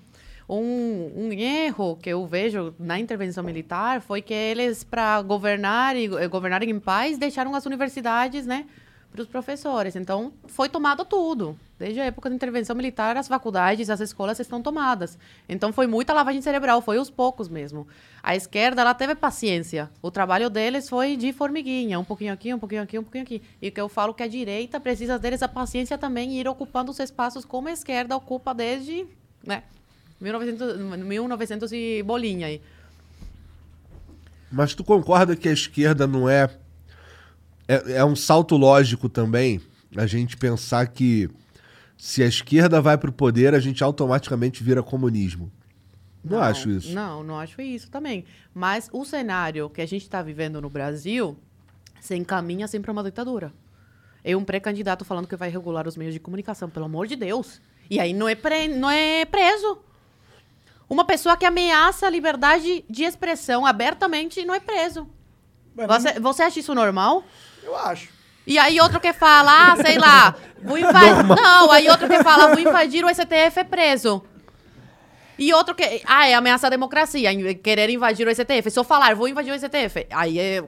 Um, 0.55 1.27
um 1.27 1.33
erro 1.33 1.97
que 2.01 2.11
eu 2.11 2.27
vejo 2.27 2.75
na 2.79 2.99
intervenção 2.99 3.43
militar 3.43 4.01
foi 4.01 4.23
que 4.23 4.33
eles, 4.33 4.85
para 4.85 5.21
governar 5.23 5.97
e 5.97 6.05
eh, 6.05 6.29
governarem 6.29 6.71
em 6.71 6.79
paz, 6.79 7.19
deixaram 7.19 7.55
as 7.55 7.67
universidades, 7.67 8.47
né, 8.47 8.67
para 9.11 9.23
os 9.23 9.27
professores. 9.27 9.97
Então, 9.97 10.33
foi 10.47 10.69
tomado 10.69 11.05
tudo. 11.05 11.59
Desde 11.79 12.01
a 12.01 12.05
época 12.05 12.29
da 12.29 12.37
intervenção 12.37 12.77
militar, 12.77 13.17
as 13.17 13.27
faculdades, 13.27 13.91
as 13.91 14.01
escolas 14.01 14.39
estão 14.39 14.63
tomadas. 14.63 15.19
Então, 15.49 15.73
foi 15.73 15.89
muita 15.89 16.13
lavagem 16.13 16.41
cerebral, 16.41 16.81
foi 16.81 16.99
aos 16.99 17.11
poucos 17.11 17.49
mesmo. 17.49 17.87
A 18.23 18.37
esquerda, 18.37 18.83
ela 18.83 18.95
teve 18.95 19.15
paciência. 19.17 19.91
O 20.01 20.11
trabalho 20.11 20.49
deles 20.49 20.89
foi 20.89 21.17
de 21.17 21.33
formiguinha, 21.33 21.99
um 21.99 22.05
pouquinho 22.05 22.33
aqui, 22.33 22.55
um 22.55 22.59
pouquinho 22.59 22.83
aqui, 22.83 22.99
um 22.99 23.03
pouquinho 23.03 23.25
aqui. 23.25 23.43
E 23.61 23.69
o 23.69 23.73
que 23.73 23.81
eu 23.81 23.89
falo 23.89 24.15
que 24.15 24.23
a 24.23 24.29
direita 24.29 24.79
precisa 24.79 25.19
deles 25.19 25.43
a 25.43 25.49
paciência 25.49 25.99
também 25.99 26.33
e 26.33 26.41
ir 26.41 26.49
ocupando 26.49 26.93
os 26.93 27.01
espaços 27.01 27.45
como 27.45 27.69
a 27.69 27.73
esquerda 27.73 28.17
ocupa 28.17 28.55
desde, 28.55 29.07
né, 29.45 29.65
1900, 30.21 30.79
1900 31.05 31.73
e 31.73 32.03
bolinha 32.03 32.47
aí. 32.47 32.61
Mas 34.51 34.75
tu 34.75 34.85
concorda 34.85 35.35
que 35.35 35.49
a 35.49 35.53
esquerda 35.53 36.07
não 36.07 36.29
é. 36.29 36.49
É, 37.67 37.93
é 37.95 38.05
um 38.05 38.15
salto 38.15 38.57
lógico 38.57 39.09
também 39.09 39.61
a 39.97 40.07
gente 40.07 40.37
pensar 40.37 40.87
que 40.89 41.31
se 41.97 42.23
a 42.23 42.27
esquerda 42.27 42.81
vai 42.81 42.99
pro 42.99 43.11
poder, 43.13 43.55
a 43.55 43.61
gente 43.61 43.83
automaticamente 43.83 44.63
vira 44.63 44.83
comunismo. 44.83 45.51
Não, 46.23 46.41
acho 46.41 46.71
isso. 46.71 46.93
Não, 46.93 47.23
não 47.23 47.39
acho 47.39 47.61
isso 47.61 47.91
também. 47.91 48.25
Mas 48.55 48.89
o 48.93 49.05
cenário 49.05 49.69
que 49.71 49.81
a 49.81 49.87
gente 49.87 50.03
está 50.03 50.23
vivendo 50.23 50.61
no 50.61 50.71
Brasil 50.71 51.37
se 52.01 52.15
encaminha 52.17 52.67
sempre 52.67 52.85
para 52.87 52.93
uma 52.93 53.05
ditadura. 53.05 53.53
É 54.23 54.35
um 54.37 54.45
pré-candidato 54.45 55.05
falando 55.05 55.27
que 55.29 55.37
vai 55.37 55.51
regular 55.51 55.87
os 55.87 55.97
meios 55.97 56.15
de 56.15 56.21
comunicação, 56.21 56.69
pelo 56.71 56.87
amor 56.87 57.07
de 57.07 57.15
Deus. 57.17 57.61
E 57.91 58.01
aí 58.01 58.13
não 58.15 58.27
é, 58.29 58.35
pre- 58.35 58.69
não 58.69 58.91
é 58.91 59.25
preso. 59.27 59.79
Uma 60.89 61.05
pessoa 61.05 61.37
que 61.37 61.47
ameaça 61.47 62.07
a 62.07 62.11
liberdade 62.11 62.85
de 62.89 63.05
expressão 63.05 63.65
abertamente 63.65 64.45
não 64.45 64.55
é 64.55 64.61
preso. 64.61 65.09
Você, 65.75 66.21
você 66.21 66.43
acha 66.43 66.61
isso 66.61 66.75
normal? 66.75 67.25
Eu 67.63 67.75
acho. 67.77 68.09
E 68.47 68.59
aí 68.59 68.79
outro 68.81 69.01
que 69.01 69.13
fala, 69.13 69.73
ah, 69.73 69.77
sei 69.77 69.99
lá, 69.99 70.35
vou 70.63 70.77
invadir. 70.79 71.25
Não, 71.25 71.71
aí 71.71 71.89
outro 71.89 72.07
que 72.09 72.23
fala, 72.23 72.49
vou 72.49 72.59
invadir 72.61 73.05
o 73.05 73.09
STF 73.09 73.59
é 73.61 73.65
preso. 73.65 74.23
E 75.39 75.53
outro 75.53 75.75
que. 75.75 76.03
Ah, 76.07 76.29
é 76.29 76.35
ameaçar 76.35 76.69
a 76.69 76.71
democracia, 76.71 77.33
em- 77.33 77.55
querer 77.57 77.89
invadir 77.91 78.29
o 78.29 78.31
STF. 78.35 78.71
Se 78.71 78.79
eu 78.79 78.85
falar, 78.85 79.15
vou 79.17 79.27
invadir 79.27 79.53
o 79.53 79.59
STF, 79.59 80.07
aí 80.11 80.39
é 80.39 80.63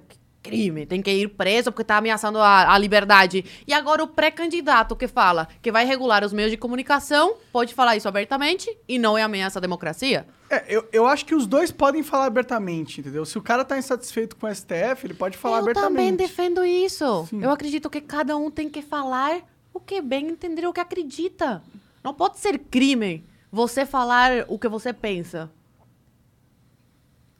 crime, 0.47 0.87
tem 0.87 1.03
que 1.03 1.11
ir 1.11 1.29
preso 1.29 1.71
porque 1.73 1.85
tá 1.85 1.97
ameaçando 1.97 2.39
a, 2.39 2.73
a 2.73 2.79
liberdade. 2.79 3.45
E 3.67 3.73
agora 3.73 4.03
o 4.03 4.09
pré-candidato 4.09 4.97
que 4.97 5.09
fala 5.09 5.49
que 5.61 5.73
vai 5.73 5.85
regular 5.85 6.25
os 6.25 6.33
meios 6.33 6.51
de 6.51 6.57
comunicação 6.57 7.35
pode 7.53 7.75
falar 7.75 7.97
isso 7.97 8.09
abertamente 8.09 8.75
e 8.89 8.99
não 8.99 9.17
é 9.17 9.23
ameaça 9.23 9.59
à 9.59 9.63
democracia? 9.63 10.27
É, 10.49 10.65
eu, 10.69 10.89
eu 10.93 11.07
acho 11.07 11.25
que 11.25 11.35
os 11.35 11.47
dois 11.47 11.73
podem 11.73 12.03
falar 12.03 12.27
abertamente, 12.27 13.01
entendeu? 13.01 13.25
Se 13.25 13.37
o 13.37 13.43
cara 13.43 13.65
tá 13.65 13.77
insatisfeito 13.77 14.37
com 14.37 14.47
o 14.47 14.55
STF, 14.55 15.05
ele 15.05 15.15
pode 15.15 15.37
falar 15.37 15.59
eu 15.59 15.63
abertamente. 15.63 15.91
também 15.91 16.15
defendo 16.15 16.65
isso. 16.65 17.27
Sim. 17.29 17.43
Eu 17.43 17.51
acredito 17.51 17.91
que 17.91 18.01
cada 18.01 18.37
um 18.37 18.51
tem 18.51 18.69
que 18.69 18.83
falar 18.83 19.41
o 19.75 19.81
que 19.81 20.01
bem 20.01 20.29
entender 20.29 20.67
o 20.67 20.73
que 20.73 20.81
acredita. 20.81 21.63
Não 22.03 22.15
pode 22.15 22.39
ser 22.39 22.59
crime 22.59 23.25
você 23.51 23.85
falar 23.85 24.45
o 24.49 24.59
que 24.59 24.69
você 24.69 24.93
pensa. 24.93 25.51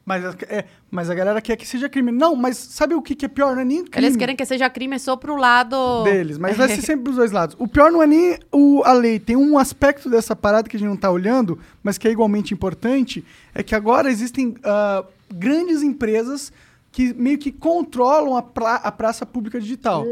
Mas, 0.07 0.23
a- 0.23 0.35
é, 0.47 0.63
mas 0.89 1.09
a 1.09 1.13
galera 1.13 1.41
quer 1.41 1.57
que 1.57 1.67
seja 1.67 1.89
crime. 1.89 2.13
Não, 2.13 2.33
mas 2.33 2.55
sabe 2.55 2.95
o 2.95 3.01
que, 3.01 3.13
que 3.13 3.25
é 3.25 3.27
pior? 3.27 3.53
Não 3.55 3.61
é 3.61 3.65
nem 3.65 3.83
crime 3.83 4.07
Eles 4.07 4.15
querem 4.15 4.37
que 4.37 4.45
seja 4.45 4.69
crime 4.69 4.97
só 4.97 5.17
pro 5.17 5.35
lado 5.35 6.03
deles, 6.05 6.37
mas 6.37 6.55
vai 6.55 6.69
ser 6.69 6.79
sempre 6.81 7.03
dos 7.03 7.17
dois 7.17 7.33
lados. 7.33 7.57
O 7.59 7.67
pior 7.67 7.91
não 7.91 8.01
é 8.01 8.07
nem 8.07 8.39
o, 8.49 8.83
a 8.85 8.93
lei. 8.93 9.19
Tem 9.19 9.35
um 9.35 9.57
aspecto 9.57 10.09
dessa 10.09 10.33
parada 10.33 10.69
que 10.69 10.77
a 10.77 10.79
gente 10.79 10.87
não 10.87 10.95
tá 10.95 11.11
olhando, 11.11 11.59
mas 11.83 11.97
que 11.97 12.07
é 12.07 12.11
igualmente 12.11 12.53
importante, 12.53 13.21
é 13.53 13.61
que 13.61 13.75
agora 13.75 14.09
existem 14.09 14.55
ah, 14.63 15.03
grandes 15.29 15.83
empresas 15.83 16.53
que 16.97 17.13
meio 17.13 17.37
que 17.37 17.51
controlam 17.51 18.35
a, 18.35 18.41
pra- 18.41 18.77
a 18.77 18.91
praça 18.91 19.23
pública 19.23 19.61
digital. 19.61 20.03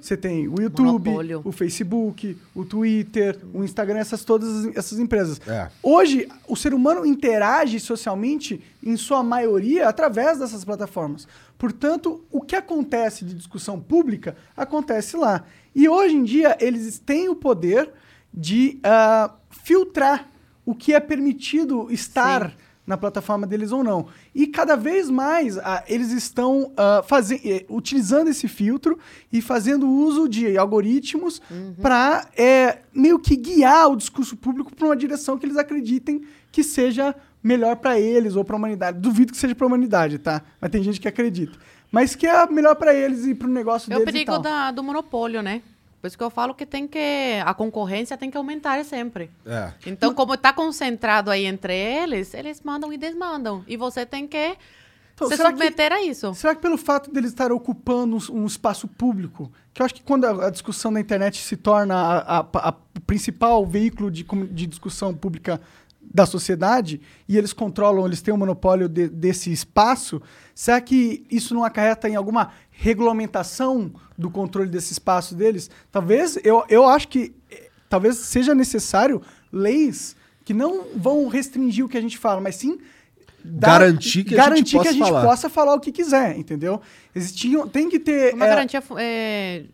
Você 0.00 0.16
tem 0.16 0.48
o 0.48 0.60
YouTube, 0.60 1.08
Monopólio. 1.08 1.40
o 1.44 1.52
Facebook, 1.52 2.36
o 2.52 2.64
Twitter, 2.64 3.38
o 3.54 3.62
Instagram, 3.62 3.98
essas 4.00 4.24
todas 4.24 4.66
essas 4.76 4.98
empresas. 4.98 5.40
É. 5.46 5.68
Hoje, 5.80 6.28
o 6.48 6.56
ser 6.56 6.74
humano 6.74 7.06
interage 7.06 7.78
socialmente, 7.78 8.60
em 8.82 8.96
sua 8.96 9.22
maioria, 9.22 9.88
através 9.88 10.40
dessas 10.40 10.64
plataformas. 10.64 11.28
Portanto, 11.56 12.24
o 12.28 12.40
que 12.40 12.56
acontece 12.56 13.24
de 13.24 13.34
discussão 13.34 13.78
pública 13.78 14.34
acontece 14.56 15.16
lá. 15.16 15.44
E 15.72 15.88
hoje 15.88 16.16
em 16.16 16.24
dia, 16.24 16.58
eles 16.60 16.98
têm 16.98 17.28
o 17.28 17.36
poder 17.36 17.88
de 18.34 18.80
ah, 18.82 19.32
filtrar 19.48 20.28
o 20.66 20.74
que 20.74 20.92
é 20.92 20.98
permitido 20.98 21.86
estar 21.88 22.50
Sim. 22.50 22.56
Na 22.86 22.96
plataforma 22.96 23.46
deles 23.46 23.70
ou 23.70 23.84
não. 23.84 24.06
E 24.34 24.46
cada 24.46 24.76
vez 24.76 25.08
mais 25.08 25.56
ah, 25.58 25.84
eles 25.86 26.10
estão 26.10 26.72
ah, 26.76 27.02
faze- 27.06 27.40
eh, 27.44 27.64
utilizando 27.68 28.28
esse 28.28 28.48
filtro 28.48 28.98
e 29.32 29.40
fazendo 29.40 29.88
uso 29.88 30.28
de 30.28 30.56
algoritmos 30.58 31.40
para 31.80 32.26
meio 32.92 33.18
que 33.18 33.36
guiar 33.36 33.88
o 33.90 33.96
discurso 33.96 34.36
público 34.36 34.74
para 34.74 34.86
uma 34.86 34.96
direção 34.96 35.38
que 35.38 35.46
eles 35.46 35.56
acreditem 35.56 36.22
que 36.50 36.62
seja 36.64 37.14
melhor 37.42 37.76
para 37.76 37.98
eles 37.98 38.36
ou 38.36 38.44
para 38.44 38.56
a 38.56 38.58
humanidade. 38.58 38.98
Duvido 38.98 39.32
que 39.32 39.38
seja 39.38 39.54
para 39.54 39.64
a 39.66 39.68
humanidade, 39.68 40.18
tá? 40.18 40.42
Mas 40.60 40.70
tem 40.70 40.82
gente 40.82 41.00
que 41.00 41.08
acredita. 41.08 41.58
Mas 41.90 42.14
que 42.14 42.26
é 42.26 42.46
melhor 42.46 42.74
para 42.76 42.94
eles 42.94 43.26
e 43.26 43.34
para 43.34 43.48
o 43.48 43.50
negócio 43.50 43.92
É 43.92 43.96
o 43.96 43.98
deles 44.00 44.12
perigo 44.12 44.38
da- 44.38 44.70
do 44.70 44.82
monopólio, 44.82 45.42
né? 45.42 45.60
Por 46.02 46.08
isso 46.08 46.18
que 46.18 46.24
eu 46.24 46.30
falo 46.30 46.52
que 46.52 46.66
tem 46.66 46.86
que. 46.88 46.98
A 47.46 47.54
concorrência 47.54 48.18
tem 48.18 48.28
que 48.28 48.36
aumentar 48.36 48.84
sempre. 48.84 49.30
É. 49.46 49.72
Então, 49.86 50.12
como 50.12 50.36
tá 50.36 50.52
concentrado 50.52 51.30
aí 51.30 51.46
entre 51.46 51.72
eles, 51.72 52.34
eles 52.34 52.60
mandam 52.60 52.92
e 52.92 52.98
desmandam. 52.98 53.64
E 53.68 53.76
você 53.76 54.04
tem 54.04 54.26
que 54.26 54.56
Então, 55.14 55.28
se 55.28 55.36
será 55.36 55.52
que- 55.52 55.58
submeter 55.58 55.92
a 55.92 56.02
isso. 56.02 56.34
Será 56.34 56.56
que 56.56 56.60
pelo 56.60 56.76
fato 56.76 57.08
deles 57.12 57.30
estarem 57.30 57.54
ocupando 57.56 58.16
um, 58.16 58.42
um 58.42 58.46
espaço 58.46 58.88
público, 58.88 59.52
que 59.72 59.80
eu 59.80 59.86
acho 59.86 59.94
que 59.94 60.02
quando 60.02 60.24
a, 60.24 60.48
a 60.48 60.50
discussão 60.50 60.90
na 60.90 60.98
internet 61.00 61.38
se 61.40 61.56
torna 61.56 61.94
a, 61.94 62.40
a- 62.40 62.46
a- 62.70 62.74
o 62.96 63.00
principal 63.02 63.64
veículo 63.64 64.10
de, 64.10 64.24
de 64.50 64.66
discussão 64.66 65.14
pública 65.14 65.60
da 66.14 66.26
sociedade, 66.26 67.00
e 67.28 67.38
eles 67.38 67.52
controlam, 67.52 68.04
eles 68.06 68.20
têm 68.20 68.34
o 68.34 68.36
monopólio 68.36 68.88
de- 68.88 69.08
desse 69.08 69.50
espaço, 69.50 70.20
será 70.54 70.80
que 70.80 71.24
isso 71.30 71.54
não 71.54 71.64
acarreta 71.64 72.08
em 72.08 72.16
alguma 72.16 72.50
regulamentação 72.70 73.92
do 74.16 74.30
controle 74.30 74.68
desse 74.68 74.92
espaço 74.92 75.34
deles? 75.34 75.70
Talvez, 75.90 76.38
eu, 76.44 76.64
eu 76.68 76.86
acho 76.86 77.08
que 77.08 77.34
eh, 77.50 77.68
talvez 77.88 78.16
seja 78.16 78.54
necessário 78.54 79.20
leis 79.52 80.14
que 80.44 80.52
não 80.54 80.86
vão 80.94 81.28
restringir 81.28 81.84
o 81.84 81.88
que 81.88 81.96
a 81.96 82.00
gente 82.00 82.18
fala, 82.18 82.40
mas 82.40 82.56
sim 82.56 82.78
dar- 83.44 83.80
Garantir 83.80 84.24
que 84.24 84.34
a 84.34 84.38
gente 84.44 84.46
garantir 84.48 84.70
que 84.70 84.76
possa 84.76 84.88
a 84.88 84.92
gente 84.92 85.02
falar. 85.08 85.22
possa 85.24 85.48
falar 85.50 85.74
o 85.74 85.80
que 85.80 85.90
quiser, 85.92 86.36
entendeu? 86.38 86.80
Existiam, 87.14 87.66
tem 87.66 87.88
que 87.88 87.98
ter. 87.98 88.34
Uma 88.34 88.46
é, 88.46 88.48
garantia 88.48 88.82
é, 88.98 89.64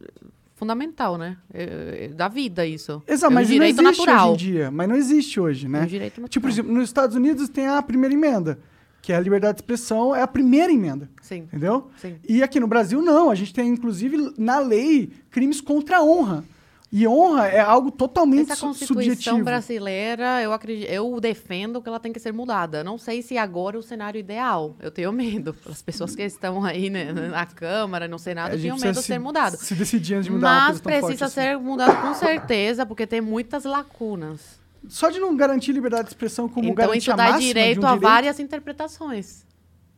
fundamental, 0.59 1.16
né? 1.16 1.36
É, 1.54 2.06
é, 2.06 2.09
da 2.09 2.26
vida, 2.28 2.66
isso. 2.66 3.00
Exato, 3.06 3.26
é 3.26 3.28
um 3.28 3.34
mas 3.34 3.48
direito 3.48 3.80
não 3.80 3.90
existe 3.90 4.06
natural. 4.06 4.32
hoje 4.32 4.48
em 4.48 4.52
dia. 4.52 4.70
Mas 4.70 4.88
não 4.88 4.96
existe 4.96 5.40
hoje, 5.40 5.68
né? 5.68 5.80
É 5.80 5.82
um 5.82 5.86
direito 5.86 6.20
natural. 6.20 6.28
Tipo, 6.28 6.42
por 6.42 6.50
exemplo, 6.50 6.72
nos 6.72 6.84
Estados 6.84 7.16
Unidos 7.16 7.48
tem 7.48 7.68
a 7.68 7.80
primeira 7.80 8.12
emenda, 8.12 8.59
que 9.00 9.12
é 9.12 9.16
a 9.16 9.20
liberdade 9.20 9.54
de 9.54 9.62
expressão, 9.62 10.14
é 10.14 10.20
a 10.20 10.26
primeira 10.26 10.72
emenda. 10.72 11.09
Sim. 11.22 11.42
Entendeu? 11.42 11.88
Sim. 11.96 12.16
E 12.28 12.42
aqui 12.42 12.59
no 12.59 12.66
Brasil, 12.66 13.00
não. 13.00 13.30
A 13.30 13.34
gente 13.36 13.54
tem, 13.54 13.68
inclusive, 13.68 14.34
na 14.36 14.59
lei, 14.59 15.11
crimes 15.30 15.61
contra 15.61 15.98
a 15.98 16.04
honra. 16.04 16.44
E 16.91 17.07
honra 17.07 17.49
é 17.49 17.61
algo 17.61 17.91
totalmente 17.91 18.45
Essa 18.51 18.57
su- 18.57 18.66
Constituição 18.68 19.05
subjetivo. 19.11 19.45
brasileira, 19.45 20.41
eu 20.43 20.55
acredito, 20.55 20.89
eu 20.89 21.20
defendo 21.20 21.82
que 21.82 21.89
ela 21.89 22.01
tem 22.01 22.12
que 22.14 22.18
ser 22.18 22.32
mudada. 22.32 22.82
Não 22.82 22.97
sei 22.97 23.20
se 23.20 23.36
agora 23.36 23.76
é 23.76 23.78
o 23.78 23.82
cenário 23.82 24.18
ideal. 24.18 24.74
Eu 24.80 24.91
tenho 24.91 25.12
medo. 25.12 25.55
As 25.68 25.82
pessoas 25.82 26.16
que 26.16 26.22
estão 26.22 26.64
aí 26.64 26.89
né, 26.89 27.12
na 27.12 27.45
Câmara, 27.45 28.09
no 28.09 28.18
Senado, 28.18 28.53
gente 28.53 28.62
tinham 28.62 28.78
medo 28.78 28.95
de 28.95 29.01
se- 29.03 29.07
ser 29.07 29.18
mudado. 29.18 29.57
Se 29.59 29.74
decidir 29.74 30.14
antes 30.14 30.24
de 30.26 30.30
mudar 30.32 30.47
uma 30.49 30.55
Mas 30.55 30.80
coisa 30.80 30.82
tão 30.82 30.93
precisa 31.09 31.24
assim. 31.26 31.34
ser 31.34 31.59
mudado 31.59 32.01
com 32.01 32.14
certeza, 32.14 32.86
porque 32.86 33.07
tem 33.07 33.20
muitas 33.20 33.64
lacunas. 33.64 34.59
Só 34.89 35.11
de 35.11 35.18
não 35.18 35.36
garantir 35.36 35.72
liberdade 35.72 36.05
de 36.05 36.11
expressão 36.11 36.49
como 36.49 36.64
então 36.68 36.74
garantir 36.74 36.99
isso 37.01 37.12
a 37.12 37.16
dá 37.16 37.22
máxima 37.24 37.41
de 37.41 37.47
direito 37.49 37.80
um 37.82 37.86
a 37.86 37.89
direito, 37.89 38.01
várias 38.03 38.41
interpretações. 38.41 39.45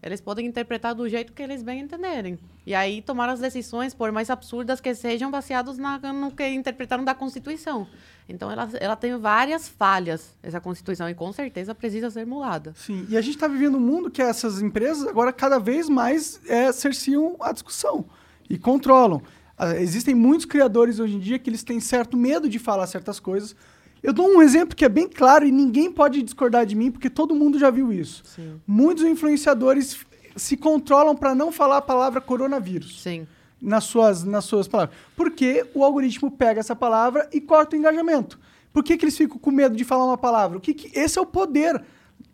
Eles 0.03 0.21
podem 0.21 0.47
interpretar 0.47 0.95
do 0.95 1.07
jeito 1.09 1.33
que 1.33 1.43
eles 1.43 1.63
bem 1.63 1.81
entenderem. 1.81 2.39
E 2.67 2.75
aí 2.75 3.03
tomar 3.03 3.29
as 3.29 3.41
decisões, 3.41 3.93
por 3.93 4.11
mais 4.11 4.31
absurdas 4.31 4.81
que 4.81 4.95
sejam, 4.95 5.31
baseadas 5.31 5.77
na, 5.77 5.99
no 6.13 6.31
que 6.31 6.47
interpretaram 6.49 7.05
da 7.05 7.15
Constituição. 7.15 7.87
Então 8.29 8.51
ela, 8.51 8.69
ela 8.81 8.97
tem 8.97 9.17
várias 9.19 9.69
falhas, 9.69 10.35
essa 10.43 10.61
Constituição, 10.61 11.09
e 11.09 11.15
com 11.15 11.31
certeza 11.33 11.75
precisa 11.75 12.11
ser 12.11 12.25
mudada. 12.25 12.73
Sim, 12.77 13.07
e 13.11 13.17
a 13.17 13.21
gente 13.21 13.35
está 13.35 13.47
vivendo 13.47 13.77
um 13.77 13.81
mundo 13.81 14.11
que 14.11 14.23
essas 14.23 14.63
empresas 14.63 15.07
agora 15.07 15.33
cada 15.33 15.59
vez 15.59 15.89
mais 15.89 16.41
é, 16.47 16.73
cerciam 16.73 17.37
a 17.41 17.53
discussão 17.53 18.07
e 18.49 18.57
controlam. 18.57 19.23
Ah, 19.59 19.77
existem 19.77 20.15
muitos 20.15 20.47
criadores 20.47 20.99
hoje 20.99 21.17
em 21.17 21.19
dia 21.19 21.39
que 21.39 21.51
eles 21.51 21.63
têm 21.63 21.79
certo 21.81 22.17
medo 22.17 22.49
de 22.49 22.59
falar 22.59 22.87
certas 22.87 23.21
coisas. 23.21 23.55
Eu 24.03 24.13
dou 24.13 24.29
um 24.29 24.41
exemplo 24.43 24.75
que 24.75 24.85
é 24.85 24.89
bem 24.89 25.09
claro 25.09 25.47
e 25.47 25.53
ninguém 25.53 25.91
pode 25.93 26.23
discordar 26.23 26.65
de 26.65 26.75
mim, 26.75 26.91
porque 26.91 27.11
todo 27.11 27.35
mundo 27.35 27.59
já 27.59 27.71
viu 27.71 27.93
isso. 27.93 28.23
Sim. 28.25 28.61
Muitos 28.67 29.05
influenciadores 29.05 29.99
se 30.37 30.57
controlam 30.57 31.15
para 31.17 31.35
não 31.35 31.53
falar 31.53 31.79
a 31.79 31.83
palavra 31.83 32.21
coronavírus 32.21 33.03
Sim. 33.03 33.27
nas 33.61 33.85
suas, 33.85 34.25
nas 34.25 34.45
suas 34.45 34.67
palavras. 34.67 34.97
Porque 35.17 35.67
o 35.75 35.85
algoritmo 35.85 36.31
pega 36.31 36.61
essa 36.61 36.75
palavra 36.75 37.29
e 37.33 37.41
corta 37.41 37.77
o 37.77 37.79
engajamento. 37.79 38.39
Por 38.73 38.83
que, 38.85 38.97
que 38.97 39.05
eles 39.05 39.17
ficam 39.17 39.37
com 39.39 39.51
medo 39.51 39.77
de 39.77 39.85
falar 39.85 40.07
uma 40.07 40.17
palavra? 40.19 40.57
O 40.57 40.61
que 40.61 40.73
que- 40.73 40.99
esse 40.99 41.19
é 41.19 41.23
o 41.23 41.27
poder 41.27 41.83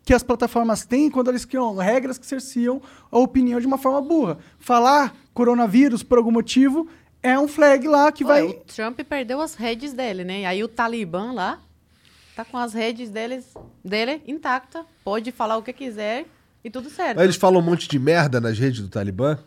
que 0.05 0.13
as 0.13 0.23
plataformas 0.23 0.85
têm 0.85 1.09
quando 1.09 1.29
eles 1.29 1.43
criam 1.43 1.75
regras 1.75 2.17
que 2.17 2.25
cerciam 2.25 2.81
a 3.11 3.19
opinião 3.19 3.59
de 3.59 3.67
uma 3.67 3.77
forma 3.77 3.99
burra. 4.01 4.37
Falar 4.57 5.13
coronavírus 5.33 6.01
por 6.01 6.17
algum 6.17 6.31
motivo 6.31 6.87
é 7.21 7.37
um 7.39 7.47
flag 7.47 7.87
lá 7.87 8.11
que 8.11 8.23
Pô, 8.23 8.29
vai. 8.29 8.43
O 8.43 8.53
Trump 8.53 8.99
perdeu 9.01 9.41
as 9.41 9.55
redes 9.55 9.93
dele, 9.93 10.23
né? 10.23 10.45
Aí 10.45 10.63
o 10.63 10.67
Talibã 10.67 11.31
lá 11.31 11.59
tá 12.35 12.45
com 12.45 12.57
as 12.57 12.73
redes 12.73 13.09
deles, 13.09 13.53
dele 13.83 14.21
intacta, 14.27 14.85
pode 15.03 15.31
falar 15.31 15.57
o 15.57 15.63
que 15.63 15.73
quiser 15.73 16.25
e 16.63 16.69
tudo 16.69 16.89
certo. 16.89 17.15
Mas 17.17 17.23
eles 17.25 17.35
falam 17.35 17.59
um 17.59 17.63
monte 17.63 17.87
de 17.87 17.97
merda 17.97 18.39
nas 18.39 18.57
redes 18.59 18.79
do 18.81 18.87
Talibã. 18.89 19.39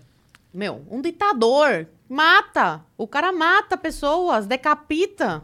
Meu, 0.53 0.84
um 0.91 1.01
ditador 1.01 1.87
mata. 2.09 2.80
O 2.99 3.07
cara 3.07 3.30
mata 3.33 3.76
pessoas, 3.76 4.47
decapita. 4.47 5.42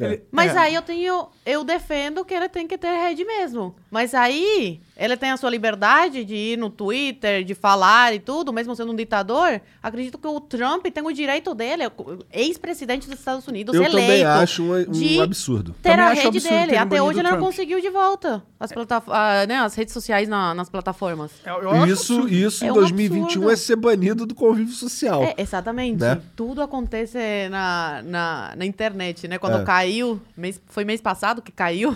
Ele- 0.00 0.24
Mas 0.32 0.54
é. 0.56 0.58
aí 0.58 0.74
eu 0.74 0.82
tenho, 0.82 1.28
eu 1.46 1.62
defendo 1.62 2.24
que 2.24 2.34
ele 2.34 2.48
tem 2.48 2.66
que 2.66 2.76
ter 2.76 2.88
rede 2.90 3.24
mesmo. 3.24 3.76
Mas 3.88 4.14
aí 4.14 4.80
ele 4.96 5.16
tem 5.16 5.30
a 5.30 5.36
sua 5.36 5.48
liberdade 5.50 6.24
de 6.24 6.34
ir 6.34 6.58
no 6.58 6.68
Twitter, 6.70 7.42
de 7.44 7.54
falar 7.54 8.14
e 8.14 8.18
tudo, 8.20 8.52
mesmo 8.52 8.74
sendo 8.76 8.92
um 8.92 8.96
ditador. 8.96 9.60
Acredito 9.82 10.18
que 10.18 10.26
o 10.26 10.38
Trump 10.40 10.86
tem 10.86 11.02
o 11.04 11.12
direito 11.12 11.54
dele, 11.54 11.84
ex-presidente 12.30 13.08
dos 13.08 13.18
Estados 13.18 13.46
Unidos, 13.48 13.74
Eu 13.74 13.82
eleito, 13.82 13.96
também 14.00 14.24
acho 14.24 14.62
um, 14.62 14.74
um 14.76 14.90
de 14.90 15.20
absurdo. 15.20 15.74
ter 15.82 15.90
Também 15.90 16.04
a 16.04 16.08
acho 16.10 16.22
rede 16.22 16.38
absurdo 16.38 16.58
dele. 16.60 16.76
Até 16.76 17.02
hoje 17.02 17.16
o 17.18 17.20
ele 17.20 17.22
não 17.22 17.30
Trump. 17.36 17.44
conseguiu 17.44 17.80
de 17.80 17.90
volta 17.90 18.42
as, 18.60 18.72
plataf- 18.72 19.08
ah, 19.10 19.46
né, 19.46 19.56
as 19.56 19.74
redes 19.74 19.92
sociais 19.92 20.28
na- 20.28 20.54
nas 20.54 20.68
plataformas. 20.68 21.32
Eu- 21.44 21.62
eu 21.62 21.86
Isso, 21.86 22.12
absurdo. 22.14 22.28
isso 22.34 22.64
É 22.64 22.68
em 22.68 22.70
um 22.70 22.74
2021 22.74 23.24
absurdo. 23.24 23.50
é 23.50 23.56
ser 23.56 23.76
banido 23.76 24.26
do 24.26 24.34
convívio 24.34 24.72
social. 24.74 25.22
É, 25.22 25.34
exatamente. 25.38 26.00
Né? 26.00 26.20
Tudo 26.36 26.62
acontece 26.62 27.18
na, 27.50 28.02
na, 28.04 28.52
na 28.56 28.64
internet, 28.64 29.26
né? 29.28 29.38
Quando 29.38 29.58
É. 29.58 29.64
caiu, 29.64 30.20
mês, 30.36 30.60
foi 30.68 30.84
mês 30.84 31.00
passado 31.00 31.42
que 31.42 31.50
caiu, 31.52 31.94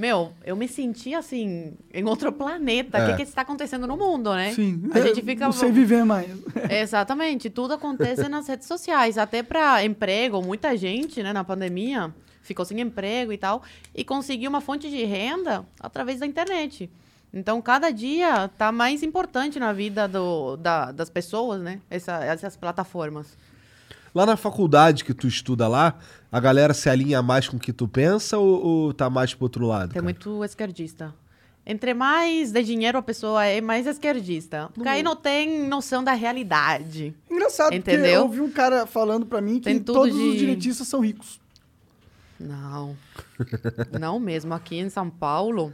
Meu, 0.00 0.32
eu 0.46 0.56
me 0.56 0.66
senti 0.66 1.14
assim, 1.14 1.74
em 1.92 2.04
outro 2.06 2.32
planeta. 2.32 2.96
O 2.96 3.00
É. 3.02 3.10
que, 3.10 3.16
que 3.16 3.22
está 3.22 3.42
acontecendo 3.42 3.86
no 3.86 3.98
mundo, 3.98 4.34
né? 4.34 4.54
Sim. 4.54 4.88
A 4.94 5.00
gente 5.02 5.20
fica. 5.20 5.44
Não 5.44 5.52
sei 5.52 5.70
viver 5.70 6.06
mais. 6.06 6.26
Exatamente, 6.70 7.50
tudo 7.50 7.74
acontece 7.74 8.26
nas 8.26 8.48
redes 8.48 8.66
sociais, 8.66 9.18
até 9.18 9.42
para 9.42 9.84
emprego, 9.84 10.40
muita 10.40 10.74
gente, 10.74 11.22
né, 11.22 11.34
na 11.34 11.44
pandemia, 11.44 12.14
ficou 12.40 12.64
sem 12.64 12.80
emprego 12.80 13.30
e 13.30 13.36
tal, 13.36 13.62
e 13.94 14.02
conseguiu 14.02 14.48
uma 14.48 14.62
fonte 14.62 14.88
de 14.88 15.04
renda 15.04 15.66
através 15.78 16.18
da 16.20 16.26
internet. 16.26 16.90
Então, 17.32 17.60
cada 17.60 17.90
dia 17.90 18.48
tá 18.56 18.72
mais 18.72 19.02
importante 19.02 19.60
na 19.60 19.70
vida 19.72 20.08
do, 20.08 20.56
da- 20.56 20.90
das 20.92 21.10
pessoas, 21.10 21.60
né, 21.60 21.78
essa- 21.90 22.24
essas 22.24 22.56
plataformas. 22.56 23.36
Lá 24.14 24.26
na 24.26 24.36
faculdade 24.36 25.04
que 25.04 25.14
tu 25.14 25.26
estuda 25.28 25.68
lá, 25.68 25.94
a 26.32 26.40
galera 26.40 26.74
se 26.74 26.88
alinha 26.88 27.22
mais 27.22 27.48
com 27.48 27.56
o 27.56 27.60
que 27.60 27.72
tu 27.72 27.86
pensa 27.86 28.38
ou, 28.38 28.64
ou 28.64 28.94
tá 28.94 29.08
mais 29.08 29.34
pro 29.34 29.44
outro 29.44 29.66
lado? 29.66 29.88
Tem 29.88 29.94
cara? 29.94 30.04
muito 30.04 30.44
esquerdista. 30.44 31.14
Entre 31.64 31.94
mais 31.94 32.50
de 32.50 32.62
dinheiro 32.64 32.98
a 32.98 33.02
pessoa 33.02 33.44
é, 33.44 33.60
mais 33.60 33.86
esquerdista. 33.86 34.70
Porque 34.74 34.88
aí 34.88 35.02
não 35.02 35.14
tem 35.14 35.68
noção 35.68 36.02
da 36.02 36.12
realidade. 36.12 37.14
Engraçado, 37.30 37.66
porque 37.72 37.76
Entendeu? 37.92 38.12
eu 38.14 38.22
ouvi 38.22 38.40
um 38.40 38.50
cara 38.50 38.86
falando 38.86 39.26
pra 39.26 39.40
mim 39.40 39.60
que 39.60 39.78
todos 39.80 40.14
os 40.16 40.32
de- 40.32 40.38
direitistas 40.38 40.88
são 40.88 41.00
ricos. 41.00 41.38
Não. 42.38 42.96
Não 44.00 44.18
mesmo. 44.18 44.54
Aqui 44.54 44.76
em 44.78 44.88
São 44.88 45.10
Paulo, 45.10 45.72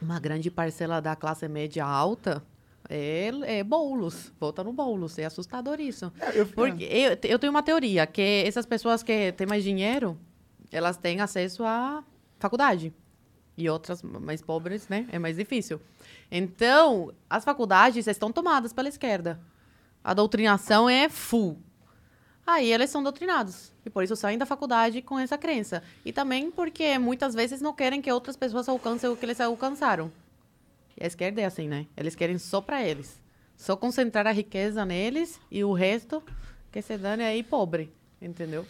uma 0.00 0.20
grande 0.20 0.50
parcela 0.50 1.00
da 1.00 1.16
classe 1.16 1.48
média 1.48 1.84
alta 1.84 2.42
é, 2.88 3.30
é 3.58 3.64
bolos. 3.64 4.32
Vota 4.38 4.62
no 4.64 4.72
bolos. 4.72 5.18
É 5.18 5.24
assustador 5.24 5.80
isso. 5.80 6.12
É, 6.20 6.40
eu- 6.40 6.46
Porque 6.46 6.84
eu, 6.84 7.18
eu 7.30 7.38
tenho 7.38 7.50
uma 7.50 7.62
teoria, 7.62 8.06
que 8.06 8.44
essas 8.46 8.66
pessoas 8.66 9.02
que 9.02 9.32
têm 9.32 9.46
mais 9.46 9.62
dinheiro, 9.64 10.18
elas 10.72 10.96
têm 10.96 11.20
acesso 11.20 11.64
à 11.64 12.02
faculdade. 12.38 12.92
E 13.56 13.70
outras 13.70 14.02
mais 14.02 14.42
pobres, 14.42 14.88
né? 14.88 15.06
É 15.12 15.18
mais 15.18 15.36
difícil. 15.36 15.80
Então, 16.30 17.12
as 17.30 17.44
faculdades 17.44 18.06
estão 18.06 18.32
tomadas 18.32 18.72
pela 18.72 18.88
esquerda. 18.88 19.40
A 20.02 20.12
doutrinação 20.12 20.88
é 20.90 21.08
full. 21.08 21.56
Aí 22.46 22.70
eles 22.72 22.90
são 22.90 23.02
doutrinados. 23.02 23.72
E 23.86 23.90
por 23.90 24.02
isso 24.02 24.16
saem 24.16 24.36
da 24.36 24.44
faculdade 24.44 25.00
com 25.00 25.18
essa 25.18 25.38
crença. 25.38 25.82
E 26.04 26.12
também 26.12 26.50
porque 26.50 26.98
muitas 26.98 27.32
vezes 27.34 27.60
não 27.62 27.72
querem 27.72 28.02
que 28.02 28.10
outras 28.12 28.36
pessoas 28.36 28.68
alcancem 28.68 29.08
o 29.08 29.16
que 29.16 29.24
eles 29.24 29.40
alcançaram. 29.40 30.10
A 31.00 31.06
esquerda 31.06 31.40
é 31.40 31.44
assim, 31.44 31.68
né? 31.68 31.86
Eles 31.96 32.14
querem 32.14 32.38
só 32.38 32.60
para 32.60 32.82
eles. 32.86 33.20
Só 33.56 33.76
concentrar 33.76 34.26
a 34.26 34.32
riqueza 34.32 34.84
neles 34.84 35.40
e 35.50 35.62
o 35.64 35.72
resto 35.72 36.22
que 36.72 36.80
se 36.82 36.96
dane 36.96 37.22
aí 37.22 37.42
pobre. 37.42 37.92
Entendeu? 38.20 38.64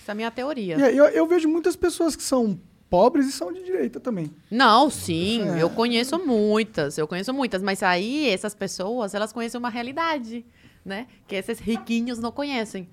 Essa 0.00 0.10
é 0.10 0.12
a 0.12 0.14
minha 0.14 0.30
teoria. 0.30 0.76
Aí, 0.84 0.96
eu, 0.96 1.06
eu 1.06 1.26
vejo 1.26 1.48
muitas 1.48 1.76
pessoas 1.76 2.14
que 2.16 2.22
são 2.22 2.58
pobres 2.88 3.26
e 3.26 3.32
são 3.32 3.52
de 3.52 3.62
direita 3.64 3.98
também. 3.98 4.30
Não, 4.50 4.88
sim, 4.88 5.42
É. 5.50 5.62
eu 5.62 5.68
conheço 5.68 6.18
muitas, 6.24 6.96
eu 6.98 7.06
conheço 7.08 7.32
muitas, 7.34 7.60
mas 7.62 7.82
aí 7.82 8.28
essas 8.28 8.54
pessoas, 8.54 9.12
elas 9.14 9.32
conhecem 9.32 9.58
uma 9.58 9.68
realidade, 9.68 10.46
né? 10.84 11.06
Que 11.26 11.34
esses 11.34 11.58
riquinhos 11.58 12.18
não 12.20 12.30
conhecem. 12.30 12.88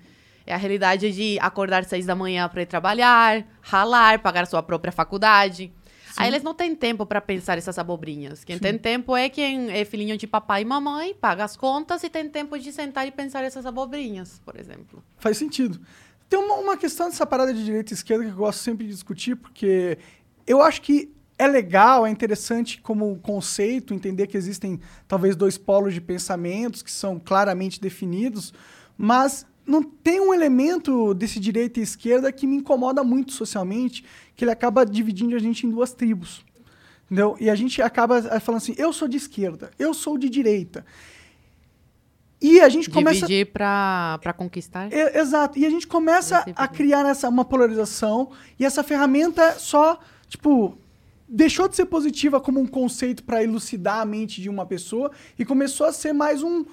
É 0.46 0.52
a 0.52 0.56
realidade 0.58 1.10
de 1.12 1.38
acordar 1.40 1.84
seis 1.84 2.04
da 2.04 2.14
manhã 2.14 2.48
para 2.48 2.62
ir 2.62 2.66
trabalhar, 2.66 3.46
ralar, 3.62 4.20
pagar 4.20 4.46
sua 4.46 4.62
própria 4.62 4.92
faculdade. 4.92 5.72
Aí 6.16 6.28
eles 6.28 6.42
não 6.42 6.54
têm 6.54 6.74
tempo 6.74 7.04
para 7.04 7.20
pensar 7.20 7.58
essas 7.58 7.78
abobrinhas. 7.78 8.44
Quem 8.44 8.58
tem 8.58 8.78
tempo 8.78 9.16
é 9.16 9.28
quem 9.28 9.70
é 9.70 9.84
filhinho 9.84 10.16
de 10.16 10.26
papai 10.26 10.62
e 10.62 10.64
mamãe, 10.64 11.14
paga 11.14 11.44
as 11.44 11.56
contas 11.56 12.02
e 12.04 12.10
tem 12.10 12.28
tempo 12.28 12.58
de 12.58 12.72
sentar 12.72 13.06
e 13.06 13.10
pensar 13.10 13.42
essas 13.44 13.66
abobrinhas, 13.66 14.40
por 14.44 14.58
exemplo. 14.58 15.02
Faz 15.18 15.36
sentido. 15.36 15.80
Tem 16.28 16.38
uma, 16.38 16.56
uma 16.56 16.76
questão 16.76 17.08
dessa 17.08 17.26
parada 17.26 17.52
de 17.52 17.64
direita 17.64 17.92
e 17.92 17.94
esquerda 17.94 18.24
que 18.24 18.30
eu 18.30 18.36
gosto 18.36 18.60
sempre 18.60 18.86
de 18.86 18.92
discutir, 18.92 19.36
porque 19.36 19.98
eu 20.46 20.62
acho 20.62 20.82
que 20.82 21.12
é 21.38 21.46
legal, 21.46 22.06
é 22.06 22.10
interessante 22.10 22.80
como 22.80 23.18
conceito 23.18 23.92
entender 23.92 24.26
que 24.26 24.36
existem 24.36 24.80
talvez 25.08 25.34
dois 25.34 25.58
polos 25.58 25.92
de 25.92 26.00
pensamentos 26.00 26.82
que 26.82 26.90
são 26.90 27.18
claramente 27.18 27.80
definidos, 27.80 28.54
mas 28.96 29.44
não 29.66 29.82
tem 29.82 30.20
um 30.20 30.32
elemento 30.32 31.14
desse 31.14 31.40
direita 31.40 31.80
e 31.80 31.82
esquerda 31.82 32.30
que 32.30 32.46
me 32.46 32.56
incomoda 32.56 33.02
muito 33.02 33.32
socialmente, 33.32 34.04
que 34.36 34.44
ele 34.44 34.50
acaba 34.50 34.84
dividindo 34.84 35.34
a 35.34 35.38
gente 35.38 35.66
em 35.66 35.70
duas 35.70 35.92
tribos. 35.92 36.44
Entendeu? 37.06 37.36
E 37.38 37.50
a 37.50 37.54
gente 37.54 37.80
acaba 37.82 38.18
eh, 38.18 38.40
falando 38.40 38.62
assim, 38.62 38.74
eu 38.78 38.92
sou 38.92 39.06
de 39.06 39.16
esquerda, 39.16 39.70
eu 39.78 39.92
sou 39.94 40.16
de 40.18 40.28
direita. 40.28 40.84
E 42.40 42.60
a 42.60 42.68
gente 42.68 42.90
começa... 42.90 43.26
Dividir 43.26 43.52
para 43.52 44.34
conquistar. 44.36 44.92
E- 44.92 45.18
exato. 45.18 45.58
E 45.58 45.64
a 45.64 45.70
gente 45.70 45.86
começa 45.86 46.44
a 46.54 46.68
criar 46.68 47.06
essa, 47.06 47.28
uma 47.28 47.44
polarização 47.44 48.30
e 48.58 48.64
essa 48.64 48.82
ferramenta 48.82 49.58
só, 49.58 49.98
tipo, 50.28 50.76
deixou 51.28 51.68
de 51.68 51.76
ser 51.76 51.86
positiva 51.86 52.40
como 52.40 52.60
um 52.60 52.66
conceito 52.66 53.24
para 53.24 53.42
elucidar 53.42 54.00
a 54.00 54.04
mente 54.04 54.42
de 54.42 54.50
uma 54.50 54.66
pessoa 54.66 55.10
e 55.38 55.44
começou 55.44 55.86
a 55.86 55.92
ser 55.92 56.12
mais 56.12 56.42
um 56.42 56.64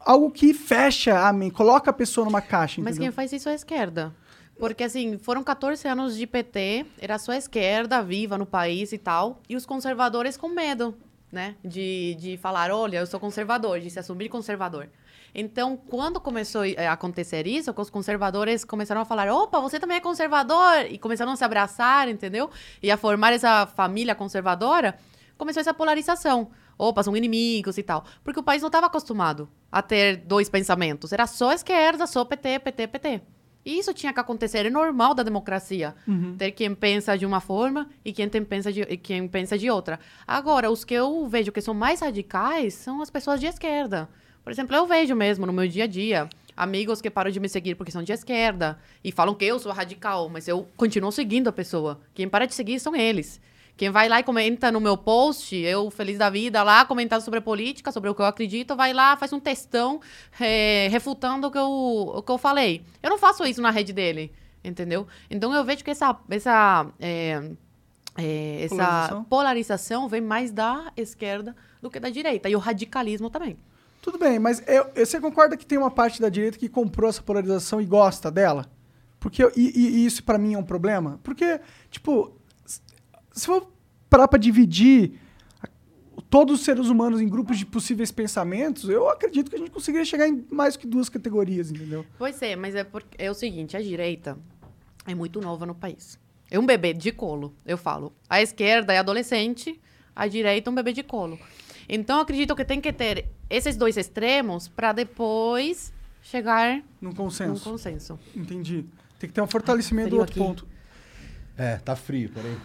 algo 0.00 0.30
que 0.30 0.54
fecha 0.54 1.26
a 1.26 1.32
mente, 1.32 1.52
coloca 1.52 1.90
a 1.90 1.92
pessoa 1.92 2.24
numa 2.24 2.40
caixa, 2.40 2.80
Mas 2.82 2.98
quem 2.98 3.10
faz 3.10 3.32
isso 3.32 3.48
é 3.48 3.52
a 3.52 3.54
esquerda. 3.54 4.14
Porque, 4.58 4.82
assim, 4.82 5.18
foram 5.18 5.44
14 5.44 5.86
anos 5.86 6.16
de 6.16 6.26
PT, 6.26 6.84
era 7.00 7.16
só 7.18 7.32
a 7.32 7.36
esquerda 7.36 8.02
viva 8.02 8.36
no 8.36 8.44
país 8.44 8.92
e 8.92 8.98
tal, 8.98 9.40
e 9.48 9.54
os 9.54 9.64
conservadores 9.64 10.36
com 10.36 10.48
medo, 10.48 10.96
né? 11.30 11.54
De, 11.64 12.16
de 12.18 12.36
falar, 12.38 12.70
olha, 12.72 12.98
eu 12.98 13.06
sou 13.06 13.20
conservador, 13.20 13.78
de 13.78 13.88
se 13.88 14.00
assumir 14.00 14.28
conservador. 14.28 14.88
Então, 15.32 15.76
quando 15.76 16.20
começou 16.20 16.62
a 16.76 16.92
acontecer 16.92 17.46
isso, 17.46 17.72
os 17.76 17.90
conservadores 17.90 18.64
começaram 18.64 19.00
a 19.00 19.04
falar, 19.04 19.32
opa, 19.32 19.60
você 19.60 19.78
também 19.78 19.98
é 19.98 20.00
conservador, 20.00 20.86
e 20.90 20.98
começaram 20.98 21.32
a 21.32 21.36
se 21.36 21.44
abraçar, 21.44 22.08
entendeu? 22.08 22.50
E 22.82 22.90
a 22.90 22.96
formar 22.96 23.32
essa 23.32 23.66
família 23.66 24.14
conservadora, 24.14 24.98
começou 25.36 25.60
essa 25.60 25.72
polarização. 25.72 26.50
Opa, 26.78 27.02
são 27.02 27.16
inimigos 27.16 27.76
e 27.76 27.82
tal. 27.82 28.04
Porque 28.22 28.38
o 28.38 28.42
país 28.42 28.62
não 28.62 28.68
estava 28.68 28.86
acostumado 28.86 29.48
a 29.70 29.82
ter 29.82 30.16
dois 30.18 30.48
pensamentos. 30.48 31.12
Era 31.12 31.26
só 31.26 31.52
esquerda, 31.52 32.06
só 32.06 32.24
PT, 32.24 32.60
PT, 32.60 32.86
PT. 32.86 33.20
E 33.64 33.78
isso 33.78 33.92
tinha 33.92 34.12
que 34.12 34.20
acontecer, 34.20 34.64
é 34.64 34.70
normal 34.70 35.12
da 35.12 35.22
democracia. 35.22 35.94
Ter 36.38 36.52
quem 36.52 36.74
pensa 36.74 37.18
de 37.18 37.26
uma 37.26 37.40
forma 37.40 37.90
e 38.04 38.12
quem, 38.12 38.28
tem, 38.28 38.42
pensa 38.42 38.72
de, 38.72 38.80
e 38.82 38.96
quem 38.96 39.28
pensa 39.28 39.58
de 39.58 39.68
outra. 39.68 40.00
Agora, 40.26 40.70
os 40.70 40.84
que 40.84 40.94
eu 40.94 41.28
vejo 41.28 41.52
que 41.52 41.60
são 41.60 41.74
mais 41.74 42.00
radicais 42.00 42.72
são 42.72 43.02
as 43.02 43.10
pessoas 43.10 43.40
de 43.40 43.46
esquerda. 43.46 44.08
Por 44.42 44.50
exemplo, 44.50 44.74
eu 44.74 44.86
vejo 44.86 45.14
mesmo 45.14 45.44
no 45.44 45.52
meu 45.52 45.68
dia 45.68 45.84
a 45.84 45.86
dia 45.86 46.30
amigos 46.56 47.00
que 47.00 47.10
param 47.10 47.30
de 47.30 47.38
me 47.38 47.48
seguir 47.48 47.74
porque 47.74 47.92
são 47.92 48.02
de 48.02 48.12
esquerda 48.12 48.78
e 49.04 49.12
falam 49.12 49.34
que 49.34 49.44
eu 49.44 49.58
sou 49.58 49.70
radical, 49.70 50.28
mas 50.28 50.48
eu 50.48 50.66
continuo 50.76 51.12
seguindo 51.12 51.48
a 51.48 51.52
pessoa. 51.52 52.00
Quem 52.14 52.28
para 52.28 52.46
de 52.46 52.54
seguir 52.54 52.80
são 52.80 52.96
eles. 52.96 53.40
Quem 53.78 53.90
vai 53.90 54.08
lá 54.08 54.18
e 54.18 54.24
comenta 54.24 54.72
no 54.72 54.80
meu 54.80 54.96
post, 54.96 55.54
eu 55.56 55.88
feliz 55.88 56.18
da 56.18 56.28
vida 56.28 56.64
lá, 56.64 56.84
comentar 56.84 57.22
sobre 57.22 57.40
política, 57.40 57.92
sobre 57.92 58.10
o 58.10 58.14
que 58.14 58.20
eu 58.20 58.26
acredito, 58.26 58.74
vai 58.74 58.92
lá, 58.92 59.16
faz 59.16 59.32
um 59.32 59.38
textão 59.38 60.00
é, 60.40 60.88
refutando 60.90 61.46
o 61.46 61.50
que, 61.50 61.56
eu, 61.58 61.70
o 61.70 62.20
que 62.20 62.32
eu 62.32 62.36
falei. 62.38 62.82
Eu 63.00 63.08
não 63.08 63.16
faço 63.18 63.44
isso 63.44 63.62
na 63.62 63.70
rede 63.70 63.92
dele, 63.92 64.32
entendeu? 64.64 65.06
Então 65.30 65.54
eu 65.54 65.64
vejo 65.64 65.84
que 65.84 65.92
essa, 65.92 66.18
essa, 66.28 66.86
é, 66.98 67.52
é, 68.16 68.64
essa 68.64 68.74
Polarização? 68.74 69.24
polarização 69.24 70.08
vem 70.08 70.20
mais 70.22 70.50
da 70.50 70.92
esquerda 70.96 71.54
do 71.80 71.88
que 71.88 72.00
da 72.00 72.10
direita. 72.10 72.48
E 72.48 72.56
o 72.56 72.58
radicalismo 72.58 73.30
também. 73.30 73.56
Tudo 74.02 74.18
bem, 74.18 74.40
mas 74.40 74.60
eu- 74.66 74.90
você 74.96 75.20
concorda 75.20 75.56
que 75.56 75.64
tem 75.64 75.78
uma 75.78 75.90
parte 75.90 76.20
da 76.20 76.28
direita 76.28 76.58
que 76.58 76.68
comprou 76.68 77.08
essa 77.08 77.22
polarização 77.22 77.80
e 77.80 77.84
gosta 77.86 78.28
dela? 78.28 78.66
Porque 79.20 79.42
e, 79.56 79.70
e- 79.74 80.04
isso 80.06 80.24
pra 80.24 80.36
mim 80.36 80.54
é 80.54 80.58
um 80.58 80.64
problema? 80.64 81.20
Porque, 81.22 81.60
tipo, 81.90 82.32
se 83.38 83.46
for 83.46 83.70
parar 84.10 84.28
pra 84.28 84.38
dividir 84.38 85.12
todos 86.28 86.58
os 86.60 86.64
seres 86.64 86.88
humanos 86.88 87.20
em 87.20 87.28
grupos 87.28 87.58
de 87.58 87.64
possíveis 87.64 88.10
pensamentos, 88.10 88.88
eu 88.88 89.08
acredito 89.08 89.48
que 89.50 89.56
a 89.56 89.58
gente 89.58 89.70
conseguiria 89.70 90.04
chegar 90.04 90.28
em 90.28 90.44
mais 90.50 90.76
que 90.76 90.86
duas 90.86 91.08
categorias, 91.08 91.70
entendeu? 91.70 92.04
Pois 92.18 92.40
é, 92.42 92.54
mas 92.56 92.74
é, 92.74 92.84
porque, 92.84 93.22
é 93.22 93.30
o 93.30 93.34
seguinte, 93.34 93.76
a 93.76 93.80
direita 93.80 94.36
é 95.06 95.14
muito 95.14 95.40
nova 95.40 95.64
no 95.64 95.74
país. 95.74 96.18
É 96.50 96.58
um 96.58 96.66
bebê 96.66 96.92
de 96.92 97.12
colo, 97.12 97.54
eu 97.64 97.76
falo. 97.78 98.12
A 98.28 98.42
esquerda 98.42 98.92
é 98.92 98.98
adolescente, 98.98 99.80
a 100.14 100.26
direita 100.26 100.68
é 100.68 100.70
um 100.70 100.74
bebê 100.74 100.92
de 100.92 101.02
colo. 101.02 101.38
Então, 101.88 102.16
eu 102.16 102.22
acredito 102.22 102.54
que 102.54 102.64
tem 102.64 102.80
que 102.80 102.92
ter 102.92 103.26
esses 103.48 103.76
dois 103.76 103.96
extremos 103.96 104.68
para 104.68 104.92
depois 104.92 105.92
chegar 106.22 106.76
Num 107.00 107.08
num 107.10 107.14
consenso. 107.14 107.64
consenso. 107.64 108.18
Entendi. 108.36 108.84
Tem 109.18 109.28
que 109.28 109.34
ter 109.34 109.40
um 109.40 109.46
fortalecimento 109.46 110.10
do 110.10 110.18
outro 110.18 110.32
aqui. 110.32 110.38
ponto. 110.40 110.66
É, 111.56 111.76
tá 111.76 111.96
frio, 111.96 112.30
peraí. 112.30 112.56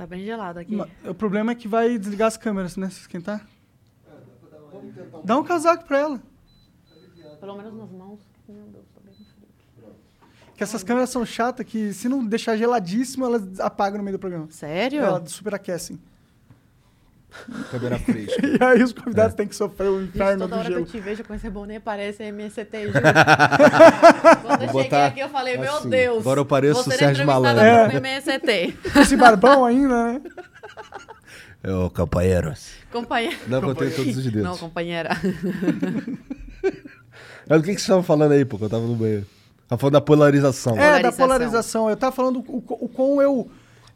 Tá 0.00 0.06
bem 0.06 0.24
gelado 0.24 0.58
aqui. 0.58 0.74
Ma- 0.74 0.88
O 1.04 1.12
problema 1.14 1.52
é 1.52 1.54
que 1.54 1.68
vai 1.68 1.98
desligar 1.98 2.26
as 2.28 2.38
câmeras, 2.38 2.74
né? 2.74 2.88
Se 2.88 3.00
esquentar. 3.00 3.46
Dá 5.22 5.36
um 5.38 5.44
casaco 5.44 5.84
pra 5.84 5.98
ela. 5.98 6.22
Pelo 7.38 7.54
menos 7.58 7.74
nas 7.74 7.90
mãos. 7.90 8.18
Meu 8.48 8.62
Deus, 8.68 8.84
tá 8.94 9.00
bem 9.04 9.12
frio. 9.14 9.92
Que 10.56 10.62
essas 10.62 10.82
câmeras 10.82 11.10
são 11.10 11.26
chatas 11.26 11.66
que 11.66 11.92
se 11.92 12.08
não 12.08 12.24
deixar 12.24 12.56
geladíssimo, 12.56 13.26
elas 13.26 13.60
apagam 13.60 13.98
no 13.98 14.04
meio 14.04 14.16
do 14.16 14.18
programa. 14.20 14.48
Sério? 14.50 15.02
Elas 15.02 15.32
superaquecem. 15.32 16.00
Câmera 17.70 17.98
fresca. 17.98 18.40
E 18.46 18.62
aí 18.64 18.82
os 18.82 18.92
convidados 18.92 19.34
têm 19.34 19.46
que 19.46 19.54
sofrer 19.56 19.88
o 19.88 20.00
Gente, 20.00 20.16
inferno 20.16 20.40
toda 20.48 20.54
do 20.56 20.58
hora 20.58 20.68
que 20.68 20.72
eu 20.74 20.78
gelo. 20.78 20.90
te 20.90 21.00
vejo 21.00 21.24
com 21.24 21.34
esse 21.34 21.48
boné, 21.50 21.78
parece 21.80 22.22
MST, 22.24 22.70
juro. 22.92 23.00
Quando 24.42 24.62
eu 24.62 24.68
cheguei 24.68 24.82
botar 24.84 25.06
aqui, 25.06 25.20
eu 25.20 25.28
falei, 25.28 25.56
meu 25.56 25.76
assim, 25.76 25.88
Deus. 25.90 26.18
agora 26.18 26.40
eu 26.40 26.44
pareço 26.46 26.80
o 26.80 26.84
ser 26.84 26.98
Sérgio 26.98 27.26
Malandro. 27.26 27.90
por 27.90 27.96
MST. 28.04 28.74
Esse 29.00 29.16
barbão 29.16 29.64
ainda, 29.64 30.12
né? 30.12 30.20
Ô, 31.64 31.90
companheiros. 31.90 32.70
Companheira. 32.90 33.36
Não, 33.46 33.60
contei 33.60 33.90
todos 33.90 34.16
os 34.16 34.24
dedos. 34.24 34.42
Não, 34.42 34.56
companheira. 34.56 35.10
Mas 37.48 37.60
o 37.60 37.62
que, 37.62 37.68
que 37.74 37.80
vocês 37.80 37.82
estavam 37.82 38.02
falando 38.02 38.32
aí, 38.32 38.44
pô, 38.44 38.58
que 38.58 38.64
eu 38.64 38.68
tava 38.70 38.86
no 38.86 38.94
banheiro? 38.94 39.26
Tava 39.68 39.78
falando 39.80 39.92
da 39.94 40.00
polarização. 40.00 40.72
É, 40.74 40.76
da 40.76 40.82
Polarização. 41.12 41.26
polarização. 41.26 41.90
Eu 41.90 41.96
tava 41.96 42.12
falando 42.14 42.38
o, 42.46 42.64
o 42.84 42.88
quão 42.88 43.20
eu. 43.22 43.50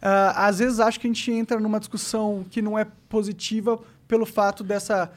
Ah, 0.05 0.47
às 0.47 0.59
vezes 0.59 0.79
acho 0.79 1.01
que 1.01 1.07
a 1.07 1.11
gente 1.11 1.33
entra 1.33 1.59
numa 1.59 1.81
discussão 1.81 2.45
que 2.51 2.61
não 2.61 2.79
é 2.79 2.87
positiva 3.09 3.79
pelo 4.07 4.27
fato 4.27 4.63
dessa 4.63 5.11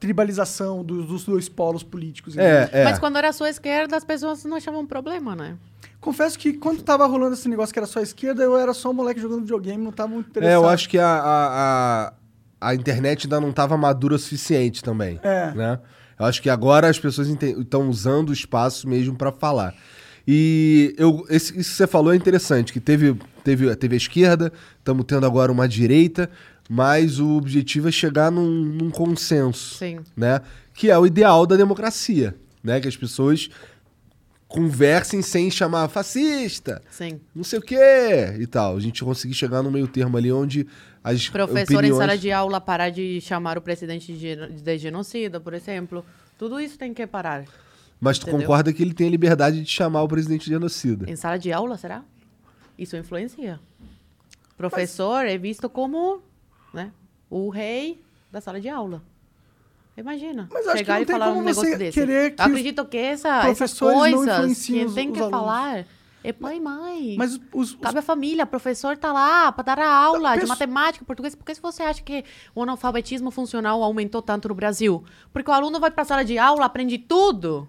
tribalização 0.00 0.84
dos, 0.84 1.06
dos 1.06 1.24
dois 1.24 1.48
polos 1.48 1.84
políticos. 1.84 2.36
É, 2.36 2.68
é. 2.72 2.84
Mas 2.84 2.98
quando 2.98 3.16
era 3.16 3.32
sua 3.32 3.48
esquerda, 3.48 3.96
as 3.96 4.04
pessoas 4.04 4.44
não 4.44 4.56
achavam 4.56 4.84
problema, 4.84 5.36
né? 5.36 5.56
Confesso 6.00 6.38
que 6.38 6.52
quando 6.52 6.82
tava 6.82 7.06
rolando 7.06 7.34
esse 7.34 7.48
negócio 7.48 7.72
que 7.72 7.78
era 7.78 7.86
só 7.86 8.00
a 8.00 8.02
esquerda, 8.02 8.42
eu 8.42 8.58
era 8.58 8.74
só 8.74 8.90
um 8.90 8.92
moleque 8.92 9.20
jogando 9.20 9.42
videogame, 9.42 9.82
não 9.82 9.92
tava 9.92 10.10
muito 10.10 10.28
interessado. 10.30 10.52
É, 10.52 10.56
eu 10.56 10.68
acho 10.68 10.88
que 10.88 10.98
a, 10.98 11.06
a, 11.08 12.12
a, 12.60 12.68
a 12.70 12.74
internet 12.74 13.24
ainda 13.24 13.40
não 13.40 13.50
estava 13.50 13.76
madura 13.76 14.16
o 14.16 14.18
suficiente 14.18 14.82
também. 14.82 15.18
É. 15.22 15.52
Né? 15.52 15.78
Eu 16.18 16.26
acho 16.26 16.42
que 16.42 16.50
agora 16.50 16.88
as 16.88 16.98
pessoas 16.98 17.28
estão 17.28 17.88
usando 17.88 18.30
o 18.30 18.32
espaço 18.32 18.88
mesmo 18.88 19.16
para 19.16 19.32
falar. 19.32 19.74
E 20.26 20.94
eu, 20.98 21.24
esse- 21.28 21.58
isso 21.58 21.70
que 21.70 21.76
você 21.76 21.86
falou 21.86 22.12
é 22.12 22.16
interessante, 22.16 22.72
que 22.72 22.80
teve, 22.80 23.14
teve, 23.42 23.74
teve 23.76 23.94
a 23.94 23.96
esquerda, 23.98 24.52
estamos 24.78 25.04
tendo 25.06 25.26
agora 25.26 25.52
uma 25.52 25.68
direita, 25.68 26.30
mas 26.68 27.18
o 27.20 27.36
objetivo 27.36 27.88
é 27.88 27.92
chegar 27.92 28.30
num, 28.30 28.50
num 28.50 28.90
consenso, 28.90 29.76
Sim. 29.76 29.98
né? 30.16 30.40
Que 30.72 30.90
é 30.90 30.98
o 30.98 31.06
ideal 31.06 31.44
da 31.46 31.56
democracia, 31.56 32.34
né? 32.62 32.80
Que 32.80 32.88
as 32.88 32.96
pessoas 32.96 33.50
conversem 34.48 35.20
sem 35.20 35.50
chamar 35.50 35.88
fascista, 35.88 36.80
Sim. 36.90 37.20
não 37.34 37.42
sei 37.44 37.58
o 37.58 37.62
quê 37.62 38.34
e 38.38 38.46
tal. 38.46 38.76
A 38.76 38.80
gente 38.80 39.02
conseguir 39.04 39.34
chegar 39.34 39.62
no 39.62 39.70
meio 39.70 39.86
termo 39.88 40.16
ali 40.16 40.30
onde 40.30 40.66
as 41.02 41.28
Professor 41.28 41.74
opiniões... 41.76 41.90
em 41.96 41.98
sala 41.98 42.16
de 42.16 42.30
aula 42.30 42.60
parar 42.60 42.90
de 42.90 43.20
chamar 43.20 43.58
o 43.58 43.60
presidente 43.60 44.12
de, 44.12 44.18
geno- 44.18 44.48
de 44.48 44.78
genocida, 44.78 45.40
por 45.40 45.54
exemplo. 45.54 46.04
Tudo 46.38 46.60
isso 46.60 46.78
tem 46.78 46.94
que 46.94 47.06
parar. 47.06 47.44
Mas 48.04 48.18
tu 48.18 48.24
Entendeu? 48.28 48.40
concorda 48.42 48.72
que 48.72 48.82
ele 48.82 48.92
tem 48.92 49.06
a 49.08 49.10
liberdade 49.10 49.62
de 49.62 49.70
chamar 49.70 50.02
o 50.02 50.08
presidente 50.08 50.44
de 50.44 50.50
genocida? 50.50 51.10
Em 51.10 51.16
sala 51.16 51.38
de 51.38 51.50
aula, 51.52 51.76
será? 51.78 52.02
Isso 52.78 52.96
influencia. 52.96 53.58
Professor 54.56 55.24
é 55.26 55.36
visto 55.38 55.68
como 55.68 56.20
né, 56.72 56.92
o 57.30 57.48
rei 57.48 58.00
da 58.30 58.40
sala 58.40 58.60
de 58.60 58.68
aula. 58.68 59.02
Imagina. 59.96 60.48
Mas 60.52 60.64
acho 60.66 60.72
que 60.72 60.78
chegar 60.78 60.94
não 60.96 61.02
e 61.02 61.06
tem 61.06 61.12
falar 61.14 61.26
como 61.28 61.40
um 61.40 61.44
negócio 61.44 61.70
você 61.70 61.76
desse. 61.78 62.00
querer 62.00 62.34
que 62.34 62.42
Eu 62.42 62.46
os 62.46 62.50
acredito 62.50 62.84
que 62.84 62.96
essa, 62.96 63.48
essas 63.48 63.78
coisas 63.78 64.50
os- 64.50 64.66
tem 64.66 64.84
os 64.84 64.94
que 64.94 65.30
falar 65.30 65.86
é 66.24 66.32
pai 66.32 66.56
e 66.56 66.60
mãe. 66.60 67.14
Mas 67.16 67.34
os, 67.34 67.40
os- 67.52 67.74
Cabe 67.76 67.98
à 68.00 68.02
família, 68.02 68.42
o 68.44 68.46
professor 68.46 68.96
tá 68.96 69.12
lá 69.12 69.52
para 69.52 69.62
dar 69.64 69.78
a 69.78 69.88
aula 69.88 70.32
de 70.34 70.40
penso- 70.40 70.48
matemática, 70.48 71.04
português. 71.04 71.34
Por 71.36 71.44
que 71.44 71.54
você 71.60 71.82
acha 71.84 72.02
que 72.02 72.24
o 72.54 72.62
analfabetismo 72.62 73.30
funcional 73.30 73.82
aumentou 73.84 74.20
tanto 74.20 74.48
no 74.48 74.54
Brasil? 74.54 75.04
Porque 75.32 75.48
o 75.50 75.54
aluno 75.54 75.78
vai 75.78 75.90
para 75.92 76.02
a 76.02 76.06
sala 76.06 76.24
de 76.24 76.38
aula, 76.38 76.64
aprende 76.64 76.98
tudo, 76.98 77.68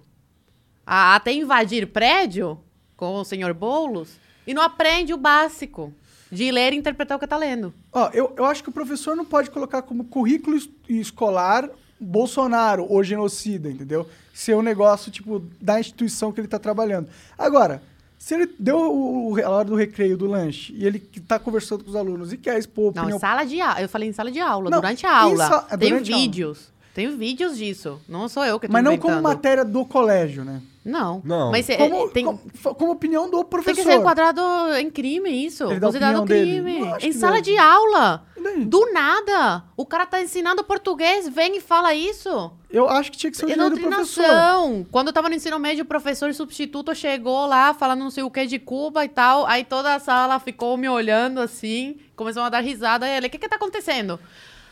a- 0.86 1.16
até 1.16 1.34
invadir 1.34 1.88
prédio 1.88 2.60
com 2.96 3.16
o 3.16 3.26
senhor 3.26 3.54
Boulos, 3.54 4.18
e 4.48 4.54
não 4.54 4.62
aprende 4.62 5.14
o 5.14 5.18
básico 5.18 5.94
de 6.32 6.52
ler 6.52 6.74
e 6.74 6.76
interpretar 6.78 7.18
o 7.18 7.20
que 7.20 7.28
tá 7.28 7.38
lendo. 7.38 7.74
Ó, 7.92 8.10
eu, 8.14 8.34
eu 8.38 8.46
acho 8.46 8.64
que 8.64 8.70
o 8.70 8.72
professor 8.74 9.16
não 9.16 9.26
pode 9.26 9.50
colocar 9.50 9.82
como 9.82 10.06
currículo 10.06 10.56
es- 10.56 10.70
escolar 10.88 11.70
Bolsonaro 12.00 12.86
ou 12.90 13.04
genocida, 13.04 13.70
entendeu? 13.70 14.08
Ser 14.34 14.56
um 14.56 14.62
negócio, 14.62 15.12
tipo, 15.12 15.40
da 15.62 15.80
instituição 15.80 16.32
que 16.32 16.40
ele 16.42 16.48
tá 16.48 16.60
trabalhando. 16.60 17.10
Agora, 17.38 17.82
se 18.18 18.34
ele 18.36 18.54
deu 18.60 18.78
o, 18.78 19.34
o- 19.34 19.46
a 19.46 19.50
hora 19.50 19.66
do 19.66 19.76
recreio, 19.76 20.18
do 20.18 20.26
lanche, 20.26 20.74
e 20.74 20.86
ele 20.86 21.00
que 21.00 21.20
tá 21.20 21.40
conversando 21.40 21.84
com 21.84 21.90
os 21.90 21.96
alunos 21.96 22.32
e 22.34 22.38
quer 22.38 22.58
expor 22.58 22.86
Não, 22.94 23.02
opinião... 23.04 23.18
em 23.18 23.20
sala 23.20 23.44
de 23.46 23.62
aula. 23.62 23.82
Eu 23.82 23.90
falei 23.90 24.10
em 24.10 24.14
sala 24.14 24.32
de 24.32 24.40
aula, 24.40 24.70
Não, 24.70 24.80
durante 24.82 25.06
a 25.06 25.18
aula. 25.18 25.48
sa- 25.48 25.68
é 25.72 25.78
Tem 25.78 25.90
durante 25.90 26.12
a 26.12 26.16
aula. 26.16 26.56
Tem 26.96 27.16
vídeos 27.18 27.58
disso. 27.58 28.02
Não 28.08 28.30
sou 28.30 28.46
eu 28.46 28.58
que 28.58 28.68
tô 28.68 28.74
mas 28.74 28.82
não 28.82 28.98
como 28.98 29.22
matéria 29.22 29.66
do 29.66 29.84
colégio, 29.86 30.46
né? 30.46 30.62
Não. 30.84 31.22
Não. 31.26 31.52
Mas 31.52 31.68
é- 31.70 31.76
Como, 31.76 32.08
tem, 32.10 32.24
como, 32.24 32.40
como 32.76 32.92
opinião 32.94 33.30
do 33.30 33.40
Tem 33.40 33.50
professor. 33.50 33.76
que 33.76 33.84
ser 33.84 33.96
enquadrado 34.00 34.42
em 34.80 34.90
crime, 34.90 35.30
isso. 35.46 35.66
Ele 35.66 35.78
dá 35.80 35.88
a 35.88 35.90
Considerado 35.90 36.22
opinião 36.22 36.46
dele? 36.46 36.62
crime. 36.74 36.88
Acho 36.94 37.06
Em 37.06 37.12
que 37.12 37.18
sala 37.18 37.34
deve. 37.34 37.52
de 37.52 37.58
aula. 37.58 38.26
E 38.38 38.42
daí? 38.42 38.64
Do 38.66 38.94
nada. 38.94 39.64
O 39.76 39.86
cara 39.86 40.06
tá 40.06 40.22
ensinando 40.22 40.64
português, 40.64 41.28
vem 41.28 41.58
e 41.58 41.60
fala 41.60 41.94
isso. 41.94 42.50
Eu 42.70 42.88
acho 42.88 43.12
que 43.12 43.18
tinha 43.18 43.30
que 43.32 43.36
ser 43.36 43.44
o 43.44 43.50
direito 43.50 43.72
do 43.72 43.80
professor. 43.82 44.22
doutrinação. 44.24 44.86
Quando 44.90 45.08
eu 45.08 45.14
tava 45.14 45.28
no 45.28 45.36
ensino 45.36 45.60
médio, 45.60 45.84
o 45.84 45.88
professor 45.88 46.34
substituto 46.34 46.96
chegou 46.96 47.46
lá 47.46 47.74
falando 47.74 48.00
não 48.00 48.10
sei 48.12 48.24
o 48.24 48.32
que 48.32 48.46
de 48.46 48.58
Cuba 48.58 49.04
e 49.04 49.10
tal. 49.10 49.46
Aí 49.48 49.66
toda 49.66 49.94
a 49.96 50.00
sala 50.00 50.40
ficou 50.40 50.78
me 50.78 50.88
olhando 50.88 51.42
assim, 51.42 51.98
começou 52.16 52.44
a 52.44 52.50
dar 52.50 52.62
risada. 52.62 53.06
Aí 53.06 53.18
ele, 53.18 53.28
o 53.28 53.30
que 53.30 53.38
que 53.38 53.50
tá 53.50 53.58
acontecendo? 53.58 54.18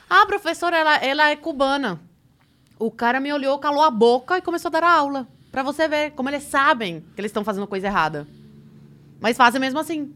Ah, 0.10 0.26
professora, 0.26 0.78
ela, 0.78 0.96
ela 0.98 1.30
é 1.32 1.36
cubana. 1.36 2.00
O 2.84 2.92
cara 2.92 3.18
me 3.22 3.32
olhou, 3.32 3.58
calou 3.60 3.82
a 3.82 3.90
boca 3.90 4.38
e 4.38 4.42
começou 4.42 4.68
a 4.68 4.72
dar 4.74 4.84
a 4.84 4.92
aula. 4.92 5.26
Pra 5.50 5.64
você 5.64 5.88
ver 5.88 6.12
como 6.12 6.28
eles 6.30 6.44
sabem 6.44 7.00
que 7.16 7.22
eles 7.22 7.30
estão 7.30 7.42
fazendo 7.42 7.66
coisa 7.66 7.88
errada. 7.88 8.28
Mas 9.22 9.38
fazem 9.38 9.62
mesmo 9.62 9.80
assim. 9.80 10.14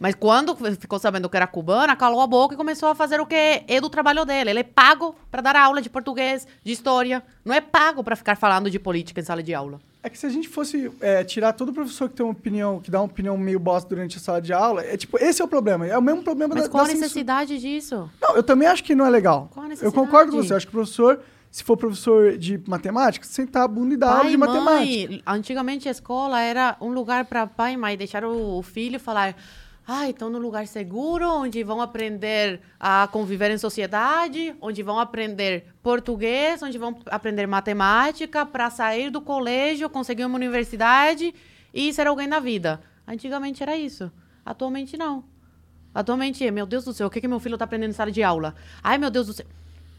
Mas 0.00 0.16
quando 0.16 0.56
ficou 0.80 0.98
sabendo 0.98 1.28
que 1.30 1.36
era 1.36 1.46
cubana, 1.46 1.94
calou 1.94 2.20
a 2.20 2.26
boca 2.26 2.54
e 2.54 2.56
começou 2.56 2.88
a 2.88 2.94
fazer 2.96 3.20
o 3.20 3.24
que 3.24 3.62
é 3.68 3.80
do 3.80 3.88
trabalho 3.88 4.24
dele. 4.24 4.50
Ele 4.50 4.58
é 4.58 4.62
pago 4.64 5.14
para 5.30 5.40
dar 5.40 5.54
aula 5.54 5.80
de 5.80 5.88
português, 5.88 6.44
de 6.64 6.72
história. 6.72 7.22
Não 7.44 7.54
é 7.54 7.60
pago 7.60 8.02
para 8.02 8.16
ficar 8.16 8.36
falando 8.36 8.68
de 8.68 8.80
política 8.80 9.20
em 9.20 9.22
sala 9.24 9.40
de 9.40 9.54
aula. 9.54 9.80
É 10.02 10.10
que 10.10 10.18
se 10.18 10.26
a 10.26 10.28
gente 10.28 10.48
fosse 10.48 10.90
é, 11.00 11.22
tirar 11.22 11.52
todo 11.52 11.72
professor 11.72 12.08
que 12.08 12.16
tem 12.16 12.26
uma 12.26 12.32
opinião, 12.32 12.80
que 12.80 12.90
dá 12.90 12.98
uma 12.98 13.06
opinião 13.06 13.38
meio 13.38 13.60
bosta 13.60 13.88
durante 13.88 14.16
a 14.16 14.20
sala 14.20 14.42
de 14.42 14.52
aula, 14.52 14.82
é 14.82 14.96
tipo, 14.96 15.18
esse 15.22 15.40
é 15.40 15.44
o 15.44 15.48
problema. 15.48 15.86
É 15.86 15.96
o 15.96 16.02
mesmo 16.02 16.24
problema 16.24 16.52
Mas 16.52 16.64
da, 16.64 16.68
qual 16.68 16.82
a 16.82 16.86
da 16.86 16.90
censura. 16.90 17.06
necessidade 17.06 17.58
disso? 17.60 18.10
Não, 18.20 18.34
eu 18.34 18.42
também 18.42 18.66
acho 18.66 18.82
que 18.82 18.92
não 18.92 19.06
é 19.06 19.10
legal. 19.10 19.48
Qual 19.54 19.62
a 19.62 19.66
eu 19.66 19.70
necessidade? 19.70 19.94
concordo 19.94 20.32
com 20.32 20.42
você. 20.42 20.52
Eu 20.52 20.56
acho 20.56 20.66
que 20.66 20.70
o 20.72 20.78
professor, 20.78 21.20
se 21.56 21.64
for 21.64 21.74
professor 21.74 22.36
de 22.36 22.62
matemática, 22.68 23.24
sentar 23.24 23.62
a 23.62 23.68
bunda 23.68 23.94
e 23.94 23.96
dar 23.96 24.18
aula 24.18 24.28
de 24.28 24.34
e 24.34 24.36
matemática. 24.36 25.08
mãe. 25.08 25.22
Antigamente 25.26 25.88
a 25.88 25.90
escola 25.90 26.38
era 26.38 26.76
um 26.82 26.92
lugar 26.92 27.24
para 27.24 27.46
pai 27.46 27.72
e 27.72 27.76
mãe 27.78 27.96
deixar 27.96 28.26
o, 28.26 28.62
filho 28.62 29.00
falar. 29.00 29.34
Ah, 29.88 30.06
estão 30.06 30.28
num 30.28 30.38
lugar 30.38 30.66
seguro, 30.66 31.26
onde 31.26 31.64
vão 31.64 31.80
aprender 31.80 32.60
a 32.78 33.08
conviver 33.10 33.50
em 33.50 33.56
sociedade, 33.56 34.54
onde 34.60 34.82
vão 34.82 35.00
aprender 35.00 35.64
português, 35.82 36.62
onde 36.62 36.76
vão 36.76 36.98
aprender 37.06 37.46
matemática, 37.46 38.44
para 38.44 38.68
sair 38.68 39.08
do 39.08 39.22
colégio, 39.22 39.88
conseguir 39.88 40.26
uma 40.26 40.36
universidade 40.36 41.34
e 41.72 41.90
ser 41.90 42.06
alguém 42.06 42.26
na 42.26 42.38
vida. 42.38 42.82
Antigamente 43.08 43.62
era 43.62 43.74
isso. 43.74 44.12
Atualmente 44.44 44.98
não. 44.98 45.24
Atualmente 45.94 46.46
é, 46.46 46.50
meu 46.50 46.66
Deus 46.66 46.84
do 46.84 46.92
céu, 46.92 47.06
o 47.06 47.10
que, 47.10 47.18
que 47.18 47.26
meu 47.26 47.40
filho 47.40 47.54
está 47.54 47.64
aprendendo 47.64 47.92
em 47.92 47.94
sala 47.94 48.12
de 48.12 48.22
aula? 48.22 48.54
Ai, 48.82 48.98
meu 48.98 49.10
Deus 49.10 49.28
do 49.28 49.32
céu. 49.32 49.46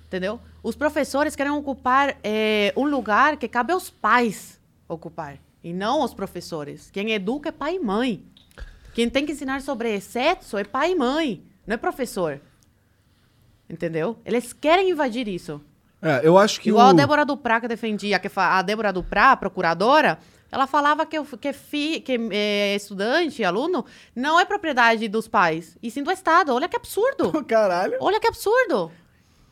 Entendeu? 0.07 0.39
Os 0.63 0.75
professores 0.75 1.35
querem 1.35 1.51
ocupar 1.51 2.17
eh, 2.23 2.73
um 2.77 2.85
lugar 2.85 3.35
que 3.37 3.47
cabe 3.47 3.73
aos 3.73 3.89
pais 3.89 4.59
ocupar, 4.87 5.37
e 5.61 5.73
não 5.73 6.01
aos 6.01 6.13
professores. 6.13 6.89
Quem 6.91 7.11
educa 7.11 7.49
é 7.49 7.51
pai 7.51 7.75
e 7.75 7.79
mãe. 7.79 8.23
Quem 8.93 9.09
tem 9.09 9.25
que 9.25 9.33
ensinar 9.33 9.61
sobre 9.61 9.99
sexo 9.99 10.57
é 10.57 10.63
pai 10.63 10.91
e 10.93 10.95
mãe, 10.95 11.43
não 11.65 11.73
é 11.73 11.77
professor. 11.77 12.39
Entendeu? 13.69 14.17
Eles 14.25 14.53
querem 14.53 14.91
invadir 14.91 15.27
isso. 15.27 15.61
É, 16.01 16.21
eu 16.23 16.37
acho 16.37 16.61
que 16.61 16.69
Igual 16.69 16.87
o... 16.87 16.89
a 16.91 16.93
Débora 16.93 17.25
Duprá 17.25 17.59
que 17.59 17.67
defendia, 17.67 18.17
que 18.17 18.29
a 18.33 18.61
Débora 18.61 18.93
Duprá, 18.93 19.31
a 19.33 19.37
procuradora, 19.37 20.19
ela 20.49 20.65
falava 20.67 21.05
que, 21.05 21.19
o- 21.19 21.25
que, 21.37 21.51
fi, 21.51 21.99
que 21.99 22.17
eh, 22.31 22.75
estudante, 22.75 23.43
aluno, 23.43 23.83
não 24.15 24.39
é 24.39 24.45
propriedade 24.45 25.07
dos 25.09 25.27
pais, 25.27 25.77
e 25.83 25.91
sim 25.91 26.01
do 26.01 26.11
Estado. 26.11 26.53
Olha 26.53 26.69
que 26.69 26.77
absurdo. 26.77 27.31
Caralho. 27.45 27.97
Olha 27.99 28.19
que 28.21 28.27
absurdo. 28.27 28.89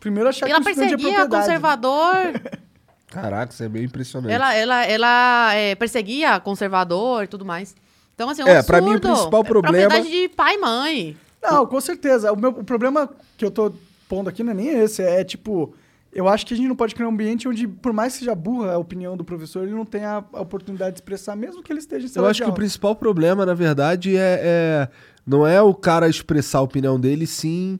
Primeiro 0.05 0.29
achar 0.29 0.47
ela 0.47 0.61
que 0.61 0.67
o 0.67 0.69
estudante 0.69 0.93
é 0.93 0.97
perseguia 0.97 1.15
propriedade. 1.25 1.45
conservador. 1.47 2.41
Caraca, 3.09 3.51
isso 3.51 3.63
é 3.63 3.67
bem 3.69 3.83
impressionante. 3.85 4.31
ela 4.31 4.53
ela, 4.53 4.85
ela 4.85 5.53
é, 5.55 5.73
perseguia 5.73 6.39
conservador 6.39 7.23
e 7.23 7.27
tudo 7.27 7.43
mais. 7.43 7.75
Então, 8.13 8.29
assim, 8.29 8.43
é 8.43 8.45
um 8.45 8.47
É, 8.49 8.61
pra 8.61 8.81
mim, 8.81 8.93
o 8.95 9.01
principal 9.01 9.41
É 9.41 9.43
problema- 9.43 9.77
propriedade 9.89 10.11
de 10.11 10.29
pai 10.29 10.53
e 10.55 10.57
mãe. 10.59 11.17
Não, 11.41 11.65
com 11.65 11.81
certeza. 11.81 12.31
O, 12.31 12.35
meu, 12.39 12.51
o 12.51 12.63
problema 12.63 13.09
que 13.35 13.43
eu 13.43 13.49
tô 13.49 13.73
pondo 14.07 14.29
aqui 14.29 14.43
não 14.43 14.51
é 14.51 14.55
nem 14.55 14.67
esse. 14.67 15.01
É 15.01 15.23
tipo, 15.23 15.73
eu 16.13 16.27
acho 16.27 16.45
que 16.45 16.53
a 16.53 16.57
gente 16.57 16.67
não 16.67 16.75
pode 16.75 16.93
criar 16.93 17.07
um 17.07 17.11
ambiente 17.11 17.47
onde, 17.47 17.67
por 17.67 17.91
mais 17.91 18.13
que 18.13 18.19
seja 18.19 18.35
burra 18.35 18.73
a 18.73 18.77
opinião 18.77 19.17
do 19.17 19.23
professor, 19.25 19.63
ele 19.63 19.73
não 19.73 19.85
tenha 19.85 20.23
a 20.31 20.41
oportunidade 20.41 20.91
de 20.91 20.97
expressar, 20.97 21.35
mesmo 21.35 21.63
que 21.63 21.71
ele 21.73 21.79
esteja 21.79 22.05
em 22.05 22.11
Eu 22.15 22.27
acho 22.27 22.43
que 22.43 22.49
o 22.49 22.53
principal 22.53 22.95
problema, 22.95 23.43
na 23.43 23.55
verdade, 23.55 24.15
é, 24.15 24.39
é- 24.43 24.87
não 25.25 25.47
é 25.47 25.59
o 25.63 25.73
cara 25.73 26.07
expressar 26.07 26.59
a 26.59 26.61
opinião 26.61 26.99
dele, 26.99 27.25
sim 27.25 27.79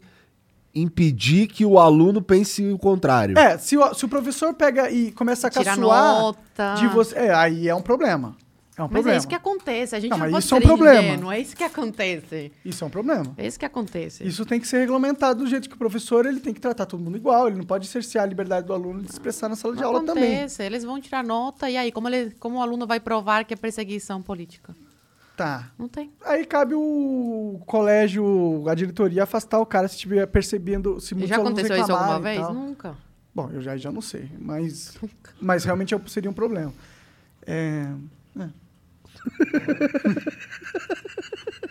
impedir 0.76 1.48
que 1.48 1.66
o 1.66 1.80
aluno 1.80 2.22
pense 2.22 2.64
o 2.72 2.78
contrário. 2.78 3.38
É, 3.38 3.58
se 3.58 3.78
o, 3.78 3.94
se 3.94 4.04
o 4.06 4.10
professor 4.10 4.54
pega 4.54 4.92
e 4.92 5.12
começa 5.12 5.48
a 5.48 5.50
Tira 5.50 5.64
caçoar 5.66 6.20
nota. 6.22 6.76
de 6.78 6.88
você. 6.88 7.16
É, 7.16 7.34
aí 7.34 7.68
é 7.70 7.74
um 7.76 7.82
problema. 7.82 8.36
É 8.78 8.82
um 8.82 8.86
Mas 8.88 8.92
problema. 8.92 9.16
é 9.16 9.18
isso 9.20 9.28
que 9.30 9.36
acontece. 9.36 9.96
A 9.96 10.00
gente 10.02 10.12
Não, 10.12 10.18
não, 10.18 10.26
mas 10.26 10.32
pode 10.34 10.44
isso 10.46 10.54
é 10.54 10.58
um 10.58 10.62
problema. 10.62 11.02
ingênuo, 11.08 11.32
É 11.32 11.40
isso 11.40 11.56
que 11.56 11.64
acontece. 11.64 12.52
Isso 12.66 12.84
é 12.84 12.88
um 12.88 12.90
problema. 12.90 13.34
É 13.38 13.48
isso 13.48 13.58
que 13.58 13.64
acontece. 13.64 14.28
Isso 14.28 14.46
tem 14.46 14.60
que 14.60 14.68
ser 14.68 14.80
regulamentado 14.80 15.46
do 15.46 15.50
jeito 15.50 15.70
que 15.70 15.76
o 15.76 15.78
professor 15.78 16.26
ele 16.26 16.42
tem 16.42 16.54
que 16.54 16.60
tratar 16.60 16.86
todo 16.86 17.00
mundo 17.02 17.16
igual, 17.16 17.48
ele 17.48 17.56
não 17.56 17.64
pode 17.64 17.88
cercear 17.88 18.26
a 18.26 18.28
liberdade 18.28 18.68
do 18.68 18.74
aluno 18.74 19.02
de 19.02 19.08
se 19.08 19.14
expressar 19.14 19.48
na 19.48 19.56
sala 19.56 19.78
de 19.78 19.82
aula 19.84 20.04
também. 20.04 20.26
acontece. 20.26 20.62
Eles 20.62 20.84
vão 20.84 21.00
tirar 21.00 21.24
nota 21.24 21.70
e 21.70 21.78
aí, 21.78 21.90
como, 21.90 22.10
ele, 22.10 22.32
como 22.38 22.58
o 22.58 22.62
aluno 22.62 22.86
vai 22.86 23.00
provar 23.00 23.46
que 23.46 23.54
é 23.54 23.58
perseguição 23.58 24.22
política? 24.22 24.76
Tá. 25.36 25.72
Não 25.78 25.88
tem. 25.90 26.14
Aí 26.24 26.46
cabe 26.46 26.74
o 26.76 27.60
colégio, 27.66 28.64
a 28.70 28.76
diretoria, 28.76 29.24
afastar 29.24 29.60
o 29.60 29.66
cara 29.66 29.88
se 29.88 29.96
estiver 29.96 30.26
percebendo 30.28 31.00
se 31.00 31.14
muitos 31.14 31.30
Já 31.30 31.38
aconteceu 31.38 31.76
isso 31.78 31.92
alguma 31.92 32.20
vez? 32.20 32.40
tal. 32.40 32.54
Nunca. 32.54 32.96
Bom, 33.34 33.50
eu 33.54 33.62
já, 33.62 33.76
já 33.76 33.92
não 33.92 34.02
sei, 34.02 34.30
mas, 34.40 34.98
mas 35.42 35.66
realmente 35.66 35.94
é- 35.94 36.02
seria 36.08 36.30
um 36.30 36.34
problema. 36.34 36.74
É, 37.46 37.86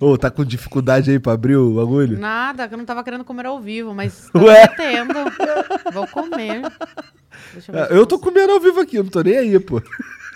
Ô, 0.00 0.16
tá 0.18 0.30
com 0.30 0.44
dificuldade 0.44 1.10
aí 1.10 1.18
pra 1.18 1.32
abrir 1.32 1.56
o 1.56 1.74
bagulho? 1.74 2.18
Nada, 2.18 2.66
que 2.66 2.74
eu 2.74 2.78
não 2.78 2.84
tava 2.84 3.04
querendo 3.04 3.24
comer 3.24 3.46
ao 3.46 3.60
vivo, 3.60 3.94
mas 3.94 4.28
tô 4.32 4.40
Ué? 4.40 4.62
metendo. 4.68 5.14
Vou 5.92 6.06
comer. 6.08 6.62
Deixa 7.52 7.70
eu 7.70 7.74
ver 7.74 7.82
Ah, 7.82 7.86
Eu 7.90 8.06
tô 8.06 8.18
comendo 8.18 8.52
ao 8.52 8.60
vivo 8.60 8.80
aqui, 8.80 8.96
eu 8.96 9.04
não 9.04 9.10
tô 9.10 9.22
nem 9.22 9.36
aí, 9.38 9.60
pô. 9.60 9.80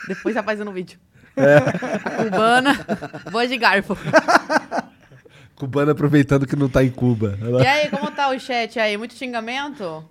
Depois 0.07 0.35
já 0.35 0.43
faz 0.43 0.61
no 0.61 0.73
vídeo. 0.73 0.99
É. 1.37 2.25
Cubana, 2.25 2.87
boa 3.31 3.47
de 3.47 3.57
garfo. 3.59 3.97
Cubano 5.55 5.91
aproveitando 5.91 6.47
que 6.47 6.55
não 6.57 6.69
tá 6.69 6.85
em 6.85 6.91
Cuba. 6.91 7.39
Ela- 7.41 7.63
E 7.63 7.67
aí, 7.67 7.89
como 7.89 8.11
tá 8.11 8.29
o 8.31 8.39
chat 8.39 8.79
aí? 8.79 8.97
Muito 8.97 9.15
xingamento? 9.15 10.05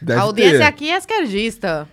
Deve 0.00 0.18
a 0.20 0.22
audiência 0.22 0.58
ter. 0.58 0.64
aqui 0.64 0.90
é 0.90 0.96
esquerdista. 0.96 1.88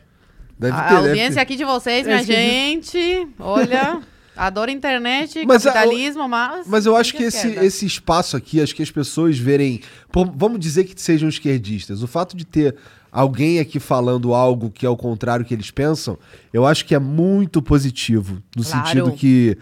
Deve 0.57 0.73
a 0.77 0.81
ter, 0.83 0.95
deve 0.95 1.07
audiência 1.09 1.33
ter. 1.35 1.39
aqui 1.41 1.55
de 1.55 1.65
vocês, 1.65 2.05
minha 2.05 2.23
gente, 2.23 3.27
olha, 3.39 3.99
adoro 4.37 4.69
internet, 4.71 5.43
Mas 5.47 5.65
a- 5.67 5.73
capitalismo, 5.73 6.27
mas... 6.29 6.65
Mas 6.67 6.85
eu 6.85 6.95
acho 6.95 7.13
que 7.13 7.23
esse, 7.23 7.47
esquerda. 7.47 7.65
esse 7.65 7.85
espaço 7.85 8.37
aqui, 8.37 8.61
acho 8.61 8.73
que 8.75 8.83
as 8.83 8.91
pessoas 8.91 9.37
verem. 9.37 9.81
pô, 10.11 10.23
vamos 10.25 10.59
dizer 10.59 10.83
que 10.85 11.01
sejam 11.01 11.27
esquerdistas. 11.27 12.03
O 12.03 12.07
fato 12.07 12.37
de 12.37 12.45
ter 12.45 12.75
alguém 13.13 13.59
aqui 13.59 13.79
falando 13.79 14.33
algo 14.33 14.69
que 14.71 14.85
é 14.85 14.89
o 14.89 14.97
contrário 14.97 15.45
que 15.45 15.53
eles 15.53 15.69
pensam, 15.71 16.17
eu 16.51 16.65
acho 16.65 16.83
que 16.85 16.95
é 16.95 16.99
muito 16.99 17.61
positivo. 17.61 18.41
No 18.55 18.63
Claro. 18.65 18.87
sentido 18.87 19.11
que, 19.13 19.57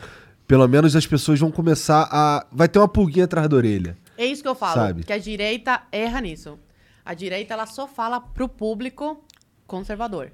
pelo 0.48 0.68
menos, 0.68 0.95
as 0.95 1.06
pessoas 1.06 1.40
vão 1.40 1.52
começar 1.52 2.07
a. 2.11 2.45
Vai 2.52 2.68
ter 2.69 2.80
uma 2.80 2.88
pulguinha 2.88 3.26
atrás 3.26 3.48
da 3.49 3.56
orelha. 3.57 3.98
É 4.18 4.26
isso 4.26 4.41
que 4.41 4.48
eu 4.48 4.56
falo, 4.56 4.73
Sabe? 4.76 5.03
que 5.03 5.11
a 5.14 5.18
direita 5.18 5.82
erra 5.91 6.22
nisso. 6.22 6.57
A 7.03 7.14
direita, 7.14 7.53
ela 7.53 7.65
só 7.65 7.88
fala 7.88 8.22
pro 8.22 8.48
público 8.48 9.23
conservador. 9.68 10.32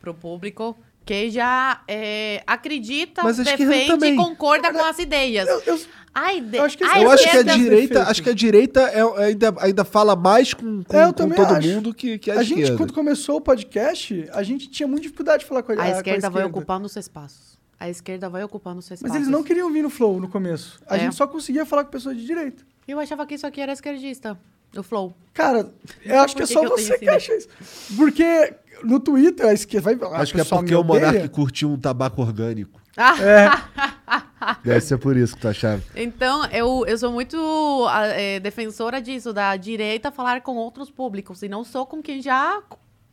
Pro 0.00 0.14
público 0.14 0.76
que 1.06 1.30
já 1.30 1.80
é, 1.88 2.42
acredita, 2.46 3.22
Mas 3.22 3.38
a 3.38 3.42
esquerda 3.44 3.64
defende 3.72 3.90
também. 3.92 4.12
e 4.14 4.16
concorda 4.16 4.72
com 4.72 4.84
as 4.84 4.98
ideias. 4.98 5.48
eu- 5.48 5.62
eu- 5.64 5.80
Ai, 6.18 6.40
de... 6.40 6.56
eu 6.56 6.64
acho 6.64 6.78
que 6.78 6.82
ai, 6.84 7.04
eu 7.04 7.10
acho 7.10 7.22
que 7.22 7.28
a 7.28 7.40
esquerda- 7.40 7.56
direita, 7.58 8.02
acho 8.04 8.22
que 8.22 8.30
a 8.30 8.34
direita 8.34 8.80
é- 8.80 9.24
ainda, 9.26 9.54
ainda 9.58 9.84
fala 9.84 10.16
mais 10.16 10.52
com, 10.54 10.82
com, 10.82 10.96
É, 10.96 11.04
eu 11.04 11.12
com 11.12 11.28
todo 11.28 11.54
acho. 11.54 11.68
mundo 11.68 11.94
que, 11.94 12.18
que 12.18 12.30
a, 12.30 12.40
a 12.40 12.42
gente, 12.42 12.60
esquerda. 12.62 12.76
quando 12.78 12.92
começou 12.94 13.36
o 13.36 13.40
podcast, 13.40 14.26
a 14.32 14.42
gente 14.42 14.66
tinha 14.68 14.86
muita 14.86 15.02
dificuldade 15.02 15.42
de 15.44 15.48
falar 15.48 15.62
com 15.62 15.72
a, 15.72 15.74
A 15.74 15.78
com 15.78 15.82
a 15.82 15.90
esquerda 15.90 16.30
vai 16.30 16.44
ocupando 16.44 16.86
os 16.86 16.96
espaços. 16.96 17.56
A 17.78 17.90
esquerda 17.90 18.30
vai 18.30 18.42
ocupando 18.42 18.78
os 18.78 18.86
espaços. 18.86 19.02
Mas 19.02 19.14
eles 19.14 19.28
não 19.28 19.42
queriam 19.42 19.70
vir 19.70 19.82
no 19.82 19.90
Flow 19.90 20.18
no 20.18 20.28
começo. 20.28 20.80
A 20.88 20.96
É. 20.96 21.00
gente 21.00 21.14
só 21.14 21.26
conseguia 21.26 21.66
falar 21.66 21.84
com 21.84 21.90
pessoas 21.90 22.16
de 22.16 22.24
direita. 22.24 22.64
Eu 22.88 22.98
achava 22.98 23.26
que 23.26 23.34
isso 23.34 23.46
aqui 23.46 23.60
era 23.60 23.72
esquerdista. 23.72 24.38
O 24.76 24.82
Flow. 24.82 25.14
Cara, 25.34 25.70
eu 26.04 26.20
acho 26.20 26.34
que 26.36 26.42
é 26.42 26.46
que 26.46 26.52
só 26.52 26.60
que 26.60 26.66
eu 26.66 26.70
você 26.70 26.98
tenho 26.98 27.10
que 27.12 27.16
acha 27.16 27.34
isso. 27.36 27.48
Porque 27.96 28.54
no 28.82 28.98
Twitter 29.00 29.46
a 29.46 29.52
esquerda 29.52 29.94
vai. 29.96 30.10
a 30.18 30.22
Acho 30.22 30.32
que 30.34 30.40
é 30.40 30.44
porque 30.44 30.74
o 30.74 30.82
Monark 30.82 31.08
odeia. 31.16 31.28
curtiu 31.28 31.70
um 31.70 31.78
tabaco 31.78 32.22
orgânico. 32.22 32.80
Ah, 32.96 34.56
Deve 34.64 34.80
ser 34.80 34.96
por 34.98 35.16
isso 35.16 35.34
que 35.34 35.40
tu 35.42 35.48
achava. 35.48 35.82
Então, 35.94 36.46
eu, 36.46 36.84
eu 36.86 36.96
sou 36.96 37.12
muito 37.12 37.36
é, 38.14 38.40
defensora 38.40 39.00
disso, 39.02 39.32
da 39.32 39.54
direita 39.56 40.10
falar 40.10 40.40
com 40.40 40.56
outros 40.56 40.90
públicos, 40.90 41.42
e 41.42 41.48
não 41.48 41.62
só 41.64 41.84
com 41.84 42.02
quem 42.02 42.22
já 42.22 42.62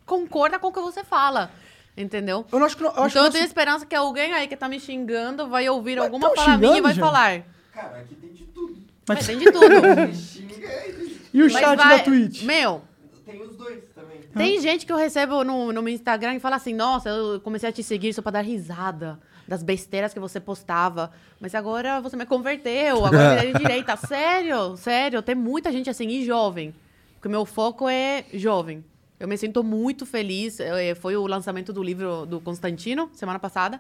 concorda 0.06 0.58
com 0.60 0.68
o 0.68 0.72
que 0.72 0.80
você 0.80 1.04
fala. 1.04 1.52
Entendeu? 1.98 2.46
Eu 2.52 2.60
não 2.60 2.66
acho 2.66 2.76
que. 2.78 2.84
não- 2.84 2.92
Eu 2.96 3.04
acho 3.04 3.10
então, 3.14 3.24
eu 3.24 3.28
que 3.28 3.34
tenho 3.34 3.44
nosso- 3.44 3.52
esperança 3.52 3.86
que 3.86 3.96
alguém 3.96 4.34
aí 4.34 4.48
que 4.48 4.56
tá 4.56 4.68
me 4.70 4.80
xingando 4.80 5.48
vai 5.50 5.68
ouvir 5.70 5.96
Mas 5.98 6.06
alguma 6.06 6.32
minha 6.58 6.78
e 6.78 6.82
vai 6.82 6.96
falar. 6.96 7.44
Cara, 7.74 7.98
aqui 8.00 8.16
tem 8.16 8.32
de 8.34 8.46
tudo. 8.46 8.78
Mas 9.08 9.26
tem 9.28 9.38
de 9.38 9.46
tudo. 9.52 9.66
Xinga. 10.16 11.23
E 11.34 11.42
o 11.42 11.46
Mas 11.46 11.54
chat 11.54 11.76
vai- 11.78 11.98
da 11.98 12.04
Twitch? 12.04 12.44
Meu, 12.44 12.82
Tem 13.26 13.42
os 13.42 13.56
dois 13.56 13.80
também. 13.96 14.20
Tem 14.36 14.60
gente 14.60 14.86
que 14.86 14.92
eu 14.92 14.98
recebo 14.98 15.44
no, 15.44 15.72
no 15.72 15.82
meu 15.82 15.94
Instagram 15.94 16.36
e 16.36 16.40
fala 16.40 16.56
assim: 16.58 16.74
Nossa, 16.74 17.10
eu 17.10 17.40
comecei 17.42 17.70
a 17.70 17.72
te 17.72 17.82
seguir 17.84 18.14
só 18.14 18.22
pra 18.22 18.32
dar 18.34 18.42
risada 18.42 19.20
das 19.48 19.62
besteiras 19.64 20.14
que 20.14 20.20
você 20.20 20.40
postava. 20.40 21.12
Mas 21.40 21.54
agora 21.56 22.00
você 22.02 22.16
me 22.16 22.26
converteu, 22.26 23.06
agora 23.06 23.36
eu 23.36 23.52
virei 23.52 23.54
direita. 23.54 23.96
Sério, 23.98 24.76
sério, 24.78 25.22
tem 25.22 25.36
muita 25.36 25.72
gente 25.72 25.90
assim, 25.90 26.08
e 26.08 26.26
jovem. 26.26 26.74
Porque 27.16 27.28
o 27.28 27.32
meu 27.32 27.46
foco 27.46 27.88
é 27.90 28.26
jovem. 28.34 28.84
Eu 29.20 29.28
me 29.28 29.38
sinto 29.38 29.64
muito 29.64 30.06
feliz. 30.06 30.60
eh, 30.60 30.94
Foi 30.96 31.16
o 31.16 31.26
lançamento 31.28 31.72
do 31.72 31.82
livro 31.82 32.26
do 32.26 32.42
Constantino, 32.42 33.10
semana 33.14 33.40
passada. 33.40 33.80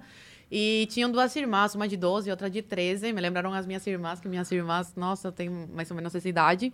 E 0.51 0.87
tinham 0.91 1.09
duas 1.11 1.35
irmãs, 1.35 1.73
uma 1.73 1.87
de 1.87 1.97
12 1.97 2.29
e 2.29 2.31
outra 2.31 2.49
de 2.49 2.61
13. 2.61 3.11
Me 3.11 3.19
lembraram 3.19 3.51
as 3.53 3.65
minhas 3.65 3.85
irmãs, 3.87 4.19
que 4.19 4.27
minhas 4.29 4.49
irmãs, 4.51 4.93
nossa, 4.95 5.31
têm 5.31 5.49
mais 5.49 5.89
ou 5.89 5.95
menos 5.97 6.13
essa 6.13 6.29
idade. 6.29 6.71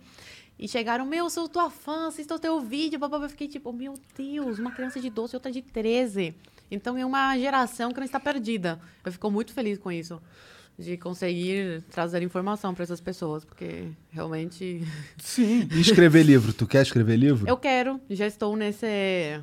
E 0.62 0.68
chegaram, 0.68 1.06
meu, 1.06 1.30
sou 1.30 1.48
tua 1.48 1.70
fã, 1.70 2.08
assisto 2.08 2.34
o 2.34 2.38
teu 2.38 2.60
vídeo. 2.60 2.98
Babá. 2.98 3.16
Eu 3.16 3.30
fiquei 3.30 3.48
tipo, 3.48 3.72
meu 3.72 3.94
Deus, 4.14 4.58
uma 4.58 4.70
criança 4.70 5.00
de 5.00 5.08
12 5.08 5.34
e 5.34 5.36
outra 5.36 5.50
de 5.50 5.62
13. 5.62 6.34
Então 6.70 6.98
é 6.98 7.04
uma 7.06 7.36
geração 7.38 7.90
que 7.92 7.98
não 7.98 8.04
está 8.04 8.20
perdida. 8.20 8.78
Eu 9.02 9.10
fico 9.10 9.30
muito 9.30 9.54
feliz 9.54 9.78
com 9.78 9.90
isso. 9.90 10.20
De 10.78 10.98
conseguir 10.98 11.82
trazer 11.90 12.22
informação 12.22 12.74
para 12.74 12.82
essas 12.84 13.00
pessoas, 13.00 13.42
porque 13.44 13.88
realmente 14.10 14.82
Sim. 15.18 15.66
E 15.72 15.80
escrever 15.80 16.22
livro? 16.24 16.52
Tu 16.52 16.66
quer 16.66 16.82
escrever 16.82 17.16
livro? 17.16 17.48
eu 17.48 17.56
quero, 17.56 17.98
já 18.10 18.26
estou 18.26 18.54
nesse. 18.54 19.40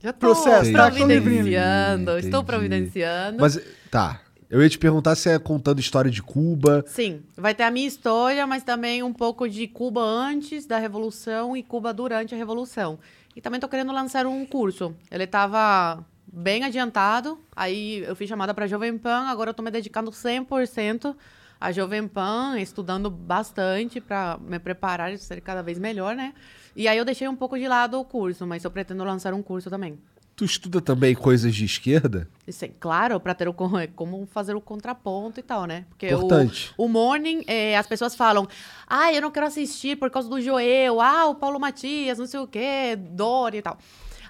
Já 0.00 0.10
estou 0.10 0.30
Processo, 0.34 0.72
tá? 0.72 0.90
providenciando, 0.90 2.10
Entendi. 2.12 2.26
estou 2.26 2.44
providenciando. 2.44 3.38
Mas, 3.40 3.60
tá. 3.90 4.21
Eu 4.52 4.62
ia 4.62 4.68
te 4.68 4.78
perguntar 4.78 5.14
se 5.14 5.30
é 5.30 5.38
contando 5.38 5.80
história 5.80 6.10
de 6.10 6.22
Cuba. 6.22 6.84
Sim, 6.86 7.22
vai 7.34 7.54
ter 7.54 7.62
a 7.62 7.70
minha 7.70 7.88
história, 7.88 8.46
mas 8.46 8.62
também 8.62 9.02
um 9.02 9.10
pouco 9.10 9.48
de 9.48 9.66
Cuba 9.66 10.02
antes 10.02 10.66
da 10.66 10.76
Revolução 10.76 11.56
e 11.56 11.62
Cuba 11.62 11.90
durante 11.90 12.34
a 12.34 12.36
Revolução. 12.36 12.98
E 13.34 13.40
também 13.40 13.56
estou 13.56 13.70
querendo 13.70 13.90
lançar 13.94 14.26
um 14.26 14.44
curso. 14.44 14.94
Ele 15.10 15.24
estava 15.24 16.04
bem 16.30 16.64
adiantado, 16.64 17.40
aí 17.56 18.04
eu 18.06 18.14
fiz 18.14 18.28
chamada 18.28 18.52
para 18.52 18.66
Jovem 18.66 18.98
Pan, 18.98 19.24
agora 19.28 19.48
eu 19.48 19.52
estou 19.52 19.64
me 19.64 19.70
dedicando 19.70 20.10
100% 20.10 21.16
à 21.58 21.72
Jovem 21.72 22.06
Pan, 22.06 22.60
estudando 22.60 23.08
bastante 23.08 24.02
para 24.02 24.36
me 24.38 24.58
preparar 24.58 25.14
e 25.14 25.16
ser 25.16 25.40
cada 25.40 25.62
vez 25.62 25.78
melhor, 25.78 26.14
né? 26.14 26.34
E 26.76 26.86
aí 26.88 26.98
eu 26.98 27.06
deixei 27.06 27.26
um 27.26 27.36
pouco 27.36 27.58
de 27.58 27.66
lado 27.66 27.98
o 27.98 28.04
curso, 28.04 28.46
mas 28.46 28.62
eu 28.62 28.70
pretendo 28.70 29.02
lançar 29.02 29.32
um 29.32 29.42
curso 29.42 29.70
também. 29.70 29.98
Tu 30.34 30.44
estuda 30.46 30.80
também 30.80 31.14
coisas 31.14 31.54
de 31.54 31.64
esquerda? 31.64 32.26
E 32.46 32.52
sim, 32.52 32.72
claro, 32.80 33.20
para 33.20 33.34
ter 33.34 33.48
o 33.48 33.52
con- 33.52 33.70
como 33.94 34.26
fazer 34.26 34.54
o 34.56 34.60
contraponto 34.62 35.38
e 35.38 35.42
tal, 35.42 35.66
né? 35.66 35.84
Porque 35.90 36.06
o, 36.06 36.16
Importante. 36.16 36.72
o 36.76 36.88
morning, 36.88 37.44
eh, 37.46 37.76
as 37.76 37.86
pessoas 37.86 38.14
falam: 38.14 38.48
"Ah, 38.86 39.12
eu 39.12 39.20
não 39.20 39.30
quero 39.30 39.46
assistir 39.46 39.96
por 39.98 40.10
causa 40.10 40.28
do 40.30 40.40
Joel, 40.40 41.00
ah, 41.00 41.26
o 41.26 41.34
Paulo 41.34 41.60
Matias, 41.60 42.18
não 42.18 42.26
sei 42.26 42.40
o 42.40 42.46
quê, 42.46 42.96
Dória 42.98 43.58
e 43.58 43.62
tal". 43.62 43.76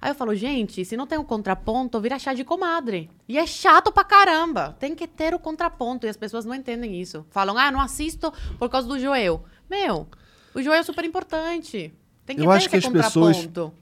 Aí 0.01 0.11
eu 0.11 0.15
falo: 0.17 0.35
"Gente, 0.35 0.85
se 0.85 0.97
não 0.97 1.07
tem 1.07 1.19
o 1.19 1.25
contraponto, 1.25 2.01
vira 2.01 2.19
chá 2.19 2.35
de 2.35 2.43
comadre". 2.43 3.09
E 3.29 3.39
é 3.39 3.47
chato 3.47 3.93
pra 3.93 4.03
caramba. 4.03 4.77
Tem 4.81 4.97
que 4.97 5.07
ter 5.07 5.33
o 5.35 5.39
contraponto 5.39 6.05
e 6.05 6.09
as 6.11 6.17
pessoas 6.17 6.45
não 6.45 6.55
entendem 6.55 7.01
isso. 7.01 7.25
Falam: 7.31 7.57
"Ah, 7.57 7.71
não 7.71 7.81
assisto 7.81 8.33
por 8.59 8.69
causa 8.69 8.89
do 8.89 8.99
Joel". 8.99 9.45
Meu, 9.71 10.09
o 10.53 10.61
Joel 10.61 10.81
é 10.81 10.83
super 10.83 11.05
importante. 11.05 11.95
Tem 12.27 12.35
que 12.37 12.43
Eu 12.43 12.47
ter 12.51 12.57
acho 12.57 12.69
que 12.69 12.77
esse 12.77 12.87
as 12.89 12.93
pessoas- 12.93 13.37
contraponto. 13.37 13.73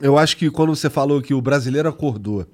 Eu 0.00 0.16
acho 0.18 0.36
que 0.36 0.50
quando 0.50 0.74
você 0.74 0.90
falou 0.90 1.20
que 1.20 1.34
o 1.34 1.40
brasileiro 1.40 1.88
acordou, 1.88 2.46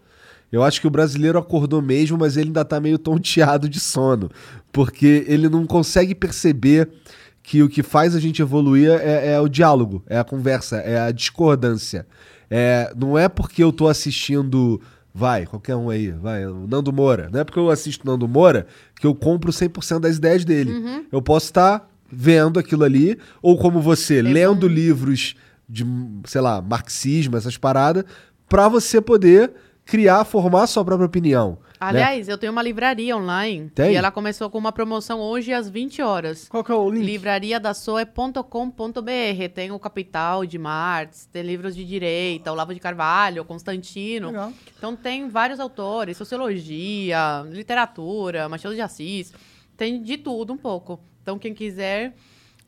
eu 0.51 0.63
acho 0.63 0.81
que 0.81 0.87
o 0.87 0.91
brasileiro 0.91 1.39
acordou 1.39 1.83
mesmo, 1.83 2.17
mas 2.17 2.37
ele 2.37 2.49
ainda 2.49 2.65
tá 2.65 2.81
meio 2.81 2.99
tonteado 2.99 3.69
de 3.69 3.81
sono. 3.81 4.31
Porque 4.73 5.25
ele 5.27 5.49
não 5.49 5.67
consegue 5.67 6.15
perceber 6.15 6.89
que 7.43 7.63
o 7.63 7.69
que 7.69 7.83
faz 7.83 8.15
a 8.15 8.21
gente 8.21 8.43
evoluir 8.43 8.91
é, 8.91 9.35
é 9.35 9.41
o 9.41 9.49
diálogo, 9.49 10.03
é 10.07 10.19
a 10.19 10.25
conversa, 10.25 10.77
é 10.79 10.99
a 11.01 11.11
discordância. 11.11 12.07
É, 12.51 12.93
não 12.97 13.19
é 13.19 13.29
porque 13.29 13.63
eu 13.63 13.73
tô 13.73 13.89
assistindo. 13.89 14.81
Vai, 15.15 15.47
qualquer 15.47 15.75
um 15.75 15.89
aí, 15.89 16.11
vai, 16.11 16.47
o 16.47 16.67
Nando 16.67 16.93
Moura. 16.93 17.31
Não 17.33 17.41
é 17.41 17.45
porque 17.45 17.59
eu 17.59 17.71
assisto 17.71 18.07
Nando 18.07 18.29
Moura 18.29 18.67
que 19.01 19.07
eu 19.07 19.15
compro 19.15 19.51
100% 19.51 20.01
das 20.01 20.17
ideias 20.17 20.45
dele. 20.45 20.71
Eu 21.11 21.23
posso 21.23 21.47
estar 21.47 21.89
vendo 22.11 22.59
aquilo 22.59 22.85
ali, 22.85 23.19
ou 23.41 23.57
como 23.57 23.81
você, 23.81 24.21
lendo 24.21 24.69
livros 24.69 25.35
de, 25.69 25.85
sei 26.27 26.41
lá, 26.41 26.61
marxismo, 26.61 27.37
essas 27.37 27.57
paradas, 27.57 28.05
pra 28.49 28.69
você 28.69 29.01
poder 29.01 29.53
criar, 29.87 30.25
formar 30.25 30.65
a 30.65 30.67
sua 30.67 30.85
própria 30.85 31.07
opinião. 31.07 31.53
né? 31.53 31.57
Aliás, 31.79 32.29
eu 32.29 32.37
tenho 32.37 32.53
uma 32.53 32.63
livraria 32.63 33.17
online 33.17 33.71
Tem? 33.71 33.93
e 33.93 33.97
ela 33.97 34.11
começou 34.11 34.51
com 34.51 34.59
uma 34.59 34.73
promoção 34.73 35.21
hoje 35.21 35.53
às 35.53 35.71
20 35.71 36.03
horas. 36.03 36.49
Qual 36.49 36.65
que 36.65 36.73
é 36.73 36.75
o 36.75 36.91
link? 36.91 37.05
livrariadasoe.com.br. 37.05 39.49
Tem 39.55 39.71
o 39.71 39.79
Capital 39.79 40.45
de 40.45 40.59
Marx, 40.59 41.29
tem 41.33 41.43
livros 41.43 41.77
de 41.77 41.85
direita, 41.85 42.51
Olavo 42.51 42.75
de 42.75 42.81
Carvalho, 42.81 43.45
Constantino. 43.45 44.29
Legal. 44.29 44.53
Então 44.77 44.97
tem 44.97 45.29
vários 45.29 45.61
autores, 45.61 46.17
sociologia, 46.17 47.45
literatura, 47.49 48.49
Machado 48.49 48.75
de 48.75 48.81
Assis, 48.81 49.33
tem 49.77 50.03
de 50.03 50.17
tudo 50.17 50.53
um 50.53 50.59
pouco. 50.59 50.99
Então 51.23 51.39
quem 51.39 51.55
quiser 51.55 52.13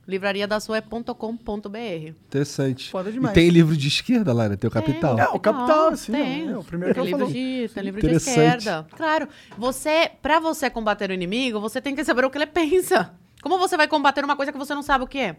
livrariadasue.com.br. 0.09 2.09
Interessante. 2.27 2.91
Foda 2.91 3.11
E 3.11 3.13
demais. 3.13 3.35
tem 3.35 3.51
livro 3.51 3.77
de 3.77 3.89
esquerda 3.89 4.33
lá, 4.33 4.49
né? 4.49 4.57
Tem 4.57 4.67
o 4.67 4.71
Capital. 4.71 5.19
É, 5.19 5.29
o 5.29 5.39
Capital, 5.39 5.69
Não, 5.69 5.89
assim, 5.89 6.13
tem. 6.13 6.49
é 6.49 6.57
o 6.57 6.65
primeiro 6.65 6.95
que 6.95 7.01
tem 7.01 7.13
ela 7.13 7.19
livro 7.19 7.19
falou. 7.19 7.33
de, 7.33 7.71
tem 7.75 7.83
livro 7.85 8.01
de 8.01 8.15
esquerda. 8.15 8.87
Claro, 8.97 9.29
você, 9.57 10.11
para 10.23 10.41
você 10.41 10.71
combater 10.71 11.11
o 11.11 11.13
inimigo, 11.13 11.61
você 11.61 11.81
tem 11.81 11.95
que 11.95 12.03
saber 12.05 12.25
o 12.25 12.31
que 12.31 12.39
ele 12.39 12.47
pensa. 12.47 13.13
Como 13.43 13.59
você 13.59 13.77
vai 13.77 13.87
combater 13.87 14.25
uma 14.25 14.35
coisa 14.35 14.51
que 14.51 14.59
você 14.59 14.75
não 14.75 14.83
sabe 14.83 15.05
o 15.05 15.07
que 15.07 15.19
é? 15.19 15.37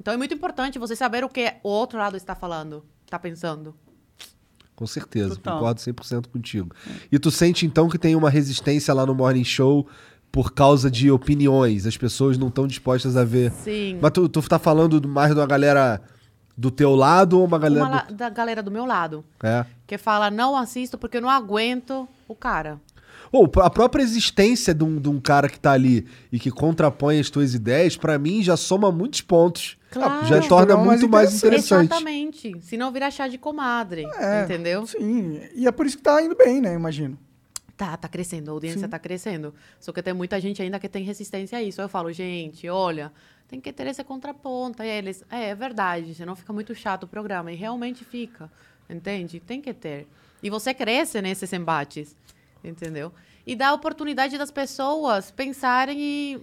Então 0.00 0.12
é 0.12 0.16
muito 0.16 0.34
importante 0.34 0.78
você 0.78 0.96
saber 0.96 1.22
o 1.22 1.28
que 1.28 1.54
o 1.62 1.68
outro 1.68 1.98
lado 1.98 2.16
está 2.16 2.34
falando, 2.34 2.84
está 3.04 3.18
pensando. 3.18 3.74
Com 4.74 4.88
certeza, 4.88 5.36
Total. 5.36 5.54
concordo 5.58 5.80
100% 5.80 6.26
contigo. 6.26 6.74
E 7.10 7.16
tu 7.16 7.30
sente 7.30 7.64
então 7.64 7.88
que 7.88 7.96
tem 7.96 8.16
uma 8.16 8.28
resistência 8.28 8.92
lá 8.92 9.06
no 9.06 9.14
Morning 9.14 9.44
Show 9.44 9.86
por 10.34 10.52
causa 10.52 10.90
de 10.90 11.12
opiniões, 11.12 11.86
as 11.86 11.96
pessoas 11.96 12.36
não 12.36 12.48
estão 12.48 12.66
dispostas 12.66 13.16
a 13.16 13.22
ver. 13.24 13.52
Sim. 13.52 13.98
Mas 14.02 14.10
tu, 14.10 14.28
tu 14.28 14.42
tá 14.42 14.58
falando 14.58 14.98
do- 14.98 15.06
mais 15.08 15.32
de 15.32 15.38
uma 15.38 15.46
galera 15.46 16.02
do 16.58 16.72
teu 16.72 16.92
lado 16.96 17.38
ou 17.38 17.44
uma 17.46 17.56
galera 17.56 17.84
Uma 17.86 18.02
do... 18.02 18.10
la- 18.10 18.16
da 18.16 18.28
galera 18.30 18.60
do 18.60 18.68
meu 18.68 18.84
lado, 18.84 19.24
É. 19.40 19.64
que 19.86 19.96
fala, 19.96 20.32
não 20.32 20.56
assisto 20.56 20.98
porque 20.98 21.18
eu 21.18 21.22
não 21.22 21.30
aguento 21.30 22.08
o 22.26 22.34
cara. 22.34 22.80
Ou 23.30 23.48
a 23.62 23.70
própria 23.70 24.02
existência 24.02 24.74
de 24.74 24.82
um, 24.82 25.00
de 25.00 25.08
um 25.08 25.20
cara 25.20 25.48
que 25.48 25.58
tá 25.58 25.70
ali 25.70 26.04
e 26.32 26.38
que 26.40 26.50
contrapõe 26.50 27.20
as 27.20 27.30
tuas 27.30 27.54
ideias, 27.54 27.96
pra 27.96 28.18
mim 28.18 28.42
já 28.42 28.56
soma 28.56 28.90
muitos 28.90 29.20
pontos. 29.20 29.76
Claro. 29.92 30.26
Já 30.26 30.40
torna 30.42 30.76
mais 30.76 30.86
muito 31.00 31.08
mais 31.08 31.32
interessante. 31.36 31.84
interessante. 31.86 31.92
Exatamente. 31.92 32.56
Se 32.60 32.76
não 32.76 32.90
virar 32.90 33.12
chá 33.12 33.28
de 33.28 33.38
comadre, 33.38 34.04
É, 34.18 34.42
entendeu? 34.42 34.84
Sim, 34.84 35.40
e 35.54 35.64
é 35.64 35.70
por 35.70 35.86
isso 35.86 35.96
que 35.96 36.02
tá 36.02 36.20
indo 36.20 36.34
bem, 36.36 36.60
né? 36.60 36.74
Imagino. 36.74 37.16
Tá, 37.76 37.96
tá 37.96 38.08
crescendo, 38.08 38.50
a 38.50 38.52
audiência 38.52 38.82
Sim. 38.82 38.88
tá 38.88 38.98
crescendo. 38.98 39.52
Só 39.80 39.92
que 39.92 40.00
tem 40.02 40.14
muita 40.14 40.40
gente 40.40 40.62
ainda 40.62 40.78
que 40.78 40.88
tem 40.88 41.02
resistência 41.02 41.58
a 41.58 41.62
isso. 41.62 41.80
Eu 41.80 41.88
falo, 41.88 42.12
gente, 42.12 42.68
olha, 42.68 43.12
tem 43.48 43.60
que 43.60 43.72
ter 43.72 43.86
esse 43.88 44.04
contraponto. 44.04 44.82
E 44.82 44.86
eles, 44.86 45.24
é, 45.30 45.50
é 45.50 45.54
verdade, 45.54 46.14
senão 46.14 46.36
fica 46.36 46.52
muito 46.52 46.74
chato 46.74 47.04
o 47.04 47.08
programa. 47.08 47.50
E 47.52 47.56
realmente 47.56 48.04
fica, 48.04 48.50
entende? 48.88 49.40
Tem 49.40 49.60
que 49.60 49.74
ter. 49.74 50.06
E 50.42 50.48
você 50.50 50.72
cresce 50.72 51.20
nesses 51.20 51.52
embates, 51.52 52.16
entendeu? 52.62 53.12
E 53.46 53.56
dá 53.56 53.68
a 53.68 53.74
oportunidade 53.74 54.38
das 54.38 54.50
pessoas 54.50 55.30
pensarem 55.30 55.98
e 56.00 56.40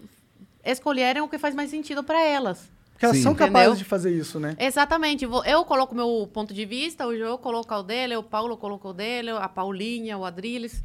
escolherem 0.65 1.21
o 1.21 1.29
que 1.29 1.37
faz 1.37 1.55
mais 1.55 1.69
sentido 1.69 2.03
para 2.03 2.21
elas. 2.21 2.69
Porque 2.91 3.05
elas 3.05 3.17
Sim. 3.17 3.23
são 3.23 3.31
Entendeu? 3.31 3.53
capazes 3.53 3.77
de 3.79 3.85
fazer 3.85 4.11
isso, 4.15 4.39
né? 4.39 4.55
Exatamente. 4.59 5.25
Eu 5.25 5.65
coloco 5.65 5.95
meu 5.95 6.29
ponto 6.31 6.53
de 6.53 6.65
vista, 6.65 7.07
o 7.07 7.17
João 7.17 7.37
coloca 7.37 7.75
o 7.75 7.81
dele, 7.81 8.15
o 8.15 8.21
Paulo 8.21 8.55
coloca 8.57 8.87
o 8.87 8.93
dele, 8.93 9.31
a 9.31 9.49
Paulinha, 9.49 10.17
o 10.17 10.25
Adriles. 10.25 10.83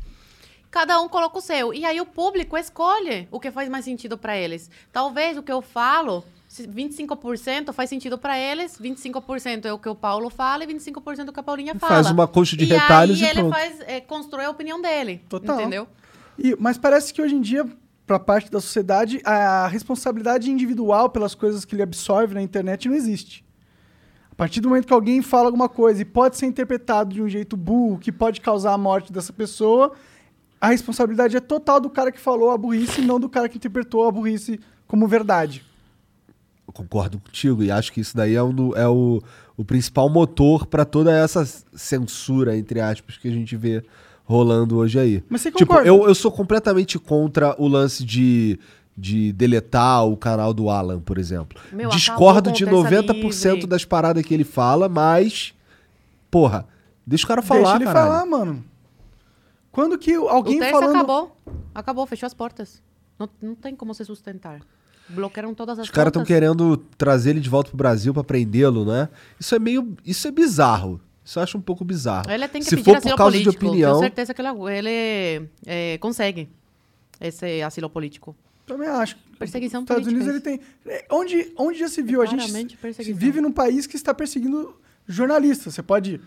Cada 0.70 1.00
um 1.00 1.08
coloca 1.08 1.38
o 1.38 1.40
seu. 1.40 1.72
E 1.72 1.84
aí 1.84 2.00
o 2.00 2.06
público 2.06 2.56
escolhe 2.56 3.28
o 3.30 3.40
que 3.40 3.50
faz 3.50 3.68
mais 3.68 3.84
sentido 3.84 4.18
para 4.18 4.36
eles. 4.36 4.70
Talvez 4.92 5.36
o 5.36 5.42
que 5.42 5.52
eu 5.52 5.62
falo, 5.62 6.24
se 6.48 6.66
25% 6.66 7.72
faz 7.72 7.88
sentido 7.88 8.18
para 8.18 8.38
eles, 8.38 8.78
25% 8.78 9.64
é 9.64 9.72
o 9.72 9.78
que 9.78 9.88
o 9.88 9.94
Paulo 9.94 10.30
fala 10.30 10.64
e 10.64 10.66
25% 10.66 11.26
é 11.26 11.30
o 11.30 11.32
que 11.32 11.40
a 11.40 11.42
Paulinha 11.42 11.74
fala. 11.74 11.94
Faz 11.94 12.10
uma 12.10 12.28
coxa 12.28 12.56
de 12.56 12.64
e 12.64 12.68
retalhos 12.68 13.20
aí 13.20 13.26
e 13.26 13.30
ele 13.30 13.40
pronto. 13.40 13.54
faz, 13.54 13.80
é, 13.86 14.00
constrói 14.00 14.44
a 14.44 14.50
opinião 14.50 14.80
dele. 14.80 15.22
Total. 15.28 15.60
Entendeu? 15.60 15.88
E, 16.38 16.54
mas 16.58 16.76
parece 16.76 17.12
que 17.12 17.22
hoje 17.22 17.34
em 17.34 17.40
dia, 17.40 17.66
pra 18.06 18.18
parte 18.18 18.50
da 18.50 18.60
sociedade, 18.60 19.20
a 19.24 19.66
responsabilidade 19.68 20.50
individual 20.50 21.08
pelas 21.08 21.34
coisas 21.34 21.64
que 21.64 21.74
ele 21.74 21.82
absorve 21.82 22.34
na 22.34 22.42
internet 22.42 22.88
não 22.88 22.94
existe. 22.94 23.44
A 24.30 24.34
partir 24.36 24.60
do 24.60 24.68
momento 24.68 24.86
que 24.86 24.92
alguém 24.92 25.22
fala 25.22 25.46
alguma 25.46 25.66
coisa 25.66 26.02
e 26.02 26.04
pode 26.04 26.36
ser 26.36 26.44
interpretado 26.44 27.14
de 27.14 27.22
um 27.22 27.28
jeito 27.28 27.56
burro, 27.56 27.98
que 27.98 28.12
pode 28.12 28.42
causar 28.42 28.74
a 28.74 28.78
morte 28.78 29.10
dessa 29.10 29.32
pessoa, 29.32 29.94
a 30.66 30.70
responsabilidade 30.70 31.36
é 31.36 31.40
total 31.40 31.80
do 31.80 31.88
cara 31.90 32.10
que 32.12 32.18
falou 32.20 32.50
a 32.50 32.58
burrice 32.58 33.00
e 33.00 33.04
não 33.04 33.18
do 33.20 33.28
cara 33.28 33.48
que 33.48 33.56
interpretou 33.56 34.06
a 34.06 34.10
burrice 34.12 34.58
como 34.86 35.06
verdade. 35.06 35.64
Eu 36.66 36.72
concordo 36.72 37.18
contigo 37.20 37.62
e 37.62 37.70
acho 37.70 37.92
que 37.92 38.00
isso 38.00 38.16
daí 38.16 38.34
é, 38.34 38.42
um 38.42 38.52
do- 38.52 38.76
é 38.76 38.88
o, 38.88 39.22
o 39.56 39.64
principal 39.64 40.08
motor 40.08 40.66
pra 40.66 40.84
toda 40.84 41.12
essa 41.16 41.44
censura, 41.74 42.56
entre 42.56 42.80
aspas, 42.80 43.16
que 43.16 43.28
a 43.28 43.30
gente 43.30 43.56
vê 43.56 43.84
rolando 44.24 44.76
hoje 44.76 44.98
aí. 44.98 45.22
Mas 45.28 45.42
você 45.42 45.50
Tipo, 45.52 45.66
concorda? 45.74 45.88
eu, 45.88 46.06
eu 46.08 46.14
sou 46.14 46.32
completamente 46.32 46.98
contra 46.98 47.54
o 47.56 47.68
lance 47.68 48.04
de, 48.04 48.58
de 48.96 49.32
deletar 49.32 50.04
o 50.04 50.16
canal 50.16 50.52
do 50.52 50.68
Alan, 50.68 50.98
por 51.00 51.18
exemplo. 51.18 51.60
Meu, 51.72 51.88
Discordo 51.90 52.50
de 52.50 52.64
com 52.66 52.74
o 52.80 52.82
Terça 52.88 53.12
90% 53.14 53.52
Livre. 53.54 53.66
das 53.68 53.84
paradas 53.84 54.24
que 54.26 54.34
ele 54.34 54.42
fala, 54.44 54.88
mas. 54.88 55.54
Porra, 56.28 56.66
deixa 57.06 57.24
o 57.24 57.28
cara 57.28 57.40
falar, 57.42 57.60
Deixa 57.62 57.76
ele 57.76 57.84
caralho. 57.84 58.06
falar, 58.12 58.26
mano. 58.26 58.64
Quando 59.76 59.98
que 59.98 60.14
alguém 60.14 60.56
o 60.56 60.60
terço 60.60 60.72
falando... 60.80 60.96
acabou. 60.96 61.36
Acabou, 61.74 62.06
fechou 62.06 62.26
as 62.26 62.32
portas. 62.32 62.82
Não, 63.18 63.28
não 63.42 63.54
tem 63.54 63.76
como 63.76 63.92
se 63.92 64.06
sustentar. 64.06 64.62
Bloquearam 65.06 65.52
todas 65.52 65.78
as 65.78 65.84
Os 65.84 65.90
caras 65.90 66.08
estão 66.08 66.24
querendo 66.24 66.78
trazer 66.96 67.30
ele 67.30 67.40
de 67.40 67.50
volta 67.50 67.68
pro 67.68 67.76
Brasil 67.76 68.14
pra 68.14 68.24
prendê-lo, 68.24 68.86
né? 68.86 69.10
Isso 69.38 69.54
é 69.54 69.58
meio. 69.58 69.94
Isso 70.02 70.26
é 70.26 70.30
bizarro. 70.30 70.98
Isso 71.22 71.38
eu 71.38 71.42
acho 71.42 71.58
um 71.58 71.60
pouco 71.60 71.84
bizarro. 71.84 72.30
Ele 72.30 72.48
tem 72.48 72.62
que 72.62 72.68
Se 72.70 72.76
pedir 72.76 72.84
for 72.84 73.02
por 73.02 73.16
causa 73.18 73.32
político. 73.32 73.50
de 73.50 73.66
opinião. 73.66 73.90
Tenho 73.92 74.04
certeza 74.04 74.32
que 74.32 74.40
ele, 74.40 74.48
ele 74.70 75.48
é, 75.66 75.98
consegue 75.98 76.48
esse 77.20 77.60
asilo 77.60 77.90
político. 77.90 78.34
Também 78.66 78.88
acho. 78.88 79.18
Perseguição 79.38 79.82
Estados 79.82 80.04
política, 80.04 80.24
Unidos 80.30 80.46
ele 80.48 80.58
tem. 80.58 80.66
é, 80.90 81.04
Onde, 81.10 81.52
onde 81.58 81.78
já 81.78 81.88
se 81.88 82.00
viu? 82.00 82.22
A 82.22 82.26
gente 82.26 82.50
vive 83.12 83.42
num 83.42 83.52
país 83.52 83.86
que 83.86 83.94
está 83.94 84.14
perseguindo 84.14 84.74
jornalistas. 85.06 85.74
Você 85.74 85.82
pode 85.82 86.18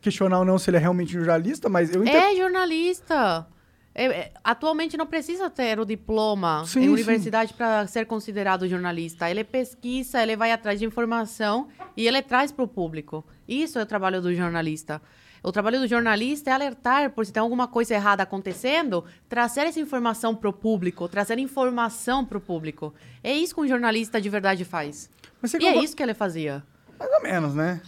questionar 0.00 0.38
ou 0.38 0.44
não 0.44 0.58
se 0.58 0.70
ele 0.70 0.76
é 0.76 0.80
realmente 0.80 1.16
um 1.16 1.20
jornalista, 1.20 1.68
mas 1.68 1.94
eu 1.94 2.02
entendo. 2.02 2.16
É 2.16 2.36
jornalista. 2.36 3.46
É, 3.94 4.04
é, 4.04 4.32
atualmente 4.44 4.96
não 4.96 5.06
precisa 5.06 5.50
ter 5.50 5.80
o 5.80 5.84
diploma 5.84 6.64
Sim, 6.64 6.84
em 6.84 6.88
universidade 6.88 7.52
para 7.52 7.86
ser 7.86 8.06
considerado 8.06 8.68
jornalista. 8.68 9.28
Ele 9.28 9.42
pesquisa, 9.42 10.22
ele 10.22 10.36
vai 10.36 10.52
atrás 10.52 10.78
de 10.78 10.86
informação 10.86 11.68
e 11.96 12.06
ele 12.06 12.22
traz 12.22 12.52
para 12.52 12.64
o 12.64 12.68
público. 12.68 13.24
Isso 13.48 13.78
é 13.78 13.82
o 13.82 13.86
trabalho 13.86 14.22
do 14.22 14.32
jornalista. 14.34 15.02
O 15.42 15.50
trabalho 15.50 15.80
do 15.80 15.88
jornalista 15.88 16.50
é 16.50 16.52
alertar 16.52 17.10
por 17.10 17.24
se 17.24 17.32
tem 17.32 17.40
alguma 17.40 17.66
coisa 17.66 17.94
errada 17.94 18.22
acontecendo, 18.22 19.04
trazer 19.28 19.62
essa 19.62 19.80
informação 19.80 20.34
para 20.34 20.50
o 20.50 20.52
público, 20.52 21.08
trazer 21.08 21.38
informação 21.38 22.24
para 22.24 22.38
o 22.38 22.40
público. 22.40 22.94
É 23.24 23.32
isso 23.32 23.54
que 23.54 23.60
um 23.60 23.66
jornalista 23.66 24.20
de 24.20 24.28
verdade 24.28 24.64
faz. 24.64 25.10
E 25.58 25.66
é 25.66 25.82
isso 25.82 25.96
que 25.96 26.02
ele 26.02 26.14
fazia. 26.14 26.62
Mais 26.98 27.10
ou 27.10 27.22
menos, 27.22 27.54
né? 27.54 27.80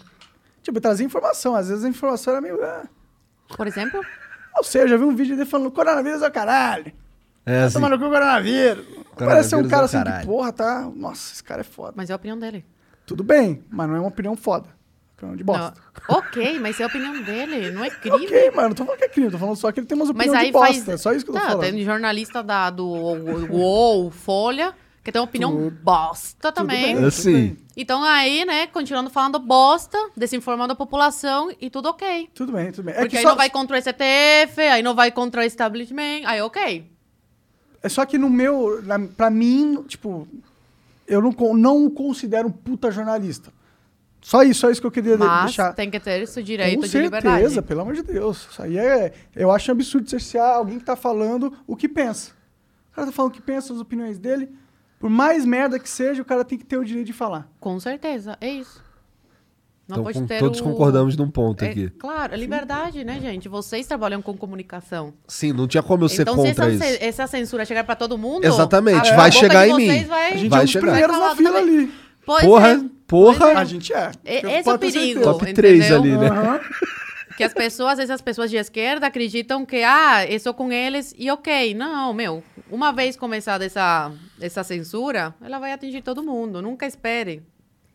Tipo, 0.63 0.81
trazer 0.81 1.05
informação. 1.05 1.55
Às 1.55 1.69
vezes 1.69 1.85
a 1.85 1.89
informação 1.89 2.33
era 2.35 2.41
meio. 2.41 2.63
Ah, 2.65 2.85
Por 3.57 3.67
exemplo, 3.67 4.01
ou 4.57 4.65
seja, 4.65 4.85
eu 4.85 4.89
já 4.89 4.97
vi 4.97 5.05
um 5.05 5.15
vídeo 5.17 5.37
dele 5.37 5.49
falando 5.49 5.71
coronavírus 5.71 6.23
é 6.23 6.29
o 6.29 6.33
caralho. 6.33 6.93
É, 7.45 7.61
Tá 7.61 7.65
assim, 7.67 7.75
tomando 7.75 7.99
cu 7.99 8.05
coronavírus. 8.09 8.87
Parece 9.17 9.49
ser 9.51 9.57
um 9.57 9.63
Coronavírus 9.63 9.71
cara 9.71 9.81
é 9.81 9.83
o 9.83 9.85
assim 9.87 9.99
que, 9.99 10.05
caralho. 10.05 10.27
porra, 10.27 10.53
tá. 10.53 10.91
Nossa, 10.95 11.33
esse 11.35 11.43
cara 11.45 11.61
é 11.63 11.65
foda. 11.65 11.93
mas 11.97 12.09
é 12.11 12.13
a 12.13 12.17
opinião 12.17 12.39
dele. 12.39 12.65
Tudo 13.05 13.25
bem, 13.25 13.65
mas 13.71 13.89
não 13.89 13.97
é 13.97 13.99
uma 13.99 14.09
opinião 14.09 14.37
foda. 14.37 14.69
Opinião 15.17 15.37
de 15.37 15.43
bosta. 15.45 15.75
Não, 16.09 16.17
ok, 16.19 16.59
mas 16.61 16.79
é 16.81 16.85
a 16.85 16.87
opinião 16.87 17.21
dele, 17.23 17.71
não 17.73 17.85
é 17.85 17.91
crime. 17.91 18.27
Ok, 18.27 18.51
mano, 18.53 18.69
não 18.69 18.75
tô 18.75 18.85
falando 18.85 18.99
que 18.99 19.05
é 19.05 19.09
crime, 19.09 19.31
tô 19.31 19.39
falando 19.39 19.57
só 19.57 19.71
que 19.73 19.81
ele 19.81 19.87
tem 19.87 19.97
umas 19.99 20.09
Mas 20.11 20.17
opiniões 20.29 20.47
de 20.47 20.53
bosta. 20.53 20.73
faz. 20.75 20.89
É 20.89 20.97
só 20.97 21.13
isso 21.13 21.25
que 21.25 21.31
eu 21.31 21.35
tô 21.35 21.41
Tá, 21.41 21.47
falando. 21.49 21.61
Tem 21.63 21.85
jornalista 21.85 22.43
da, 22.43 22.71
do 22.71 22.89
UOL, 22.89 24.11
Folha, 24.11 24.73
que 25.03 25.11
tem 25.11 25.21
uma 25.21 25.25
opinião 25.27 25.51
Tudo- 25.51 25.71
bosta 25.83 26.53
também. 26.53 26.95
bem. 26.97 27.05
Assim, 27.05 27.57
Então 27.77 28.03
aí, 28.05 28.45
né, 28.45 28.67
continuando 28.69 29.11
falando 29.11 29.39
bosta, 29.39 29.99
desinformando 30.17 30.73
a 30.73 30.77
população 30.77 31.51
e 31.61 31.69
tudo 31.71 31.89
ok. 31.89 32.29
Tudo 32.35 32.53
bem, 32.53 32.71
tudo 32.71 32.85
bem. 32.85 32.95
É 32.95 32.99
Porque 32.99 33.11
que 33.11 33.17
aí 33.17 33.23
só, 33.23 33.31
não 33.31 33.37
vai 33.37 33.51
contra 33.51 33.77
o 33.77 33.81
STF, 33.81 34.61
aí 34.61 34.83
não 34.83 34.95
vai 34.95 35.11
contra 35.11 35.41
o 35.41 35.45
establishment, 35.45 36.23
aí 36.25 36.41
ok. 36.41 36.87
é 37.83 37.89
só 37.89 38.05
que 38.07 38.17
no 38.19 38.31
meu. 38.31 38.81
Na, 38.83 38.99
pra 38.99 39.29
mim, 39.31 39.83
tipo. 39.89 40.27
Eu 41.07 41.21
não, 41.21 41.33
não 41.55 41.85
o 41.85 41.91
considero 41.91 42.47
um 42.49 42.53
puta 42.53 42.91
jornalista. 42.91 43.53
Só 44.21 44.45
isso, 44.45 44.61
só 44.61 44.71
isso 44.71 44.81
que 44.81 44.87
eu 44.87 44.91
queria 44.91 45.19
Mas 45.19 45.47
deixar. 45.47 45.73
tem 45.75 45.91
que 45.91 45.99
ter 45.99 46.23
esse 46.23 46.41
direito 46.45 46.77
Com 46.77 46.83
de 46.83 46.89
certeza, 46.89 47.17
liberdade. 47.17 47.63
pelo 47.63 47.81
amor 47.81 47.95
de 47.95 48.03
Deus. 48.03 48.47
Isso 48.51 48.63
aí 48.63 48.79
é. 48.79 49.13
Eu 49.35 49.51
acho 49.51 49.69
um 49.71 49.75
absurdo 49.75 50.09
cercear 50.09 50.55
alguém 50.55 50.79
que 50.79 50.85
tá 50.85 50.95
falando 50.95 51.53
o 51.67 51.75
que 51.75 51.89
pensa. 51.89 52.31
O 52.93 52.95
cara 52.95 53.07
tá 53.09 53.13
falando 53.13 53.33
o 53.33 53.35
que 53.35 53.43
pensa, 53.43 53.73
as 53.75 53.81
opiniões 53.81 54.17
dele. 54.17 54.49
Por 55.03 55.11
mais 55.11 55.45
merda 55.45 55.81
que 55.81 55.89
seja, 55.91 56.23
o 56.23 56.25
cara 56.25 56.45
tem 56.45 56.57
que 56.57 56.65
ter 56.65 56.77
o 56.79 56.85
direito 56.85 57.09
de 57.09 57.13
falar. 57.13 57.49
Com 57.59 57.81
certeza, 57.81 58.39
é 58.41 58.49
isso. 58.49 58.81
Não 59.89 59.97
então 59.97 60.05
pode 60.05 60.21
com- 60.21 60.27
ter 60.29 60.39
todos 60.39 60.61
o- 60.61 60.63
concordamos 60.63 61.17
num 61.17 61.29
ponto 61.29 61.65
É, 61.65 61.71
aqui. 61.71 61.91
claro, 61.99 62.33
é 62.33 62.37
liberdade, 62.37 63.03
né, 63.03 63.19
gente? 63.21 63.49
Vocês 63.49 63.85
trabalham 63.85 64.23
com 64.23 64.37
comunicação. 64.37 65.13
Sim, 65.27 65.53
não 65.53 65.67
tinha 65.67 65.83
como 65.83 66.05
eu 66.05 66.09
ser 66.09 66.23
então, 66.23 66.37
se 66.37 66.43
contra 66.47 66.73
essa, 66.73 66.87
isso. 66.89 66.99
essa 67.03 67.27
censura 67.27 67.65
chegar 67.65 67.83
pra 67.83 67.97
todo 67.97 68.17
mundo. 68.17 68.45
Exatamente, 68.45 69.11
a 69.11 69.17
vai 69.17 69.29
boca 69.29 69.41
chegar 69.41 69.67
em 69.67 69.75
mim. 69.75 70.05
Vai, 70.05 70.33
A 70.35 70.37
gente 70.37 70.49
Vai 70.49 70.59
é 70.61 70.63
um 70.63 70.65
dos 70.67 70.71
chegar. 70.71 70.87
primeiros 70.87 71.19
na 71.19 71.35
fila 71.35 71.59
ali. 71.59 71.93
Pois 72.25 72.45
Porra, 72.45 72.69
é. 72.69 72.81
porra. 73.09 73.39
Pois 73.41 73.51
é. 73.51 73.55
A 73.57 73.65
gente 73.65 73.93
é. 73.93 74.11
Esse 74.25 74.69
é 74.69 74.73
o 74.73 74.79
perigo. 74.79 75.21
Top 75.23 75.53
3 75.53 75.81
entendeu? 75.91 75.99
ali, 75.99 76.17
né? 76.17 76.29
Aham. 76.31 76.61
Que 77.43 77.47
as 77.47 77.55
pessoas, 77.55 77.91
às 77.93 77.97
vezes 77.99 78.11
as 78.11 78.21
pessoas 78.23 78.51
de 78.51 78.57
esquerda 78.57 79.07
acreditam 79.07 79.65
que, 79.67 79.83
ah, 79.83 80.25
eu 80.29 80.39
sou 80.41 80.55
com 80.55 80.71
eles 80.73 81.15
e 81.19 81.31
ok. 81.31 81.75
Não, 81.75 82.13
meu, 82.15 82.43
uma 82.71 82.93
vez 82.93 83.17
começada 83.17 83.65
essa, 83.65 84.13
essa 84.41 84.63
censura, 84.65 85.35
ela 85.43 85.59
vai 85.59 85.73
atingir 85.73 86.03
todo 86.03 86.23
mundo. 86.23 86.61
Nunca 86.63 86.87
espere 86.87 87.43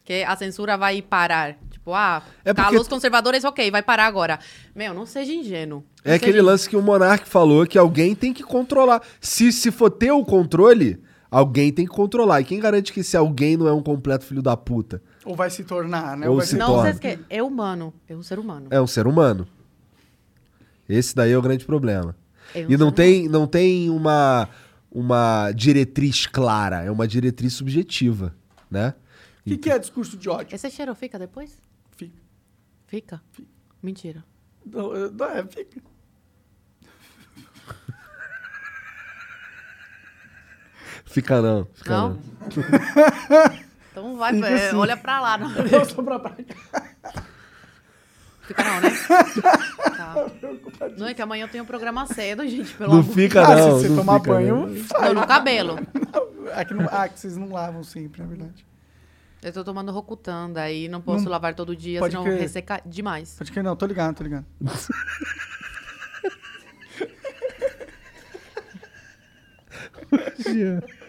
que 0.03 0.23
a 0.23 0.35
censura 0.35 0.77
vai 0.77 1.01
parar. 1.01 1.55
Tipo, 1.69 1.93
ah, 1.93 2.21
É 2.45 2.53
porque- 2.53 2.69
calos 2.71 2.87
conservadores, 2.87 3.43
ok, 3.43 3.69
vai 3.71 3.81
parar 3.81 4.05
agora. 4.05 4.39
Meu, 4.75 4.93
não 4.93 5.05
seja 5.05 5.33
ingênuo. 5.33 5.83
É 6.03 6.09
Não 6.09 6.15
aquele 6.15 6.31
seja 6.33 6.43
lance 6.43 6.69
que 6.69 6.75
o 6.77 6.81
Monark 6.81 7.27
falou 7.27 7.65
que 7.65 7.77
alguém 7.77 8.15
tem 8.15 8.33
que 8.33 8.43
controlar. 8.43 9.01
Se, 9.19 9.51
se 9.51 9.71
for 9.71 9.89
ter 9.89 10.11
o 10.11 10.23
controle, 10.23 11.01
Alguém 11.29 11.73
tem 11.73 11.85
que 11.85 11.91
controlar. 11.91 12.39
E 12.39 12.45
quem 12.45 12.57
garante 12.57 12.93
que 12.93 13.01
esse 13.01 13.17
alguém 13.17 13.57
não 13.57 13.67
é 13.67 13.73
um 13.73 13.83
completo 13.83 14.23
filho 14.23 14.41
da 14.41 14.55
puta? 14.55 15.01
Ou 15.27 15.35
vai 15.35 15.49
se 15.49 15.65
tornar, 15.65 16.15
né? 16.15 16.29
Ou 16.29 16.37
vai 16.37 16.45
se 16.45 16.55
Não 16.55 16.67
torna. 16.67 16.89
esque... 16.89 17.19
É 17.29 17.43
humano. 17.43 17.93
É 18.07 18.15
um 18.15 18.23
ser 18.23 18.39
humano. 18.39 18.67
É 18.71 18.79
um 18.79 18.87
ser 18.87 19.05
humano. 19.05 19.45
Esse 20.87 21.13
daí 21.13 21.33
é 21.33 21.37
o 21.37 21.41
grande 21.41 21.65
problema. 21.65 22.15
É 22.55 22.65
um 22.65 22.71
E 22.71 22.77
não 22.77 22.93
tem, 22.93 23.27
não 23.27 23.45
tem 23.45 23.89
uma, 23.89 24.47
uma 24.89 25.51
diretriz 25.51 26.25
clara, 26.25 26.81
é 26.81 26.89
uma 26.89 27.05
diretriz 27.05 27.51
subjetiva, 27.53 28.33
né? 28.71 28.93
O 29.45 29.49
que, 29.49 29.57
que 29.57 29.69
é 29.69 29.77
discurso 29.77 30.15
de 30.15 30.29
ódio? 30.29 30.55
Esse 30.55 30.71
cheiro 30.71 30.95
fica 30.95 31.19
depois? 31.19 31.57
Fica. 31.97 32.21
Fica? 32.87 33.21
Mentira. 33.83 34.23
Não, 34.65 34.95
é, 34.95 35.09
não, 35.11 35.25
é, 35.25 35.43
fica. 35.45 35.81
Fica 41.03 41.41
não, 41.41 41.67
fica 41.73 41.89
não. 41.89 42.09
Não? 42.09 43.66
então 43.97 44.15
vai, 44.15 44.33
Fica 44.33 44.47
é, 44.47 44.67
assim. 44.67 44.75
olha 44.75 44.95
pra 44.95 45.19
lá. 45.19 45.37
Não. 45.37 45.49
Não, 45.71 45.85
só 45.85 46.03
pra 46.03 46.19
cá. 46.19 46.35
Fica 48.43 48.63
não, 48.63 48.81
né? 48.81 48.89
Tá. 49.97 50.15
Não 50.97 51.07
é 51.07 51.13
que 51.13 51.21
amanhã 51.21 51.45
eu 51.45 51.49
tenho 51.49 51.65
programa 51.65 52.05
cedo, 52.05 52.47
gente, 52.47 52.73
pelo 52.75 52.93
Não 52.93 52.99
amor. 53.01 53.13
fica 53.13 53.41
Ah, 53.41 53.55
não. 53.55 53.77
se 53.79 53.83
você 53.83 53.89
não 53.89 53.97
tomar 53.97 54.19
fica, 54.19 54.33
banho, 54.33 54.55
não. 54.55 54.67
Não, 55.01 55.13
no 55.15 55.27
cabelo. 55.27 55.75
É 56.55 56.63
que, 56.63 56.73
não, 56.73 56.87
ah, 56.91 57.09
que 57.09 57.19
vocês 57.19 57.35
não 57.35 57.49
lavam 57.51 57.83
sempre, 57.83 58.21
é 58.21 58.25
verdade. 58.25 58.65
Eu 59.43 59.51
tô 59.51 59.63
tomando 59.63 59.91
Rocutan, 59.91 60.51
daí 60.51 60.87
não 60.87 61.01
posso 61.01 61.25
Não- 61.25 61.31
lavar 61.31 61.55
todo 61.55 61.75
dia, 61.75 62.01
senão 62.03 62.23
crer. 62.23 62.39
resseca 62.39 62.81
demais. 62.85 63.35
Pode 63.37 63.51
que 63.51 63.61
não, 63.61 63.75
tô 63.75 63.85
ligado, 63.85 64.15
tô 64.15 64.23
ligado. 64.23 64.45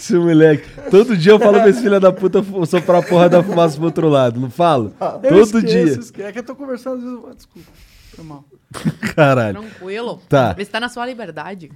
Esse 0.00 0.14
moleque. 0.14 0.66
Todo 0.90 1.14
dia 1.14 1.32
eu 1.32 1.38
falo 1.38 1.60
pra 1.60 1.68
esse 1.68 1.82
filho 1.82 2.00
da 2.00 2.10
puta 2.10 2.42
soprar 2.66 3.02
a 3.02 3.06
porra 3.06 3.28
da 3.28 3.42
fumaça 3.42 3.76
pro 3.76 3.84
outro 3.84 4.08
lado, 4.08 4.40
não 4.40 4.50
falo? 4.50 4.94
Eu 5.22 5.44
Todo 5.44 5.58
esqueço, 5.58 5.66
dia. 5.66 5.82
esqueço. 5.82 6.22
É 6.22 6.32
que 6.32 6.38
eu 6.38 6.42
tô 6.42 6.54
conversando, 6.56 6.96
às 6.96 7.02
vezes. 7.02 7.18
ah, 7.28 7.34
Desculpa, 7.34 7.68
foi 8.16 8.24
mal. 8.24 8.44
Caralho. 9.14 9.60
Tranquilo. 9.60 10.22
Tá. 10.28 10.54
Você 10.54 10.64
tá 10.64 10.80
na 10.80 10.88
sua 10.88 11.04
liberdade. 11.06 11.70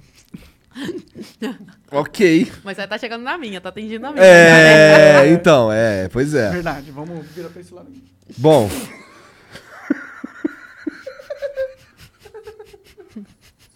Ok. 1.91 2.51
Mas 2.63 2.75
você 2.75 2.85
tá 2.87 2.97
chegando 2.97 3.21
na 3.23 3.37
minha, 3.37 3.61
tá 3.61 3.69
atingindo 3.69 4.05
a 4.07 4.11
minha. 4.11 4.25
É, 4.25 5.29
então, 5.31 5.71
é, 5.71 6.09
pois 6.09 6.33
é. 6.33 6.49
Verdade, 6.51 6.91
vamos 6.91 7.25
virar 7.33 7.47
pra 7.49 7.61
esse 7.61 7.73
lado 7.73 7.87
aqui. 7.87 8.03
Bom. 8.37 8.69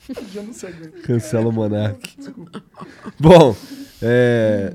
Já 0.34 0.42
não 0.42 0.54
sei. 0.54 0.74
Cancela 1.04 1.48
o 1.48 1.52
Monark. 1.52 2.18
Bom, 3.20 3.56
é. 4.02 4.74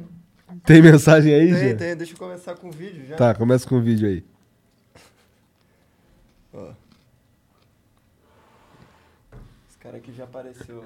Tem 0.64 0.80
mensagem 0.80 1.34
aí, 1.34 1.50
Tem, 1.50 1.58
Gê? 1.58 1.74
tem, 1.74 1.96
deixa 1.96 2.14
eu 2.14 2.18
começar 2.18 2.54
com 2.54 2.68
o 2.68 2.72
vídeo 2.72 3.04
já. 3.06 3.16
Tá, 3.16 3.34
começa 3.34 3.68
com 3.68 3.76
o 3.76 3.82
vídeo 3.82 4.08
aí. 4.08 4.24
Ó. 6.54 6.72
Esse 9.68 9.78
cara 9.78 9.96
aqui 9.98 10.12
já 10.12 10.24
apareceu. 10.24 10.82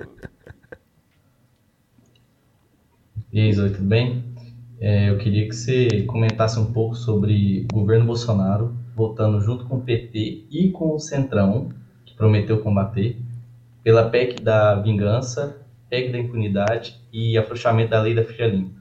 E 3.33 3.41
aí, 3.41 3.53
Zoe, 3.53 3.71
tudo 3.71 3.85
bem? 3.85 4.25
É, 4.81 5.11
eu 5.11 5.19
queria 5.19 5.47
que 5.49 5.55
você 5.55 6.03
comentasse 6.05 6.59
um 6.59 6.73
pouco 6.73 6.95
sobre 6.97 7.67
o 7.73 7.75
governo 7.75 8.07
Bolsonaro 8.07 8.75
votando 8.97 9.41
junto 9.41 9.65
com 9.67 9.77
o 9.77 9.81
PT 9.83 10.47
e 10.51 10.71
com 10.71 10.95
o 10.95 10.99
Centrão, 10.99 11.69
que 12.05 12.17
prometeu 12.17 12.61
combater, 12.63 13.17
pela 13.83 14.09
PEC 14.11 14.41
da 14.43 14.75
vingança, 14.77 15.59
PEC 15.89 16.13
da 16.13 16.19
impunidade 16.19 17.01
e 17.13 17.37
afrouxamento 17.39 17.91
da 17.91 18.01
lei 18.03 18.15
da 18.15 18.25
ficha 18.25 18.47
limpa. 18.47 18.79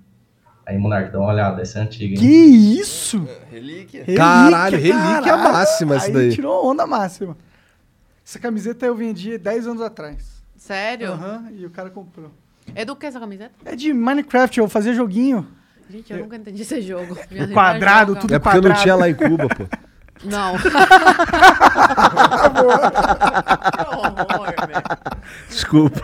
Aí, 0.65 0.77
Monarca, 0.77 1.11
dá 1.11 1.19
uma 1.19 1.31
olhada, 1.31 1.61
essa 1.61 1.79
é 1.79 1.81
antiga, 1.83 2.17
Que 2.19 2.25
hein? 2.25 2.73
isso? 2.79 3.25
Relíquia? 3.49 4.03
Caralho, 4.15 4.77
relíquia 4.77 5.37
máxima 5.37 5.93
Aí 5.95 5.99
isso 6.01 6.11
daí. 6.11 6.29
tirou 6.31 6.65
onda 6.69 6.85
máxima. 6.85 7.37
Essa 8.25 8.37
camiseta 8.37 8.85
eu 8.85 8.93
vendi 8.93 9.37
10 9.37 9.67
anos 9.67 9.81
atrás. 9.81 10.43
Sério? 10.57 11.13
Aham, 11.13 11.45
e 11.55 11.65
o 11.65 11.69
cara 11.69 11.89
comprou. 11.89 12.29
É 12.75 12.83
do 12.83 12.97
que 12.97 13.05
essa 13.05 13.17
camiseta? 13.17 13.51
É 13.63 13.77
de 13.77 13.93
Minecraft, 13.93 14.59
eu 14.59 14.67
fazia 14.67 14.93
joguinho. 14.93 15.47
Gente, 15.89 16.11
eu 16.11 16.19
nunca 16.19 16.35
entendi 16.35 16.63
esse 16.63 16.81
jogo. 16.81 17.17
Quadrado, 17.53 18.17
tudo 18.17 18.33
É 18.33 18.39
porque 18.39 18.55
não 18.55 18.61
quadrado. 18.63 18.81
tinha 18.81 18.95
lá 18.95 19.09
em 19.09 19.15
Cuba, 19.15 19.47
pô. 19.47 19.63
Não. 20.23 20.57
que 20.57 20.67
horror, 23.95 24.53
velho. 24.67 24.83
Desculpa. 25.49 26.01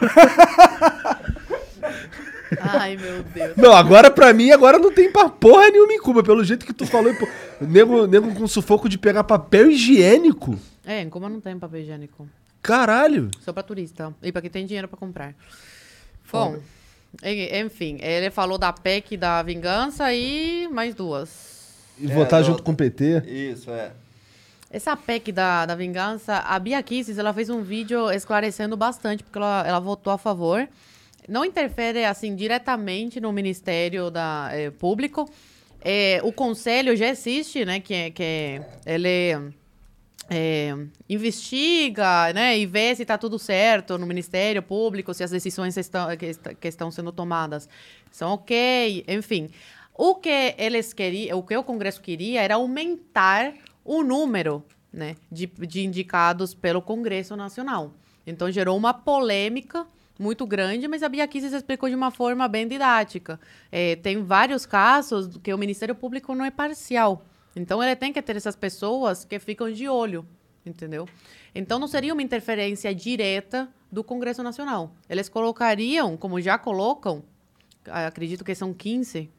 Ai, 2.60 2.96
meu 2.98 3.24
Deus. 3.24 3.56
Não, 3.58 3.74
agora 3.74 4.12
pra 4.12 4.32
mim, 4.34 4.52
agora 4.52 4.78
não 4.78 4.92
tem 4.94 5.12
pra 5.12 5.28
porra 5.30 5.70
nenhuma 5.70 5.94
em 5.94 6.00
Cuba. 6.00 6.24
Pelo 6.24 6.44
jeito 6.44 6.66
que 6.66 6.74
tu 6.74 6.86
falou, 6.86 7.14
pô, 7.16 7.28
nego, 7.62 8.06
nego 8.08 8.34
com 8.36 8.48
sufoco 8.48 8.88
de 8.88 8.98
pegar 8.98 9.24
papel 9.24 9.72
higiênico. 9.72 10.58
É, 10.86 11.02
em 11.02 11.10
Cuba 11.10 11.30
não 11.30 11.40
tem 11.42 11.58
papel 11.58 11.82
higiênico. 11.82 12.28
Caralho. 12.62 13.30
Só 13.42 13.52
pra 13.52 13.64
turista. 13.64 14.14
E 14.22 14.32
pra 14.32 14.42
quem 14.42 14.50
tem 14.52 14.66
dinheiro 14.66 14.88
pra 14.88 14.98
comprar. 14.98 15.34
Bom, 16.32 16.58
en- 17.24 17.60
enfim, 17.66 17.98
ele 18.02 18.32
falou 18.32 18.58
da 18.58 18.72
PEC 18.74 19.18
da 19.18 19.42
vingança 19.44 20.12
e 20.14 20.68
mais 20.72 20.96
duas. 20.96 21.54
E 22.00 22.10
É, 22.10 22.14
votar 22.14 22.42
do- 22.42 22.48
junto 22.48 22.64
com 22.64 22.72
o 22.72 22.76
PT. 22.76 23.22
Isso, 23.28 23.70
é. 23.70 23.92
Essa 24.74 24.98
PEC 24.98 25.32
da, 25.32 25.68
da 25.68 25.76
vingança, 25.76 26.38
a 26.40 26.58
Bia 26.58 26.82
Kicis, 26.82 27.20
ela 27.20 27.32
fez 27.32 27.48
um 27.48 27.62
vídeo 27.62 28.10
esclarecendo 28.12 28.76
bastante, 28.76 29.24
porque 29.24 29.38
ela, 29.38 29.64
ela 29.68 29.80
votou 29.80 30.12
a 30.12 30.18
favor. 30.18 30.68
Não 31.30 31.46
interfere, 31.46 32.04
assim, 32.04 32.36
diretamente 32.36 33.20
no 33.22 33.32
Ministério 33.32 34.10
da, 34.10 34.50
eh, 34.52 34.72
Público. 34.72 35.30
Eh, 35.86 36.20
o 36.24 36.32
Conselho 36.34 36.96
já 36.96 37.08
existe, 37.08 37.64
né, 37.64 37.80
que, 37.80 37.94
é- 37.94 38.10
que 38.10 38.24
é- 38.24 38.62
ele 38.88 39.54
eh, 40.30 40.76
investiga, 41.08 42.34
né, 42.34 42.58
e 42.58 42.66
vê 42.66 42.96
se 42.96 43.04
está 43.04 43.16
tudo 43.18 43.38
certo 43.38 43.98
no 44.00 44.08
Ministério 44.08 44.64
Público, 44.64 45.14
se 45.14 45.24
as 45.24 45.30
decisões 45.30 45.78
estão, 45.78 46.18
que, 46.18 46.26
est- 46.26 46.56
que 46.60 46.68
estão 46.68 46.90
sendo 46.90 47.12
tomadas 47.12 47.70
são 48.10 48.32
ok, 48.34 49.04
enfim. 49.08 49.50
O 49.94 50.16
que 50.16 50.56
eles 50.58 50.94
queriam, 50.94 51.38
o 51.38 51.44
que 51.44 51.56
o 51.56 51.64
Congresso 51.64 52.02
queria 52.02 52.42
era 52.42 52.56
aumentar 52.56 53.54
o 53.84 54.04
número 54.04 54.64
né, 54.92 55.16
de, 55.32 55.48
de 55.48 55.84
indicados 55.84 56.54
pelo 56.54 56.82
Congresso 56.82 57.36
Nacional. 57.36 57.94
Então 58.26 58.52
gerou 58.52 58.78
uma 58.78 58.94
polêmica 58.94 59.86
muito 60.20 60.46
grande, 60.46 60.88
mas 60.88 61.02
a 61.04 61.10
Bia 61.10 61.28
Kicis 61.28 61.54
explicou 61.54 61.90
de 61.90 61.96
uma 61.96 62.12
forma 62.12 62.48
bem 62.48 62.68
didática. 62.68 63.40
Eh, 63.72 63.96
tem 63.98 64.24
vários 64.24 64.66
casos 64.66 65.38
que 65.38 65.54
o 65.54 65.58
Ministério 65.58 65.96
Público 65.96 66.34
não 66.36 66.46
é 66.46 66.52
parcial. 66.52 67.26
Então 67.56 67.82
ele 67.84 67.96
tem 67.96 68.14
que 68.14 68.22
ter 68.22 68.36
essas 68.36 68.56
pessoas 68.56 69.26
que 69.26 69.38
ficam 69.40 69.72
de 69.72 69.88
olho, 69.88 70.26
entendeu? 70.66 71.08
Então 71.54 71.80
não 71.80 71.88
seria 71.88 72.14
uma 72.14 72.22
interferência 72.22 72.94
direta 72.94 73.68
do 73.92 74.04
Congresso 74.04 74.42
Nacional. 74.42 74.92
Eles 75.10 75.30
colocariam, 75.30 76.16
como 76.18 76.40
já 76.40 76.58
colocam, 76.58 77.24
acredito 77.86 78.44
que 78.44 78.56
são 78.56 78.74
15 78.74 79.30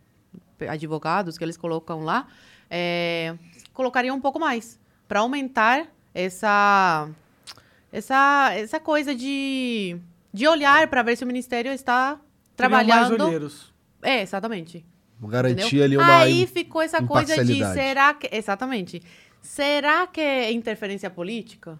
advogados 0.69 1.37
que 1.37 1.45
eles 1.45 1.57
colocam 1.57 2.05
lá, 2.05 2.29
é, 2.71 3.37
colocariam 3.75 4.17
um 4.17 4.21
pouco 4.21 4.39
mais 4.39 4.81
para 5.07 5.21
aumentar 5.21 5.87
essa 6.15 7.09
essa 7.93 8.51
essa 8.55 8.81
coisa 8.81 9.15
de 9.15 9.99
de 10.33 10.49
olhar 10.49 10.89
para 10.89 11.03
ver 11.03 11.17
se 11.17 11.25
o 11.25 11.27
ministério 11.27 11.73
está 11.73 12.19
Teriam 12.57 12.71
mais 12.71 12.87
trabalhando. 12.87 13.25
olheiros. 13.27 13.73
É, 14.03 14.23
exatamente. 14.23 14.85
Garantir 15.21 15.83
ali 15.83 15.97
uma. 15.97 16.19
Aí 16.21 16.47
ficou 16.47 16.83
essa 16.83 17.03
coisa 17.03 17.45
de 17.45 17.65
será 17.73 18.15
que 18.15 18.29
exatamente? 18.33 19.03
Será 19.41 20.07
que 20.07 20.21
é 20.21 20.53
interferência 20.53 21.11
política? 21.11 21.79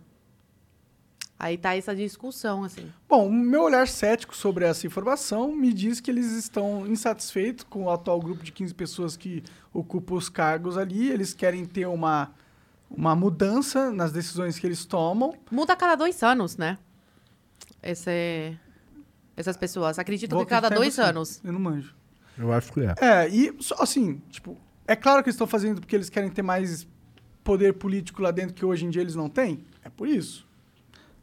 Aí 1.39 1.59
tá 1.59 1.77
essa 1.77 1.95
discussão 1.95 2.65
assim. 2.65 2.91
Bom, 3.09 3.27
o 3.27 3.33
meu 3.33 3.63
olhar 3.65 3.87
cético 3.89 4.37
sobre 4.37 4.65
essa 4.65 4.87
informação 4.87 5.55
me 5.55 5.73
diz 5.73 6.01
que 6.01 6.11
eles 6.11 6.31
estão 6.33 6.87
insatisfeitos 6.87 7.65
com 7.65 7.85
o 7.85 7.91
atual 7.91 8.21
grupo 8.21 8.43
de 8.43 8.53
15 8.53 8.73
pessoas 8.75 9.17
que 9.17 9.43
ocupam 9.73 10.15
os 10.15 10.29
cargos 10.29 10.79
ali. 10.79 11.11
Eles 11.11 11.35
querem 11.35 11.65
ter 11.65 11.87
uma, 11.87 12.33
uma 12.89 13.15
mudança 13.17 13.91
nas 13.91 14.13
decisões 14.13 14.59
que 14.59 14.67
eles 14.67 14.85
tomam. 14.85 15.35
Muda 15.51 15.73
a 15.73 15.77
cada 15.77 15.97
dois 15.97 16.23
anos, 16.23 16.57
né? 16.57 16.79
Esse, 17.83 18.57
essas 19.37 19.57
pessoas. 19.57 19.99
Acredito 19.99 20.35
Vou 20.35 20.45
que 20.45 20.51
cada 20.51 20.69
dois 20.69 20.95
você. 20.95 21.03
anos. 21.03 21.41
Eu 21.45 21.53
não 21.53 21.61
manjo. 21.61 21.95
Eu 22.39 22.53
acho 22.53 22.73
que 22.73 22.81
é. 22.81 22.95
É, 23.01 23.29
e 23.29 23.57
assim, 23.79 24.23
tipo, 24.31 24.57
é 24.87 24.97
claro 24.97 25.23
que 25.23 25.29
eles 25.29 25.35
estão 25.35 25.47
fazendo 25.47 25.81
porque 25.81 25.95
eles 25.95 26.09
querem 26.09 26.31
ter 26.31 26.43
mais 26.43 26.87
poder 27.43 27.75
político 27.75 28.23
lá 28.23 28.31
dentro 28.31 28.55
que 28.55 28.65
hoje 28.65 28.87
em 28.87 28.91
dia 28.91 29.03
eles 29.03 29.15
não 29.15 29.29
têm. 29.29 29.65
É 29.83 29.89
por 29.89 30.09
isso. 30.09 30.47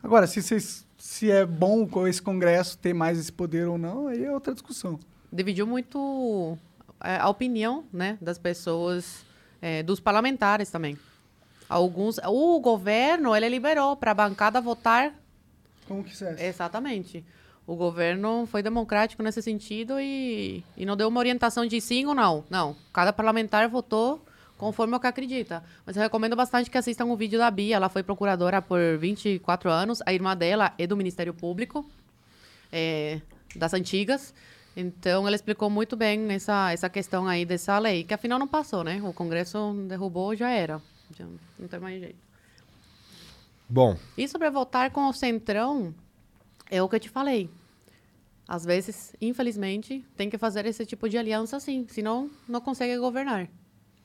Agora, 0.03 0.25
se, 0.27 0.41
vocês, 0.41 0.85
se 0.97 1.29
é 1.29 1.45
bom 1.45 1.87
com 1.87 2.07
esse 2.07 2.21
Congresso 2.21 2.77
ter 2.77 2.93
mais 2.93 3.19
esse 3.19 3.31
poder 3.31 3.67
ou 3.67 3.77
não, 3.77 4.07
aí 4.07 4.23
é 4.23 4.31
outra 4.31 4.53
discussão. 4.53 4.99
Dividiu 5.31 5.67
muito 5.67 6.57
é, 7.03 7.17
a 7.17 7.29
opinião 7.29 7.83
né, 7.93 8.17
das 8.21 8.37
pessoas, 8.37 9.23
é, 9.61 9.83
dos 9.83 9.99
parlamentares 9.99 10.69
também. 10.69 10.97
Alguns. 11.69 12.19
O 12.25 12.59
governo 12.59 13.35
ele 13.35 13.47
liberou 13.47 13.95
para 13.95 14.11
a 14.11 14.13
bancada 14.13 14.59
votar 14.59 15.13
Como 15.87 16.03
que 16.03 16.11
isso 16.13 16.25
é? 16.25 16.47
Exatamente. 16.47 17.23
O 17.65 17.75
governo 17.75 18.45
foi 18.47 18.61
democrático 18.61 19.23
nesse 19.23 19.41
sentido 19.41 19.99
e, 19.99 20.63
e 20.75 20.85
não 20.85 20.97
deu 20.97 21.07
uma 21.07 21.19
orientação 21.19 21.65
de 21.65 21.79
sim 21.79 22.05
ou 22.05 22.13
não. 22.13 22.43
Não. 22.49 22.75
Cada 22.91 23.13
parlamentar 23.13 23.69
votou 23.69 24.21
conforme 24.61 24.95
o 24.95 24.99
que 24.99 25.07
acredita. 25.07 25.63
Mas 25.83 25.97
eu 25.97 26.03
recomendo 26.03 26.35
bastante 26.35 26.69
que 26.69 26.77
assistam 26.77 27.05
o 27.05 27.15
vídeo 27.17 27.39
da 27.39 27.49
Bia. 27.49 27.77
Ela 27.77 27.89
foi 27.89 28.03
procuradora 28.03 28.61
por 28.61 28.79
24 28.99 29.71
anos. 29.71 30.03
A 30.05 30.13
irmã 30.13 30.37
dela 30.37 30.71
é 30.77 30.85
do 30.85 30.95
Ministério 30.95 31.33
Público, 31.33 31.83
é, 32.71 33.19
das 33.55 33.73
antigas. 33.73 34.35
Então, 34.77 35.25
ela 35.25 35.35
explicou 35.35 35.67
muito 35.67 35.97
bem 35.97 36.31
essa, 36.31 36.71
essa 36.71 36.87
questão 36.87 37.27
aí 37.27 37.43
dessa 37.43 37.79
lei, 37.79 38.03
que 38.03 38.13
afinal 38.13 38.37
não 38.37 38.47
passou, 38.47 38.83
né? 38.83 39.01
O 39.03 39.11
Congresso 39.11 39.73
derrubou, 39.87 40.35
já 40.35 40.51
era. 40.51 40.79
Já 41.17 41.25
não 41.57 41.67
tem 41.67 41.79
mais 41.79 41.99
jeito. 41.99 42.19
Bom, 43.67 43.97
E 44.15 44.27
sobre 44.27 44.47
votar 44.51 44.91
com 44.91 45.09
o 45.09 45.13
Centrão, 45.13 45.91
é 46.69 46.83
o 46.83 46.87
que 46.87 46.97
eu 46.97 46.99
te 46.99 47.09
falei. 47.09 47.49
Às 48.47 48.63
vezes, 48.63 49.15
infelizmente, 49.19 50.05
tem 50.15 50.29
que 50.29 50.37
fazer 50.37 50.67
esse 50.67 50.85
tipo 50.85 51.09
de 51.09 51.17
aliança 51.17 51.59
sim, 51.59 51.87
senão 51.89 52.29
não 52.47 52.61
consegue 52.61 52.95
governar. 52.97 53.49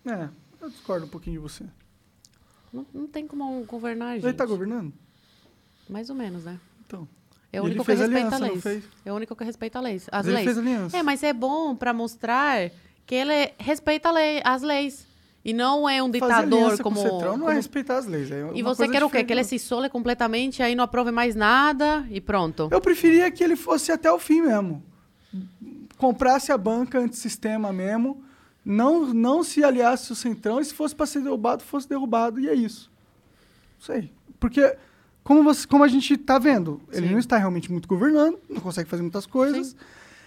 É, 0.07 0.29
eu 0.67 0.71
discordo 0.71 1.07
um 1.07 1.09
pouquinho 1.09 1.37
de 1.37 1.43
você. 1.43 1.65
Não, 2.73 2.87
não 2.93 3.07
tem 3.07 3.27
como 3.27 3.63
governar, 3.65 4.15
gente. 4.17 4.25
Ele 4.27 4.33
tá 4.35 4.45
governando? 4.45 4.93
Mais 5.89 6.11
ou 6.11 6.17
menos, 6.17 6.45
né? 6.45 6.59
Então. 6.87 7.09
É 7.53 7.61
o 7.61 7.65
Ele 7.65 7.71
único 7.75 7.85
que 7.85 7.93
respeita 7.95 8.37
aliança, 8.37 8.39
leis. 8.71 8.85
É 9.05 9.13
o 9.13 9.17
único 9.17 9.37
que 9.37 9.45
respeita 9.45 9.79
a 9.79 9.83
leis. 9.83 10.07
As 10.13 10.27
Ele 10.27 10.35
leis. 10.35 10.45
fez 10.45 10.59
aliança. 10.59 10.97
É, 10.97 11.03
mas 11.03 11.23
é 11.23 11.33
bom 11.33 11.75
para 11.77 11.93
mostrar 11.93 12.71
que 13.07 13.15
ele 13.15 13.53
respeita 13.59 14.09
a 14.09 14.13
lei, 14.13 14.43
as 14.45 14.63
leis. 14.63 15.07
E 15.45 15.53
não 15.53 15.89
é 15.89 16.03
um 16.03 16.11
ditador 16.11 16.77
como. 16.83 16.97
com 16.97 17.01
o 17.01 17.03
Centrão 17.05 17.33
não 17.33 17.39
como- 17.39 17.51
é 17.51 17.55
respeitar 17.55 17.99
as 17.99 18.07
leis. 18.07 18.31
É 18.33 18.51
E 18.53 18.63
você 18.65 18.89
quer 18.89 19.05
o 19.05 19.09
quê? 19.09 19.23
Que 19.23 19.33
ele 19.33 19.45
se 19.45 19.55
isole 19.55 19.89
completamente, 19.89 20.61
aí 20.61 20.75
não 20.75 20.83
aprove 20.83 21.13
mais 21.13 21.37
nada 21.37 22.05
e 22.11 22.21
pronto. 22.21 22.69
Eu 22.71 22.81
preferia 22.81 23.31
que 23.31 23.45
ele 23.45 23.55
fosse 23.55 23.93
até 23.93 24.11
o 24.11 24.19
fim 24.19 24.43
mesmo. 24.43 24.83
Comprasse 25.97 26.51
a 26.53 26.59
banca 26.59 26.99
antissistema 26.99 27.73
mesmo. 27.73 28.23
Não, 28.69 29.15
não 29.15 29.45
se 29.45 29.63
aliasse 29.63 30.11
ao 30.11 30.17
Centrão. 30.17 30.61
E 30.61 30.65
se 30.65 30.75
fosse 30.75 30.93
para 30.93 31.07
ser 31.07 31.21
derrubado, 31.23 31.63
fosse 31.63 31.89
derrubado. 31.89 32.41
E 32.41 32.49
é 32.49 32.55
isso. 32.55 32.91
Não 33.79 33.87
sei. 33.87 34.11
Porque, 34.41 34.77
como, 35.23 35.45
você, 35.45 35.65
como 35.69 35.85
a 35.85 35.89
gente 35.89 36.17
tá 36.17 36.37
vendo, 36.37 36.81
ele 36.93 37.07
Sim. 37.07 37.13
não 37.13 37.19
está 37.21 37.37
realmente 37.39 37.71
muito 37.71 37.87
governando. 37.87 38.41
Não 38.51 38.61
consegue 38.61 38.91
fazer 38.91 39.03
muitas 39.03 39.25
coisas. 39.25 39.69
Sim. 39.69 39.77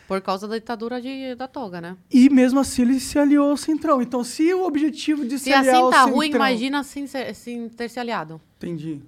Por 0.07 0.21
causa 0.21 0.47
da 0.47 0.55
ditadura 0.55 1.01
de, 1.01 1.35
da 1.35 1.47
toga, 1.49 1.81
né? 1.81 1.97
E 2.09 2.29
mesmo 2.29 2.59
assim 2.61 2.83
ele 2.83 2.99
se 2.99 3.19
aliou 3.19 3.51
ao 3.51 3.57
Centrão. 3.57 4.01
Então, 4.01 4.23
se 4.23 4.51
o 4.53 4.63
objetivo 4.65 5.23
de 5.25 5.37
se, 5.37 5.45
Se 5.45 5.53
aliar 5.53 5.75
assim 5.75 5.83
ao 5.83 5.89
tá 5.91 5.97
Centrão... 5.97 6.15
ruim, 6.15 6.31
imagina 6.31 6.81
sem, 6.83 7.05
ser- 7.05 7.35
sem 7.35 7.67
ter 7.69 7.89
se 7.89 7.99
aliado. 7.99 8.39
Entendi. 8.57 9.01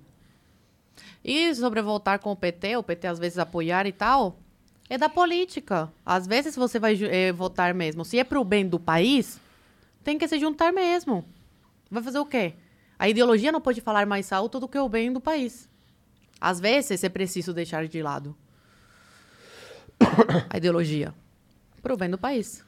E 1.23 1.55
sobre 1.55 1.81
voltar 1.81 2.19
com 2.19 2.31
o 2.31 2.35
PT, 2.35 2.75
o 2.77 2.83
PT 2.83 3.07
às 3.07 3.17
vezes 3.17 3.37
apoiar 3.39 3.87
e 3.87 3.91
tal, 3.91 4.37
é 4.93 4.97
da 4.97 5.07
política. 5.07 5.89
Às 6.05 6.27
vezes 6.27 6.53
você 6.53 6.77
vai 6.77 7.01
eh, 7.01 7.31
votar 7.31 7.73
mesmo. 7.73 8.03
Se 8.03 8.19
é 8.19 8.25
pro 8.25 8.43
bem 8.43 8.67
do 8.67 8.77
país, 8.77 9.39
tem 10.03 10.17
que 10.17 10.27
se 10.27 10.37
juntar 10.37 10.73
mesmo. 10.73 11.23
Vai 11.89 12.03
fazer 12.03 12.19
o 12.19 12.25
quê? 12.25 12.55
A 12.99 13.07
ideologia 13.07 13.53
não 13.53 13.61
pode 13.61 13.79
falar 13.79 14.05
mais 14.05 14.33
alto 14.33 14.59
do 14.59 14.67
que 14.67 14.77
o 14.77 14.89
bem 14.89 15.13
do 15.13 15.21
país. 15.21 15.69
Às 16.41 16.59
vezes 16.59 17.01
é 17.05 17.07
preciso 17.09 17.53
deixar 17.53 17.87
de 17.87 18.01
lado 18.01 18.35
a 20.49 20.57
ideologia 20.57 21.13
pro 21.81 21.95
bem 21.95 22.09
do 22.09 22.17
país. 22.17 22.61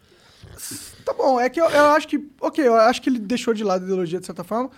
Tá 1.04 1.14
bom, 1.14 1.40
é 1.42 1.50
que 1.50 1.60
eu, 1.60 1.70
eu 1.70 1.86
acho 1.88 2.08
que. 2.08 2.26
Ok, 2.40 2.66
eu 2.66 2.76
acho 2.76 3.02
que 3.02 3.10
ele 3.10 3.20
deixou 3.20 3.54
de 3.54 3.66
lado 3.66 3.82
a 3.82 3.86
ideologia 3.86 4.20
de 4.22 4.26
certa 4.26 4.46
forma, 4.46 4.72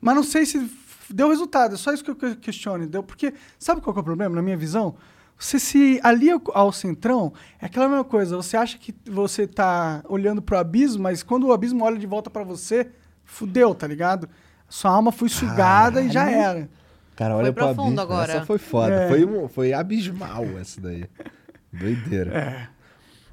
mas 0.00 0.14
não 0.14 0.22
sei 0.22 0.46
se 0.46 0.70
deu 1.10 1.28
resultado. 1.30 1.74
É 1.74 1.78
só 1.78 1.92
isso 1.92 2.04
que 2.04 2.10
eu 2.12 2.16
que- 2.16 2.36
questiono. 2.36 2.86
Deu, 2.86 3.02
porque 3.02 3.34
sabe 3.58 3.80
qual 3.80 3.96
é 3.96 4.00
o 4.00 4.04
problema, 4.04 4.36
na 4.36 4.42
minha 4.42 4.56
visão? 4.56 4.94
Você 5.38 5.58
se 5.58 5.98
alia 6.02 6.40
ao- 6.54 6.72
centrão, 6.72 7.32
é 7.60 7.66
aquela 7.66 7.88
mesma 7.88 8.04
coisa. 8.04 8.36
Você 8.36 8.56
acha 8.56 8.78
que 8.78 8.94
você 9.10 9.46
tá 9.46 10.02
olhando 10.08 10.40
pro 10.40 10.56
abismo, 10.56 11.02
mas 11.02 11.22
quando 11.22 11.46
o 11.48 11.52
abismo 11.52 11.84
olha 11.84 11.98
de 11.98 12.06
volta 12.06 12.30
pra 12.30 12.44
você, 12.44 12.88
fudeu, 13.24 13.74
tá 13.74 13.86
ligado? 13.86 14.28
Sua 14.68 14.90
alma 14.92 15.10
foi 15.10 15.28
sugada 15.28 16.00
e 16.00 16.08
já 16.10 16.30
era. 16.30 16.68
cara, 17.16 17.34
Foi 17.34 17.42
olha 17.44 17.52
pro 17.52 17.66
abismo. 17.68 18.00
agora. 18.00 18.32
Essa 18.32 18.46
foi 18.46 18.58
foda. 18.58 18.94
É. 18.94 19.08
Foi, 19.08 19.24
um- 19.24 19.48
foi 19.48 19.72
abismal 19.72 20.44
essa 20.60 20.80
daí. 20.80 21.04
Doideira. 21.72 22.68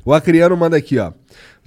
O 0.03 0.13
Acriano 0.13 0.55
manda 0.57 0.75
aqui, 0.77 0.97
ó. 0.97 1.11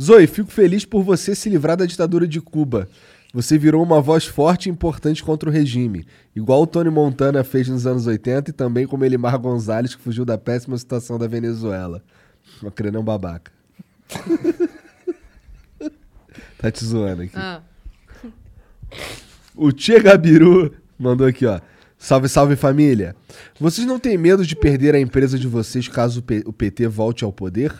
Zoe, 0.00 0.26
fico 0.26 0.50
feliz 0.50 0.84
por 0.84 1.02
você 1.04 1.34
se 1.34 1.48
livrar 1.48 1.76
da 1.76 1.86
ditadura 1.86 2.26
de 2.26 2.40
Cuba. 2.40 2.88
Você 3.32 3.56
virou 3.56 3.82
uma 3.82 4.00
voz 4.00 4.26
forte 4.26 4.68
e 4.68 4.72
importante 4.72 5.24
contra 5.24 5.48
o 5.48 5.52
regime, 5.52 6.06
igual 6.36 6.62
o 6.62 6.66
Tony 6.66 6.90
Montana 6.90 7.42
fez 7.42 7.66
nos 7.66 7.86
anos 7.86 8.06
80 8.06 8.50
e 8.50 8.52
também 8.52 8.86
como 8.86 9.06
Elimar 9.06 9.38
Gonzalez, 9.38 9.94
que 9.94 10.02
fugiu 10.02 10.24
da 10.24 10.36
péssima 10.36 10.76
situação 10.76 11.18
da 11.18 11.26
Venezuela. 11.26 12.02
O 12.62 12.68
Acriano 12.68 12.98
é 12.98 13.00
um 13.00 13.04
babaca. 13.04 13.50
tá 16.58 16.70
te 16.70 16.84
zoando 16.84 17.22
aqui. 17.22 17.32
Ah, 17.34 17.62
O 19.54 19.72
Tchê 19.72 19.98
Gabiru 19.98 20.74
mandou 20.98 21.26
aqui, 21.26 21.46
ó. 21.46 21.58
Salve, 21.96 22.28
salve 22.28 22.56
família. 22.56 23.16
Vocês 23.58 23.86
não 23.86 23.98
têm 23.98 24.18
medo 24.18 24.44
de 24.44 24.56
perder 24.56 24.94
a 24.94 25.00
empresa 25.00 25.38
de 25.38 25.46
vocês 25.46 25.88
caso 25.88 26.22
o 26.44 26.52
PT 26.52 26.88
volte 26.88 27.24
ao 27.24 27.32
poder? 27.32 27.72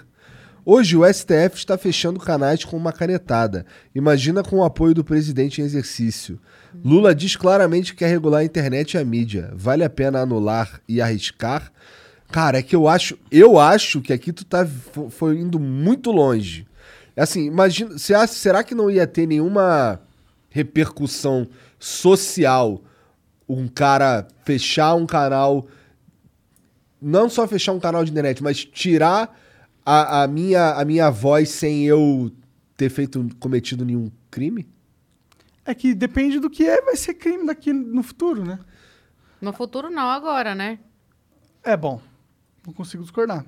Hoje 0.65 0.97
o 0.97 1.05
STF 1.05 1.57
está 1.57 1.77
fechando 1.77 2.21
canais 2.21 2.65
com 2.65 2.77
uma 2.77 2.93
canetada. 2.93 3.67
Imagina 3.95 4.45
com 4.45 4.59
o 4.59 4.65
apoio 4.65 4.95
do 4.95 5.03
presidente 5.03 5.61
em 5.61 5.65
exercício. 5.65 6.39
Lula 6.85 7.15
diz 7.15 7.35
claramente 7.35 7.93
que 7.93 7.99
quer 7.99 8.09
regular 8.09 8.41
a 8.41 8.45
internet 8.45 8.95
e 8.95 8.99
a 8.99 9.05
mídia. 9.05 9.51
Vale 9.55 9.83
a 9.83 9.91
pena 9.91 10.21
anular 10.21 10.81
e 10.89 11.01
arriscar? 11.01 11.73
Cara, 12.31 12.59
é 12.59 12.63
que 12.63 12.77
eu 12.77 12.87
acho, 12.89 13.19
eu 13.31 13.59
acho 13.59 14.01
que 14.01 14.13
aqui 14.13 14.33
tu 14.33 14.45
tá 14.45 14.65
fo- 14.65 15.11
foi 15.11 15.39
indo 15.39 15.59
muito 15.59 16.13
longe. 16.13 16.67
Assim, 17.17 17.45
imagina, 17.47 17.99
será 17.99 18.63
que 18.63 18.75
não 18.75 18.91
ia 18.91 19.07
ter 19.07 19.27
nenhuma 19.27 20.01
repercussão 20.49 21.47
social 21.79 22.81
um 23.49 23.67
cara 23.69 24.27
fechar 24.45 24.95
um 24.95 25.05
canal, 25.05 25.67
não 27.01 27.29
só 27.29 27.47
fechar 27.49 27.73
um 27.73 27.81
canal 27.81 28.05
de 28.05 28.13
internet, 28.13 28.43
mas 28.43 28.65
tirar 28.65 29.39
a, 29.85 30.23
a 30.23 30.27
minha, 30.27 30.75
a 30.75 30.85
minha 30.85 31.11
voz 31.11 31.49
sem 31.49 31.85
eu 31.85 32.31
ter 32.77 32.91
feito, 32.91 33.29
cometido 33.39 33.85
nenhum 33.85 34.11
crime? 34.31 34.69
É 35.65 35.75
que 35.75 35.95
depende 35.95 36.41
do 36.41 36.51
que 36.51 36.65
é, 36.67 36.81
vai 36.83 36.97
ser 36.97 37.15
crime 37.15 37.47
daqui 37.47 37.73
no 37.73 38.03
futuro, 38.03 38.45
né? 38.45 38.59
no 39.43 39.53
futuro 39.53 39.91
não, 39.91 40.09
agora, 40.09 40.55
né? 40.55 40.79
É 41.65 41.77
bom. 41.77 42.01
Não 42.65 42.73
consigo 42.73 43.03
discordar. 43.03 43.45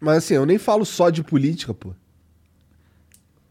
Mas 0.00 0.18
assim, 0.18 0.34
eu 0.34 0.44
nem 0.44 0.58
falo 0.58 0.84
só 0.84 1.08
de 1.08 1.22
política, 1.22 1.72
pô. 1.72 1.94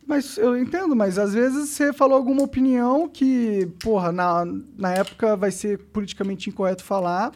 Mas 0.05 0.37
eu 0.37 0.55
entendo, 0.55 0.95
mas 0.95 1.17
às 1.17 1.33
vezes 1.33 1.69
você 1.69 1.91
falou 1.91 2.15
alguma 2.15 2.43
opinião 2.43 3.09
que, 3.09 3.65
porra, 3.81 4.11
na, 4.11 4.45
na 4.77 4.93
época 4.93 5.35
vai 5.35 5.49
ser 5.49 5.79
politicamente 5.79 6.49
incorreto 6.49 6.83
falar, 6.83 7.31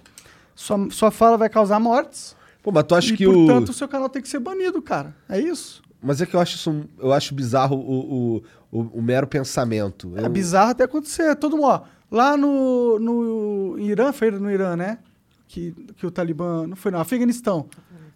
sua, 0.54 0.92
sua 0.92 1.10
fala 1.10 1.38
vai 1.38 1.50
causar 1.50 1.80
mortes, 1.80 2.36
Pô, 2.62 2.72
mas 2.72 2.84
tu 2.84 2.96
acha 2.96 3.14
e 3.14 3.18
que 3.18 3.26
portanto 3.26 3.70
o... 3.70 3.72
o 3.72 3.74
seu 3.74 3.88
canal 3.88 4.10
tem 4.10 4.22
que 4.22 4.28
ser 4.30 4.40
banido, 4.40 4.82
cara. 4.82 5.16
É 5.28 5.40
isso. 5.40 5.82
Mas 6.02 6.22
é 6.22 6.26
que 6.26 6.34
eu 6.36 6.40
acho 6.40 6.56
isso, 6.56 6.86
eu 6.98 7.12
acho 7.12 7.34
bizarro 7.34 7.76
o, 7.76 8.38
o, 8.72 8.80
o, 8.80 8.82
o 9.00 9.02
mero 9.02 9.28
pensamento. 9.28 10.14
É 10.16 10.26
Eu- 10.26 10.30
bizarro 10.30 10.72
até 10.72 10.84
acontecer. 10.86 11.36
Todo 11.36 11.58
mundo, 11.58 11.66
ó, 11.68 11.82
lá 12.10 12.38
no, 12.38 12.98
no 13.00 13.80
Irã, 13.80 14.12
foi 14.14 14.32
no 14.32 14.50
Irã, 14.50 14.76
né? 14.76 15.00
Que, 15.48 15.72
que 15.98 16.06
o 16.06 16.12
Talibã, 16.12 16.68
não 16.68 16.76
foi 16.76 16.92
no 16.92 17.00
Afeganistão. 17.00 17.68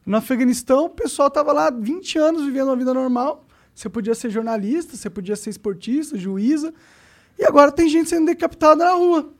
No 0.05 0.17
Afeganistão, 0.17 0.85
o 0.85 0.89
pessoal 0.89 1.29
tava 1.31 1.51
lá 1.51 1.69
20 1.71 2.17
anos 2.19 2.45
vivendo 2.45 2.67
uma 2.67 2.75
vida 2.75 2.93
normal. 2.93 3.45
Você 3.73 3.89
podia 3.89 4.13
ser 4.13 4.29
jornalista, 4.29 4.95
você 4.95 5.09
podia 5.09 5.35
ser 5.35 5.49
esportista, 5.49 6.17
juíza. 6.17 6.73
E 7.39 7.43
agora 7.43 7.71
tem 7.71 7.89
gente 7.89 8.09
sendo 8.09 8.27
decapitada 8.27 8.85
na 8.85 8.91
rua. 8.91 9.33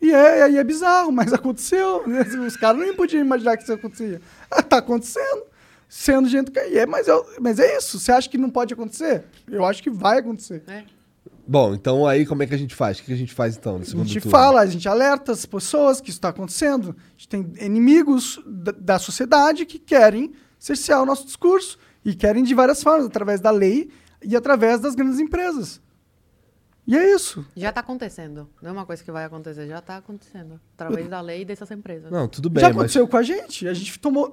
E 0.00 0.12
é, 0.12 0.42
aí 0.44 0.56
é 0.56 0.64
bizarro, 0.64 1.12
mas 1.12 1.32
aconteceu. 1.34 2.02
Os 2.46 2.56
caras 2.56 2.80
nem 2.80 2.94
podiam 2.94 3.20
imaginar 3.20 3.56
que 3.56 3.64
isso 3.64 3.72
acontecia. 3.72 4.20
Tá 4.68 4.78
acontecendo. 4.78 5.44
Sendo 5.88 6.28
gente 6.28 6.50
que. 6.50 6.58
É, 6.58 6.84
mas, 6.86 7.06
eu, 7.06 7.24
mas 7.40 7.58
é 7.58 7.78
isso. 7.78 7.98
Você 7.98 8.10
acha 8.10 8.28
que 8.28 8.36
não 8.36 8.50
pode 8.50 8.74
acontecer? 8.74 9.24
Eu 9.48 9.64
acho 9.64 9.82
que 9.82 9.90
vai 9.90 10.18
acontecer. 10.18 10.62
É. 10.66 10.84
Bom, 11.48 11.74
então 11.74 12.04
aí 12.04 12.26
como 12.26 12.42
é 12.42 12.46
que 12.46 12.54
a 12.54 12.58
gente 12.58 12.74
faz? 12.74 12.98
O 12.98 13.04
que 13.04 13.12
a 13.12 13.16
gente 13.16 13.32
faz 13.32 13.56
então 13.56 13.76
no 13.76 13.82
A 13.82 13.84
segundo 13.84 14.06
gente 14.08 14.22
turno? 14.22 14.36
fala, 14.36 14.60
a 14.62 14.66
gente 14.66 14.88
alerta 14.88 15.30
as 15.30 15.46
pessoas 15.46 16.00
que 16.00 16.10
isso 16.10 16.18
está 16.18 16.30
acontecendo. 16.30 16.96
A 16.98 17.12
gente 17.16 17.28
tem 17.28 17.52
inimigos 17.60 18.40
da, 18.44 18.72
da 18.72 18.98
sociedade 18.98 19.64
que 19.64 19.78
querem 19.78 20.32
cercear 20.58 21.00
o 21.00 21.06
nosso 21.06 21.24
discurso 21.24 21.78
e 22.04 22.14
querem 22.14 22.42
de 22.42 22.52
várias 22.52 22.82
formas, 22.82 23.06
através 23.06 23.40
da 23.40 23.52
lei 23.52 23.88
e 24.22 24.34
através 24.34 24.80
das 24.80 24.96
grandes 24.96 25.20
empresas. 25.20 25.80
E 26.86 26.96
é 26.96 27.14
isso. 27.14 27.44
Já 27.56 27.70
está 27.70 27.80
acontecendo. 27.80 28.48
Não 28.62 28.70
é 28.70 28.72
uma 28.72 28.86
coisa 28.86 29.02
que 29.02 29.10
vai 29.10 29.24
acontecer, 29.24 29.66
já 29.66 29.78
está 29.78 29.96
acontecendo. 29.96 30.60
Através 30.74 31.08
da 31.08 31.20
lei 31.20 31.44
dessas 31.44 31.70
empresas. 31.70 32.10
Não, 32.10 32.28
tudo 32.28 32.48
bem, 32.48 32.60
Já 32.60 32.68
mas... 32.68 32.76
aconteceu 32.76 33.08
com 33.08 33.16
a 33.16 33.22
gente. 33.22 33.66
A 33.66 33.74
gente 33.74 33.98
tomou 33.98 34.32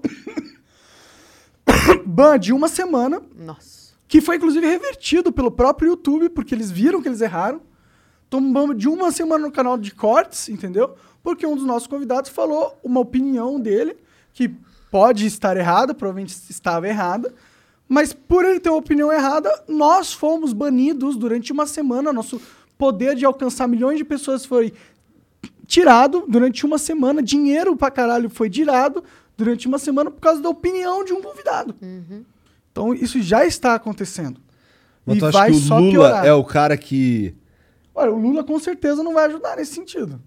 ban 2.06 2.38
de 2.38 2.54
uma 2.54 2.68
semana, 2.68 3.22
Nossa. 3.36 3.96
que 4.08 4.22
foi 4.22 4.36
inclusive 4.36 4.66
revertido 4.68 5.32
pelo 5.32 5.50
próprio 5.50 5.90
YouTube, 5.90 6.30
porque 6.30 6.54
eles 6.54 6.70
viram 6.70 7.02
que 7.02 7.08
eles 7.08 7.22
erraram. 7.22 7.62
Tomamos 8.30 8.78
de 8.78 8.88
uma 8.88 9.12
semana 9.12 9.46
no 9.46 9.52
canal 9.52 9.78
de 9.78 9.92
cortes, 9.92 10.48
entendeu? 10.48 10.96
Porque 11.24 11.48
um 11.48 11.56
dos 11.56 11.66
nossos 11.66 11.88
convidados 11.88 12.30
falou 12.30 12.78
uma 12.84 13.00
opinião 13.00 13.60
dele 13.60 13.98
que 14.32 14.50
pode 14.92 15.26
estar 15.26 15.58
errada, 15.58 15.96
provavelmente 15.96 16.36
estava 16.50 16.88
errada, 16.88 17.34
mas 17.88 18.14
por 18.14 18.46
ele 18.46 18.60
ter 18.60 18.70
uma 18.70 18.80
opinião 18.80 19.12
errada, 19.12 19.50
nós 19.68 20.14
fomos 20.14 20.54
banidos 20.54 21.16
durante 21.16 21.52
uma 21.52 21.68
semana, 21.68 22.14
nosso 22.14 22.42
poder 22.78 23.16
de 23.16 23.26
alcançar 23.26 23.68
milhões 23.68 23.98
de 23.98 24.06
pessoas 24.06 24.46
foi 24.46 24.74
tirado 25.68 26.26
durante 26.28 26.66
uma 26.66 26.78
semana, 26.78 27.22
dinheiro 27.22 27.76
pra 27.76 27.92
caralho 27.92 28.30
foi 28.30 28.50
tirado 28.50 29.04
durante 29.38 29.68
uma 29.68 29.78
semana 29.78 30.12
por 30.12 30.20
causa 30.20 30.42
da 30.42 30.50
opinião 30.50 31.04
de 31.04 31.14
um 31.14 31.22
convidado. 31.22 31.76
Então 32.72 32.94
isso 32.94 33.22
já 33.22 33.46
está 33.46 33.76
acontecendo. 33.76 34.42
Mas 35.06 35.18
e 35.18 35.20
tu 35.20 35.26
acha 35.28 35.38
vai 35.38 35.52
que 35.52 35.58
o 35.58 35.60
só 35.60 35.78
Lula 35.78 35.92
piorar. 35.92 36.26
é 36.26 36.34
o 36.34 36.44
cara 36.44 36.78
que. 36.78 37.36
Olha, 37.94 38.12
o 38.12 38.18
Lula 38.18 38.44
com 38.44 38.58
certeza 38.60 39.04
não 39.04 39.14
vai 39.14 39.26
ajudar 39.26 39.58
nesse 39.58 39.74
sentido. 39.74 40.20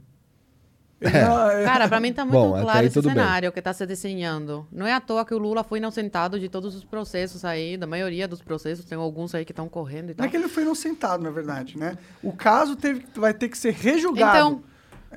Não- 1.00 1.50
é- 1.50 1.64
Cara, 1.64 1.88
pra 1.88 2.00
mim 2.00 2.12
tá 2.12 2.24
muito 2.24 2.38
Bom, 2.38 2.60
claro 2.62 2.86
esse 2.86 2.94
tudo 2.94 3.08
bem. 3.08 3.14
cenário 3.16 3.52
que 3.52 3.60
tá 3.60 3.72
se 3.72 3.84
desenhando. 3.84 4.66
Não 4.72 4.86
é 4.86 4.94
à 4.94 5.00
toa 5.00 5.24
que 5.26 5.34
o 5.34 5.38
Lula 5.38 5.62
foi 5.62 5.78
inocentado 5.78 6.40
de 6.40 6.48
todos 6.48 6.74
os 6.74 6.84
processos 6.84 7.44
aí, 7.44 7.76
da 7.76 7.86
maioria 7.86 8.26
dos 8.26 8.40
processos, 8.40 8.84
tem 8.86 8.96
alguns 8.96 9.34
aí 9.34 9.44
que 9.44 9.52
estão 9.52 9.68
correndo 9.68 10.06
e 10.06 10.08
Não 10.08 10.14
tal. 10.16 10.26
é 10.26 10.28
que 10.30 10.36
ele 10.36 10.48
foi 10.48 10.62
inocentado, 10.62 11.22
na 11.22 11.30
verdade, 11.30 11.78
né? 11.78 11.98
O 12.22 12.32
caso 12.32 12.76
teve, 12.76 13.04
vai 13.14 13.34
ter 13.34 13.48
que 13.50 13.58
ser 13.58 13.72
rejulgado. 13.74 14.36
Então, 14.38 14.62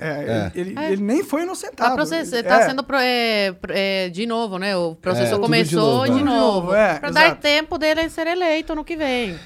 É, 0.02 0.50
Ele, 0.54 0.74
É. 0.78 0.92
ele 0.92 1.02
nem 1.02 1.22
foi 1.22 1.42
inocentado. 1.42 1.90
Tá, 1.90 1.94
process... 1.94 2.32
Ele- 2.32 2.44
tá 2.48 2.60
é. 2.62 2.66
sendo 2.68 2.82
pro- 2.82 2.96
é, 2.96 3.54
é, 3.68 4.08
de 4.08 4.24
novo, 4.24 4.56
né? 4.56 4.74
O 4.74 4.94
processo 4.94 5.34
É, 5.34 5.38
começou 5.38 6.06
novo, 6.06 6.06
de 6.06 6.20
é. 6.20 6.24
novo. 6.24 6.24
De 6.24 6.24
novo, 6.24 6.74
é, 6.74 6.98
pra 6.98 7.10
dar 7.10 7.26
exato. 7.26 7.42
tempo 7.42 7.76
dele 7.76 8.08
ser 8.08 8.26
eleito 8.26 8.74
no 8.74 8.82
que 8.82 8.96
vem. 8.96 9.38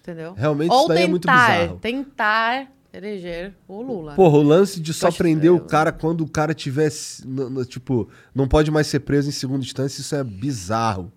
Entendeu? 0.00 0.32
Realmente 0.32 0.70
Ou 0.72 0.78
isso 0.78 0.88
daí 0.88 0.96
é 0.96 1.00
tentar, 1.00 1.10
muito 1.10 1.28
bizarro. 1.28 1.78
tentar 1.80 2.66
eleger 2.92 3.54
o 3.68 3.80
Lula. 3.82 4.14
Porra, 4.14 4.38
o 4.38 4.42
lance 4.42 4.80
de 4.80 4.92
só 4.92 5.10
prender 5.12 5.50
o 5.50 5.54
estranho. 5.56 5.70
cara 5.70 5.92
quando 5.92 6.22
o 6.22 6.28
cara 6.28 6.52
tivesse. 6.54 7.22
Tipo, 7.68 8.08
não 8.34 8.46
pode 8.48 8.70
mais 8.70 8.86
ser 8.86 9.00
preso 9.00 9.28
em 9.28 9.32
segunda 9.32 9.64
instância, 9.64 10.00
isso 10.00 10.14
é 10.14 10.24
bizarro. 10.24 11.12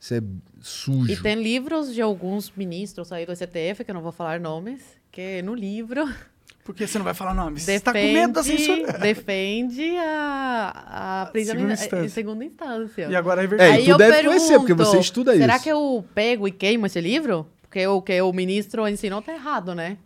Isso 0.00 0.14
é 0.14 0.20
sujo. 0.60 1.10
E 1.12 1.16
tem 1.16 1.34
livros 1.34 1.92
de 1.92 2.00
alguns 2.00 2.52
ministros 2.56 3.10
aí 3.12 3.26
do 3.26 3.34
STF, 3.34 3.84
que 3.84 3.90
eu 3.90 3.94
não 3.94 4.02
vou 4.02 4.12
falar 4.12 4.38
nomes, 4.38 4.80
que 5.10 5.42
no 5.42 5.54
livro 5.54 6.08
Porque 6.64 6.86
você 6.86 6.98
não 6.98 7.04
vai 7.04 7.14
falar 7.14 7.32
nome. 7.32 7.58
Você 7.58 7.72
defende, 7.78 7.82
tá 7.82 7.92
com 7.94 7.98
medo 8.12 8.32
da 8.34 8.42
censura. 8.42 8.92
defende 9.00 9.96
a, 9.96 11.22
a 11.22 11.26
prisão 11.32 11.54
Segunda 11.54 11.72
em- 11.72 11.74
instância. 11.74 12.04
em 12.04 12.08
segunda 12.10 12.44
instância. 12.44 13.06
E 13.08 13.16
agora 13.16 13.40
é 13.40 13.44
É, 13.44 13.46
verdade. 13.48 13.82
e 13.82 13.86
tu 13.86 13.96
deve 13.96 14.22
conhecer, 14.24 14.58
porque 14.58 14.74
você 14.74 14.98
estuda 14.98 15.34
será 15.34 15.54
isso. 15.54 15.64
que 15.64 15.70
eu 15.70 16.04
pego 16.14 16.46
e 16.46 16.52
queimo 16.52 16.84
esse 16.84 17.00
livro? 17.00 17.46
Porque 17.62 17.86
o 17.86 18.02
que 18.02 18.20
o 18.20 18.32
ministro 18.34 18.86
ensinou 18.86 19.22
tá 19.22 19.32
errado, 19.32 19.74
né? 19.74 19.96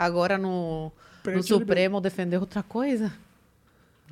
Agora 0.00 0.38
no, 0.38 0.90
no 1.26 1.42
Supremo 1.42 2.00
defendeu 2.00 2.40
outra 2.40 2.62
coisa. 2.62 3.12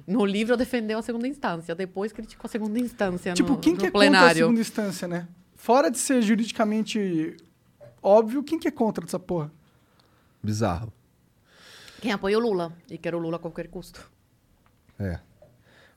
No 0.07 0.23
livro 0.27 0.55
defendeu 0.55 0.99
a 0.99 1.03
segunda 1.03 1.27
instância, 1.27 1.75
depois 1.75 2.13
criticou 2.13 2.47
a 2.47 2.51
segunda 2.51 2.79
instância 2.79 3.33
Tipo, 3.33 3.53
no, 3.53 3.59
quem 3.59 3.73
no 3.73 3.79
que 3.79 3.87
é 3.87 3.91
contra 3.91 4.07
a 4.07 4.11
plenário. 4.11 4.37
segunda 4.37 4.61
instância, 4.61 5.09
né? 5.09 5.27
Fora 5.57 5.91
de 5.91 5.97
ser 5.99 6.21
juridicamente 6.21 7.39
óbvio, 8.03 8.43
quem 8.43 8.59
que 8.59 8.69
é 8.69 8.71
contra 8.71 9.03
dessa 9.03 9.19
porra? 9.19 9.51
Bizarro. 10.43 10.93
Quem 12.03 12.13
apoia 12.13 12.37
o 12.37 12.41
Lula 12.43 12.71
e 12.91 12.99
quer 12.99 13.15
o 13.15 13.19
Lula 13.19 13.37
a 13.37 13.41
qualquer 13.41 13.69
custo. 13.69 14.11
É. 14.99 15.19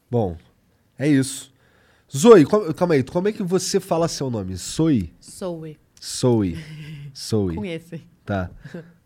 Bom, 0.09 0.37
é 0.97 1.05
isso. 1.09 1.51
Zoe, 2.15 2.45
calma 2.77 2.93
aí, 2.93 3.03
como 3.03 3.27
é 3.27 3.33
que 3.33 3.43
você 3.43 3.77
fala 3.81 4.07
seu 4.07 4.29
nome? 4.29 4.55
Zoe? 4.55 5.13
Zoe, 5.21 5.77
Zoe. 6.01 6.57
Zoe. 7.13 7.55
conhece. 7.59 8.01
Tá. 8.25 8.49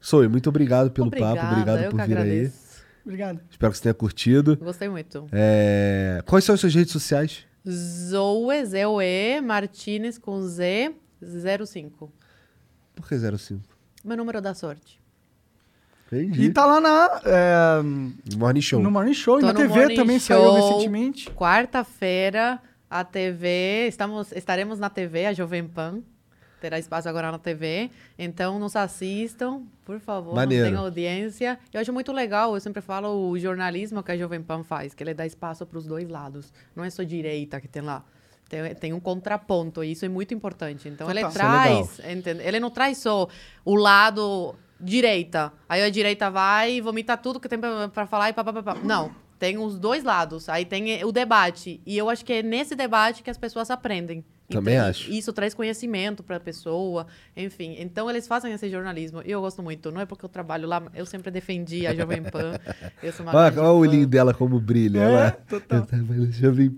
Zoe, 0.05 0.27
muito 0.27 0.49
obrigado 0.49 0.91
pelo 0.91 1.07
Obrigada, 1.07 1.35
papo, 1.35 1.51
obrigado 1.51 1.83
eu 1.83 1.89
por 1.89 1.99
que 2.01 2.07
vir 2.07 2.17
aí. 2.17 2.21
agradeço. 2.23 2.65
Obrigado. 3.03 3.39
Espero 3.49 3.71
que 3.71 3.77
você 3.77 3.83
tenha 3.83 3.93
curtido. 3.93 4.57
Gostei 4.57 4.89
muito. 4.89 5.27
É, 5.31 6.21
Quais 6.25 6.43
são 6.43 6.55
as 6.55 6.61
suas 6.61 6.73
redes 6.73 6.91
sociais? 6.91 7.45
Zoe, 7.67 8.65
Z-O-E, 8.65 9.41
Martinez 9.41 10.17
com 10.17 10.41
Z, 10.41 10.93
05. 11.65 12.11
Por 12.95 13.07
que 13.07 13.17
05? 13.17 13.61
Meu 14.03 14.17
número 14.17 14.41
da 14.41 14.53
sorte. 14.53 14.99
Entendi. 16.07 16.43
E 16.43 16.49
tá 16.51 16.65
lá 16.65 16.79
na, 16.79 17.21
é, 17.25 18.35
Morning 18.37 18.61
Show. 18.61 18.79
no 18.79 18.91
Morning 18.91 19.13
Show. 19.13 19.39
Tô 19.39 19.45
e 19.49 19.53
na 19.53 19.53
TV 19.53 19.95
também 19.95 20.19
Show. 20.19 20.37
saiu 20.37 20.53
recentemente. 20.53 21.29
Quarta-feira, 21.31 22.61
a 22.89 23.03
TV, 23.03 23.87
estamos, 23.87 24.31
estaremos 24.31 24.79
na 24.79 24.89
TV, 24.89 25.25
a 25.25 25.33
Jovem 25.33 25.67
Pan. 25.67 26.01
Terá 26.65 26.79
espaço 26.79 27.07
agora 27.07 27.31
na 27.31 27.37
TV. 27.37 27.91
Então, 28.17 28.57
nos 28.57 28.75
assistam, 28.75 29.61
por 29.85 29.99
favor. 29.99 30.33
Maneiro. 30.33 30.65
Tenham 30.65 30.83
audiência. 30.83 31.59
Eu 31.71 31.79
acho 31.79 31.93
muito 31.93 32.11
legal, 32.11 32.55
eu 32.55 32.59
sempre 32.59 32.81
falo 32.81 33.29
o 33.29 33.37
jornalismo 33.37 34.01
que 34.01 34.11
a 34.11 34.17
Jovem 34.17 34.41
Pan 34.41 34.63
faz, 34.63 34.95
que 34.95 35.03
ele 35.03 35.13
dá 35.13 35.27
espaço 35.27 35.63
para 35.63 35.77
os 35.77 35.85
dois 35.85 36.09
lados. 36.09 36.51
Não 36.75 36.83
é 36.83 36.89
só 36.89 37.03
direita 37.03 37.61
que 37.61 37.67
tem 37.67 37.83
lá. 37.83 38.03
Tem, 38.49 38.73
tem 38.73 38.93
um 38.93 38.99
contraponto, 38.99 39.83
e 39.83 39.91
isso 39.91 40.05
é 40.05 40.09
muito 40.09 40.33
importante. 40.33 40.89
Então, 40.89 41.07
ele 41.07 41.21
Total. 41.21 41.81
Isso 41.83 42.01
é 42.01 42.03
traz, 42.03 42.17
entende? 42.17 42.41
ele 42.41 42.59
não 42.59 42.71
traz 42.71 42.97
só 42.97 43.27
o 43.63 43.75
lado 43.75 44.55
direita. 44.79 45.53
Aí 45.69 45.83
a 45.83 45.89
direita 45.91 46.31
vai 46.31 46.77
e 46.77 46.81
vomita 46.81 47.15
tudo 47.15 47.39
que 47.39 47.47
tem 47.47 47.59
pra 47.59 48.07
falar 48.07 48.29
e 48.29 48.33
papapá. 48.33 48.73
Não, 48.83 49.13
tem 49.37 49.59
os 49.59 49.77
dois 49.77 50.03
lados. 50.03 50.49
Aí 50.49 50.65
tem 50.65 51.03
o 51.03 51.11
debate. 51.11 51.79
E 51.85 51.95
eu 51.95 52.09
acho 52.09 52.25
que 52.25 52.33
é 52.33 52.41
nesse 52.41 52.75
debate 52.75 53.21
que 53.21 53.29
as 53.29 53.37
pessoas 53.37 53.69
aprendem. 53.69 54.25
Também 54.49 54.75
Então, 54.75 54.87
acho. 54.89 55.11
Isso 55.11 55.33
traz 55.33 55.53
conhecimento 55.53 56.21
pra 56.21 56.39
pessoa, 56.39 57.07
enfim. 57.35 57.75
Então 57.79 58.09
eles 58.09 58.27
fazem 58.27 58.53
esse 58.53 58.69
jornalismo. 58.69 59.21
E 59.25 59.31
eu 59.31 59.41
gosto 59.41 59.63
muito. 59.63 59.91
Não 59.91 59.99
é 60.01 60.05
porque 60.05 60.23
eu 60.25 60.29
trabalho 60.29 60.67
lá, 60.67 60.83
eu 60.93 61.05
sempre 61.05 61.31
defendi 61.31 61.87
a 61.87 61.93
Jovem 61.95 62.21
Pan. 62.23 62.53
Eu 63.01 63.11
sou 63.11 63.25
uma 63.25 63.35
Olha, 63.35 63.59
olha 63.61 63.71
o 63.71 63.77
olhinho 63.77 64.07
dela 64.07 64.33
como 64.33 64.59
brilha. 64.59 64.99
É, 64.99 65.03
ela... 65.03 65.31
total. 65.31 65.79
Eu 65.79 65.85
tava- 65.85 66.03
Já 66.31 66.49
vi. 66.51 66.71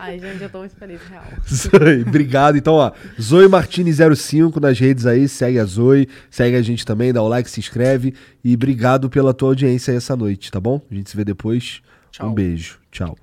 Ai, 0.00 0.18
gente, 0.18 0.42
eu 0.42 0.48
tô 0.50 0.58
muito 0.58 0.74
feliz, 0.76 1.00
real. 1.02 1.24
Zoe, 1.48 2.02
obrigado. 2.06 2.56
Então, 2.56 2.74
ó, 2.74 2.92
Zoe 3.20 3.46
Martini05 3.46 4.56
nas 4.60 4.78
redes 4.78 5.06
aí, 5.06 5.28
segue 5.28 5.58
a 5.58 5.64
Zoe, 5.64 6.08
segue 6.30 6.56
a 6.56 6.62
gente 6.62 6.84
também, 6.86 7.12
dá 7.12 7.22
o 7.22 7.28
like, 7.28 7.50
se 7.50 7.60
inscreve 7.60 8.14
e 8.42 8.54
obrigado 8.54 9.10
pela 9.10 9.34
tua 9.34 9.50
audiência 9.50 9.90
aí 9.92 9.96
essa 9.96 10.16
noite, 10.16 10.50
tá 10.50 10.60
bom? 10.60 10.80
A 10.90 10.94
gente 10.94 11.10
se 11.10 11.16
vê 11.16 11.24
depois. 11.24 11.80
Tchau. 12.10 12.30
Um 12.30 12.34
beijo. 12.34 12.78
Tchau. 12.90 13.16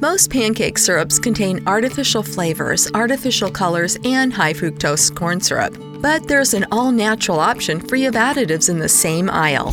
Most 0.00 0.30
pancake 0.30 0.78
syrups 0.78 1.18
contain 1.18 1.66
artificial 1.66 2.22
flavors, 2.22 2.88
artificial 2.92 3.50
colors, 3.50 3.96
and 4.04 4.30
high 4.32 4.52
fructose 4.52 5.12
corn 5.14 5.40
syrup. 5.40 5.74
But 6.02 6.28
there's 6.28 6.52
an 6.52 6.66
all 6.70 6.92
natural 6.92 7.40
option 7.40 7.80
free 7.80 8.04
of 8.04 8.12
additives 8.14 8.68
in 8.68 8.78
the 8.78 8.88
same 8.88 9.30
aisle. 9.30 9.72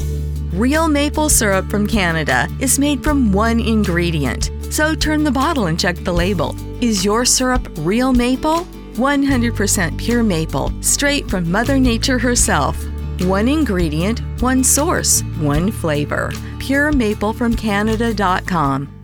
Real 0.53 0.87
maple 0.87 1.27
syrup 1.27 1.69
from 1.69 1.85
Canada 1.87 2.47
is 2.59 2.79
made 2.79 3.03
from 3.03 3.33
one 3.33 3.59
ingredient. 3.59 4.49
So 4.71 4.95
turn 4.95 5.25
the 5.25 5.31
bottle 5.31 5.65
and 5.67 5.77
check 5.79 5.97
the 5.97 6.13
label. 6.13 6.55
Is 6.81 7.03
your 7.03 7.25
syrup 7.25 7.67
real 7.79 8.13
maple? 8.13 8.65
100% 8.93 9.97
pure 9.97 10.23
maple, 10.23 10.71
straight 10.81 11.29
from 11.29 11.51
Mother 11.51 11.77
Nature 11.79 12.19
herself. 12.19 12.77
One 13.21 13.49
ingredient, 13.49 14.19
one 14.41 14.63
source, 14.63 15.21
one 15.39 15.71
flavor. 15.71 16.31
PureMapleFromCanada.com. 16.59 19.02